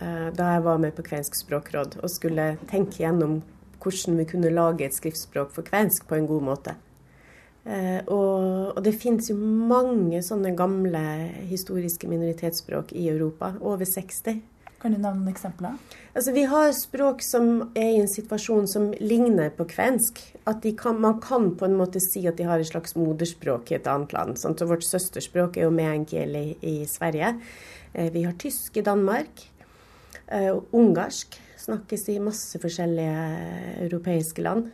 eh, 0.01 0.29
da 0.33 0.55
jeg 0.55 0.63
var 0.65 0.79
med 0.81 0.95
på 0.97 1.05
Kvensk 1.05 1.37
språkråd 1.37 1.99
og 1.99 2.09
skulle 2.09 2.55
tenke 2.71 3.03
gjennom 3.03 3.41
hvordan 3.83 4.17
vi 4.17 4.25
kunne 4.25 4.53
lage 4.53 4.87
et 4.87 4.95
skriftspråk 4.95 5.51
for 5.53 5.67
kvensk 5.67 6.07
på 6.07 6.15
en 6.15 6.27
god 6.29 6.45
måte. 6.47 6.73
Eh, 7.63 7.99
og, 8.07 8.73
og 8.73 8.79
det 8.83 8.95
finnes 8.99 9.29
jo 9.29 9.35
mange 9.37 10.21
sånne 10.23 10.53
gamle 10.57 11.03
historiske 11.49 12.09
minoritetsspråk 12.09 12.95
i 12.95 13.09
Europa. 13.11 13.53
Over 13.61 13.87
60. 13.87 14.39
Kan 14.83 14.91
du 14.91 14.99
nevne 14.99 15.21
noen 15.21 15.31
eksempler? 15.31 15.77
Altså, 16.11 16.33
vi 16.35 16.41
har 16.51 16.73
språk 16.75 17.21
som 17.23 17.69
er 17.71 17.93
i 17.93 17.99
en 18.01 18.09
situasjon 18.11 18.65
som 18.67 18.89
ligner 18.99 19.53
på 19.55 19.63
kvensk. 19.71 20.19
At 20.43 20.65
kan, 20.75 20.97
man 20.99 21.21
kan 21.23 21.53
på 21.55 21.69
en 21.69 21.77
måte 21.79 22.01
si 22.03 22.25
at 22.27 22.35
de 22.35 22.49
har 22.49 22.59
et 22.59 22.67
slags 22.67 22.97
moderspråk 22.99 23.71
i 23.71 23.77
et 23.77 23.87
annet 23.87 24.11
land. 24.11 24.35
Sånn, 24.41 24.57
så 24.59 24.67
vårt 24.67 24.83
søsterspråk 24.83 25.55
er 25.55 25.69
jo 25.69 25.77
meänkieli 25.77 26.43
i, 26.51 26.57
i 26.59 26.75
Sverige. 26.91 27.31
Eh, 27.93 28.09
vi 28.11 28.25
har 28.27 28.35
tysk 28.35 28.75
i 28.75 28.83
Danmark. 28.83 29.45
Eh, 30.27 30.51
ungarsk 30.75 31.39
snakkes 31.63 32.09
i 32.11 32.19
masse 32.19 32.59
forskjellige 32.59 33.23
europeiske 33.85 34.43
land. 34.43 34.67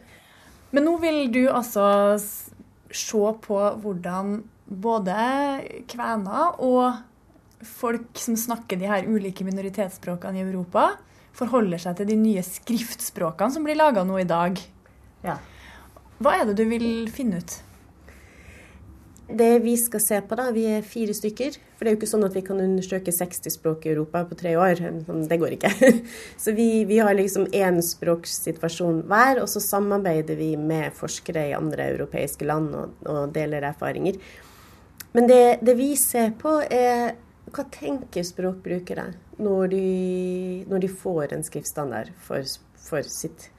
Men 0.73 0.89
nå 0.89 0.95
vil 1.05 1.27
du 1.29 1.43
altså 1.53 2.17
se 2.17 3.21
på 3.45 3.61
hvordan 3.83 4.39
både 4.65 5.19
kvener 5.89 6.57
og 6.65 6.97
folk 7.65 8.17
som 8.19 8.37
snakker 8.37 8.79
de 8.79 8.89
her 8.89 9.07
ulike 9.07 9.45
minoritetsspråkene 9.47 10.39
i 10.39 10.45
Europa, 10.47 10.91
forholder 11.35 11.81
seg 11.81 11.99
til 11.99 12.11
de 12.11 12.19
nye 12.19 12.43
skriftspråkene 12.43 13.55
som 13.55 13.65
blir 13.65 13.79
laga 13.79 14.03
nå 14.07 14.19
i 14.21 14.27
dag. 14.27 14.59
Hva 16.19 16.35
er 16.35 16.49
det 16.49 16.59
du 16.59 16.65
vil 16.67 17.09
finne 17.13 17.39
ut? 17.39 17.59
Det 19.29 19.59
vi 19.61 19.75
skal 19.77 20.01
se 20.01 20.17
på, 20.25 20.35
da, 20.39 20.47
vi 20.55 20.63
er 20.65 20.85
fire 20.85 21.13
stykker. 21.13 21.59
For 21.77 21.85
det 21.85 21.91
er 21.91 21.93
jo 21.93 21.99
ikke 21.99 22.09
sånn 22.09 22.25
at 22.25 22.33
vi 22.35 22.41
kan 22.47 22.59
undersøke 22.63 23.13
60 23.13 23.53
språk 23.53 23.85
i 23.85 23.91
Europa 23.93 24.23
på 24.25 24.35
tre 24.39 24.55
år. 24.57 24.81
Det 25.05 25.37
går 25.39 25.53
ikke. 25.55 25.69
Så 26.43 26.55
vi, 26.57 26.83
vi 26.89 26.97
har 26.97 27.13
liksom 27.15 27.45
én 27.53 27.77
språksituasjon 27.85 29.03
hver, 29.07 29.43
og 29.43 29.47
så 29.51 29.61
samarbeider 29.63 30.39
vi 30.39 30.55
med 30.57 30.97
forskere 30.97 31.45
i 31.51 31.55
andre 31.55 31.91
europeiske 31.93 32.49
land 32.49 32.73
og, 32.75 32.97
og 33.05 33.31
deler 33.35 33.69
erfaringer. 33.69 34.17
Men 35.13 35.29
det, 35.29 35.43
det 35.65 35.77
vi 35.77 35.93
ser 35.97 36.33
på, 36.41 36.57
er 36.65 37.13
hva 37.53 37.65
tenker 37.73 38.25
språkbrukere 38.25 39.05
når 39.39 39.71
de, 39.71 39.85
når 40.69 40.83
de 40.83 40.89
får 40.91 41.35
en 41.35 41.45
skriftstandard 41.45 42.11
for, 42.25 42.45
for 42.83 43.05
sitt 43.07 43.49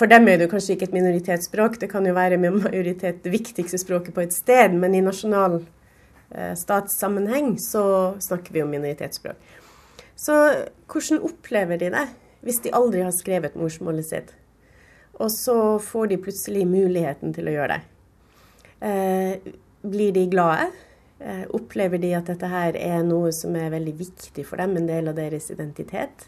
for 0.00 0.08
dem 0.08 0.28
er 0.32 0.38
det 0.40 0.48
kanskje 0.48 0.78
ikke 0.78 0.86
et 0.88 0.94
minoritetsspråk, 0.96 1.74
det 1.82 1.90
kan 1.92 2.06
jo 2.08 2.14
være 2.16 2.38
med 2.40 2.56
majoritet 2.56 3.20
det 3.24 3.34
viktigste 3.34 3.76
språket 3.82 4.14
på 4.16 4.22
et 4.24 4.32
sted, 4.32 4.72
men 4.72 4.94
i 4.96 5.02
nasjonal 5.04 5.58
eh, 5.60 6.54
statssammenheng 6.56 7.58
så 7.60 7.82
snakker 8.24 8.54
vi 8.54 8.62
om 8.64 8.72
minoritetsspråk. 8.72 9.36
Så 10.16 10.36
hvordan 10.88 11.20
opplever 11.28 11.80
de 11.80 11.92
det 11.92 12.06
hvis 12.40 12.62
de 12.64 12.72
aldri 12.72 13.04
har 13.04 13.12
skrevet 13.12 13.58
morsmålet 13.60 14.08
sitt, 14.08 14.32
og 15.20 15.28
så 15.34 15.76
får 15.84 16.14
de 16.14 16.22
plutselig 16.24 16.64
muligheten 16.64 17.36
til 17.36 17.50
å 17.50 17.56
gjøre 17.58 17.76
det? 17.76 17.82
Eh, 18.80 19.52
blir 19.84 20.16
de 20.16 20.24
glade? 20.32 20.70
Eh, 21.20 21.44
opplever 21.52 22.00
de 22.00 22.14
at 22.16 22.30
dette 22.32 22.48
her 22.48 22.76
er 22.80 23.02
noe 23.04 23.28
som 23.36 23.52
er 23.58 23.72
veldig 23.74 23.92
viktig 23.98 24.44
for 24.48 24.60
dem, 24.60 24.78
en 24.78 24.88
del 24.88 25.10
av 25.10 25.18
deres 25.18 25.50
identitet? 25.52 26.24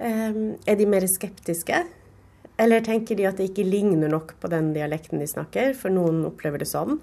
Eh, 0.00 0.38
er 0.64 0.78
de 0.78 0.88
mer 0.88 1.04
skeptiske? 1.10 1.82
Eller 2.56 2.80
tenker 2.80 3.18
de 3.18 3.26
at 3.28 3.36
det 3.36 3.50
ikke 3.50 3.66
ligner 3.68 4.08
nok 4.08 4.38
på 4.40 4.48
den 4.48 4.72
dialekten 4.72 5.20
de 5.20 5.28
snakker, 5.28 5.74
for 5.76 5.92
noen 5.92 6.22
opplever 6.24 6.62
det 6.64 6.70
sånn. 6.70 6.96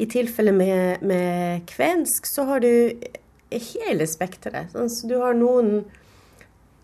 I 0.00 0.06
tilfelle 0.08 0.54
med, 0.56 1.02
med 1.04 1.66
kvensk 1.68 2.28
så 2.28 2.46
har 2.48 2.64
du 2.64 2.96
hele 3.52 4.06
spekteret. 4.08 4.72
Sånn, 4.72 4.88
du 5.08 5.18
har 5.20 5.36
noen 5.36 5.82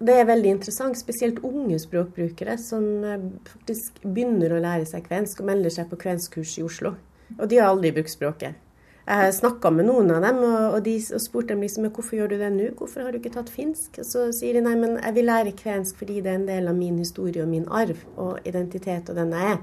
Det 0.04 0.12
er 0.18 0.26
veldig 0.26 0.50
interessant, 0.50 0.98
spesielt 0.98 1.38
unge 1.46 1.78
språkbrukere 1.80 2.58
som 2.60 2.82
eh, 3.06 3.22
faktisk 3.46 4.02
begynner 4.02 4.52
å 4.52 4.58
lære 4.60 4.88
seg 4.90 5.06
kvensk 5.06 5.40
og 5.40 5.46
melder 5.48 5.72
seg 5.72 5.86
på 5.88 5.96
kvenskkurs 6.02 6.58
i 6.58 6.64
Oslo. 6.66 6.90
Og 7.38 7.46
de 7.48 7.60
har 7.62 7.70
aldri 7.70 7.94
brukt 7.94 8.12
språket. 8.12 8.58
Jeg 9.04 9.34
snakka 9.36 9.68
med 9.68 9.84
noen 9.84 10.08
av 10.16 10.22
dem 10.24 10.38
og, 10.40 10.60
og, 10.78 10.78
de, 10.86 10.94
og 11.12 11.20
spurte 11.20 11.52
dem 11.52 11.60
liksom, 11.60 11.84
hvorfor 11.92 12.16
gjør 12.16 12.30
du 12.32 12.38
det 12.40 12.48
nå, 12.54 12.70
hvorfor 12.78 13.04
har 13.04 13.12
du 13.12 13.18
ikke 13.18 13.34
tatt 13.34 13.50
finsk? 13.52 13.98
Så 14.00 14.30
sier 14.32 14.56
de 14.56 14.62
nei, 14.64 14.72
men 14.80 14.96
jeg 14.96 15.16
vil 15.18 15.28
lære 15.28 15.52
kvensk 15.58 16.00
fordi 16.00 16.22
det 16.24 16.32
er 16.32 16.38
en 16.40 16.46
del 16.48 16.70
av 16.72 16.78
min 16.78 16.96
historie 17.02 17.44
og 17.44 17.50
min 17.52 17.66
arv 17.68 18.00
og 18.16 18.48
identitet 18.48 19.12
og 19.12 19.20
den 19.20 19.34
jeg 19.36 19.58
er. 19.58 19.60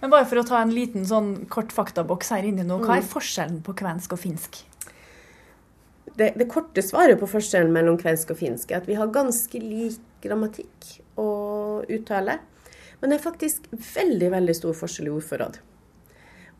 Men 0.00 0.08
bare 0.14 0.24
for 0.24 0.40
å 0.40 0.46
ta 0.48 0.62
en 0.64 0.72
liten 0.72 1.04
sånn 1.04 1.44
kort 1.52 1.74
faktaboks 1.76 2.32
her 2.32 2.48
inne 2.48 2.64
nå, 2.64 2.80
hva 2.80 2.96
er 2.96 3.04
Mm. 3.04 3.10
forskjellen 3.12 3.60
på 3.66 3.76
kvensk 3.76 4.16
og 4.16 4.22
finsk? 4.24 4.62
Det, 6.16 6.32
det 6.40 6.48
korte 6.48 6.80
svaret 6.80 7.20
på 7.20 7.28
forskjellen 7.28 7.74
mellom 7.76 7.98
kvensk 8.00 8.32
og 8.32 8.38
finsk 8.40 8.70
er 8.72 8.80
at 8.80 8.88
vi 8.88 8.96
har 8.96 9.12
ganske 9.12 9.60
lik 9.60 10.00
grammatikk 10.24 10.94
og 11.20 11.84
uttale, 11.92 12.38
men 13.02 13.12
det 13.12 13.18
er 13.18 13.26
faktisk 13.28 13.68
veldig, 13.74 14.30
veldig 14.32 14.54
stor 14.56 14.72
forskjell 14.72 15.10
i 15.10 15.12
ordforråd. 15.12 15.58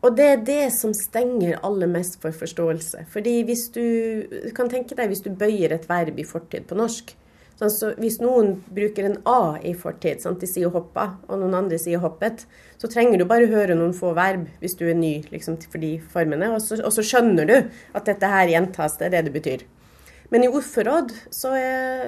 Og 0.05 0.13
det 0.17 0.25
er 0.29 0.43
det 0.45 0.63
som 0.75 0.93
stenger 0.93 1.57
aller 1.65 1.89
mest 1.89 2.19
for 2.21 2.35
forståelse. 2.35 3.07
Fordi 3.09 3.39
hvis 3.47 3.67
du, 3.73 3.85
du 4.29 4.51
kan 4.55 4.69
tenke 4.69 4.95
deg 4.97 5.09
hvis 5.09 5.23
du 5.25 5.31
bøyer 5.33 5.73
et 5.73 5.87
verb 5.89 6.19
i 6.19 6.27
fortid 6.27 6.67
på 6.69 6.77
norsk. 6.77 7.15
Sånn, 7.57 7.71
så 7.73 7.87
hvis 7.97 8.19
noen 8.21 8.59
bruker 8.69 9.07
en 9.07 9.15
A 9.25 9.57
i 9.65 9.71
fortid, 9.73 10.21
sant? 10.21 10.37
de 10.37 10.45
sier 10.45 10.69
'hoppa', 10.69 11.07
og 11.25 11.39
noen 11.41 11.55
andre 11.57 11.79
sier 11.81 11.97
'hoppet', 11.97 12.45
så 12.77 12.85
trenger 12.85 13.17
du 13.17 13.25
bare 13.25 13.49
høre 13.49 13.73
noen 13.73 13.95
få 13.97 14.13
verb 14.13 14.45
hvis 14.61 14.77
du 14.77 14.85
er 14.85 14.93
ny 14.93 15.23
liksom, 15.31 15.57
for 15.65 15.81
de 15.81 15.95
formene, 15.97 16.51
og 16.53 16.61
så, 16.61 16.77
og 16.77 16.93
så 16.93 17.01
skjønner 17.01 17.49
du 17.49 17.55
at 17.97 18.05
dette 18.05 18.29
her 18.29 18.53
gjentas, 18.53 18.99
det 18.99 19.07
er 19.07 19.15
det 19.15 19.23
det 19.25 19.33
betyr. 19.33 19.65
Men 20.29 20.45
i 20.45 20.51
ordforråd 20.51 21.15
så, 21.33 21.55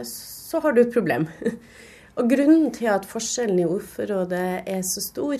så 0.05 0.61
har 0.61 0.75
du 0.75 0.83
et 0.83 0.93
problem. 0.93 1.25
Og 2.19 2.27
grunnen 2.27 2.67
til 2.75 2.89
at 2.91 3.05
forskjellen 3.07 3.61
i 3.61 3.65
ordforrådet 3.65 4.67
er 4.67 4.81
så 4.83 4.99
stor, 4.99 5.39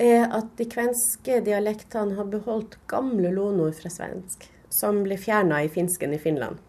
er 0.00 0.26
at 0.32 0.54
de 0.58 0.66
kvenske 0.70 1.40
dialektene 1.44 2.16
har 2.16 2.28
beholdt 2.32 2.78
gamle 2.90 3.32
lånord 3.34 3.76
fra 3.78 3.92
svensk, 3.92 4.46
som 4.72 5.02
ble 5.04 5.18
fjerna 5.20 5.62
i 5.64 5.70
finsken 5.72 6.14
i 6.16 6.20
Finland. 6.22 6.60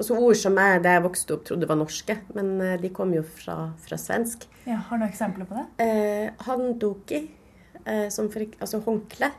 Også 0.00 0.16
ord 0.16 0.38
som 0.40 0.56
jeg 0.58 0.80
da 0.82 0.96
jeg 0.96 1.04
vokste 1.04 1.36
opp 1.36 1.44
trodde 1.46 1.68
var 1.68 1.78
norske, 1.78 2.16
men 2.34 2.54
eh, 2.64 2.78
de 2.80 2.90
kom 2.94 3.12
jo 3.14 3.22
fra, 3.22 3.72
fra 3.84 3.98
svensk. 4.00 4.48
Ja, 4.64 4.80
har 4.88 4.98
du 4.98 5.04
noen 5.04 5.12
eksempler 5.12 5.48
på 5.48 5.58
det? 5.58 5.66
Eh, 5.84 6.46
handoki, 6.48 7.20
eh, 7.84 8.08
som 8.10 8.30
for, 8.32 8.46
altså 8.58 8.80
håndkle. 8.86 9.30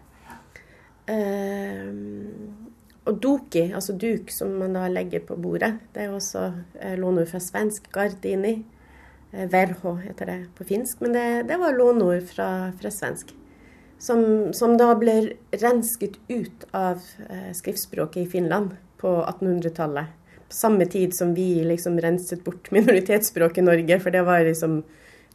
Eh, 1.12 1.90
og 3.04 3.18
doki, 3.20 3.66
altså 3.76 3.96
duk 4.00 4.32
som 4.32 4.54
man 4.62 4.78
da 4.78 4.86
legger 4.88 5.26
på 5.28 5.36
bordet, 5.36 5.74
det 5.96 6.06
er 6.06 6.14
også 6.16 6.46
eh, 6.80 6.96
låneord 7.00 7.28
fra 7.34 7.42
svensk. 7.44 7.90
Gardini. 7.92 8.62
Eh, 9.34 9.50
verho 9.50 9.96
heter 9.96 10.26
det 10.26 10.40
på 10.58 10.64
finsk, 10.64 11.00
men 11.02 11.14
det, 11.14 11.44
det 11.50 11.58
var 11.58 11.74
låneord 11.74 12.28
fra, 12.30 12.72
fra 12.82 12.92
svensk. 12.92 13.34
Som, 13.98 14.54
som 14.54 14.76
da 14.78 14.92
ble 15.00 15.16
rensket 15.62 16.20
ut 16.28 16.66
av 16.76 17.02
eh, 17.30 17.52
skriftspråket 17.56 18.26
i 18.26 18.30
Finland 18.30 18.76
på 19.02 19.16
1800-tallet. 19.24 20.12
På 20.48 20.54
samme 20.54 20.86
tid 20.86 21.16
som 21.16 21.34
vi 21.34 21.64
liksom 21.66 21.98
renset 22.04 22.44
bort 22.44 22.70
minoritetsspråk 22.76 23.58
i 23.58 23.66
Norge, 23.66 24.00
for 24.04 24.14
det 24.14 24.22
var 24.28 24.46
liksom 24.46 24.82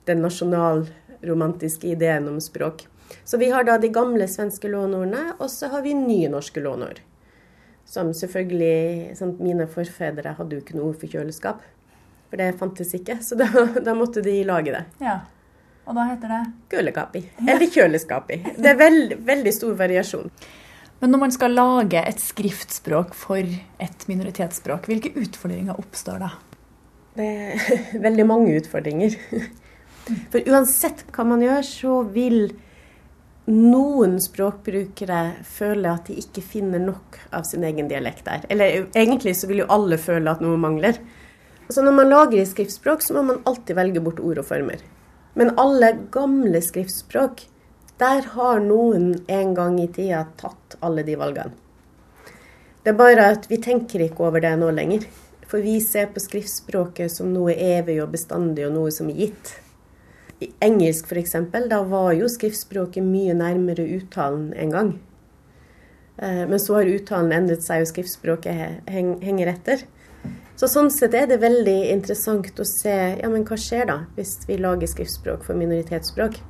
den 0.06 0.22
nasjonalromantiske 0.22 1.88
ideen 1.90 2.28
om 2.28 2.40
språk. 2.40 2.86
Så 3.24 3.40
vi 3.40 3.50
har 3.50 3.64
da 3.64 3.78
de 3.80 3.88
gamle 3.88 4.28
svenske 4.28 4.68
låneordene, 4.68 5.32
og 5.40 5.50
så 5.50 5.72
har 5.72 5.82
vi 5.82 5.96
nye 5.96 6.28
norske 6.30 6.60
låneord. 6.60 7.00
Som 7.88 8.12
selvfølgelig 8.14 9.16
sant, 9.16 9.40
Mine 9.40 9.64
forfedre 9.72 10.36
hadde 10.36 10.58
jo 10.58 10.62
ikke 10.62 10.76
noe 10.76 10.92
for 10.92 11.08
kjøleskap. 11.08 11.64
For 12.28 12.40
det 12.40 12.52
fantes 12.60 12.92
ikke, 12.96 13.18
så 13.24 13.38
da, 13.40 13.48
da 13.86 13.96
måtte 13.96 14.22
de 14.24 14.36
lage 14.46 14.74
det. 14.74 14.84
Ja. 15.04 15.20
Og 15.88 15.96
da 15.96 16.04
heter 16.10 16.32
det 16.34 16.40
Kølekapi. 16.74 17.22
Eller 17.48 17.70
kjøleskapi. 17.72 18.40
Det 18.58 18.72
er 18.74 18.80
veld, 18.80 19.14
veldig 19.28 19.54
stor 19.56 19.76
variasjon. 19.78 20.28
Men 20.98 21.14
når 21.14 21.22
man 21.22 21.32
skal 21.32 21.54
lage 21.54 22.02
et 22.02 22.20
skriftspråk 22.20 23.14
for 23.16 23.40
et 23.40 24.06
minoritetsspråk, 24.10 24.88
hvilke 24.90 25.14
utfordringer 25.16 25.78
oppstår 25.78 26.24
da? 26.24 26.32
Det 27.18 27.28
er 27.28 27.82
veldig 28.06 28.26
mange 28.28 28.56
utfordringer. 28.58 29.14
For 30.32 30.44
uansett 30.48 31.06
hva 31.14 31.24
man 31.28 31.44
gjør, 31.44 31.62
så 31.64 32.00
vil 32.12 32.50
noen 33.48 34.18
språkbrukere 34.20 35.20
føle 35.48 35.92
at 35.94 36.10
de 36.10 36.18
ikke 36.20 36.42
finner 36.44 36.82
nok 36.82 37.16
av 37.32 37.46
sin 37.48 37.64
egen 37.64 37.88
dialekt 37.88 38.26
der. 38.26 38.44
Eller 38.52 38.90
egentlig 38.92 39.38
så 39.38 39.48
vil 39.48 39.62
jo 39.62 39.70
alle 39.72 39.96
føle 40.00 40.34
at 40.34 40.42
noe 40.44 40.58
mangler. 40.60 41.00
Altså 41.68 41.84
Når 41.84 41.92
man 41.92 42.08
lager 42.08 42.40
i 42.40 42.48
skriftspråk, 42.48 43.02
så 43.04 43.14
må 43.14 43.22
man 43.28 43.42
alltid 43.44 43.76
velge 43.76 44.00
bort 44.00 44.20
ord 44.24 44.40
og 44.40 44.48
former. 44.48 44.80
Men 45.36 45.52
alle 45.60 45.92
gamle 46.10 46.62
skriftspråk, 46.64 47.44
der 48.00 48.24
har 48.32 48.60
noen 48.64 49.10
en 49.28 49.54
gang 49.54 49.76
i 49.82 49.88
tida 49.92 50.24
tatt 50.40 50.78
alle 50.80 51.04
de 51.04 51.16
valgene. 51.20 51.52
Det 52.82 52.94
er 52.94 52.96
bare 52.96 53.26
at 53.34 53.48
vi 53.50 53.58
tenker 53.60 54.00
ikke 54.00 54.24
over 54.24 54.40
det 54.40 54.54
nå 54.56 54.70
lenger. 54.72 55.04
For 55.48 55.60
vi 55.64 55.78
ser 55.84 56.08
på 56.12 56.22
skriftspråket 56.24 57.12
som 57.12 57.32
noe 57.32 57.52
evig 57.52 57.98
og 58.02 58.14
bestandig, 58.14 58.64
og 58.64 58.74
noe 58.76 58.92
som 58.92 59.10
er 59.12 59.26
gitt. 59.26 59.52
I 60.40 60.48
engelsk 60.64 61.08
f.eks., 61.12 61.36
da 61.68 61.82
var 61.88 62.12
jo 62.16 62.28
skriftspråket 62.32 63.04
mye 63.04 63.36
nærmere 63.36 63.84
uttalen 63.98 64.50
en 64.56 64.72
gang. 64.72 64.90
Eh, 66.16 66.44
Men 66.48 66.60
så 66.60 66.78
har 66.78 66.92
uttalen 66.92 67.32
endret 67.32 67.64
seg, 67.64 67.82
og 67.82 67.92
skriftspråket 67.92 68.88
henger 68.88 69.52
etter. 69.52 69.84
Så 70.58 70.66
sånn 70.70 70.90
sett 70.90 71.14
er 71.14 71.28
det 71.30 71.38
veldig 71.42 71.78
interessant 71.92 72.58
å 72.58 72.66
se 72.66 72.94
ja, 73.20 73.28
men 73.30 73.44
hva 73.46 73.58
skjer 73.60 73.86
da 73.90 73.98
hvis 74.16 74.40
vi 74.48 74.58
lager 74.58 74.90
skriftspråk 74.90 75.44
for 75.46 75.58
minoritetsspråk. 75.58 76.40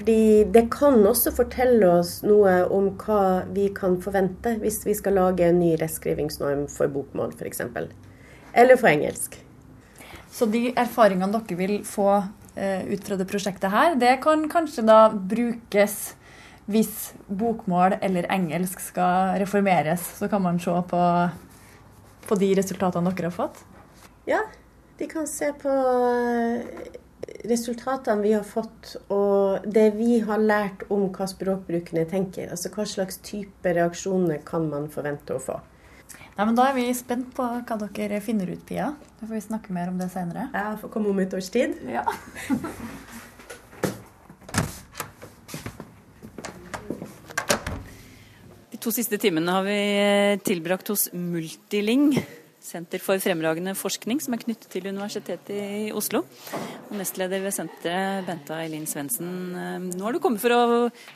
Fordi 0.00 0.44
det 0.48 0.64
kan 0.72 0.96
også 1.06 1.32
fortelle 1.36 1.86
oss 2.00 2.20
noe 2.24 2.62
om 2.72 2.88
hva 3.02 3.44
vi 3.52 3.68
kan 3.76 3.98
forvente 4.02 4.56
hvis 4.62 4.80
vi 4.88 4.96
skal 4.96 5.18
lage 5.20 5.44
en 5.46 5.60
ny 5.60 5.74
reskrivingsnorm 5.80 6.64
for 6.72 6.90
bokmål 6.90 7.34
f.eks. 7.36 7.62
Eller 8.56 8.80
for 8.80 8.90
engelsk. 8.90 9.36
Så 10.30 10.46
de 10.50 10.70
erfaringene 10.78 11.34
dere 11.34 11.58
vil 11.58 11.76
få 11.84 12.08
eh, 12.54 12.86
ut 12.88 13.04
fra 13.04 13.18
det 13.20 13.28
prosjektet 13.28 13.70
her, 13.74 13.98
det 13.98 14.16
kan 14.24 14.46
kanskje 14.50 14.86
da 14.88 15.02
brukes 15.10 16.14
hvis 16.70 17.10
bokmål 17.26 17.98
eller 18.00 18.28
engelsk 18.30 18.80
skal 18.82 19.34
reformeres. 19.42 20.04
Så 20.20 20.30
kan 20.30 20.42
man 20.42 20.60
se 20.62 20.74
på, 20.90 21.02
på 22.30 22.38
de 22.38 22.54
resultatene 22.58 23.10
dere 23.10 23.30
har 23.30 23.36
fått. 23.36 23.62
Ja, 24.28 24.44
de 25.00 25.08
kan 25.10 25.26
se 25.26 25.50
på 25.58 25.70
eh, 25.70 26.90
resultatene 27.50 28.22
vi 28.22 28.34
har 28.36 28.46
fått, 28.46 28.94
og 29.10 29.66
det 29.66 29.88
vi 29.96 30.20
har 30.26 30.42
lært 30.42 30.86
om 30.92 31.08
hva 31.14 31.26
språkbrukerne 31.30 32.06
tenker. 32.10 32.52
Altså 32.52 32.72
hva 32.74 32.86
slags 32.86 33.18
type 33.26 33.74
reaksjoner 33.76 34.42
kan 34.46 34.68
man 34.70 34.90
forvente 34.92 35.36
å 35.36 35.42
få. 35.42 35.58
Nei, 36.36 36.46
men 36.46 36.54
Da 36.56 36.70
er 36.70 36.76
vi 36.78 36.86
spent 36.96 37.34
på 37.36 37.44
hva 37.44 37.78
dere 37.82 38.20
finner 38.24 38.48
ut, 38.48 38.62
Pia. 38.68 38.92
Da 39.18 39.26
får 39.26 39.34
vi 39.34 39.42
snakke 39.48 39.74
mer 39.76 39.90
om 39.92 39.98
det 40.00 40.08
senere. 40.12 40.48
Ja, 40.54 40.76
får 40.80 40.92
komme 40.94 41.10
om 41.10 41.18
et 41.20 41.34
års 41.36 41.50
tid. 41.52 41.76
Ja. 41.90 42.06
to 48.80 48.92
siste 48.94 49.18
timene 49.20 49.52
har 49.54 49.64
vi 49.66 49.78
eh, 49.78 50.38
tilbrakt 50.44 50.88
hos 50.92 51.08
Multiling, 51.16 52.12
Senter 52.60 53.00
for 53.00 53.16
fremragende 53.16 53.72
forskning, 53.72 54.18
som 54.20 54.34
er 54.36 54.42
knyttet 54.42 54.68
til 54.68 54.84
Universitetet 54.90 55.48
i 55.56 55.86
Oslo. 55.96 56.20
Og 56.90 56.92
nestleder 56.98 57.40
ved 57.40 57.54
senteret, 57.56 58.26
Benta 58.26 58.58
Eileen 58.60 58.84
Svendsen. 58.86 59.30
eh, 59.56 59.78
Nå 59.96 60.04
har 60.04 60.12
du 60.12 60.20
kommet 60.20 60.42
for 60.42 60.52
å 60.52 60.60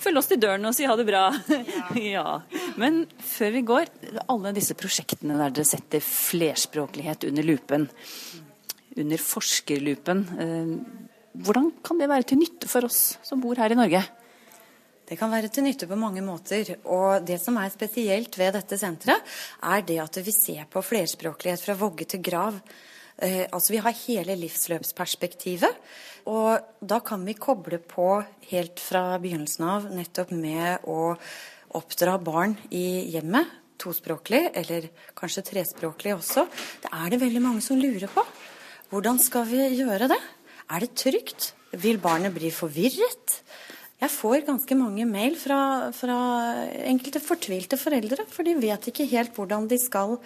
følge 0.00 0.22
oss 0.22 0.30
til 0.30 0.40
døren 0.40 0.64
og 0.64 0.72
si 0.76 0.88
ha 0.88 0.96
det 0.96 1.04
bra. 1.08 1.26
Ja. 2.00 2.40
Men 2.80 3.04
før 3.20 3.52
vi 3.58 3.64
går, 3.68 3.92
alle 4.24 4.54
disse 4.56 4.76
prosjektene 4.78 5.36
der 5.36 5.52
dere 5.52 5.68
setter 5.68 6.00
flerspråklighet 6.04 7.28
under 7.28 7.44
lupen, 7.46 7.88
under 8.96 9.20
forskerlupen, 9.20 10.24
eh, 10.40 10.74
hvordan 11.44 11.72
kan 11.84 12.00
det 12.00 12.08
være 12.08 12.30
til 12.30 12.40
nytte 12.40 12.72
for 12.72 12.88
oss 12.88 13.18
som 13.26 13.44
bor 13.44 13.60
her 13.60 13.74
i 13.74 13.78
Norge? 13.78 14.00
Det 15.04 15.18
kan 15.20 15.32
være 15.32 15.50
til 15.52 15.66
nytte 15.66 15.88
på 15.88 15.98
mange 16.00 16.22
måter. 16.24 16.76
Og 16.88 17.24
det 17.28 17.36
som 17.42 17.58
er 17.60 17.72
spesielt 17.72 18.38
ved 18.40 18.54
dette 18.56 18.78
senteret, 18.80 19.20
er 19.60 19.84
det 19.84 20.00
at 20.00 20.18
vi 20.24 20.32
ser 20.32 20.64
på 20.70 20.80
flerspråklighet 20.84 21.60
fra 21.60 21.76
vogge 21.76 22.06
til 22.08 22.22
grav. 22.24 22.56
Eh, 23.18 23.44
altså 23.52 23.74
Vi 23.74 23.82
har 23.84 24.02
hele 24.06 24.36
livsløpsperspektivet. 24.40 25.76
Og 26.26 26.56
da 26.80 27.00
kan 27.04 27.24
vi 27.26 27.36
koble 27.36 27.78
på 27.78 28.22
helt 28.48 28.80
fra 28.80 29.18
begynnelsen 29.20 29.66
av 29.68 29.90
nettopp 29.92 30.32
med 30.32 30.88
å 30.88 31.12
oppdra 31.76 32.16
barn 32.18 32.56
i 32.72 33.04
hjemmet. 33.12 33.60
Tospråklig, 33.84 34.46
eller 34.54 34.86
kanskje 35.18 35.42
trespråklig 35.50 36.14
også. 36.14 36.46
Det 36.80 36.88
er 36.94 37.10
det 37.10 37.20
veldig 37.20 37.42
mange 37.42 37.60
som 37.60 37.76
lurer 37.76 38.08
på. 38.08 38.22
Hvordan 38.88 39.18
skal 39.20 39.44
vi 39.50 39.60
gjøre 39.74 40.08
det? 40.08 40.20
Er 40.70 40.80
det 40.80 40.94
trygt? 40.96 41.52
Vil 41.74 41.98
barnet 42.00 42.32
bli 42.32 42.52
forvirret? 42.54 43.42
Jeg 44.04 44.12
får 44.12 44.42
ganske 44.44 44.76
mange 44.76 45.06
mail 45.08 45.36
fra, 45.40 45.88
fra 45.96 46.16
enkelte 46.84 47.22
fortvilte 47.24 47.78
foreldre, 47.80 48.26
for 48.28 48.44
de 48.44 48.52
vet 48.60 48.90
ikke 48.90 49.06
helt 49.08 49.32
hvordan 49.32 49.64
de 49.70 49.78
skal 49.80 50.18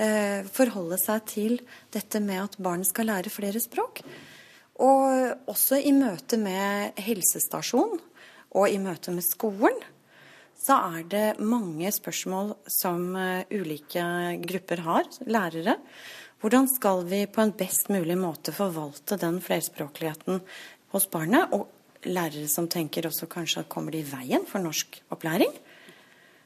eh, 0.00 0.46
forholde 0.48 0.96
seg 1.02 1.26
til 1.28 1.58
dette 1.92 2.22
med 2.24 2.40
at 2.46 2.56
barnet 2.56 2.88
skal 2.88 3.10
lære 3.10 3.32
flere 3.34 3.60
språk. 3.60 4.00
Og 4.80 5.52
også 5.52 5.82
i 5.84 5.92
møte 5.92 6.40
med 6.40 6.96
helsestasjon 7.04 7.98
og 8.56 8.72
i 8.72 8.80
møte 8.80 9.12
med 9.12 9.26
skolen 9.26 9.84
så 10.56 10.78
er 10.96 11.04
det 11.04 11.26
mange 11.44 11.92
spørsmål 11.92 12.54
som 12.72 13.10
eh, 13.20 13.44
ulike 13.52 14.06
grupper 14.48 14.80
har, 14.86 15.12
lærere. 15.28 15.76
Hvordan 16.40 16.72
skal 16.72 17.04
vi 17.10 17.26
på 17.28 17.44
en 17.44 17.52
best 17.56 17.92
mulig 17.92 18.16
måte 18.16 18.56
forvalte 18.56 19.20
den 19.20 19.42
flerspråkligheten 19.44 20.40
hos 20.96 21.10
barnet? 21.12 21.52
Og 21.52 21.68
lærere 22.06 22.48
som 22.50 22.68
tenker 22.70 23.08
også 23.08 23.28
kanskje 23.30 23.64
at 23.64 23.70
kommer 23.72 23.94
det 23.94 24.04
i 24.04 24.10
veien 24.10 24.46
for 24.48 24.62
norsk 24.62 25.00
opplæring. 25.14 25.52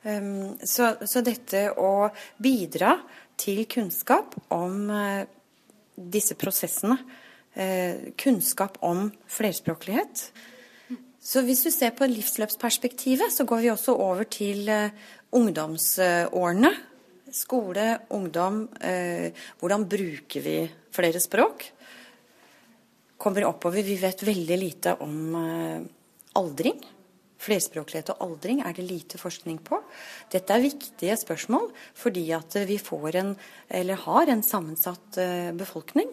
Um, 0.01 0.57
så, 0.65 0.95
så, 1.05 1.21
dette 1.21 1.67
å 1.77 2.09
bidra 2.41 2.95
til 3.41 3.67
kunnskap 3.69 4.33
om 4.57 4.87
uh, 4.89 5.27
disse 5.93 6.39
prosessene, 6.41 6.97
uh, 6.97 8.09
kunnskap 8.17 8.79
om 8.87 9.11
flerspråklighet 9.29 10.31
Så 11.21 11.43
hvis 11.45 11.61
du 11.67 11.69
ser 11.69 11.93
på 11.93 12.09
livsløpsperspektivet, 12.09 13.29
så 13.29 13.45
går 13.45 13.61
vi 13.61 13.73
også 13.75 13.93
over 14.01 14.25
til 14.25 14.71
uh, 14.73 14.89
ungdomsårene. 15.37 16.73
Skole, 17.31 18.01
ungdom. 18.11 18.65
hvordan 19.61 19.85
bruker 19.87 20.43
vi 20.43 20.55
flere 20.91 21.21
språk? 21.23 21.69
Kommer 23.21 23.47
oppover. 23.49 23.85
Vi 23.85 23.99
vet 24.01 24.25
veldig 24.25 24.59
lite 24.59 24.97
om 25.05 25.37
uh, 25.37 25.83
aldring. 26.41 26.81
Flerspråklighet 27.41 28.13
og 28.13 28.25
aldring 28.27 28.61
er 28.65 28.75
det 28.77 28.85
lite 28.85 29.21
forskning 29.21 29.63
på. 29.65 29.79
Dette 30.33 30.53
er 30.53 30.65
viktige 30.65 31.17
spørsmål 31.17 31.71
fordi 31.97 32.27
at 32.37 32.57
vi 32.69 32.77
får 32.81 33.21
en, 33.23 33.33
eller 33.81 34.03
har 34.05 34.33
en 34.33 34.45
sammensatt 34.45 35.21
uh, 35.21 35.51
befolkning 35.57 36.13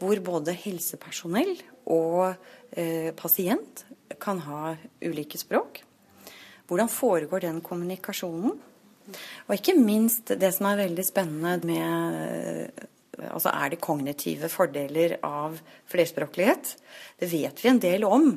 hvor 0.00 0.20
både 0.24 0.56
helsepersonell 0.66 1.54
og 1.86 2.34
eh, 2.74 3.12
pasient 3.14 3.84
kan 4.18 4.40
ha 4.42 4.74
ulike 5.04 5.38
språk. 5.38 5.84
Hvordan 6.66 6.90
foregår 6.90 7.44
den 7.46 7.60
kommunikasjonen? 7.62 8.56
Og 9.46 9.54
ikke 9.54 9.76
minst 9.78 10.32
det 10.34 10.50
som 10.56 10.66
er 10.66 10.80
veldig 10.82 11.04
spennende 11.06 11.60
med 11.62 12.86
altså 13.30 13.52
er 13.52 13.72
det 13.72 13.82
kognitive 13.84 14.50
fordeler 14.52 15.16
av 15.26 15.58
flerspråklighet? 15.90 16.72
Det 17.20 17.28
vet 17.30 17.62
vi 17.62 17.70
en 17.72 17.82
del 17.82 18.06
om 18.08 18.30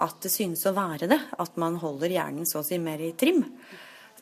at 0.00 0.20
det 0.24 0.32
synes 0.32 0.64
å 0.68 0.74
være 0.76 1.08
det. 1.10 1.20
At 1.42 1.58
man 1.60 1.78
holder 1.80 2.14
hjernen 2.14 2.48
så 2.48 2.62
å 2.62 2.66
si 2.66 2.78
mer 2.82 3.02
i 3.04 3.12
trim. 3.18 3.42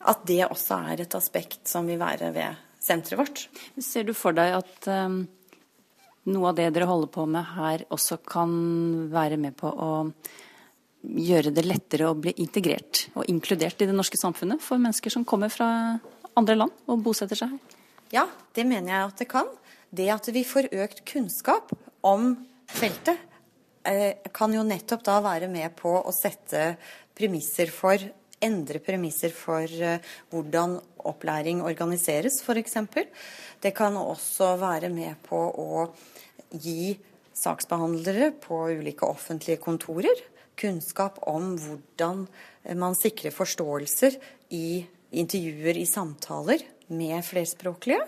At 0.09 0.25
det 0.29 0.45
også 0.47 0.81
er 0.93 1.05
et 1.05 1.19
aspekt 1.19 1.69
som 1.71 1.89
vil 1.89 2.01
være 2.01 2.33
ved 2.35 2.65
senteret 2.83 3.21
vårt. 3.21 3.45
Ser 3.83 4.07
du 4.09 4.15
for 4.17 4.37
deg 4.37 4.55
at 4.59 4.91
um, 4.91 5.23
noe 6.31 6.51
av 6.51 6.59
det 6.59 6.69
dere 6.75 6.89
holder 6.89 7.11
på 7.13 7.25
med 7.31 7.55
her, 7.57 7.85
også 7.95 8.21
kan 8.27 8.53
være 9.13 9.39
med 9.41 9.57
på 9.59 9.71
å 9.71 9.93
gjøre 10.99 11.53
det 11.55 11.65
lettere 11.65 12.09
å 12.11 12.17
bli 12.19 12.33
integrert 12.43 13.07
og 13.15 13.29
inkludert 13.31 13.83
i 13.83 13.87
det 13.87 13.95
norske 13.95 14.19
samfunnet 14.19 14.63
for 14.63 14.83
mennesker 14.83 15.15
som 15.15 15.27
kommer 15.29 15.53
fra 15.53 15.69
andre 16.39 16.57
land 16.59 16.91
og 16.91 17.05
bosetter 17.05 17.39
seg 17.39 17.55
her? 17.55 17.77
Ja, 18.15 18.25
det 18.57 18.65
mener 18.67 18.95
jeg 18.95 19.11
at 19.11 19.23
det 19.23 19.29
kan. 19.31 19.49
Det 19.91 20.09
at 20.13 20.29
vi 20.35 20.45
får 20.45 20.71
økt 20.77 21.05
kunnskap 21.09 21.73
om 22.05 22.35
feltet, 22.69 23.17
eh, 23.85 24.21
kan 24.33 24.53
jo 24.53 24.63
nettopp 24.63 25.05
da 25.05 25.19
være 25.25 25.49
med 25.49 25.75
på 25.77 25.95
å 26.03 26.13
sette 26.13 26.77
premisser 27.17 27.73
for 27.73 27.99
Endre 28.39 28.79
premisser 28.79 29.33
for 29.35 29.67
eh, 29.67 29.99
hvordan 30.31 30.77
opplæring 31.11 31.59
organiseres, 31.67 32.37
f.eks. 32.45 32.77
Det 33.59 33.73
kan 33.75 33.97
også 33.99 34.53
være 34.61 34.93
med 34.95 35.19
på 35.27 35.41
å 35.59 35.89
gi 36.55 36.93
saksbehandlere 37.35 38.31
på 38.39 38.61
ulike 38.79 39.09
offentlige 39.11 39.59
kontorer 39.63 40.23
kunnskap 40.59 41.19
om 41.31 41.57
hvordan 41.59 42.25
man 42.79 42.95
sikrer 42.99 43.35
forståelser 43.35 44.19
i 44.55 44.85
intervjuer, 45.19 45.79
i 45.79 45.87
samtaler 45.87 46.63
med 46.95 47.23
flerspråklige. 47.27 48.03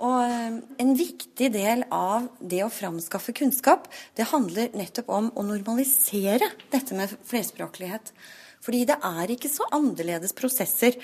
Og 0.00 0.20
eh, 0.24 0.60
en 0.82 0.94
viktig 0.96 1.50
del 1.52 1.84
av 1.92 2.30
det 2.40 2.62
å 2.64 2.72
framskaffe 2.72 3.34
kunnskap, 3.36 3.88
det 4.16 4.30
handler 4.32 4.72
nettopp 4.76 5.10
om 5.12 5.32
å 5.36 5.44
normalisere 5.44 6.48
dette 6.72 6.96
med 6.96 7.12
flerspråklighet. 7.28 8.14
Fordi 8.62 8.84
det 8.86 8.96
er 9.04 9.32
ikke 9.34 9.50
så 9.50 9.66
annerledes 9.74 10.34
prosesser 10.38 10.94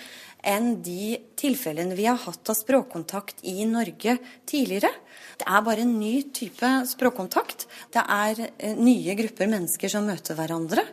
enn 0.47 0.77
de 0.87 1.19
tilfellene 1.39 1.97
vi 1.99 2.07
har 2.07 2.21
hatt 2.23 2.53
av 2.53 2.55
språkkontakt 2.55 3.43
i 3.51 3.67
Norge 3.67 4.15
tidligere. 4.47 4.93
Det 5.39 5.47
er 5.51 5.65
bare 5.67 5.83
en 5.83 5.97
ny 5.99 6.23
type 6.35 6.71
språkkontakt. 6.89 7.67
Det 7.93 8.05
er 8.05 8.45
eh, 8.47 8.79
nye 8.79 9.19
grupper 9.19 9.51
mennesker 9.51 9.93
som 9.93 10.07
møter 10.09 10.39
hverandre. 10.39 10.87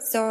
Så 0.00 0.24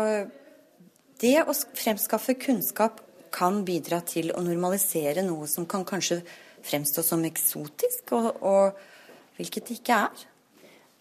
det 1.22 1.38
å 1.46 1.54
fremskaffe 1.54 2.36
kunnskap 2.42 3.04
kan 3.34 3.62
bidra 3.66 4.02
til 4.02 4.32
å 4.34 4.42
normalisere 4.42 5.22
noe 5.26 5.46
som 5.48 5.68
kan 5.70 5.86
kanskje 5.86 6.24
fremstå 6.66 7.04
som 7.06 7.24
eksotisk, 7.28 8.14
og, 8.18 8.44
og 8.46 9.40
hvilket 9.40 9.70
det 9.70 9.80
ikke 9.80 10.02
er. 10.08 10.28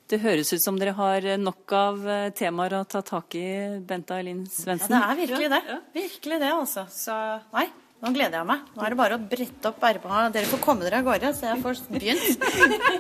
Det 0.09 0.23
høres 0.23 0.55
ut 0.55 0.63
som 0.63 0.79
dere 0.81 0.95
har 0.97 1.25
nok 1.37 1.73
av 1.77 2.07
eh, 2.09 2.31
temaer 2.37 2.79
å 2.79 2.85
ta 2.89 3.03
tak 3.05 3.35
i, 3.37 3.45
Bente 3.85 4.17
Eileen 4.17 4.47
Svendsen. 4.49 4.95
Ja, 4.95 5.11
det 5.11 5.11
er 5.11 5.21
virkelig 5.21 5.51
det. 5.53 5.79
Virkelig 5.99 6.41
det, 6.41 6.53
altså. 6.55 6.87
Så 6.93 7.17
nei, 7.53 7.67
nå 8.01 8.15
gleder 8.17 8.41
jeg 8.41 8.49
meg. 8.49 8.67
Nå 8.73 8.87
er 8.87 8.95
det 8.95 9.01
bare 9.03 9.19
å 9.19 9.27
brette 9.35 9.73
opp 9.73 9.85
ermene. 9.85 10.31
Dere 10.33 10.49
får 10.49 10.63
komme 10.65 10.87
dere 10.87 11.03
av 11.03 11.11
gårde, 11.11 11.35
så 11.37 11.51
jeg 11.51 11.61
får 11.65 11.83
begynt. 11.93 12.47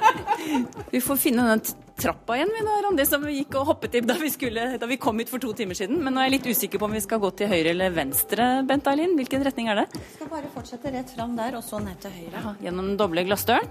vi 0.94 1.00
får 1.04 1.22
finne 1.22 1.48
den 1.54 1.64
trappa 1.98 2.36
igjen, 2.36 2.52
vi 2.54 2.64
da, 2.66 2.76
Randi, 2.84 3.06
som 3.06 3.24
vi 3.26 3.34
gikk 3.40 3.56
og 3.60 3.72
hoppet 3.72 3.98
i 3.98 4.02
da 4.06 4.14
vi, 4.20 4.30
skulle, 4.30 4.66
da 4.78 4.88
vi 4.90 4.98
kom 5.02 5.18
hit 5.18 5.32
for 5.32 5.42
to 5.42 5.52
timer 5.56 5.78
siden. 5.78 5.98
Men 6.04 6.14
nå 6.14 6.22
er 6.22 6.28
jeg 6.28 6.36
litt 6.36 6.48
usikker 6.54 6.80
på 6.80 6.88
om 6.88 6.94
vi 6.94 7.02
skal 7.04 7.20
gå 7.22 7.30
til 7.40 7.50
høyre 7.50 7.74
eller 7.74 7.94
venstre, 7.96 8.48
Bent 8.68 8.88
Eileen. 8.90 9.16
Hvilken 9.18 9.44
retning 9.46 9.70
er 9.72 9.82
det? 9.82 9.86
Vi 9.96 10.04
skal 10.14 10.30
bare 10.32 10.52
fortsette 10.54 10.94
rett 10.94 11.12
fram 11.16 11.36
der, 11.38 11.58
og 11.58 11.66
så 11.66 11.82
ned 11.82 11.98
til 12.02 12.14
høyre. 12.14 12.36
Aha, 12.42 12.54
gjennom 12.62 12.92
den 12.92 13.00
doble 13.00 13.26
glassdøren? 13.28 13.70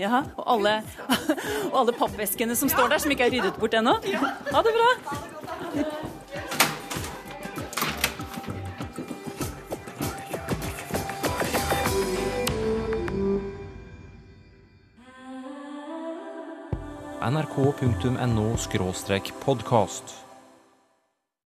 Ja, 0.00 0.24
og 0.36 0.44
alle, 0.56 0.74
og 1.70 1.78
alle 1.82 1.96
pappveskene 1.96 2.56
som 2.58 2.72
står 2.72 2.92
der, 2.92 3.04
som 3.04 3.12
ikke 3.14 3.28
er 3.28 3.36
ryddet 3.38 3.60
bort 3.60 3.76
ennå? 3.76 3.96
Ha 4.52 4.66
det 4.66 4.76
bra. 4.76 4.90
nrk.no 17.20 18.56
podkast. 19.32 20.25